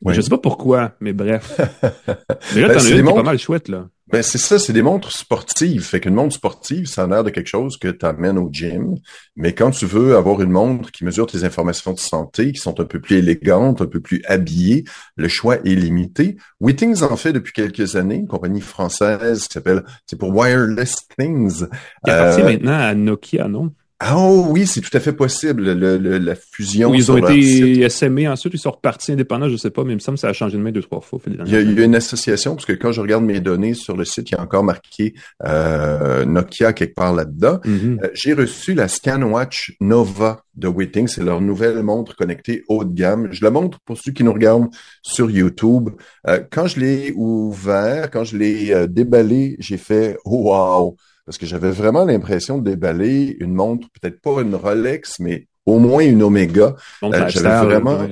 Je 0.05 0.13
Je 0.13 0.21
sais 0.21 0.29
pas 0.29 0.37
pourquoi, 0.37 0.93
mais 0.99 1.13
bref. 1.13 1.59
mais 2.55 2.61
là, 2.61 2.67
ben, 2.69 2.77
t'en 2.77 2.85
as 2.85 2.89
une 2.89 3.01
montres... 3.03 3.15
pas 3.17 3.23
mal 3.23 3.39
chouette, 3.39 3.67
là. 3.67 3.87
Ben, 4.11 4.21
c'est 4.21 4.37
ça, 4.37 4.59
c'est 4.59 4.73
des 4.73 4.81
montres 4.81 5.11
sportives. 5.11 5.83
Fait 5.83 6.01
qu'une 6.01 6.15
montre 6.15 6.35
sportive, 6.35 6.85
ça 6.85 7.03
a 7.03 7.07
l'air 7.07 7.23
de 7.23 7.29
quelque 7.29 7.47
chose 7.47 7.77
que 7.77 7.87
tu 7.87 8.05
amènes 8.05 8.37
au 8.37 8.49
gym. 8.51 8.95
Mais 9.37 9.53
quand 9.53 9.71
tu 9.71 9.85
veux 9.85 10.17
avoir 10.17 10.41
une 10.41 10.51
montre 10.51 10.91
qui 10.91 11.05
mesure 11.05 11.27
tes 11.27 11.45
informations 11.45 11.93
de 11.93 11.99
santé, 11.99 12.51
qui 12.51 12.59
sont 12.59 12.77
un 12.81 12.85
peu 12.85 12.99
plus 12.99 13.17
élégantes, 13.17 13.81
un 13.81 13.85
peu 13.85 14.01
plus 14.01 14.21
habillées, 14.27 14.83
le 15.15 15.29
choix 15.29 15.57
est 15.59 15.75
limité. 15.75 16.35
Wittings 16.59 17.03
en 17.03 17.15
fait 17.15 17.31
depuis 17.31 17.53
quelques 17.53 17.95
années, 17.95 18.15
une 18.15 18.27
compagnie 18.27 18.59
française 18.59 19.47
qui 19.47 19.53
s'appelle, 19.53 19.83
c'est 20.05 20.19
pour 20.19 20.35
Wireless 20.35 21.07
Things. 21.17 21.67
Qui 22.03 22.11
appartient 22.11 22.41
euh, 22.41 22.45
maintenant 22.45 22.77
à 22.77 22.93
Nokia, 22.93 23.47
non? 23.47 23.71
Ah 24.03 24.17
oh, 24.17 24.47
oui, 24.49 24.65
c'est 24.65 24.81
tout 24.81 24.97
à 24.97 24.99
fait 24.99 25.13
possible, 25.13 25.73
le, 25.73 26.17
la 26.17 26.33
fusion. 26.33 26.91
ils 26.91 27.11
ont 27.11 27.17
été 27.17 27.87
SME 27.87 28.27
ensuite, 28.27 28.55
ils 28.55 28.59
sont 28.59 28.71
repartis 28.71 29.11
indépendants, 29.11 29.47
je 29.47 29.57
sais 29.57 29.69
pas, 29.69 29.83
mais 29.83 29.91
il 29.91 29.97
me 29.97 29.99
semble 29.99 30.15
que 30.15 30.21
ça 30.21 30.29
a 30.29 30.33
changé 30.33 30.57
de 30.57 30.61
main 30.63 30.71
deux, 30.71 30.81
trois 30.81 31.01
fois. 31.01 31.19
Il 31.27 31.35
y, 31.47 31.55
a, 31.55 31.61
il 31.61 31.77
y 31.77 31.81
a 31.81 31.85
une 31.85 31.93
association, 31.93 32.55
parce 32.55 32.65
que 32.65 32.73
quand 32.73 32.91
je 32.91 32.99
regarde 32.99 33.23
mes 33.23 33.39
données 33.41 33.75
sur 33.75 33.95
le 33.95 34.03
site, 34.03 34.31
il 34.31 34.33
y 34.33 34.37
a 34.37 34.41
encore 34.41 34.63
marqué 34.63 35.13
euh, 35.45 36.25
Nokia 36.25 36.73
quelque 36.73 36.95
part 36.95 37.13
là-dedans. 37.13 37.59
Mm-hmm. 37.63 38.03
Euh, 38.03 38.09
j'ai 38.15 38.33
reçu 38.33 38.73
la 38.73 38.87
ScanWatch 38.87 39.73
Nova 39.81 40.45
de 40.55 40.67
Witting, 40.67 41.07
c'est 41.07 41.23
leur 41.23 41.39
nouvelle 41.39 41.83
montre 41.83 42.15
connectée 42.15 42.63
haut 42.69 42.83
de 42.83 42.95
gamme. 42.95 43.27
Je 43.29 43.43
la 43.43 43.51
montre 43.51 43.77
pour 43.85 43.99
ceux 43.99 44.11
qui 44.11 44.23
nous 44.23 44.33
regardent 44.33 44.69
sur 45.03 45.29
YouTube. 45.29 45.91
Euh, 46.27 46.41
quand 46.49 46.65
je 46.65 46.79
l'ai 46.79 47.13
ouvert, 47.15 48.09
quand 48.09 48.23
je 48.23 48.35
l'ai 48.35 48.87
déballé, 48.87 49.57
j'ai 49.59 49.77
fait 49.77 50.17
«wow» 50.25 50.97
parce 51.31 51.37
que 51.37 51.45
j'avais 51.45 51.71
vraiment 51.71 52.03
l'impression 52.03 52.57
de 52.57 52.71
déballer 52.71 53.37
une 53.39 53.53
montre, 53.53 53.87
peut-être 54.01 54.19
pas 54.19 54.41
une 54.41 54.53
Rolex, 54.53 55.17
mais 55.21 55.47
au 55.65 55.79
moins 55.79 56.03
une 56.03 56.23
Oméga. 56.23 56.75
Euh, 57.03 57.29
j'avais 57.29 57.67
vraiment 57.67 58.05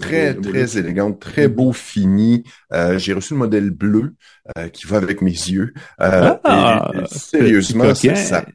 très, 0.00 0.32
très 0.32 0.78
élégante, 0.78 1.20
très 1.20 1.48
beau 1.48 1.74
fini. 1.74 2.42
Euh, 2.72 2.96
j'ai 2.96 3.12
reçu 3.12 3.34
le 3.34 3.40
modèle 3.40 3.68
bleu 3.68 4.14
euh, 4.56 4.68
qui 4.68 4.86
va 4.86 4.96
avec 4.96 5.20
mes 5.20 5.30
yeux. 5.30 5.74
Ah, 5.98 6.90
sérieusement, 7.04 7.94
ça, 7.94 8.46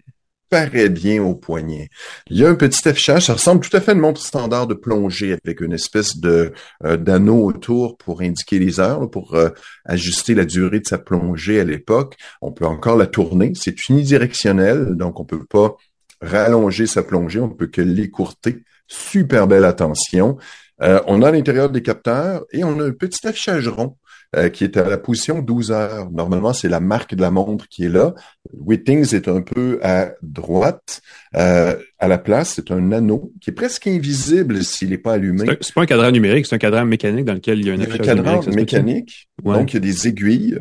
paraît 0.49 0.89
bien 0.89 1.21
au 1.21 1.35
poignet. 1.35 1.89
Il 2.29 2.37
y 2.37 2.45
a 2.45 2.49
un 2.49 2.55
petit 2.55 2.87
affichage, 2.87 3.25
ça 3.25 3.33
ressemble 3.33 3.67
tout 3.67 3.75
à 3.75 3.81
fait 3.81 3.91
à 3.91 3.93
une 3.93 3.99
montre 3.99 4.21
standard 4.21 4.67
de 4.67 4.73
plongée 4.73 5.37
avec 5.43 5.61
une 5.61 5.73
espèce 5.73 6.17
de 6.17 6.53
euh, 6.83 6.97
d'anneau 6.97 7.45
autour 7.45 7.97
pour 7.97 8.21
indiquer 8.21 8.59
les 8.59 8.79
heures, 8.79 9.09
pour 9.09 9.35
euh, 9.35 9.49
ajuster 9.85 10.33
la 10.33 10.45
durée 10.45 10.79
de 10.79 10.87
sa 10.87 10.97
plongée 10.97 11.59
à 11.59 11.63
l'époque. 11.63 12.15
On 12.41 12.51
peut 12.51 12.65
encore 12.65 12.97
la 12.97 13.07
tourner, 13.07 13.51
c'est 13.55 13.89
unidirectionnel, 13.89 14.95
donc 14.95 15.19
on 15.19 15.25
peut 15.25 15.45
pas 15.45 15.75
rallonger 16.21 16.87
sa 16.87 17.03
plongée, 17.03 17.39
on 17.39 17.49
peut 17.49 17.67
que 17.67 17.81
l'écourter. 17.81 18.63
Super 18.87 19.47
belle 19.47 19.65
attention. 19.65 20.37
Euh, 20.81 21.01
on 21.07 21.21
a 21.21 21.27
à 21.27 21.31
l'intérieur 21.31 21.69
des 21.69 21.81
capteurs 21.81 22.45
et 22.51 22.63
on 22.63 22.79
a 22.79 22.85
un 22.85 22.91
petit 22.91 23.27
affichage 23.27 23.67
rond 23.67 23.97
euh, 24.35 24.49
qui 24.49 24.63
est 24.63 24.77
à 24.77 24.87
la 24.87 24.97
position 24.99 25.41
12 25.41 25.71
heures. 25.71 26.11
Normalement, 26.11 26.53
c'est 26.53 26.69
la 26.69 26.79
marque 26.79 27.15
de 27.15 27.21
la 27.21 27.31
montre 27.31 27.67
qui 27.67 27.85
est 27.85 27.89
là. 27.89 28.13
Wittings 28.53 29.15
est 29.15 29.27
un 29.27 29.41
peu 29.41 29.79
à 29.81 30.11
droite. 30.21 31.01
Euh, 31.35 31.75
à 31.97 32.07
la 32.07 32.19
place, 32.19 32.53
c'est 32.55 32.69
un 32.69 32.91
anneau 32.91 33.33
qui 33.41 33.49
est 33.49 33.53
presque 33.53 33.87
invisible 33.87 34.63
s'il 34.63 34.89
n'est 34.89 34.99
pas 34.99 35.13
allumé. 35.13 35.45
C'est 35.61 35.73
pas 35.73 35.81
un 35.81 35.87
cadran 35.87 36.11
numérique, 36.11 36.45
c'est 36.45 36.53
un 36.53 36.59
cadran 36.59 36.85
mécanique 36.85 37.25
dans 37.25 37.33
lequel 37.33 37.59
il 37.59 37.67
y 37.67 37.71
a 37.71 37.73
un 37.73 37.79
affichage 37.79 38.01
un 38.01 38.15
cadran 38.15 38.41
mécanique, 38.53 39.29
donc 39.43 39.73
il 39.73 39.75
y 39.75 39.77
a 39.77 39.79
des 39.79 40.07
aiguilles. 40.07 40.59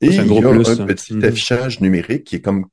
Et 0.00 0.06
il 0.06 0.14
y 0.14 0.18
a 0.18 0.22
un 0.22 0.26
petit 0.86 1.12
mm-hmm. 1.12 1.26
affichage 1.26 1.80
numérique 1.82 2.24
qui 2.24 2.36
est 2.36 2.40
comme 2.40 2.68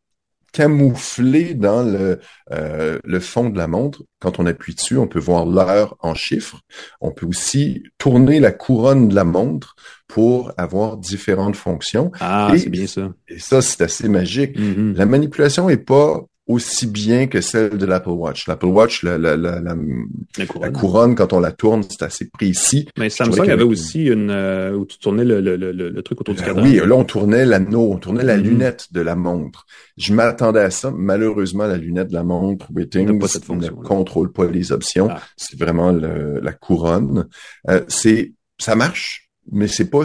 camouflé 0.52 1.54
dans 1.54 1.84
le, 1.84 2.20
euh, 2.52 3.00
le 3.04 3.20
fond 3.20 3.50
de 3.50 3.58
la 3.58 3.68
montre. 3.68 4.04
Quand 4.20 4.40
on 4.40 4.46
appuie 4.46 4.76
dessus, 4.76 4.98
on 4.98 5.08
peut 5.08 5.20
voir 5.20 5.46
l'heure 5.46 5.96
en 6.00 6.16
chiffres. 6.16 6.62
On 7.02 7.12
peut 7.12 7.26
aussi 7.26 7.84
tourner 7.98 8.40
la 8.40 8.52
couronne 8.52 9.10
de 9.10 9.16
la 9.16 9.24
montre 9.24 9.76
pour 10.08 10.52
avoir 10.58 10.98
différentes 10.98 11.56
fonctions. 11.56 12.12
Ah, 12.20 12.52
c'est 12.58 12.70
bien 12.70 12.88
ça. 12.88 13.14
Et 13.28 13.40
ça, 13.40 13.62
c'est 13.62 13.82
assez 13.82 14.08
magique. 14.08 14.58
Mm-hmm. 14.58 14.96
La 14.96 15.06
manipulation 15.06 15.70
est 15.70 15.78
pas 15.78 16.26
aussi 16.48 16.88
bien 16.88 17.28
que 17.28 17.42
celle 17.42 17.78
de 17.78 17.86
l'Apple 17.86 18.10
Watch. 18.10 18.48
L'Apple 18.48 18.68
Watch, 18.68 19.04
la, 19.04 19.18
la, 19.18 19.36
la, 19.36 19.60
la, 19.60 20.70
couronne. 20.72 21.14
quand 21.16 21.34
on 21.34 21.40
la 21.40 21.52
tourne, 21.52 21.84
c'est 21.84 22.04
assez 22.04 22.30
précis. 22.30 22.88
Mais 22.98 23.10
Samsung 23.10 23.50
avait 23.50 23.64
aussi 23.64 24.06
une 24.06 24.30
euh, 24.32 24.72
où 24.72 24.86
tu 24.86 24.98
tournais 24.98 25.26
le, 25.26 25.42
le, 25.42 25.56
le, 25.58 26.02
truc 26.02 26.22
autour 26.22 26.36
du 26.36 26.42
cadran. 26.42 26.64
Oui, 26.64 26.78
là 26.78 26.96
on 26.96 27.04
tournait 27.04 27.46
l'anneau, 27.46 27.92
on 27.92 27.98
tournait 27.98 28.24
la 28.24 28.38
mm-hmm. 28.38 28.42
lunette 28.42 28.88
de 28.92 29.02
la 29.02 29.16
montre. 29.16 29.66
Je 29.98 30.14
m'attendais 30.14 30.62
à 30.62 30.72
ça. 30.72 30.92
Malheureusement, 30.96 31.68
la 31.68 31.78
lunette 31.78 32.10
de 32.10 32.14
la 32.14 32.24
montre 32.24 32.68
Wittings 32.74 33.08
ne 33.08 33.70
contrôle 33.70 34.32
pas 34.32 34.46
les 34.46 34.72
options. 34.72 35.10
Ah. 35.12 35.22
C'est 35.36 35.60
vraiment 35.60 35.92
la 35.92 36.54
couronne. 36.54 37.28
Euh, 37.70 37.82
c'est 37.88 38.34
ça 38.58 38.76
marche, 38.76 39.30
mais 39.52 39.68
c'est 39.68 39.90
pas 39.90 40.04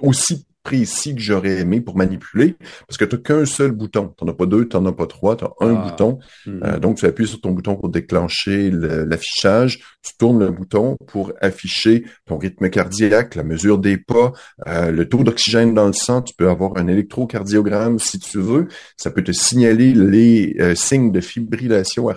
aussi 0.00 0.46
précis 0.62 1.14
que 1.14 1.20
j'aurais 1.20 1.60
aimé 1.60 1.80
pour 1.80 1.96
manipuler, 1.96 2.56
parce 2.86 2.98
que 2.98 3.04
tu 3.04 3.16
n'as 3.16 3.22
qu'un 3.22 3.46
seul 3.46 3.72
bouton. 3.72 4.14
Tu 4.16 4.24
n'en 4.24 4.32
as 4.32 4.34
pas 4.34 4.46
deux, 4.46 4.68
tu 4.68 4.76
n'en 4.76 4.86
as 4.86 4.92
pas 4.92 5.06
trois, 5.06 5.36
tu 5.36 5.44
as 5.44 5.52
un 5.60 5.74
ah. 5.74 5.88
bouton. 5.88 6.18
Mm-hmm. 6.46 6.64
Euh, 6.64 6.78
donc, 6.78 6.96
tu 6.96 7.06
appuies 7.06 7.26
sur 7.26 7.40
ton 7.40 7.52
bouton 7.52 7.76
pour 7.76 7.88
déclencher 7.88 8.70
l'affichage. 8.70 9.80
Tu 10.08 10.16
tournes 10.16 10.38
le 10.38 10.50
bouton 10.50 10.96
pour 11.06 11.32
afficher 11.42 12.04
ton 12.24 12.38
rythme 12.38 12.70
cardiaque, 12.70 13.34
la 13.34 13.42
mesure 13.42 13.76
des 13.76 13.98
pas, 13.98 14.32
euh, 14.66 14.90
le 14.90 15.06
taux 15.06 15.22
d'oxygène 15.22 15.74
dans 15.74 15.86
le 15.86 15.92
sang. 15.92 16.22
Tu 16.22 16.32
peux 16.34 16.48
avoir 16.48 16.78
un 16.78 16.88
électrocardiogramme 16.88 17.98
si 17.98 18.18
tu 18.18 18.38
veux. 18.38 18.68
Ça 18.96 19.10
peut 19.10 19.22
te 19.22 19.32
signaler 19.32 19.92
les 19.92 20.56
euh, 20.60 20.74
signes 20.74 21.12
de 21.12 21.20
fibrillation 21.20 22.08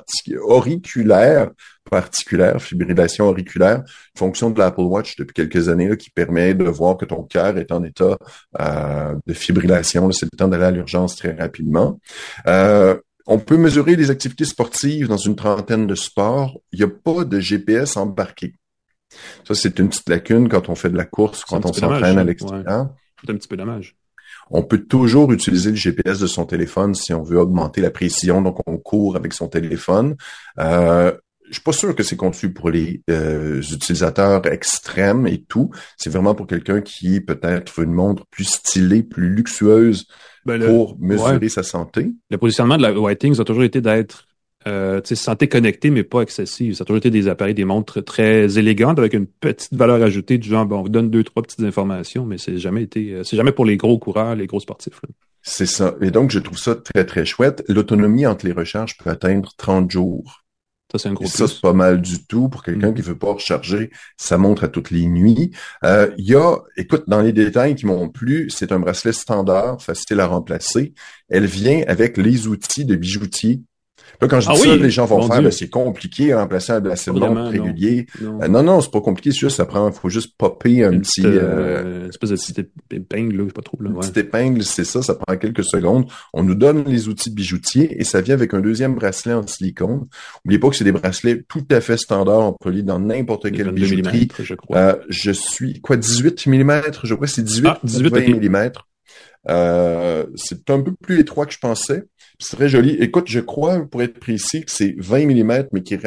auriculaire 0.41 1.49
particulière, 1.89 2.61
fibrillation 2.61 3.25
auriculaire, 3.25 3.83
fonction 4.17 4.49
de 4.49 4.59
l'Apple 4.59 4.81
Watch 4.81 5.15
depuis 5.17 5.33
quelques 5.33 5.67
années 5.67 5.89
là, 5.89 5.95
qui 5.95 6.09
permet 6.09 6.53
de 6.53 6.63
voir 6.63 6.95
que 6.97 7.05
ton 7.05 7.23
cœur 7.23 7.57
est 7.57 7.71
en 7.71 7.83
état 7.83 8.17
euh, 8.59 9.15
de 9.25 9.33
fibrillation. 9.33 10.11
C'est 10.11 10.27
le 10.31 10.37
temps 10.37 10.47
d'aller 10.47 10.65
à 10.65 10.71
l'urgence 10.71 11.15
très 11.15 11.33
rapidement. 11.33 11.99
Euh, 12.47 12.97
on 13.32 13.39
peut 13.39 13.55
mesurer 13.55 13.95
les 13.95 14.11
activités 14.11 14.43
sportives 14.43 15.07
dans 15.07 15.15
une 15.15 15.38
trentaine 15.38 15.88
de 15.88 15.95
sports. 15.95 16.59
Il 16.73 16.79
n'y 16.79 16.86
a 16.86 16.89
pas 16.89 17.23
de 17.23 17.39
GPS 17.39 17.95
embarqué. 17.95 18.55
Ça, 19.47 19.55
c'est 19.55 19.79
une 19.79 19.88
petite 19.88 20.09
lacune 20.09 20.49
quand 20.49 20.67
on 20.67 20.75
fait 20.75 20.89
de 20.89 20.97
la 20.97 21.05
course, 21.05 21.45
quand 21.45 21.65
on 21.65 21.71
s'entraîne 21.71 22.17
à 22.17 22.25
l'extérieur. 22.25 22.89
C'est 23.23 23.32
un 23.32 23.36
petit 23.36 23.47
peu 23.47 23.55
dommage. 23.55 23.95
On 24.49 24.63
peut 24.63 24.79
toujours 24.79 25.32
utiliser 25.32 25.69
le 25.69 25.77
GPS 25.77 26.19
de 26.19 26.27
son 26.27 26.45
téléphone 26.45 26.93
si 26.93 27.13
on 27.13 27.23
veut 27.23 27.39
augmenter 27.39 27.79
la 27.79 27.89
précision, 27.89 28.41
donc 28.41 28.59
on 28.67 28.77
court 28.77 29.15
avec 29.15 29.32
son 29.32 29.47
téléphone. 29.47 30.17
Euh, 30.59 31.13
je 31.47 31.53
suis 31.53 31.63
pas 31.63 31.71
sûr 31.71 31.95
que 31.95 32.03
c'est 32.03 32.17
conçu 32.17 32.51
pour 32.51 32.69
les 32.69 33.01
euh, 33.09 33.61
utilisateurs 33.61 34.45
extrêmes 34.45 35.25
et 35.25 35.41
tout. 35.41 35.71
C'est 35.95 36.09
vraiment 36.09 36.36
pour 36.36 36.47
quelqu'un 36.47 36.82
qui 36.82 37.21
peut-être 37.21 37.73
veut 37.77 37.86
une 37.86 37.93
montre 37.93 38.25
plus 38.29 38.43
stylée, 38.43 39.03
plus 39.03 39.29
luxueuse 39.29 40.05
ben, 40.45 40.63
pour 40.63 40.97
mesurer 40.99 41.49
sa 41.49 41.63
santé. 41.63 42.11
Le 42.29 42.37
positionnement 42.37 42.77
de 42.77 42.81
la 42.81 42.93
Whitings 42.93 43.39
a 43.39 43.43
toujours 43.43 43.63
été 43.63 43.81
d'être 43.81 44.27
euh, 44.67 45.01
santé 45.03 45.47
connectée, 45.47 45.89
mais 45.89 46.03
pas 46.03 46.21
excessive. 46.21 46.75
Ça 46.75 46.83
a 46.83 46.85
toujours 46.85 46.97
été 46.97 47.09
des 47.09 47.27
appareils, 47.27 47.53
des 47.53 47.65
montres 47.65 48.03
très 48.03 48.59
élégantes 48.59 48.99
avec 48.99 49.13
une 49.13 49.25
petite 49.25 49.73
valeur 49.73 50.01
ajoutée 50.03 50.37
du 50.37 50.49
genre, 50.49 50.65
bon, 50.65 50.79
on 50.79 50.83
vous 50.83 50.89
donne 50.89 51.09
deux, 51.09 51.23
trois 51.23 51.41
petites 51.41 51.61
informations, 51.61 52.25
mais 52.25 52.37
c'est 52.37 52.57
jamais 52.57 52.83
été, 52.83 53.13
euh, 53.13 53.23
c'est 53.23 53.37
jamais 53.37 53.51
pour 53.51 53.65
les 53.65 53.77
gros 53.77 53.97
coureurs, 53.97 54.35
les 54.35 54.47
gros 54.47 54.59
sportifs. 54.59 55.01
C'est 55.41 55.65
ça. 55.65 55.95
Et 56.01 56.11
donc, 56.11 56.29
je 56.29 56.39
trouve 56.39 56.59
ça 56.59 56.75
très, 56.75 57.05
très 57.05 57.25
chouette. 57.25 57.63
L'autonomie 57.67 58.27
entre 58.27 58.45
les 58.45 58.51
recharges 58.51 58.97
peut 58.97 59.09
atteindre 59.09 59.51
30 59.57 59.89
jours. 59.89 60.40
Ça, 60.91 60.97
c'est 60.97 61.09
un 61.09 61.13
gros 61.13 61.25
Ça, 61.25 61.47
c'est 61.47 61.61
pas 61.61 61.73
mal 61.73 62.01
du 62.01 62.25
tout 62.25 62.49
pour 62.49 62.63
quelqu'un 62.63 62.91
mm-hmm. 62.91 62.95
qui 62.95 63.01
veut 63.01 63.17
pas 63.17 63.33
recharger 63.33 63.91
sa 64.17 64.37
montre 64.37 64.65
à 64.65 64.67
toutes 64.67 64.91
les 64.91 65.05
nuits. 65.05 65.51
Euh, 65.85 66.11
il 66.17 66.25
y 66.25 66.35
a, 66.35 66.57
écoute, 66.75 67.03
dans 67.07 67.21
les 67.21 67.31
détails 67.31 67.75
qui 67.75 67.85
m'ont 67.85 68.09
plu, 68.09 68.49
c'est 68.49 68.71
un 68.73 68.79
bracelet 68.79 69.13
standard, 69.13 69.81
facile 69.81 70.19
à 70.19 70.27
remplacer. 70.27 70.93
Elle 71.29 71.45
vient 71.45 71.83
avec 71.87 72.17
les 72.17 72.47
outils 72.47 72.83
de 72.83 72.95
bijoutier 72.95 73.61
Là, 74.21 74.27
quand 74.27 74.39
je 74.39 74.51
dis 74.51 74.53
ah 74.55 74.67
ça, 74.67 74.75
les 74.75 74.89
gens 74.89 75.05
vont 75.05 75.21
faire, 75.23 75.41
ben, 75.41 75.51
c'est 75.51 75.69
compliqué 75.69 76.33
à 76.33 76.41
remplacer 76.41 76.71
un 76.73 77.13
montre 77.13 77.49
régulier. 77.49 78.05
Non, 78.21 78.41
euh, 78.41 78.47
non, 78.47 78.63
non, 78.63 78.81
c'est 78.81 78.91
pas 78.91 79.01
compliqué, 79.01 79.31
c'est 79.31 79.39
juste, 79.39 79.57
ça 79.57 79.65
prend, 79.65 79.91
faut 79.91 80.09
juste 80.09 80.35
popper 80.37 80.83
un 80.83 80.99
petit, 80.99 81.25
euh, 81.25 81.39
euh, 81.41 82.09
espèce 82.09 82.29
de 82.29 82.35
petite 82.35 82.71
épingle, 82.91 83.37
là, 83.37 83.45
pas 83.53 83.61
trop, 83.61 83.77
là. 83.81 83.89
Une 83.89 83.99
petite 83.99 84.17
épingle, 84.17 84.63
c'est 84.63 84.83
ça, 84.83 85.01
ça 85.01 85.15
prend 85.15 85.35
quelques 85.37 85.63
secondes. 85.63 86.05
On 86.33 86.43
nous 86.43 86.55
donne 86.55 86.83
les 86.85 87.07
outils 87.07 87.29
de 87.29 87.35
bijoutier 87.35 87.99
et 87.99 88.03
ça 88.03 88.21
vient 88.21 88.35
avec 88.35 88.53
un 88.53 88.61
deuxième 88.61 88.95
bracelet 88.95 89.33
en 89.33 89.45
silicone. 89.47 90.07
N'oubliez 90.45 90.59
pas 90.59 90.69
que 90.69 90.75
c'est 90.75 90.83
des 90.83 90.91
bracelets 90.91 91.43
tout 91.47 91.65
à 91.71 91.81
fait 91.81 91.97
standards, 91.97 92.49
on 92.49 92.53
peut 92.53 92.69
lire 92.69 92.83
dans 92.83 92.99
n'importe 92.99 93.51
quelle 93.51 93.71
bijouterie. 93.71 94.27
Je, 94.39 94.55
crois. 94.55 94.77
Euh, 94.77 94.95
je 95.09 95.31
suis, 95.31 95.81
quoi, 95.81 95.97
18 95.97 96.47
mm, 96.47 96.81
je 97.03 97.15
crois, 97.15 97.27
c'est 97.27 97.43
18, 97.43 97.67
18 97.83 98.13
mm. 98.13 98.71
Euh, 99.49 100.25
c'est 100.35 100.69
un 100.69 100.81
peu 100.81 100.93
plus 100.93 101.19
étroit 101.19 101.45
que 101.45 101.53
je 101.53 101.59
pensais. 101.59 102.03
C'est 102.41 102.57
très 102.57 102.69
joli. 102.69 102.97
Écoute, 102.99 103.25
je 103.27 103.39
crois, 103.39 103.85
pour 103.85 104.01
être 104.01 104.19
précis, 104.19 104.65
que 104.65 104.71
c'est 104.71 104.95
20 104.97 105.25
mm, 105.27 105.67
mais 105.71 105.83
qui, 105.83 105.97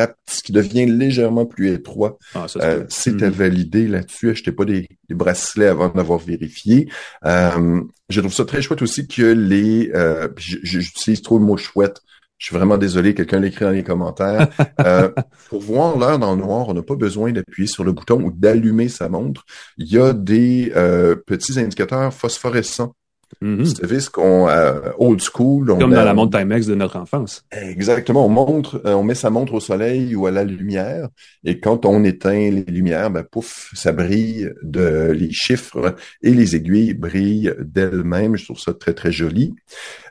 qui 0.45 0.53
devient 0.53 0.87
légèrement 0.87 1.47
plus 1.47 1.72
étroit. 1.72 2.18
Ah, 2.35 2.47
euh, 2.57 2.85
c'est 2.89 3.22
à 3.22 3.30
hmm. 3.30 3.32
valider 3.32 3.87
là-dessus. 3.87 4.30
Achetez 4.30 4.53
pas 4.53 4.64
des, 4.64 4.89
bracelets 5.11 5.68
avant 5.68 5.89
d'avoir 5.89 6.18
vérifié. 6.18 6.89
Euh, 7.24 7.80
je 8.09 8.20
trouve 8.20 8.32
ça 8.32 8.45
très 8.45 8.62
chouette 8.62 8.82
aussi 8.82 9.07
que 9.07 9.22
les... 9.22 9.91
Euh, 9.95 10.28
J'utilise 10.37 11.22
trop 11.22 11.39
le 11.39 11.45
mot 11.45 11.57
chouette. 11.57 12.01
Je 12.39 12.47
suis 12.47 12.57
vraiment 12.57 12.76
désolé, 12.76 13.14
quelqu'un 13.14 13.41
l'écrit 13.41 13.64
dans 13.64 13.70
les 13.70 13.85
commentaires. 13.85 14.49
Euh, 14.80 15.09
pour 15.49 15.61
voir 15.61 15.97
l'heure 15.97 16.18
dans 16.18 16.35
le 16.35 16.43
noir, 16.43 16.68
on 16.68 16.74
n'a 16.74 16.82
pas 16.82 16.97
besoin 16.97 17.32
d'appuyer 17.32 17.68
sur 17.68 17.85
le 17.85 17.93
bouton 17.93 18.22
ou 18.22 18.32
d'allumer 18.32 18.89
sa 18.89 19.09
montre. 19.09 19.45
Il 19.78 19.91
y 19.91 19.99
a 19.99 20.12
des 20.12 20.72
euh, 20.74 21.14
petits 21.14 21.59
indicateurs 21.59 22.12
phosphorescents 22.12 22.95
Mm 23.41 23.62
-hmm. 23.62 24.11
qu'on 24.11 24.49
euh, 24.49 24.80
old 24.99 25.20
school. 25.20 25.66
Comme 25.66 25.95
dans 25.95 26.05
la 26.05 26.14
montre 26.14 26.39
Timex 26.39 26.66
de 26.66 26.74
notre 26.74 26.97
enfance. 26.97 27.45
Exactement. 27.53 28.26
On 28.26 28.28
montre, 28.28 28.80
euh, 28.85 28.95
on 28.95 29.05
met 29.05 29.14
sa 29.14 29.30
montre 29.30 29.55
au 29.55 29.61
soleil 29.61 30.14
ou 30.14 30.26
à 30.26 30.30
la 30.30 30.45
lumière, 30.45 31.09
et 31.45 31.61
quand 31.61 31.85
on 31.85 32.05
éteint 32.05 32.51
les 32.51 32.64
lumières, 32.64 33.11
ben 33.11 33.24
pouf, 33.24 33.70
ça 33.74 33.93
brille 33.93 34.51
de 34.62 35.11
les 35.12 35.32
chiffres 35.32 35.95
et 36.22 36.32
les 36.32 36.57
aiguilles 36.57 36.95
brillent 36.95 37.55
d'elles-mêmes. 37.61 38.37
Je 38.37 38.45
trouve 38.45 38.59
ça 38.59 38.74
très 38.74 38.95
très 38.95 39.12
joli. 39.12 39.55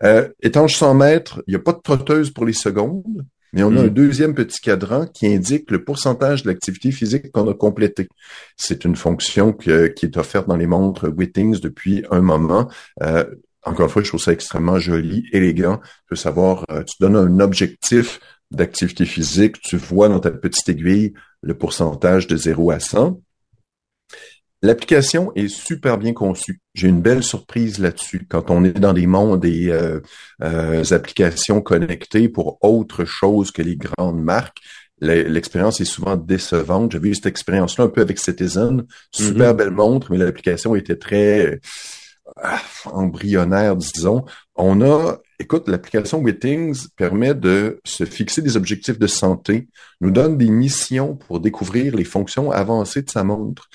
Euh, 0.04 0.28
étanche 0.42 0.76
100 0.76 0.94
mètres, 0.96 1.44
il 1.48 1.52
n'y 1.52 1.56
a 1.56 1.64
pas 1.64 1.74
de 1.74 1.82
trotteuse 1.82 2.32
pour 2.32 2.46
les 2.46 2.54
secondes 2.54 3.26
mais 3.54 3.64
on 3.64 3.76
a 3.78 3.82
un 3.82 3.86
hmm. 3.86 3.90
deuxième 3.90 4.34
petit 4.34 4.60
cadran 4.60 5.06
qui 5.06 5.28
indique 5.28 5.72
le 5.72 5.84
pourcentage 5.84 6.44
de 6.44 6.50
l'activité 6.50 6.92
physique 6.92 7.32
qu'on 7.32 7.50
a 7.50 7.54
complété. 7.54 8.08
C'est 8.58 8.84
une 8.84 8.96
fonction 8.96 9.54
qui 9.54 9.70
est 9.70 10.18
offerte 10.18 10.48
dans 10.48 10.58
les 10.58 10.68
montres 10.68 11.08
Wittings 11.16 11.60
depuis 11.60 12.04
un 12.12 12.22
moment. 12.22 12.70
Euh, 13.02 13.24
encore 13.64 13.86
une 13.86 13.92
fois, 13.92 14.04
je 14.04 14.10
trouve 14.10 14.22
ça 14.22 14.34
extrêmement 14.34 14.80
joli, 14.80 15.26
élégant. 15.32 15.78
Tu 15.78 16.12
veux 16.12 16.16
savoir, 16.18 16.66
euh, 16.70 16.84
tu 16.84 16.96
donnes 17.00 17.16
un 17.16 17.40
objectif 17.40 18.20
d'activité 18.52 19.06
physique, 19.06 19.62
tu 19.62 19.78
vois 19.78 20.10
dans 20.10 20.20
ta 20.20 20.32
petite 20.32 20.68
aiguille 20.70 21.14
le 21.42 21.54
pourcentage 21.54 22.28
de 22.28 22.36
0 22.36 22.72
à 22.72 22.80
100. 22.80 23.22
L'application 24.64 25.34
est 25.36 25.50
super 25.50 25.98
bien 25.98 26.14
conçue. 26.14 26.62
J'ai 26.74 26.88
une 26.88 27.02
belle 27.02 27.22
surprise 27.22 27.80
là-dessus. 27.80 28.26
Quand 28.30 28.50
on 28.50 28.64
est 28.64 28.80
dans 28.80 28.94
des 28.94 29.08
mondes 29.08 29.42
des 29.42 29.68
euh, 29.68 30.00
euh, 30.42 30.84
applications 30.92 31.62
connectées 31.62 32.30
pour 32.30 32.64
autre 32.64 33.04
chose 33.04 33.52
que 33.52 33.62
les 33.62 33.76
grandes 33.76 34.24
marques, 34.24 34.60
l'expérience 35.02 35.82
est 35.82 35.86
souvent 35.86 36.16
décevante. 36.16 36.94
J'avais 36.94 37.10
eu 37.10 37.16
cette 37.16 37.26
expérience-là 37.26 37.84
un 37.84 37.90
peu 37.90 38.00
avec 38.00 38.20
Citizen. 38.20 38.86
Super 39.12 39.54
mm-hmm. 39.54 39.58
belle 39.58 39.72
montre, 39.72 40.12
mais 40.12 40.18
l'application 40.18 40.76
était 40.76 40.96
très 40.96 41.60
ah, 42.38 42.62
embryonnaire, 42.86 43.76
disons. 43.76 44.24
On 44.56 44.82
a, 44.82 45.18
écoute, 45.40 45.68
l'application 45.68 46.20
Wittings 46.20 46.88
permet 46.96 47.36
de 47.36 47.82
se 47.84 48.06
fixer 48.06 48.42
des 48.42 48.56
objectifs 48.56 48.98
de 48.98 49.08
santé, 49.08 49.68
nous 50.00 50.12
donne 50.12 50.38
des 50.38 50.50
missions 50.50 51.18
pour 51.18 51.42
découvrir 51.42 51.96
les 51.96 52.06
fonctions 52.06 52.50
avancées 52.52 53.02
de 53.02 53.10
sa 53.10 53.26
montre. 53.26 53.70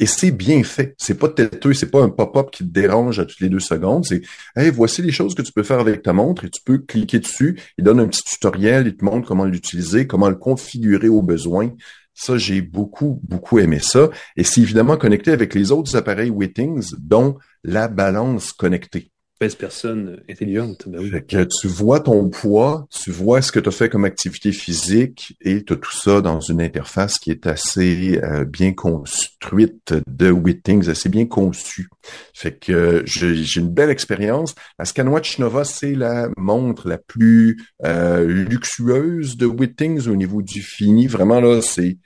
Et 0.00 0.06
c'est 0.06 0.30
bien 0.30 0.64
fait. 0.64 0.94
C'est 0.96 1.18
pas 1.18 1.28
têteux, 1.28 1.74
c'est 1.74 1.90
pas 1.90 2.02
un 2.02 2.08
pop-up 2.08 2.50
qui 2.50 2.64
te 2.64 2.72
dérange 2.72 3.20
à 3.20 3.26
toutes 3.26 3.40
les 3.40 3.50
deux 3.50 3.60
secondes. 3.60 4.06
C'est, 4.06 4.22
hey, 4.56 4.70
voici 4.70 5.02
les 5.02 5.12
choses 5.12 5.34
que 5.34 5.42
tu 5.42 5.52
peux 5.52 5.62
faire 5.62 5.78
avec 5.78 6.02
ta 6.02 6.14
montre 6.14 6.46
et 6.46 6.50
tu 6.50 6.62
peux 6.64 6.78
cliquer 6.78 7.18
dessus. 7.18 7.60
Il 7.76 7.84
donne 7.84 8.00
un 8.00 8.08
petit 8.08 8.24
tutoriel, 8.24 8.86
il 8.86 8.96
te 8.96 9.04
montre 9.04 9.28
comment 9.28 9.44
l'utiliser, 9.44 10.06
comment 10.06 10.30
le 10.30 10.36
configurer 10.36 11.10
au 11.10 11.20
besoin. 11.20 11.70
Ça, 12.14 12.38
j'ai 12.38 12.62
beaucoup, 12.62 13.20
beaucoup 13.24 13.58
aimé 13.58 13.78
ça. 13.78 14.08
Et 14.38 14.42
c'est 14.42 14.62
évidemment 14.62 14.96
connecté 14.96 15.32
avec 15.32 15.54
les 15.54 15.70
autres 15.70 15.94
appareils 15.94 16.30
Wittings, 16.30 16.94
dont 16.98 17.36
la 17.62 17.86
balance 17.88 18.52
connectée 18.52 19.12
personne 19.48 20.20
intelligente. 20.28 20.84
Ben 20.86 21.22
que 21.22 21.44
tu 21.44 21.66
vois 21.66 22.00
ton 22.00 22.28
poids, 22.28 22.86
tu 22.90 23.10
vois 23.10 23.40
ce 23.40 23.50
que 23.50 23.58
tu 23.58 23.68
as 23.70 23.72
fait 23.72 23.88
comme 23.88 24.04
activité 24.04 24.52
physique 24.52 25.36
et 25.40 25.64
tu 25.64 25.72
as 25.72 25.76
tout 25.76 25.96
ça 25.96 26.20
dans 26.20 26.40
une 26.40 26.60
interface 26.60 27.18
qui 27.18 27.30
est 27.30 27.46
assez 27.46 28.20
euh, 28.22 28.44
bien 28.44 28.74
construite 28.74 29.94
de 30.06 30.30
Wittings, 30.30 30.90
assez 30.90 31.08
bien 31.08 31.26
conçue. 31.26 31.88
Fait 32.34 32.58
que 32.58 33.02
j'ai 33.06 33.44
une 33.56 33.70
belle 33.70 33.90
expérience. 33.90 34.54
La 34.78 34.84
Scanwatch 34.84 35.38
Nova, 35.38 35.64
c'est 35.64 35.94
la 35.94 36.28
montre 36.36 36.86
la 36.86 36.98
plus 36.98 37.64
euh, 37.84 38.26
luxueuse 38.26 39.38
de 39.38 39.46
Wittings 39.46 40.06
au 40.08 40.16
niveau 40.16 40.42
du 40.42 40.60
fini. 40.60 41.06
Vraiment 41.06 41.40
là, 41.40 41.62
c'est 41.62 41.96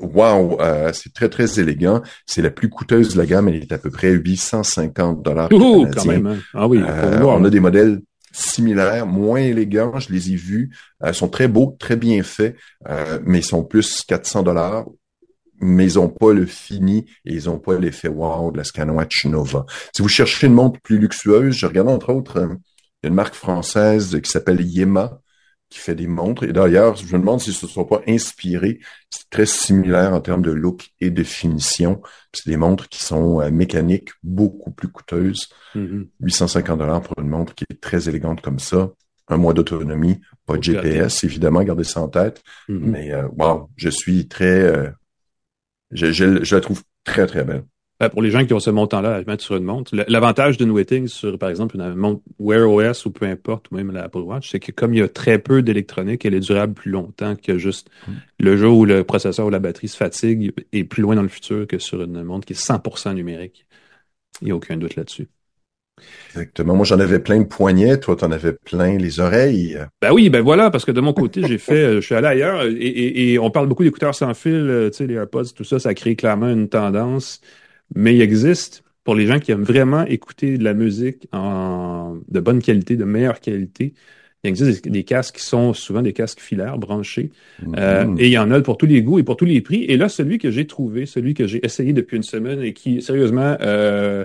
wow, 0.00 0.60
euh, 0.60 0.90
c'est 0.92 1.12
très 1.12 1.28
très 1.28 1.60
élégant. 1.60 2.02
C'est 2.26 2.42
la 2.42 2.50
plus 2.50 2.68
coûteuse 2.68 3.14
de 3.14 3.18
la 3.18 3.26
gamme, 3.26 3.48
elle 3.48 3.56
est 3.56 3.72
à 3.72 3.78
peu 3.78 3.90
près 3.90 4.10
850 4.10 5.22
dollars. 5.22 5.48
quand 5.48 6.04
même. 6.04 6.26
Hein. 6.26 6.38
Ah 6.54 6.66
oui. 6.66 6.82
Euh, 6.82 7.22
on 7.22 7.44
a 7.44 7.50
des 7.50 7.60
modèles 7.60 8.00
similaires, 8.32 9.06
moins 9.06 9.40
élégants. 9.40 9.98
Je 9.98 10.12
les 10.12 10.32
ai 10.32 10.36
vus. 10.36 10.70
Euh, 11.02 11.12
sont 11.12 11.28
très 11.28 11.48
beaux, 11.48 11.76
très 11.78 11.96
bien 11.96 12.22
faits, 12.22 12.56
mais 13.24 13.38
ils 13.40 13.44
sont 13.44 13.64
plus 13.64 14.02
400 14.06 14.42
dollars. 14.42 14.86
Mais 15.62 15.92
ils 15.92 15.96
n'ont 15.96 16.08
pas 16.08 16.32
le 16.32 16.46
fini 16.46 17.04
et 17.26 17.34
ils 17.34 17.44
n'ont 17.44 17.58
pas 17.58 17.78
l'effet 17.78 18.08
wow 18.08 18.50
de 18.50 18.56
la 18.56 18.64
Scanwatch 18.64 19.26
Nova. 19.26 19.66
Si 19.94 20.00
vous 20.00 20.08
cherchez 20.08 20.46
une 20.46 20.54
montre 20.54 20.80
plus 20.80 20.96
luxueuse, 20.98 21.54
je 21.54 21.66
regarde 21.66 21.88
entre 21.88 22.14
autres 22.14 22.56
une 23.02 23.12
marque 23.12 23.34
française 23.34 24.18
qui 24.22 24.30
s'appelle 24.30 24.62
Yema 24.62 25.20
qui 25.70 25.78
fait 25.78 25.94
des 25.94 26.08
montres. 26.08 26.42
Et 26.42 26.52
d'ailleurs, 26.52 26.96
je 26.96 27.06
me 27.06 27.20
demande 27.20 27.40
si 27.40 27.52
ce 27.52 27.64
ne 27.64 27.70
sont 27.70 27.84
pas 27.84 28.02
inspirés. 28.06 28.80
C'est 29.08 29.30
très 29.30 29.46
similaire 29.46 30.12
en 30.12 30.20
termes 30.20 30.42
de 30.42 30.50
look 30.50 30.90
et 31.00 31.10
de 31.10 31.22
finition. 31.22 32.02
C'est 32.32 32.50
des 32.50 32.56
montres 32.56 32.88
qui 32.88 33.02
sont 33.02 33.40
euh, 33.40 33.50
mécaniques, 33.50 34.10
beaucoup 34.22 34.72
plus 34.72 34.88
coûteuses. 34.88 35.48
850 35.74 36.74
mm-hmm. 36.74 36.78
dollars 36.78 37.00
pour 37.02 37.18
une 37.20 37.28
montre 37.28 37.54
qui 37.54 37.64
est 37.70 37.80
très 37.80 38.08
élégante 38.08 38.40
comme 38.42 38.58
ça. 38.58 38.90
Un 39.28 39.36
mois 39.36 39.54
d'autonomie, 39.54 40.20
pas 40.44 40.56
de 40.56 40.62
GPS, 40.62 41.22
évidemment, 41.22 41.62
gardez 41.62 41.84
ça 41.84 42.00
en 42.00 42.08
tête. 42.08 42.42
Mm-hmm. 42.68 42.78
Mais 42.80 43.12
euh, 43.12 43.28
wow, 43.38 43.70
je 43.76 43.88
suis 43.88 44.26
très... 44.26 44.60
Euh, 44.60 44.90
je, 45.92 46.12
je 46.12 46.54
la 46.54 46.60
trouve 46.60 46.82
très, 47.04 47.26
très 47.26 47.44
belle. 47.44 47.64
Ben, 48.00 48.08
pour 48.08 48.22
les 48.22 48.30
gens 48.30 48.46
qui 48.46 48.54
ont 48.54 48.60
ce 48.60 48.70
montant-là 48.70 49.16
à 49.16 49.22
mettre 49.24 49.44
sur 49.44 49.56
une 49.56 49.64
montre, 49.64 49.94
l'avantage 50.08 50.56
d'une 50.56 50.70
Wetting 50.70 51.06
sur, 51.06 51.38
par 51.38 51.50
exemple, 51.50 51.76
une 51.76 51.94
montre 51.94 52.22
Wear 52.38 52.70
OS 52.70 53.04
ou 53.04 53.10
peu 53.10 53.26
importe, 53.26 53.70
ou 53.70 53.74
même 53.74 53.92
la 53.92 54.04
Apple 54.04 54.20
Watch, 54.20 54.50
c'est 54.50 54.58
que 54.58 54.72
comme 54.72 54.94
il 54.94 55.00
y 55.00 55.02
a 55.02 55.08
très 55.08 55.38
peu 55.38 55.60
d'électronique, 55.60 56.24
elle 56.24 56.32
est 56.32 56.40
durable 56.40 56.72
plus 56.72 56.90
longtemps 56.90 57.36
que 57.36 57.58
juste 57.58 57.90
mm. 58.08 58.12
le 58.38 58.56
jour 58.56 58.78
où 58.78 58.84
le 58.86 59.04
processeur 59.04 59.46
ou 59.46 59.50
la 59.50 59.58
batterie 59.58 59.88
se 59.88 59.98
fatigue 59.98 60.54
et 60.72 60.84
plus 60.84 61.02
loin 61.02 61.14
dans 61.14 61.22
le 61.22 61.28
futur 61.28 61.66
que 61.66 61.78
sur 61.78 62.00
une 62.02 62.22
montre 62.22 62.46
qui 62.46 62.54
est 62.54 62.66
100% 62.66 63.12
numérique. 63.14 63.66
Il 64.40 64.46
n'y 64.46 64.52
a 64.52 64.56
aucun 64.56 64.78
doute 64.78 64.96
là-dessus. 64.96 65.28
Exactement. 66.30 66.76
Moi, 66.76 66.86
j'en 66.86 66.98
avais 66.98 67.18
plein 67.18 67.38
de 67.38 67.44
poignets. 67.44 67.98
Toi, 67.98 68.16
t'en 68.16 68.30
avais 68.30 68.52
plein 68.52 68.96
les 68.96 69.20
oreilles. 69.20 69.78
Ben 70.00 70.12
oui, 70.12 70.30
ben 70.30 70.40
voilà, 70.40 70.70
parce 70.70 70.86
que 70.86 70.92
de 70.92 71.00
mon 71.02 71.12
côté, 71.12 71.42
j'ai 71.46 71.58
fait, 71.58 71.84
euh, 71.84 72.00
je 72.00 72.06
suis 72.06 72.14
allé 72.14 72.28
ailleurs 72.28 72.62
et, 72.64 73.38
on 73.38 73.50
parle 73.50 73.66
beaucoup 73.66 73.84
d'écouteurs 73.84 74.14
sans 74.14 74.32
fil, 74.32 74.52
euh, 74.52 74.88
tu 74.88 74.98
sais, 74.98 75.06
les 75.06 75.14
AirPods, 75.14 75.52
tout 75.54 75.64
ça, 75.64 75.78
ça 75.78 75.92
crée 75.92 76.16
clairement 76.16 76.48
une 76.48 76.68
tendance. 76.68 77.42
Mais 77.94 78.14
il 78.14 78.20
existe, 78.20 78.84
pour 79.04 79.14
les 79.14 79.26
gens 79.26 79.38
qui 79.38 79.52
aiment 79.52 79.64
vraiment 79.64 80.04
écouter 80.04 80.58
de 80.58 80.64
la 80.64 80.74
musique 80.74 81.26
en, 81.32 82.18
de 82.28 82.40
bonne 82.40 82.60
qualité, 82.60 82.96
de 82.96 83.04
meilleure 83.04 83.40
qualité, 83.40 83.94
il 84.42 84.48
existe 84.48 84.88
des, 84.88 85.04
casques 85.04 85.36
qui 85.36 85.42
sont 85.44 85.74
souvent 85.74 86.00
des 86.00 86.14
casques 86.14 86.40
filaires 86.40 86.78
branchés. 86.78 87.30
Euh, 87.76 88.04
mm-hmm. 88.04 88.20
et 88.20 88.26
il 88.26 88.32
y 88.32 88.38
en 88.38 88.50
a 88.50 88.60
pour 88.62 88.78
tous 88.78 88.86
les 88.86 89.02
goûts 89.02 89.18
et 89.18 89.22
pour 89.22 89.36
tous 89.36 89.44
les 89.44 89.60
prix. 89.60 89.84
Et 89.84 89.96
là, 89.98 90.08
celui 90.08 90.38
que 90.38 90.50
j'ai 90.50 90.66
trouvé, 90.66 91.04
celui 91.04 91.34
que 91.34 91.46
j'ai 91.46 91.64
essayé 91.64 91.92
depuis 91.92 92.16
une 92.16 92.22
semaine 92.22 92.62
et 92.62 92.72
qui, 92.72 93.02
sérieusement, 93.02 93.56
euh, 93.60 94.24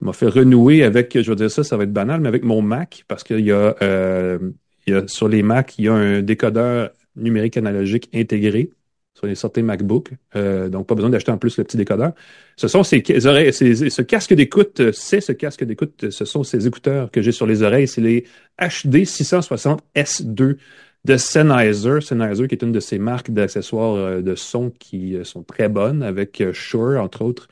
m'a 0.00 0.12
fait 0.12 0.26
renouer 0.26 0.82
avec, 0.82 1.18
je 1.18 1.30
veux 1.30 1.36
dire 1.36 1.50
ça, 1.50 1.64
ça 1.64 1.76
va 1.78 1.84
être 1.84 1.92
banal, 1.92 2.20
mais 2.20 2.28
avec 2.28 2.44
mon 2.44 2.60
Mac, 2.60 3.04
parce 3.08 3.24
qu'il 3.24 3.40
y 3.40 3.52
a, 3.52 3.74
euh, 3.80 4.38
il 4.86 4.92
y 4.92 4.96
a 4.96 5.06
sur 5.08 5.28
les 5.28 5.42
Mac, 5.42 5.78
il 5.78 5.86
y 5.86 5.88
a 5.88 5.94
un 5.94 6.20
décodeur 6.20 6.90
numérique 7.16 7.56
analogique 7.56 8.10
intégré 8.12 8.70
sur 9.14 9.26
les 9.26 9.34
sorties 9.34 9.62
MacBook. 9.62 10.10
Euh, 10.36 10.68
donc, 10.68 10.86
pas 10.86 10.94
besoin 10.94 11.10
d'acheter 11.10 11.30
en 11.30 11.38
plus 11.38 11.56
le 11.58 11.64
petit 11.64 11.76
décodeur. 11.76 12.12
Ce 12.56 12.68
sont 12.68 12.82
ces, 12.82 13.26
oreilles, 13.26 13.52
ce 13.52 14.02
casque 14.02 14.34
d'écoute, 14.34 14.90
c'est 14.92 15.20
ce 15.20 15.32
casque 15.32 15.64
d'écoute, 15.64 16.10
ce 16.10 16.24
sont 16.24 16.42
ces 16.44 16.66
écouteurs 16.66 17.10
que 17.10 17.22
j'ai 17.22 17.32
sur 17.32 17.46
les 17.46 17.62
oreilles. 17.62 17.88
C'est 17.88 18.00
les 18.00 18.24
HD 18.58 19.04
660 19.04 19.82
S2 19.94 20.56
de 21.04 21.16
Sennheiser. 21.16 22.00
Sennheiser, 22.00 22.48
qui 22.48 22.54
est 22.54 22.62
une 22.62 22.72
de 22.72 22.80
ces 22.80 22.98
marques 22.98 23.30
d'accessoires 23.30 23.94
euh, 23.94 24.22
de 24.22 24.34
son 24.34 24.70
qui 24.70 25.16
euh, 25.16 25.24
sont 25.24 25.42
très 25.42 25.68
bonnes, 25.68 26.02
avec 26.02 26.42
Shure, 26.52 27.00
entre 27.00 27.22
autres. 27.22 27.48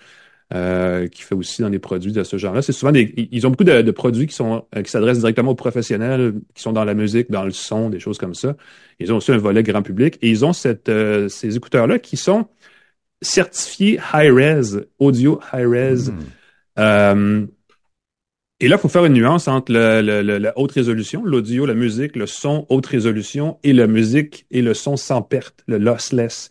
Euh, 0.52 1.06
qui 1.06 1.22
fait 1.22 1.36
aussi 1.36 1.62
dans 1.62 1.70
des 1.70 1.78
produits 1.78 2.10
de 2.10 2.24
ce 2.24 2.36
genre-là. 2.36 2.60
C'est 2.60 2.72
souvent 2.72 2.90
des, 2.90 3.14
ils 3.30 3.46
ont 3.46 3.50
beaucoup 3.50 3.62
de, 3.62 3.88
produits 3.92 4.26
qui 4.26 4.34
sont 4.34 4.64
euh, 4.74 4.82
qui 4.82 4.90
s'adressent 4.90 5.20
directement 5.20 5.52
aux 5.52 5.54
professionnels, 5.54 6.34
qui 6.56 6.62
sont 6.62 6.72
dans 6.72 6.82
la 6.82 6.94
musique, 6.94 7.30
dans 7.30 7.44
le 7.44 7.52
son, 7.52 7.88
des 7.88 8.00
choses 8.00 8.18
comme 8.18 8.34
ça. 8.34 8.56
Ils 8.98 9.12
ont 9.12 9.18
aussi 9.18 9.30
un 9.30 9.36
volet 9.38 9.62
grand 9.62 9.82
public 9.82 10.18
et 10.22 10.28
ils 10.28 10.44
ont 10.44 10.52
cette, 10.52 10.88
euh, 10.88 11.28
ces 11.28 11.56
écouteurs-là 11.56 12.00
qui 12.00 12.16
sont 12.16 12.48
certifiés 13.22 14.00
high-res, 14.12 14.86
audio 14.98 15.38
high-res. 15.52 16.10
Hmm. 16.76 17.46
et 18.58 18.66
là, 18.66 18.76
il 18.76 18.80
faut 18.80 18.88
faire 18.88 19.04
une 19.04 19.12
nuance 19.12 19.46
entre 19.46 19.70
la 19.70 20.58
haute 20.58 20.72
résolution, 20.72 21.24
l'audio, 21.24 21.64
la 21.64 21.74
musique, 21.74 22.16
le 22.16 22.26
son 22.26 22.66
haute 22.70 22.86
résolution 22.86 23.58
et 23.62 23.72
la 23.72 23.86
musique 23.86 24.46
et 24.50 24.62
le 24.62 24.74
son 24.74 24.96
sans 24.96 25.22
perte, 25.22 25.62
le 25.68 25.78
lossless, 25.78 26.50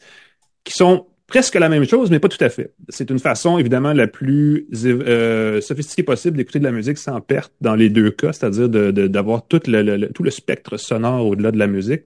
qui 0.63 0.71
sont 0.71 1.05
presque 1.29 1.55
la 1.55 1.69
même 1.69 1.85
chose, 1.85 2.11
mais 2.11 2.19
pas 2.19 2.27
tout 2.27 2.43
à 2.43 2.49
fait. 2.49 2.73
C'est 2.89 3.09
une 3.09 3.19
façon, 3.19 3.57
évidemment, 3.57 3.93
la 3.93 4.07
plus 4.07 4.67
euh, 4.83 5.61
sophistiquée 5.61 6.03
possible 6.03 6.37
d'écouter 6.37 6.59
de 6.59 6.65
la 6.65 6.71
musique 6.71 6.97
sans 6.97 7.21
perte 7.21 7.53
dans 7.61 7.75
les 7.75 7.89
deux 7.89 8.11
cas, 8.11 8.33
c'est-à-dire 8.33 8.67
d'avoir 8.67 9.47
tout 9.47 9.61
le, 9.67 10.07
tout 10.07 10.23
le 10.23 10.31
spectre 10.31 10.77
sonore 10.77 11.25
au-delà 11.25 11.51
de 11.51 11.57
la 11.57 11.67
musique. 11.67 12.01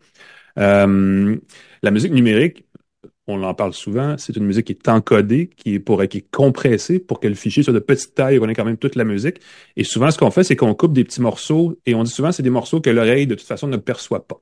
Euh, 0.60 1.36
la 1.82 1.92
musique 1.92 2.12
numérique, 2.12 2.66
on 3.28 3.42
en 3.44 3.54
parle 3.54 3.74
souvent, 3.74 4.18
c'est 4.18 4.36
une 4.36 4.46
musique 4.46 4.66
qui 4.66 4.74
est 4.74 4.90
encodée, 4.90 5.50
qui 5.56 5.76
est, 5.76 5.80
pour, 5.80 6.06
qui 6.08 6.18
est 6.20 6.32
compressée 6.32 7.00
pour 7.00 7.20
que 7.20 7.28
le 7.28 7.36
fichier 7.36 7.64
soit 7.64 7.74
de 7.74 7.80
petite 7.80 8.14
taille 8.16 8.36
et 8.36 8.40
qu'on 8.40 8.50
ait 8.50 8.56
quand 8.56 8.66
même 8.66 8.78
toute 8.78 8.96
la 8.96 9.06
musique. 9.06 9.38
Et 9.78 9.86
souvent, 9.86 10.12
ce 10.12 10.18
qu'on 10.18 10.32
fait, 10.32 10.44
c'est 10.44 10.58
qu'on 10.58 10.76
coupe 10.76 10.94
des 10.94 11.06
petits 11.06 11.22
morceaux 11.22 11.80
et 11.86 11.96
on 11.96 12.04
dit 12.04 12.12
souvent 12.12 12.32
c'est 12.32 12.44
des 12.44 12.50
morceaux 12.50 12.82
que 12.82 12.90
l'oreille, 12.90 13.26
de 13.28 13.36
toute 13.36 13.48
façon, 13.48 13.68
ne 13.68 13.78
perçoit 13.78 14.28
pas. 14.28 14.42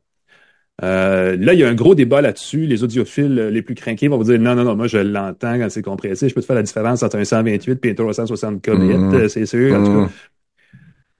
Euh, 0.83 1.37
là, 1.37 1.53
il 1.53 1.59
y 1.59 1.63
a 1.63 1.69
un 1.69 1.75
gros 1.75 1.93
débat 1.93 2.21
là-dessus. 2.21 2.65
Les 2.65 2.83
audiophiles 2.83 3.35
les 3.35 3.61
plus 3.61 3.75
craqués 3.75 4.07
vont 4.07 4.17
vous 4.17 4.23
dire 4.23 4.39
non, 4.39 4.55
non, 4.55 4.63
non, 4.63 4.75
moi 4.75 4.87
je 4.87 4.97
l'entends 4.97 5.57
quand 5.59 5.69
c'est 5.69 5.83
compressé. 5.83 6.29
Je 6.29 6.33
peux 6.33 6.41
te 6.41 6.45
faire 6.45 6.55
la 6.55 6.63
différence 6.63 7.03
entre 7.03 7.17
un 7.17 7.23
128 7.23 7.85
et 7.85 7.91
un 7.91 7.93
360 7.93 8.61
kbps, 8.61 8.77
mm-hmm. 8.77 9.27
c'est 9.27 9.45
sûr. 9.45 9.75
En 9.75 9.83
tout 9.83 9.91
cas, 9.91 9.97
mm-hmm. 9.99 10.09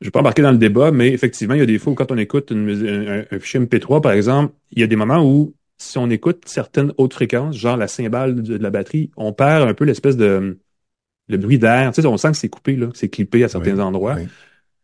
je 0.01 0.07
vais 0.07 0.12
pas 0.12 0.20
embarquer 0.22 0.41
dans 0.41 0.51
le 0.51 0.57
débat, 0.57 0.91
mais 0.91 1.09
effectivement, 1.09 1.53
il 1.53 1.59
y 1.59 1.64
a 1.64 1.68
des 1.68 1.78
fois 1.78 1.93
où 1.93 1.95
quand 1.95 2.12
on 2.12 2.18
écoute 2.18 2.49
une, 2.51 3.26
un, 3.32 3.39
fichier 3.39 3.59
MP3, 3.59 4.01
par 4.01 4.14
exemple, 4.14 4.53
il 4.72 4.80
y 4.80 4.84
a 4.84 4.88
des 4.88 4.95
moments 4.95 5.24
où 5.24 5.53
si 5.78 5.97
on 5.97 6.09
écoute 6.09 6.43
certaines 6.45 6.93
hautes 6.97 7.14
fréquences, 7.14 7.55
genre 7.55 7.78
la 7.78 7.88
cymbale 7.88 8.41
de, 8.41 8.57
la 8.57 8.70
batterie, 8.70 9.12
on 9.16 9.34
perd 9.34 9.68
un 9.68 9.74
peu 9.74 9.86
l'espèce 9.86 10.18
de 10.18 10.57
le 11.28 11.38
bruit 11.38 11.59
d'air. 11.59 11.91
Tu 11.91 12.01
sais, 12.01 12.07
on 12.07 12.18
sent 12.18 12.32
que 12.32 12.38
c'est 12.38 12.49
coupé, 12.49 12.76
là, 12.76 12.88
que 12.88 12.97
c'est 12.97 13.09
clippé 13.09 13.43
à 13.43 13.47
certains 13.47 13.80
endroits 13.80 14.18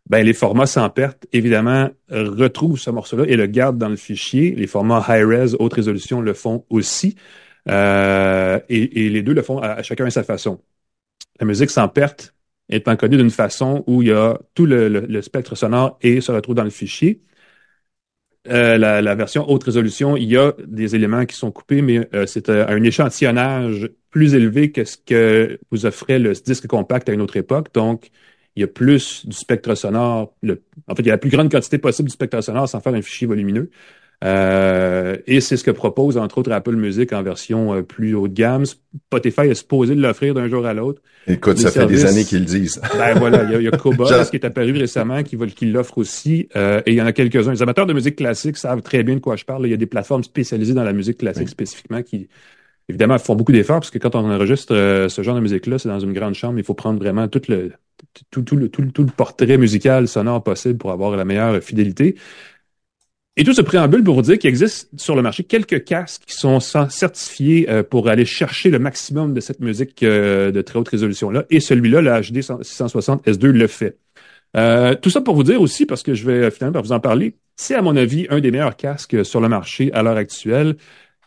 ben, 0.10 0.26
les 0.26 0.34
formats 0.34 0.68
sans 0.68 0.90
perte, 0.90 1.26
évidemment, 1.34 1.90
retrouvent 2.10 2.80
ce 2.80 2.90
morceau-là 2.90 3.26
et 3.28 3.36
le 3.36 3.48
gardent 3.48 3.78
dans 3.78 3.90
le 3.90 3.98
fichier. 3.98 4.56
Les 4.56 4.68
formats 4.68 5.06
high-res, 5.08 5.56
haute 5.60 5.74
résolution 5.74 6.22
le 6.22 6.34
font 6.34 6.66
aussi. 6.70 7.16
Euh, 7.70 8.60
et, 8.70 9.10
les 9.10 9.22
deux 9.22 9.34
le 9.34 9.42
font 9.42 9.60
à, 9.60 9.84
chacun 9.84 10.06
à 10.06 10.10
sa 10.10 10.24
façon. 10.24 10.62
La 11.40 11.46
musique 11.46 11.70
sans 11.70 11.88
perte 11.90 12.36
est 12.70 12.88
encodée 12.88 13.18
d'une 13.18 13.32
façon 13.32 13.84
où 13.88 14.02
il 14.02 14.10
y 14.10 14.12
a 14.12 14.40
tout 14.56 14.66
le, 14.66 15.22
spectre 15.22 15.56
sonore 15.56 15.98
et 16.02 16.22
se 16.22 16.32
retrouve 16.32 16.56
dans 16.56 16.64
le 16.64 16.70
fichier. 16.70 17.22
Euh, 18.50 18.78
la, 18.78 19.16
version 19.16 19.50
haute 19.50 19.64
résolution, 19.66 20.16
il 20.16 20.30
y 20.32 20.38
a 20.38 20.54
des 20.66 20.96
éléments 20.96 21.26
qui 21.26 21.36
sont 21.36 21.52
coupés, 21.52 21.82
mais 21.82 22.08
euh, 22.14 22.26
c'est 22.26 22.50
un 22.50 22.82
échantillonnage 22.84 23.90
plus 24.10 24.36
élevé 24.36 24.72
que 24.72 24.86
ce 24.86 24.98
que 24.98 25.60
vous 25.72 25.86
offrait 25.86 26.20
le 26.20 26.32
disque 26.34 26.68
compact 26.68 27.10
à 27.10 27.14
une 27.14 27.22
autre 27.22 27.36
époque. 27.36 27.74
Donc, 27.74 28.10
il 28.58 28.62
y 28.62 28.64
a 28.64 28.68
plus 28.68 29.26
du 29.26 29.36
spectre 29.36 29.76
sonore. 29.76 30.34
en 30.88 30.96
fait, 30.96 31.04
il 31.04 31.06
y 31.06 31.10
a 31.10 31.14
la 31.14 31.20
plus 31.20 31.30
grande 31.30 31.52
quantité 31.52 31.78
possible 31.78 32.10
du 32.10 32.14
spectre 32.14 32.42
sonore 32.42 32.68
sans 32.68 32.80
faire 32.80 32.94
un 32.96 33.02
fichier 33.04 33.28
volumineux. 33.28 33.70
Euh, 34.24 35.18
et 35.28 35.42
c'est 35.42 35.58
ce 35.58 35.64
que 35.64 35.70
propose, 35.70 36.18
entre 36.18 36.40
autres, 36.40 36.52
Apple 36.52 36.76
Music 36.76 37.14
en 37.14 37.22
version 37.22 37.76
euh, 37.76 37.82
plus 37.84 38.16
haut 38.16 38.28
de 38.28 38.34
gamme. 38.34 38.66
Spotify 38.66 39.42
est 39.42 39.54
supposé 39.54 39.94
l'offrir 39.94 40.34
d'un 40.34 40.48
jour 40.48 40.66
à 40.66 40.74
l'autre. 40.74 41.04
Écoute, 41.28 41.60
ça 41.60 41.70
fait 41.70 41.86
des 41.86 42.04
années 42.06 42.24
qu'ils 42.24 42.40
le 42.40 42.46
disent. 42.46 42.82
ben 42.98 43.14
voilà, 43.20 43.44
il 43.44 43.52
y 43.52 43.56
a, 43.56 43.58
il 43.60 43.64
y 43.66 43.68
a 43.68 43.78
Cobalt 43.78 44.28
qui 44.32 44.38
est 44.38 44.46
apparu 44.46 44.72
récemment, 44.72 45.22
qui, 45.22 45.38
qui 45.38 45.68
l'offre 45.68 46.00
aussi. 46.00 46.50
Euh, 46.56 46.82
et 46.88 46.94
il 46.94 46.98
y 46.98 47.02
en 47.02 47.06
a 47.06 47.14
quelques-uns. 47.14 47.52
Les 47.52 47.62
amateurs 47.62 47.86
de 47.86 47.94
musique 47.94 48.16
classique 48.16 48.58
savent 48.58 48.82
très 48.82 49.04
bien 49.04 49.14
de 49.14 49.20
quoi 49.20 49.36
je 49.36 49.46
parle. 49.46 49.68
Il 49.68 49.70
y 49.70 49.76
a 49.76 49.78
des 49.78 49.86
plateformes 49.86 50.24
spécialisées 50.24 50.74
dans 50.74 50.84
la 50.84 50.94
musique 50.94 51.20
classique 51.20 51.50
spécifiquement 51.50 52.02
qui, 52.02 52.28
évidemment, 52.90 53.20
font 53.20 53.36
beaucoup 53.36 53.52
d'efforts 53.52 53.82
parce 53.82 53.92
que 53.92 54.00
quand 54.00 54.16
on 54.16 54.32
enregistre 54.32 54.74
ce 55.10 55.22
genre 55.22 55.36
de 55.36 55.42
musique-là, 55.42 55.78
c'est 55.78 55.90
dans 55.90 56.00
une 56.00 56.14
grande 56.14 56.34
chambre. 56.34 56.58
Il 56.58 56.66
faut 56.66 56.74
prendre 56.74 56.98
vraiment 56.98 57.28
tout 57.28 57.42
le, 57.50 57.74
tout, 58.32 58.42
tout, 58.42 58.56
le, 58.56 58.70
tout, 58.70 58.84
tout, 58.86 59.04
le 59.04 59.12
portrait 59.12 59.58
musical 59.58 60.08
sonore 60.08 60.44
possible 60.44 60.78
pour 60.78 60.92
avoir 60.92 61.16
la 61.16 61.26
meilleure 61.26 61.62
fidélité. 61.64 62.16
Et 63.40 63.44
tout 63.44 63.54
ce 63.54 63.62
préambule 63.62 64.04
pour 64.04 64.16
vous 64.16 64.24
dire 64.24 64.40
qu'il 64.40 64.50
existe 64.50 64.90
sur 65.00 65.16
le 65.16 65.22
marché 65.22 65.44
quelques 65.44 65.84
casques 65.84 66.24
qui 66.26 66.36
sont 66.36 66.60
certifiés 66.60 67.70
euh, 67.70 67.84
pour 67.84 68.10
aller 68.10 68.26
chercher 68.26 68.72
le 68.72 68.80
maximum 68.80 69.36
de 69.36 69.40
cette 69.42 69.60
musique 69.60 70.02
euh, 70.02 70.52
de 70.52 70.62
très 70.64 70.80
haute 70.80 70.90
résolution-là. 70.90 71.46
Et 71.52 71.60
celui-là, 71.60 72.02
le 72.02 72.10
HD 72.10 72.42
660 72.42 73.28
S2, 73.28 73.46
le 73.50 73.68
fait. 73.68 74.00
Euh, 74.56 74.96
tout 74.96 75.12
ça 75.12 75.22
pour 75.22 75.36
vous 75.36 75.44
dire 75.44 75.62
aussi, 75.62 75.86
parce 75.86 76.02
que 76.02 76.16
je 76.16 76.26
vais 76.26 76.50
finalement 76.50 76.82
vous 76.82 76.94
en 76.94 77.00
parler, 77.00 77.36
c'est 77.56 77.76
à 77.76 77.84
mon 77.84 77.96
avis 77.96 78.26
un 78.32 78.40
des 78.40 78.50
meilleurs 78.50 78.76
casques 78.76 79.24
sur 79.24 79.40
le 79.40 79.50
marché 79.50 79.92
à 79.94 80.02
l'heure 80.02 80.18
actuelle. 80.18 80.76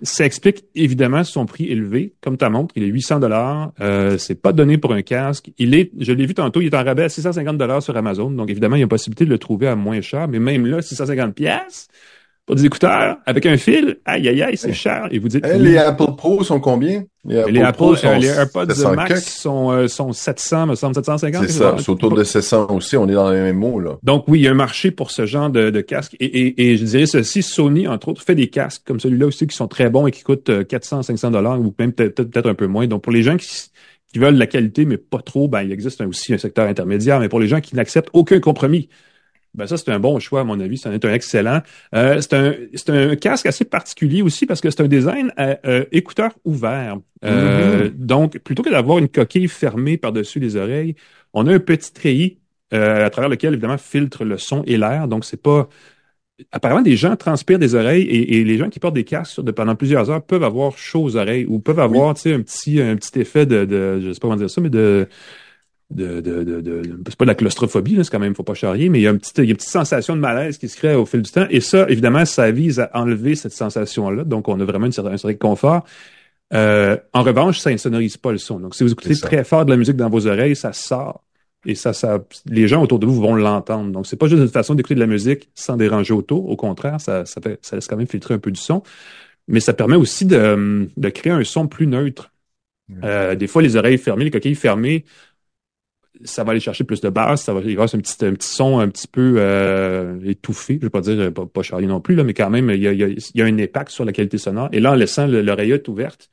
Ça 0.03 0.25
explique 0.25 0.65
évidemment 0.75 1.25
son 1.25 1.47
prix 1.47 1.67
élevé. 1.67 2.15
Comme 2.23 2.37
ta 2.37 2.49
montre, 2.49 2.73
il 2.77 2.83
est 2.83 2.87
800 2.87 3.21
dollars. 3.21 3.73
Euh, 3.81 4.17
c'est 4.19 4.41
pas 4.41 4.53
donné 4.53 4.79
pour 4.79 4.93
un 4.93 5.03
casque. 5.03 5.51
Il 5.59 5.75
est, 5.75 5.91
je 5.99 6.13
l'ai 6.13 6.27
vu 6.27 6.35
tantôt, 6.35 6.61
il 6.61 6.69
est 6.69 6.75
en 6.75 6.85
rabais 6.85 7.05
à 7.05 7.09
650 7.09 7.59
dollars 7.59 7.83
sur 7.83 7.97
Amazon. 7.97 8.31
Donc 8.31 8.51
évidemment, 8.51 8.77
il 8.77 8.81
y 8.81 8.83
a 8.83 8.85
une 8.85 8.89
possibilité 8.89 9.25
de 9.25 9.31
le 9.31 9.39
trouver 9.39 9.69
à 9.69 9.77
moins 9.77 10.01
cher. 10.01 10.29
Mais 10.29 10.39
même 10.39 10.67
là, 10.67 10.81
650 10.81 11.35
pièces 11.35 11.89
pour 12.47 12.57
des 12.57 12.65
écouteurs 12.65 13.19
avec 13.27 13.47
un 13.47 13.57
fil, 13.57 13.99
aïe 14.05 14.29
aïe 14.29 14.43
aïe, 14.43 14.57
c'est 14.57 14.73
cher. 14.73 15.07
Et 15.11 15.19
vous 15.19 15.29
dites. 15.29 15.47
Eh, 15.49 15.59
les 15.59 15.77
Apple 15.77 16.17
Pro 16.17 16.43
sont 16.43 16.59
combien? 16.59 17.05
Les 17.25 17.39
Apple, 17.39 17.53
les, 17.53 17.61
Apple, 17.61 17.97
sont 17.97 18.19
les 18.19 18.27
AirPods 18.27 18.95
Max 18.97 19.37
sont, 19.37 19.71
euh, 19.71 19.89
sont 19.89 20.13
700, 20.13 20.67
me 20.67 20.75
semble 20.75 20.95
750. 20.95 21.43
C'est 21.47 21.53
ça, 21.53 21.77
c'est 21.79 21.91
autour 21.91 22.15
de 22.15 22.25
700 22.25 22.69
aussi. 22.71 22.97
On 22.97 23.09
est 23.09 23.15
dans 23.15 23.31
les 23.31 23.41
mêmes 23.41 23.59
mots 23.59 23.79
là. 23.79 23.99
Donc 24.03 24.25
oui, 24.27 24.41
il 24.41 24.43
y 24.43 24.49
a 24.49 24.51
un 24.51 24.55
marché 24.55 24.91
pour 24.91 25.11
ce 25.11 25.27
genre 25.27 25.51
de, 25.51 25.71
de 25.71 25.81
casque. 25.81 26.17
Et, 26.19 26.25
et, 26.25 26.71
et, 26.71 26.77
je 26.77 26.85
dirais 26.85 27.07
ceci, 27.07 27.43
Sony 27.43 27.87
entre 27.87 28.09
autres 28.09 28.23
fait 28.23 28.35
des 28.35 28.49
casques 28.49 28.83
comme 28.87 28.99
celui-là 29.01 29.27
aussi 29.27 29.47
qui 29.47 29.55
sont 29.55 29.69
très 29.69 29.91
bons 29.91 30.07
et 30.07 30.11
qui 30.11 30.23
coûtent 30.23 30.67
400, 30.67 31.03
500 31.03 31.31
dollars 31.31 31.61
ou 31.61 31.75
même 31.79 31.93
peut-être 31.93 32.23
peut-être 32.23 32.49
un 32.49 32.55
peu 32.55 32.67
moins. 32.67 32.87
Donc 32.87 33.03
pour 33.03 33.13
les 33.13 33.23
gens 33.23 33.37
qui 33.37 33.49
qui 34.13 34.19
veulent 34.19 34.37
la 34.37 34.47
qualité 34.47 34.85
mais 34.85 34.97
pas 34.97 35.21
trop, 35.21 35.47
ben 35.47 35.63
il 35.63 35.73
existe 35.73 36.01
aussi 36.01 36.35
un 36.35 36.39
secteur 36.39 36.67
intermédiaire. 36.67 37.21
Mais 37.21 37.29
pour 37.29 37.39
les 37.39 37.49
gens 37.49 37.61
qui 37.61 37.77
n'acceptent 37.77 38.11
aucun 38.13 38.41
compromis 38.41 38.89
ben 39.55 39.67
ça, 39.67 39.77
c'est 39.77 39.91
un 39.91 39.99
bon 39.99 40.19
choix, 40.21 40.41
à 40.41 40.45
mon 40.45 40.61
avis. 40.61 40.79
C'est 40.79 41.05
un 41.05 41.13
excellent. 41.13 41.61
Euh, 41.95 42.21
c'est 42.21 42.35
un, 42.35 42.55
c'est 42.75 42.91
un 42.91 43.17
casque 43.17 43.47
assez 43.47 43.65
particulier 43.65 44.23
aussi 44.23 44.47
parce 44.47 44.61
que 44.61 44.71
c'est 44.71 44.83
un 44.83 44.89
design 44.89 45.33
à, 45.37 45.59
euh, 45.67 45.85
écouteur 45.91 46.31
ouvert. 46.45 46.99
Euh, 47.25 47.89
mm-hmm. 47.89 47.93
Donc, 47.97 48.39
plutôt 48.39 48.63
que 48.63 48.71
d'avoir 48.71 48.99
une 48.99 49.09
coquille 49.09 49.49
fermée 49.49 49.97
par-dessus 49.97 50.39
les 50.39 50.57
oreilles, 50.57 50.95
on 51.33 51.47
a 51.47 51.55
un 51.55 51.59
petit 51.59 51.93
treillis 51.93 52.39
à 52.73 53.11
travers 53.11 53.29
lequel, 53.29 53.55
évidemment, 53.55 53.79
filtre 53.79 54.25
le 54.25 54.39
son 54.39 54.63
et 54.65 54.77
l'air. 54.77 55.09
Donc, 55.09 55.25
c'est 55.25 55.43
pas... 55.43 55.69
Apparemment, 56.53 56.81
des 56.83 56.97
gens 56.97 57.17
transpirent 57.17 57.59
des 57.59 57.75
oreilles 57.75 58.05
et, 58.05 58.45
les 58.45 58.57
gens 58.57 58.71
qui 58.71 58.79
portent 58.79 58.95
des 58.95 59.05
casques 59.05 59.43
pendant 59.51 59.75
plusieurs 59.75 60.09
heures 60.09 60.23
peuvent 60.23 60.45
avoir 60.45 60.79
chaud 60.79 61.03
aux 61.03 61.17
oreilles 61.17 61.45
ou 61.47 61.59
peuvent 61.59 61.81
avoir, 61.81 62.15
tu 62.15 62.23
sais, 62.23 62.33
un 62.33 62.41
petit, 62.41 62.81
un 62.81 62.97
petit 62.97 63.19
effet 63.19 63.45
de, 63.45 63.65
de, 63.65 64.01
je 64.01 64.13
sais 64.13 64.21
pas 64.21 64.29
comment 64.29 64.37
dire 64.37 64.49
ça, 64.49 64.61
mais 64.61 64.71
de 64.71 65.07
de, 65.91 66.21
de, 66.21 66.45
de, 66.45 66.61
de 66.61 66.83
c'est 67.07 67.17
pas 67.17 67.25
de 67.25 67.31
la 67.31 67.35
claustrophobie, 67.35 67.99
c'est 68.03 68.11
quand 68.11 68.19
même, 68.19 68.35
faut 68.35 68.43
pas 68.43 68.55
charrier, 68.55 68.89
mais 68.89 69.01
il 69.01 69.03
y 69.03 69.07
a 69.09 69.11
une 69.11 69.19
petite, 69.19 69.39
il 69.39 69.45
y 69.45 69.49
a 69.49 69.51
une 69.51 69.57
petite 69.57 69.71
sensation 69.71 70.15
de 70.15 70.21
malaise 70.21 70.59
qui 70.59 70.69
se 70.69 70.77
crée 70.77 70.95
au 70.95 71.05
fil 71.05 71.23
du 71.23 71.31
temps. 71.31 71.47
Et 71.51 71.61
ça, 71.61 71.89
évidemment, 71.89 72.25
ça 72.25 72.51
vise 72.51 72.79
à 72.79 72.91
enlever 72.95 73.35
cette 73.35 73.53
sensation-là. 73.53 74.25
Donc, 74.25 74.49
on 74.49 74.59
a 74.61 74.65
vraiment 74.65 74.87
une 74.87 74.93
certaine, 74.93 75.15
un 75.15 75.19
certain 75.19 75.37
confort. 75.37 75.85
Euh, 76.53 76.97
en 77.13 77.23
revanche, 77.23 77.59
ça 77.59 77.71
ne 77.73 77.77
sonorise 77.77 78.17
pas 78.17 78.33
le 78.33 78.39
son. 78.39 78.61
Donc, 78.61 78.75
si 78.75 78.83
vous 78.85 78.93
écoutez 78.93 79.17
très 79.17 79.45
fort 79.45 79.65
de 79.65 79.71
la 79.71 79.77
musique 79.77 79.97
dans 79.97 80.11
vos 80.11 80.27
oreilles, 80.27 80.57
ça 80.57 80.73
sort 80.73 81.25
et 81.67 81.75
ça, 81.75 81.93
ça, 81.93 82.25
les 82.47 82.69
gens 82.69 82.83
autour 82.83 82.99
de 82.99 83.07
vous 83.07 83.21
vont 83.21 83.35
l'entendre. 83.35 83.93
Donc, 83.93 84.07
c'est 84.07 84.17
pas 84.17 84.29
juste 84.29 84.41
une 84.41 84.49
façon 84.49 84.75
d'écouter 84.75 84.95
de 84.95 85.01
la 85.01 85.07
musique 85.07 85.51
sans 85.55 85.77
déranger 85.77 86.15
autour. 86.15 86.49
Au 86.49 86.57
contraire, 86.57 87.01
ça, 87.01 87.27
ça, 87.27 87.41
fait, 87.41 87.59
ça 87.63 87.77
laisse 87.77 87.87
quand 87.87 87.97
même 87.97 88.07
filtrer 88.07 88.35
un 88.35 88.39
peu 88.39 88.51
du 88.51 88.61
son. 88.61 88.83
Mais 89.47 89.61
ça 89.61 89.75
permet 89.75 89.97
aussi 89.97 90.25
de, 90.25 90.89
de 90.97 91.09
créer 91.11 91.33
un 91.33 91.45
son 91.45 91.67
plus 91.67 91.87
neutre. 91.87 92.31
Euh, 93.05 93.37
des 93.37 93.47
fois, 93.47 93.63
les 93.63 93.77
oreilles 93.77 93.99
fermées, 93.99 94.25
les 94.25 94.31
coquilles 94.31 94.55
fermées, 94.55 95.05
ça 96.25 96.45
va 96.45 96.53
aller 96.53 96.61
chercher 96.61 96.85
plus 96.85 97.01
de 97.01 97.09
basse, 97.09 97.43
ça 97.43 97.55
va 97.55 97.61
y 97.61 97.73
avoir 97.73 97.89
un 97.93 97.99
petit, 97.99 98.25
un 98.25 98.35
petit 98.35 98.49
son 98.49 98.79
un 98.79 98.89
petit 98.89 99.09
peu 99.09 99.35
euh, 99.39 100.19
étouffé, 100.25 100.75
je 100.75 100.87
vais 100.87 100.91
pas 100.91 101.01
dire 101.01 101.33
pas, 101.33 101.47
pas 101.47 101.63
charlie 101.63 101.87
non 101.87 102.01
plus, 102.01 102.15
là, 102.15 102.25
mais 102.25 102.35
quand 102.35 102.51
même, 102.51 102.71
il 102.71 102.81
y 102.81 102.89
a, 102.89 102.93
il 102.93 103.19
y 103.35 103.43
a, 103.43 103.45
un 103.45 103.59
impact 103.59 103.91
sur 103.91 104.05
la 104.05 104.13
qualité 104.13 104.39
sonore. 104.39 104.69
Et 104.73 104.81
là, 104.81 104.93
en 104.93 104.95
laissant 104.95 105.27
l'oreillette 105.27 105.89
ouverte, 105.89 106.31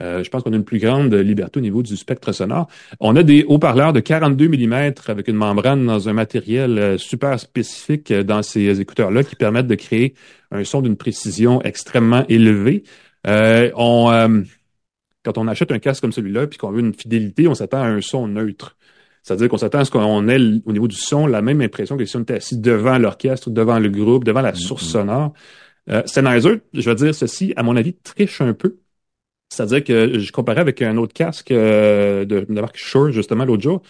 euh, 0.00 0.22
je 0.22 0.30
pense 0.30 0.42
qu'on 0.44 0.52
a 0.52 0.56
une 0.56 0.64
plus 0.64 0.78
grande 0.78 1.12
liberté 1.12 1.58
au 1.58 1.62
niveau 1.62 1.82
du 1.82 1.96
spectre 1.96 2.32
sonore. 2.32 2.68
On 3.00 3.16
a 3.16 3.22
des 3.22 3.44
haut-parleurs 3.44 3.92
de 3.92 4.00
42 4.00 4.48
mm 4.48 4.92
avec 5.08 5.28
une 5.28 5.36
membrane 5.36 5.84
dans 5.86 6.08
un 6.08 6.12
matériel 6.12 6.78
euh, 6.78 6.98
super 6.98 7.40
spécifique 7.40 8.10
euh, 8.12 8.22
dans 8.22 8.42
ces 8.42 8.80
écouteurs-là 8.80 9.24
qui 9.24 9.34
permettent 9.34 9.66
de 9.66 9.74
créer 9.74 10.14
un 10.52 10.62
son 10.62 10.82
d'une 10.82 10.96
précision 10.96 11.60
extrêmement 11.62 12.24
élevée. 12.28 12.84
on, 13.26 14.44
quand 15.24 15.36
on 15.36 15.48
achète 15.48 15.72
un 15.72 15.78
casque 15.78 16.00
comme 16.00 16.12
celui-là 16.12 16.46
puis 16.46 16.58
qu'on 16.58 16.70
veut 16.70 16.80
une 16.80 16.94
fidélité, 16.94 17.48
on 17.48 17.54
s'attend 17.54 17.82
à 17.82 17.86
un 17.86 18.00
son 18.00 18.28
neutre. 18.28 18.76
C'est-à-dire 19.22 19.48
qu'on 19.48 19.58
s'attend 19.58 19.80
à 19.80 19.84
ce 19.84 19.90
qu'on 19.90 20.28
ait 20.28 20.60
au 20.64 20.72
niveau 20.72 20.88
du 20.88 20.96
son 20.96 21.26
la 21.26 21.42
même 21.42 21.60
impression 21.60 21.96
que 21.96 22.04
si 22.04 22.16
on 22.16 22.20
était 22.20 22.34
assis 22.34 22.58
devant 22.58 22.98
l'orchestre, 22.98 23.50
devant 23.50 23.78
le 23.78 23.90
groupe, 23.90 24.24
devant 24.24 24.42
la 24.42 24.54
source 24.54 24.86
mm-hmm. 24.88 24.92
sonore. 24.92 25.32
Euh, 25.90 26.02
Sennheiser, 26.06 26.60
je 26.74 26.90
vais 26.90 26.94
dire 26.96 27.14
ceci, 27.14 27.52
à 27.56 27.62
mon 27.62 27.76
avis, 27.76 27.94
triche 27.94 28.40
un 28.40 28.52
peu 28.52 28.78
c'est-à-dire 29.48 29.84
que 29.84 30.18
je 30.18 30.32
comparais 30.32 30.60
avec 30.60 30.82
un 30.82 30.96
autre 30.96 31.14
casque 31.14 31.50
euh, 31.50 32.24
de, 32.24 32.40
de 32.40 32.60
marque 32.60 32.76
Shure, 32.76 33.12
justement, 33.12 33.44
l'autre 33.44 33.62
jour. 33.62 33.82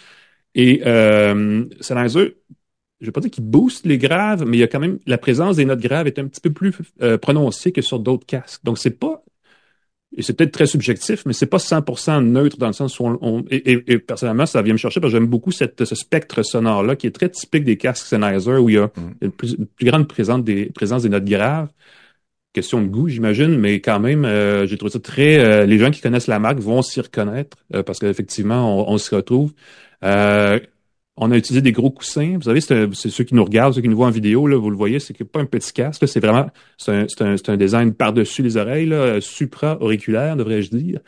Et 0.54 0.82
euh, 0.86 1.64
Sennheiser, 1.80 2.36
je 3.00 3.06
vais 3.06 3.12
pas 3.12 3.20
dire 3.20 3.30
qu'il 3.30 3.44
booste 3.44 3.86
les 3.86 3.98
graves, 3.98 4.44
mais 4.46 4.56
il 4.56 4.60
y 4.60 4.64
a 4.64 4.68
quand 4.68 4.80
même 4.80 4.98
la 5.06 5.18
présence 5.18 5.56
des 5.56 5.64
notes 5.64 5.80
graves 5.80 6.06
est 6.06 6.18
un 6.18 6.26
petit 6.26 6.40
peu 6.40 6.52
plus 6.52 6.74
euh, 7.02 7.18
prononcée 7.18 7.72
que 7.72 7.82
sur 7.82 7.98
d'autres 7.98 8.26
casques. 8.26 8.64
Donc 8.64 8.78
c'est 8.78 8.98
pas 8.98 9.24
et 10.16 10.22
c'est 10.22 10.32
peut-être 10.32 10.52
très 10.52 10.66
subjectif, 10.66 11.24
mais 11.26 11.32
c'est 11.32 11.46
pas 11.46 11.58
100% 11.58 12.24
neutre 12.24 12.56
dans 12.56 12.68
le 12.68 12.72
sens 12.72 12.98
où 12.98 13.18
on, 13.20 13.44
et, 13.50 13.98
personnellement 13.98 14.46
ça 14.46 14.62
vient 14.62 14.72
me 14.72 14.78
chercher 14.78 15.00
parce 15.00 15.12
que 15.12 15.18
j'aime 15.18 15.28
beaucoup 15.28 15.52
cette, 15.52 15.84
ce 15.84 15.94
spectre 15.94 16.42
sonore 16.42 16.82
là 16.82 16.96
qui 16.96 17.06
est 17.06 17.10
très 17.10 17.28
typique 17.28 17.64
des 17.64 17.76
casques 17.76 18.06
Sennheiser 18.06 18.56
où 18.56 18.68
il 18.70 18.76
y 18.76 18.78
a 18.78 18.86
mm. 18.86 18.90
une, 19.20 19.32
plus, 19.32 19.56
grande 19.82 20.08
présence 20.08 20.42
des 20.42 20.66
présence 20.66 21.02
des 21.02 21.10
notes 21.10 21.26
graves 21.26 21.68
question 22.54 22.82
de 22.82 22.88
goût, 22.88 23.08
j'imagine, 23.08 23.58
mais 23.58 23.80
quand 23.80 24.00
même, 24.00 24.24
euh, 24.24 24.66
j'ai 24.66 24.76
trouvé 24.76 24.90
ça 24.90 24.98
très. 24.98 25.38
Euh, 25.38 25.66
les 25.66 25.78
gens 25.78 25.90
qui 25.90 26.00
connaissent 26.00 26.26
la 26.26 26.38
marque 26.38 26.58
vont 26.58 26.82
s'y 26.82 27.00
reconnaître 27.00 27.56
euh, 27.74 27.82
parce 27.82 27.98
qu'effectivement, 27.98 28.88
on, 28.88 28.94
on 28.94 28.98
s'y 28.98 29.14
retrouve. 29.14 29.52
On 31.18 31.30
a 31.30 31.36
utilisé 31.36 31.62
des 31.62 31.72
gros 31.72 31.90
coussins. 31.90 32.34
Vous 32.36 32.42
savez, 32.42 32.60
c'est 32.60 33.10
ceux 33.10 33.24
qui 33.24 33.34
nous 33.34 33.44
regardent, 33.44 33.74
ceux 33.74 33.80
qui 33.80 33.88
nous 33.88 33.96
voient 33.96 34.06
en 34.06 34.10
vidéo, 34.10 34.46
là, 34.46 34.56
vous 34.56 34.70
le 34.70 34.76
voyez, 34.76 34.98
c'est 34.98 35.14
pas 35.24 35.40
un 35.40 35.44
petit 35.44 35.72
casque. 35.72 36.06
C'est 36.06 36.20
vraiment, 36.20 36.48
c'est 36.76 36.92
un, 36.92 37.06
un, 37.20 37.36
un, 37.46 37.56
design 37.56 37.94
par-dessus 37.94 38.42
les 38.42 38.56
oreilles, 38.56 38.92
supra-auriculaire, 39.20 40.36
devrais-je 40.36 40.70
dire. 40.70 41.00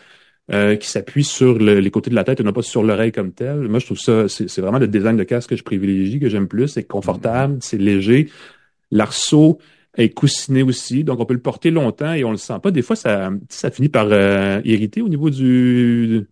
qui 0.78 0.88
s'appuie 0.88 1.24
sur 1.24 1.58
les 1.58 1.90
côtés 1.90 2.11
de 2.11 2.14
la 2.14 2.24
tête 2.24 2.40
et 2.40 2.42
non 2.42 2.52
pas 2.52 2.62
sur 2.62 2.82
l'oreille 2.82 3.12
comme 3.12 3.32
tel. 3.32 3.68
Moi, 3.68 3.78
je 3.78 3.86
trouve 3.86 3.98
ça, 3.98 4.28
c'est 4.28 4.61
vraiment 4.61 4.78
le 4.78 4.88
design 4.88 5.16
de 5.16 5.24
casque 5.24 5.50
que 5.50 5.56
je 5.56 5.62
privilégie, 5.64 6.18
que 6.18 6.28
j'aime 6.28 6.48
plus. 6.48 6.68
C'est 6.68 6.84
confortable, 6.84 7.58
c'est 7.61 7.78
léger. 7.78 8.28
L'arceau, 8.90 9.58
est 9.96 10.11
coussiné 10.11 10.62
aussi, 10.62 11.04
donc 11.04 11.20
on 11.20 11.26
peut 11.26 11.34
le 11.34 11.40
porter 11.40 11.70
longtemps 11.70 12.12
et 12.12 12.24
on 12.24 12.30
le 12.30 12.36
sent 12.36 12.58
pas. 12.62 12.70
Des 12.70 12.82
fois, 12.82 12.96
ça, 12.96 13.30
ça 13.48 13.70
finit 13.70 13.88
par 13.88 14.08
euh, 14.11 14.61
irriter 14.64 15.02
au 15.02 15.08
niveau 15.08 15.30
du. 15.30 16.26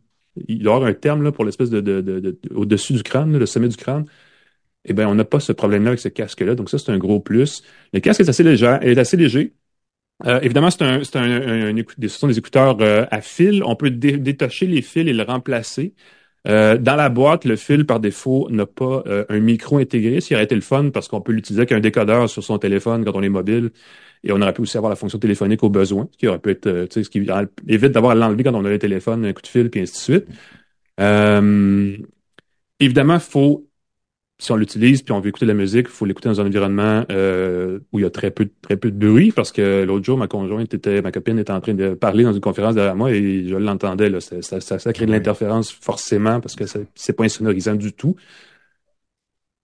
Il 0.46 0.60
doit 0.60 0.74
y 0.74 0.76
avoir 0.76 0.90
un 0.90 0.94
terme 0.94 1.22
là, 1.22 1.32
pour 1.32 1.44
l'espèce 1.44 1.70
de, 1.70 1.80
de, 1.80 2.00
de, 2.00 2.38
au-dessus 2.54 2.92
du 2.92 3.02
crâne, 3.02 3.36
le 3.36 3.46
sommet 3.46 3.68
du 3.68 3.76
crâne. 3.76 4.06
Eh 4.84 4.92
bien, 4.92 5.08
on 5.08 5.14
n'a 5.14 5.24
pas 5.24 5.40
ce 5.40 5.52
problème-là 5.52 5.90
avec 5.90 6.00
ce 6.00 6.08
casque-là, 6.08 6.54
donc 6.54 6.70
ça, 6.70 6.78
c'est 6.78 6.92
un 6.92 6.98
gros 6.98 7.20
plus. 7.20 7.62
Le 7.92 8.00
casque 8.00 8.20
est 8.20 8.28
assez 8.28 8.42
léger, 8.42 8.78
est 8.82 8.98
assez 8.98 9.16
léger. 9.16 9.54
Euh, 10.26 10.40
évidemment, 10.42 10.70
c'est 10.70 10.82
un, 10.82 11.04
c'est 11.04 11.16
un, 11.16 11.74
ce 12.02 12.08
sont 12.08 12.26
des 12.26 12.38
écouteurs 12.38 12.78
euh, 12.80 13.06
à 13.10 13.20
fil. 13.20 13.62
On 13.64 13.76
peut 13.76 13.90
détacher 13.90 14.66
les 14.66 14.82
fils 14.82 15.08
et 15.08 15.12
le 15.12 15.22
remplacer. 15.22 15.94
Euh, 16.46 16.78
dans 16.78 16.96
la 16.96 17.08
boîte, 17.08 17.44
le 17.44 17.56
fil 17.56 17.84
par 17.84 18.00
défaut 18.00 18.48
n'a 18.50 18.66
pas 18.66 19.02
euh, 19.06 19.24
un 19.28 19.40
micro 19.40 19.78
intégré. 19.78 20.20
Ce 20.20 20.28
qui 20.28 20.34
aurait 20.34 20.44
été 20.44 20.54
le 20.54 20.60
fun 20.60 20.90
parce 20.90 21.08
qu'on 21.08 21.20
peut 21.20 21.32
l'utiliser 21.32 21.60
avec 21.60 21.72
un 21.72 21.80
décodeur 21.80 22.28
sur 22.30 22.42
son 22.42 22.58
téléphone 22.58 23.04
quand 23.04 23.12
on 23.14 23.22
est 23.22 23.28
mobile. 23.28 23.70
Et 24.24 24.32
on 24.32 24.40
aurait 24.40 24.52
pu 24.52 24.62
aussi 24.62 24.76
avoir 24.76 24.90
la 24.90 24.96
fonction 24.96 25.18
téléphonique 25.18 25.62
au 25.62 25.70
besoin, 25.70 26.08
ce 26.12 26.18
qui 26.18 26.26
aurait 26.26 26.38
pu 26.38 26.50
être, 26.50 26.66
euh, 26.66 26.86
tu 26.86 26.94
sais, 26.94 27.04
ce 27.04 27.10
qui 27.10 27.24
évite 27.68 27.92
d'avoir 27.92 28.12
à 28.12 28.14
l'enlever 28.14 28.44
quand 28.44 28.54
on 28.54 28.64
a 28.64 28.68
le 28.68 28.78
téléphone, 28.78 29.24
un 29.24 29.32
coup 29.32 29.42
de 29.42 29.46
fil, 29.46 29.70
puis 29.70 29.80
ainsi 29.80 29.92
de 29.92 29.98
suite. 29.98 30.26
Euh, 31.00 31.96
évidemment, 32.80 33.18
faut 33.18 33.68
si 34.40 34.52
on 34.52 34.56
l'utilise 34.56 35.02
puis 35.02 35.12
on 35.12 35.20
veut 35.20 35.28
écouter 35.28 35.46
de 35.46 35.50
la 35.50 35.56
musique, 35.56 35.86
il 35.88 35.92
faut 35.92 36.04
l'écouter 36.04 36.28
dans 36.28 36.40
un 36.40 36.46
environnement 36.46 37.04
euh, 37.10 37.80
où 37.92 37.98
il 37.98 38.02
y 38.02 38.04
a 38.04 38.10
très 38.10 38.30
peu 38.30 38.48
très 38.62 38.76
peu 38.76 38.90
de 38.90 38.96
bruit 38.96 39.32
parce 39.32 39.50
que 39.50 39.84
l'autre 39.84 40.04
jour 40.04 40.16
ma 40.16 40.28
conjointe 40.28 40.72
était 40.72 41.02
ma 41.02 41.10
copine 41.10 41.38
était 41.40 41.52
en 41.52 41.60
train 41.60 41.74
de 41.74 41.94
parler 41.94 42.22
dans 42.22 42.32
une 42.32 42.40
conférence 42.40 42.76
derrière 42.76 42.94
moi 42.94 43.10
et 43.10 43.48
je 43.48 43.56
l'entendais 43.56 44.08
là 44.08 44.20
ça, 44.20 44.40
ça, 44.42 44.60
ça, 44.60 44.92
crée 44.92 45.06
de 45.06 45.10
l'interférence 45.10 45.72
forcément 45.72 46.40
parce 46.40 46.54
que 46.54 46.64
c'est 46.94 47.12
pas 47.14 47.24
insonorisant 47.24 47.74
du 47.74 47.92
tout. 47.92 48.14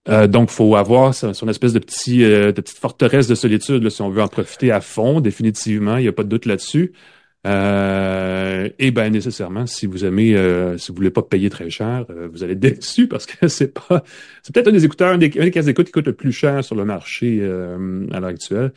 Euh, 0.08 0.26
donc, 0.26 0.50
faut 0.50 0.76
avoir 0.76 1.14
son, 1.14 1.48
espèce 1.48 1.72
de 1.72 1.78
petit 1.78 2.24
euh, 2.24 2.52
de 2.52 2.60
petite 2.60 2.78
forteresse 2.78 3.26
de 3.26 3.34
solitude 3.34 3.82
là, 3.82 3.90
si 3.90 4.02
on 4.02 4.10
veut 4.10 4.22
en 4.22 4.28
profiter 4.28 4.70
à 4.70 4.80
fond. 4.80 5.20
Définitivement, 5.20 5.96
il 5.96 6.02
n'y 6.02 6.08
a 6.08 6.12
pas 6.12 6.24
de 6.24 6.28
doute 6.28 6.46
là-dessus. 6.46 6.92
Euh, 7.46 8.70
et 8.78 8.90
ben 8.90 9.12
nécessairement, 9.12 9.66
si 9.66 9.86
vous 9.86 10.04
aimez, 10.04 10.34
euh, 10.34 10.78
si 10.78 10.88
vous 10.88 10.96
voulez 10.96 11.10
pas 11.10 11.22
payer 11.22 11.50
très 11.50 11.68
cher, 11.68 12.06
euh, 12.08 12.28
vous 12.32 12.42
allez 12.42 12.54
être 12.54 12.60
déçu 12.60 13.06
parce 13.06 13.26
que 13.26 13.48
c'est 13.48 13.74
pas, 13.74 14.02
c'est 14.42 14.54
peut-être 14.54 14.68
un 14.68 14.72
des 14.72 14.84
écouteurs, 14.84 15.12
un 15.12 15.18
des, 15.18 15.28
des 15.28 15.50
casques 15.50 15.66
d'écoute 15.66 15.86
qui 15.86 15.92
coûte 15.92 16.06
le 16.06 16.14
plus 16.14 16.32
cher 16.32 16.64
sur 16.64 16.74
le 16.74 16.84
marché 16.84 17.40
euh, 17.42 18.06
à 18.12 18.20
l'heure 18.20 18.30
actuelle. 18.30 18.72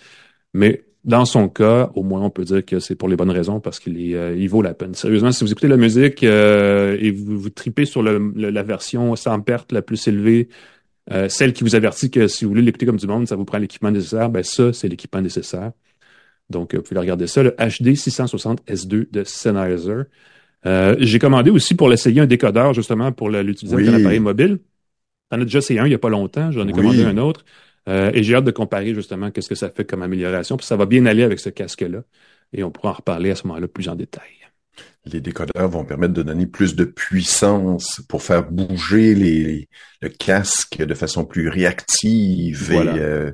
Mais 0.54 0.84
dans 1.06 1.24
son 1.24 1.48
cas, 1.48 1.92
au 1.96 2.04
moins 2.04 2.22
on 2.22 2.30
peut 2.30 2.44
dire 2.44 2.66
que 2.66 2.80
c'est 2.80 2.96
pour 2.96 3.08
les 3.08 3.16
bonnes 3.16 3.32
raisons 3.32 3.62
parce 3.62 3.80
qu'il 3.80 3.98
est, 4.02 4.38
il 4.38 4.48
vaut 4.50 4.62
la 4.62 4.74
peine. 4.74 4.94
Sérieusement, 4.94 5.32
si 5.32 5.46
vous 5.46 5.52
écoutez 5.52 5.70
la 5.70 5.78
musique 5.78 6.24
et 6.24 7.12
vous 7.12 7.40
vous 7.40 7.50
tripez 7.50 7.86
sur 7.86 8.04
le, 8.04 8.34
la 8.36 8.64
version 8.64 9.16
sans 9.16 9.40
perte 9.40 9.72
la 9.72 9.82
plus 9.82 10.06
élevée, 10.08 10.50
celle 11.30 11.54
qui 11.54 11.64
vous 11.64 11.76
avertit 11.76 12.12
que 12.12 12.28
si 12.28 12.44
vous 12.44 12.52
voulez 12.52 12.62
l'écouter 12.62 12.86
comme 12.86 12.98
du 12.98 13.08
monde, 13.08 13.28
ça 13.28 13.36
vous 13.36 13.46
prend 13.46 13.58
l'équipement 13.58 13.92
nécessaire, 13.92 14.30
ben 14.30 14.44
ça 14.44 14.74
c'est 14.74 14.88
l'équipement 14.88 15.22
nécessaire. 15.22 15.72
Donc, 16.50 16.74
euh, 16.74 16.78
vous 16.78 16.84
pouvez 16.84 17.00
regarder 17.00 17.28
ça, 17.28 17.44
le 17.44 17.52
HD 17.52 17.96
660 17.96 18.66
S2 18.66 19.12
de 19.12 19.24
Sennheiser. 19.24 20.04
Euh, 20.66 20.96
j'ai 21.00 21.20
commandé 21.20 21.50
aussi 21.50 21.76
pour 21.76 21.90
l'essayer 21.90 22.22
un 22.22 22.26
décodeur, 22.26 22.74
justement, 22.74 23.12
pour 23.12 23.30
l'utiliser 23.30 23.76
avec 23.76 23.88
un 23.88 23.94
appareil 23.96 24.20
mobile. 24.20 24.60
J'en 25.32 25.42
ai 25.42 25.44
déjà 25.44 25.60
essayé 25.60 25.80
un 25.80 25.86
il 25.86 25.90
n'y 25.90 25.96
a 25.96 26.00
pas 26.00 26.10
longtemps, 26.10 26.52
j'en 26.52 26.68
ai 26.68 26.72
commandé 26.72 27.04
un 27.04 27.18
autre. 27.18 27.44
Euh, 27.90 28.12
et 28.14 28.24
j'ai 28.24 28.36
hâte 28.36 28.44
de 28.44 28.52
comparer 28.52 28.94
justement 28.94 29.32
qu'est-ce 29.32 29.48
que 29.48 29.56
ça 29.56 29.70
fait 29.70 29.86
comme 29.86 30.02
amélioration. 30.02 30.58
Puis 30.58 30.66
ça 30.66 30.76
va 30.76 30.86
bien 30.86 31.06
aller 31.06 31.24
avec 31.24 31.40
ce 31.40 31.50
casque-là. 31.50 32.04
Et 32.54 32.64
on 32.64 32.72
pourra 32.72 32.90
en 32.90 32.94
reparler 32.94 33.32
à 33.32 33.36
ce 33.36 33.46
moment-là 33.48 33.68
plus 33.68 33.88
en 33.90 33.96
détail 33.96 34.47
les 35.12 35.22
décodeurs 35.22 35.70
vont 35.70 35.86
permettre 35.86 36.14
de 36.14 36.24
donner 36.24 36.46
plus 36.46 36.76
de 36.76 36.84
puissance 36.84 38.02
pour 38.08 38.24
faire 38.24 38.50
bouger 38.50 39.16
les, 39.16 39.70
le 40.02 40.10
casque 40.10 40.78
de 40.78 40.94
façon 40.94 41.26
plus 41.26 41.50
réactive. 41.50 42.72
Euh, 42.72 43.32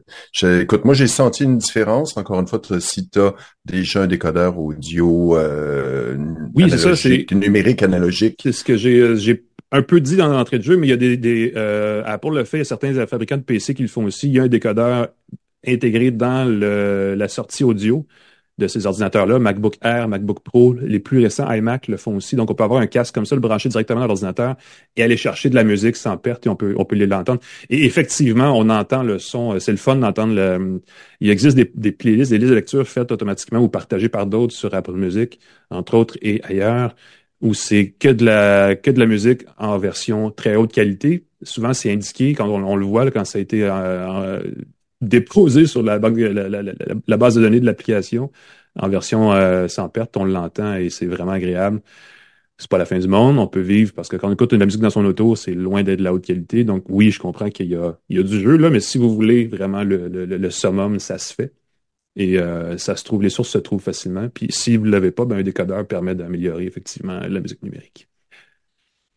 écoute, 0.62 0.86
moi 0.86 0.94
j'ai 0.94 1.08
senti 1.08 1.44
une 1.44 1.58
différence. 1.58 2.16
Encore 2.18 2.40
une 2.40 2.48
fois, 2.48 2.62
si 2.80 3.10
tu 3.10 3.20
as 3.20 3.34
déjà 3.66 4.04
un 4.04 4.08
décodeur 4.08 4.58
audio 4.58 5.38
euh, 5.38 6.18
oui, 6.56 6.70
ça, 6.70 6.96
c'est 6.96 7.30
numérique 7.32 7.84
analogique. 7.84 8.42
C'est 8.44 8.52
ce 8.52 8.64
que 8.64 8.78
j'ai 8.78 9.00
euh, 9.00 9.16
j'ai 9.16 9.44
un 9.72 9.82
peu 9.82 10.00
dit 10.00 10.16
dans 10.16 10.28
l'entrée 10.28 10.60
de 10.60 10.64
jeu, 10.64 10.78
mais 10.78 10.88
il 10.88 10.92
y 10.92 10.94
a 10.94 10.98
des, 10.98 11.18
des 11.18 11.54
euh, 11.56 12.18
pour 12.20 12.32
le 12.32 12.44
fait, 12.44 12.58
il 12.58 12.60
y 12.60 12.62
a 12.62 12.66
certains 12.66 13.08
fabricants 13.08 13.38
de 13.38 13.42
PC 13.42 13.74
qui 13.74 13.82
le 13.82 13.88
font 13.88 14.06
aussi. 14.06 14.28
Il 14.28 14.34
y 14.34 14.40
a 14.40 14.44
un 14.44 14.48
décodeur 14.48 15.10
intégré 15.66 16.12
dans 16.12 16.48
le, 16.48 17.16
la 17.16 17.28
sortie 17.28 17.64
audio 17.64 18.06
de 18.60 18.68
ces 18.68 18.86
ordinateurs-là, 18.86 19.40
MacBook 19.40 19.78
Air, 19.82 20.08
MacBook 20.08 20.42
Pro, 20.42 20.74
les 20.74 21.00
plus 21.00 21.20
récents 21.20 21.52
iMac 21.52 21.88
le 21.88 21.98
font 21.98 22.16
aussi. 22.18 22.36
Donc, 22.36 22.52
on 22.52 22.54
peut 22.54 22.64
avoir 22.64 22.82
un 22.82 22.88
casque 22.88 23.16
comme 23.16 23.26
ça, 23.26 23.36
le 23.36 23.42
brancher 23.42 23.70
directement 23.70 24.02
dans 24.02 24.08
l'ordinateur 24.08 24.56
et 24.96 25.04
aller 25.04 25.18
chercher 25.18 25.50
de 25.50 25.56
la 25.56 25.64
musique 25.64 25.96
sans 25.96 26.18
perte 26.18 26.46
et 26.46 26.50
on 26.50 26.56
peut, 26.56 26.76
on 26.78 26.86
peut 26.86 26.96
l'entendre. 26.96 27.40
Et 27.70 27.86
effectivement, 27.86 28.58
on 28.58 28.70
entend 28.70 29.02
le 29.02 29.18
son. 29.18 29.54
Euh, 29.54 29.60
c'est 29.60 29.72
le 29.72 29.78
fun 29.78 29.96
d'entendre 29.96 30.36
le. 30.36 30.82
Il 31.20 31.32
existe 31.32 31.56
des, 31.56 31.72
des 31.74 31.92
playlists, 31.92 32.32
des 32.32 32.38
listes 32.38 32.52
de 32.52 32.56
lecture 32.56 32.88
faites 32.88 33.12
automatiquement 33.12 33.60
ou 33.60 33.70
partagées 33.70 34.10
par 34.10 34.28
d'autres 34.28 34.54
sur 34.54 34.74
Apple 34.74 34.94
Music, 34.94 35.40
entre 35.72 35.96
autres 35.96 36.18
et 36.22 36.42
ailleurs, 36.44 36.96
où 37.42 37.54
c'est 37.54 37.90
que 37.90 38.10
de 38.10 38.26
la 38.26 38.76
que 38.76 38.92
de 38.92 39.00
la 39.00 39.08
musique 39.08 39.46
en 39.58 39.78
version 39.80 40.30
très 40.30 40.56
haute 40.56 40.72
qualité. 40.72 41.26
Souvent, 41.42 41.74
c'est 41.74 41.92
indiqué 41.92 42.34
quand 42.36 42.48
on, 42.48 42.76
le 42.76 42.86
voit, 42.86 43.10
quand 43.12 43.26
ça 43.26 43.40
a 43.40 43.42
été 43.42 43.64
euh, 43.64 44.40
déposé 45.04 45.66
sur 45.66 45.84
la, 45.84 46.00
banque, 46.00 46.18
la, 46.18 47.18
base 47.18 47.36
de 47.36 47.42
données 47.42 47.60
de 47.60 47.66
l'application 47.66 48.32
en 48.76 48.90
version 48.90 49.32
euh, 49.34 49.68
sans 49.68 49.90
perte, 49.90 50.18
on 50.18 50.26
l'entend 50.26 50.76
et 50.76 50.90
c'est 50.90 51.06
vraiment 51.06 51.32
agréable. 51.32 51.82
C'est 52.58 52.70
pas 52.70 52.78
la 52.78 52.86
fin 52.86 53.00
du 53.00 53.08
monde, 53.08 53.40
on 53.40 53.48
peut 53.48 53.62
vivre 53.62 53.94
parce 53.94 54.10
que 54.10 54.16
quand 54.16 54.30
on 54.30 54.34
écoute 54.34 54.52
de 54.52 54.58
la 54.58 54.66
musique 54.66 54.82
dans 54.82 54.90
son 54.90 55.04
auto, 55.06 55.36
c'est 55.36 55.54
loin 55.54 55.84
d'être 55.84 56.00
de 56.00 56.04
la 56.04 56.14
haute 56.14 56.26
qualité. 56.26 56.64
Donc 56.64 56.86
oui, 56.90 57.12
je 57.12 57.20
comprends 57.20 57.50
qu'il 57.50 57.68
y 57.68 57.76
a, 57.76 57.98
il 58.10 58.18
y 58.18 58.20
a 58.20 58.24
du 58.24 58.40
jeu 58.40 58.58
là, 58.58 58.70
mais 58.70 58.80
si 58.80 58.98
vous 58.98 59.14
voulez 59.14 59.48
vraiment 59.48 59.84
le, 59.84 60.08
le, 60.08 60.50
summum, 60.50 61.00
ça 61.00 61.18
se 61.18 61.34
fait. 61.34 61.54
Et 62.16 62.40
euh, 62.40 62.78
ça 62.78 62.96
se 62.96 63.04
trouve, 63.04 63.24
les 63.24 63.30
sources 63.30 63.50
se 63.50 63.58
trouvent 63.58 63.82
facilement. 63.82 64.30
Puis 64.30 64.48
si 64.52 64.78
vous 64.78 64.86
ne 64.86 64.92
l'avez 64.92 65.12
pas, 65.12 65.26
ben, 65.26 65.38
un 65.38 65.44
décodeur 65.44 65.86
permet 65.88 66.16
d'améliorer 66.16 66.66
effectivement 66.66 67.20
la 67.20 67.40
musique 67.40 67.64
numérique. 67.64 68.08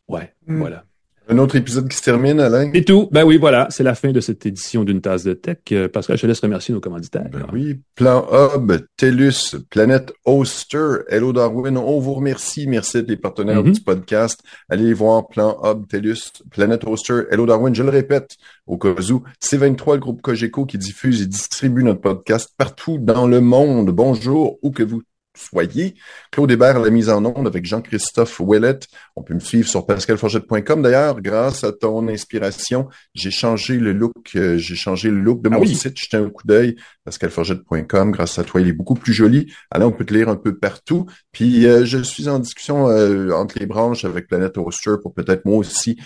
Ouais, 0.09 0.33
hmm. 0.47 0.59
voilà. 0.59 0.87
Un 1.29 1.39
autre 1.39 1.57
épisode 1.57 1.89
qui 1.89 1.97
se 1.97 2.03
termine, 2.03 2.39
Alain? 2.39 2.71
Et 2.73 2.85
tout. 2.85 3.09
Ben 3.11 3.25
oui, 3.25 3.37
voilà. 3.37 3.67
C'est 3.71 3.83
la 3.83 3.97
fin 3.97 4.13
de 4.13 4.21
cette 4.21 4.47
édition 4.47 4.85
d'une 4.85 5.01
tasse 5.01 5.25
de 5.25 5.33
tech. 5.33 5.59
Euh, 5.73 5.89
Pascal, 5.89 6.17
je 6.17 6.23
te 6.23 6.27
laisse 6.29 6.39
remercier 6.39 6.73
nos 6.73 6.81
commanditaires. 6.81 7.29
Ben 7.33 7.47
oui. 7.53 7.81
Plan 7.97 8.25
Hub, 8.31 8.73
TELUS, 8.97 9.57
Planète 9.69 10.13
Oster, 10.25 10.99
Hello 11.09 11.33
Darwin. 11.33 11.77
On 11.79 11.99
vous 11.99 12.15
remercie. 12.15 12.69
Merci 12.69 13.03
les 13.03 13.17
partenaires 13.17 13.65
mm-hmm. 13.65 13.73
du 13.73 13.81
podcast. 13.81 14.41
Allez 14.69 14.93
voir 14.93 15.27
Plan 15.27 15.59
Hub, 15.65 15.89
TELUS, 15.89 16.33
Planète 16.51 16.85
Oster, 16.85 17.23
Hello 17.31 17.45
Darwin. 17.45 17.75
Je 17.75 17.83
le 17.83 17.91
répète 17.91 18.37
au 18.69 18.79
cas 18.79 18.95
où. 19.11 19.25
C23, 19.43 19.95
le 19.95 19.99
groupe 19.99 20.23
Cogeco 20.23 20.65
qui 20.65 20.79
diffuse 20.79 21.23
et 21.23 21.27
distribue 21.27 21.83
notre 21.83 22.03
podcast 22.03 22.51
partout 22.57 22.99
dans 22.99 23.27
le 23.27 23.41
monde. 23.41 23.91
Bonjour, 23.91 24.61
où 24.63 24.71
que 24.71 24.85
vous 24.85 25.03
soyez. 25.37 25.95
Claude 26.31 26.51
Hébert, 26.51 26.79
la 26.79 26.91
mise 26.91 27.09
en 27.09 27.25
onde 27.25 27.47
avec 27.47 27.65
Jean-Christophe 27.65 28.41
Ouellet. 28.41 28.81
On 29.15 29.23
peut 29.23 29.35
me 29.35 29.41
suivre 29.41 29.69
sur 29.69 29.87
pascalforgette.com. 29.87 30.83
D'ailleurs, 30.83 31.21
grâce 31.21 31.65
à 31.65 31.73
ton 31.73 32.09
inspiration, 32.09 32.89
j'ai 33.15 33.31
changé 33.31 33.79
le 33.79 33.93
look, 33.93 34.33
euh, 34.37 34.59
j'ai 34.59 34.75
changé 34.75 35.11
le 35.11 35.21
look 35.21 35.43
de 35.43 35.51
ah 35.53 35.59
mon 35.59 35.65
site. 35.65 35.99
Jetez 35.99 36.17
un 36.17 36.31
coup 36.31 36.47
d'œil, 36.47 36.77
pascalforgette.com. 37.05 38.11
Grâce 38.11 38.39
à 38.39 38.45
toi, 38.45 38.61
il 38.61 38.69
est 38.69 38.73
beaucoup 38.73 38.95
plus 38.95 39.13
joli. 39.13 39.53
Alors, 39.71 39.91
on 39.91 39.93
peut 39.93 40.05
te 40.05 40.15
lire 40.15 40.29
un 40.29 40.37
peu 40.37 40.57
partout. 40.57 41.07
Puis, 41.33 41.67
euh, 41.67 41.85
je 41.85 41.99
suis 41.99 42.29
en 42.29 42.39
discussion 42.39 42.89
euh, 42.89 43.33
entre 43.33 43.59
les 43.59 43.67
branches 43.67 44.05
avec 44.05 44.29
Planète 44.29 44.59
Hoster 44.59 44.95
pour 45.03 45.15
peut-être 45.15 45.45
moi 45.45 45.59
aussi, 45.59 45.99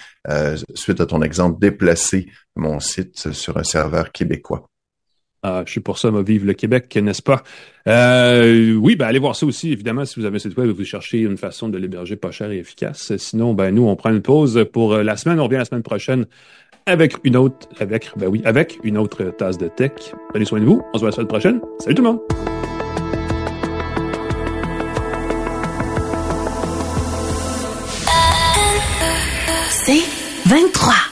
suite 0.75 1.01
à 1.01 1.07
ton 1.07 1.23
exemple, 1.23 1.59
déplacer 1.61 2.27
mon 2.57 2.81
site 2.81 3.33
sur 3.33 3.57
un 3.57 3.65
serveur 3.65 4.13
québécois. 4.13 4.71
Ah, 5.43 5.63
je 5.65 5.71
suis 5.71 5.81
pour 5.81 5.99
ça, 5.99 6.11
moi, 6.11 6.23
vive 6.23 6.45
le 6.45 6.53
Québec, 6.53 6.95
n'est-ce 6.97 7.23
pas? 7.23 7.43
Euh, 7.89 8.75
oui, 8.75 8.95
ben 8.95 9.07
allez 9.07 9.19
voir 9.19 9.35
ça 9.35 9.47
aussi, 9.47 9.73
évidemment, 9.73 10.05
si 10.05 10.21
vous 10.21 10.27
avez 10.27 10.39
cette 10.39 10.55
web 10.57 10.69
vous 10.69 10.85
cherchez 10.85 11.21
une 11.21 11.39
façon 11.39 11.71
de 11.71 11.79
l'héberger 11.79 12.17
pas 12.17 12.31
cher 12.31 12.51
et 12.51 12.59
efficace. 12.59 13.17
Sinon, 13.17 13.55
ben 13.55 13.75
nous, 13.75 13.89
on 13.89 13.97
prend 13.97 14.11
une 14.11 14.21
pause 14.21 14.67
pour 14.71 14.93
euh, 14.93 15.03
la 15.03 15.17
semaine. 15.17 15.41
On 15.41 15.45
revient 15.45 15.57
la 15.57 15.65
semaine 15.65 15.83
prochaine 15.83 16.27
avec 16.85 17.15
une 17.25 17.37
autre, 17.37 17.69
avec, 17.79 18.11
ben 18.17 18.29
oui, 18.29 18.43
avec 18.45 18.79
une 18.85 18.99
autre 18.99 19.25
tasse 19.37 19.57
de 19.57 19.69
tech. 19.69 19.93
Prenez 20.29 20.45
soin 20.45 20.61
de 20.61 20.67
vous. 20.67 20.83
On 20.93 20.99
se 20.99 21.01
voit 21.01 21.09
la 21.09 21.17
semaine 21.17 21.29
prochaine. 21.29 21.61
Salut 21.79 21.95
tout 21.95 22.03
le 22.03 22.09
monde! 22.11 22.21
C'est 29.71 30.03
23. 30.47 31.10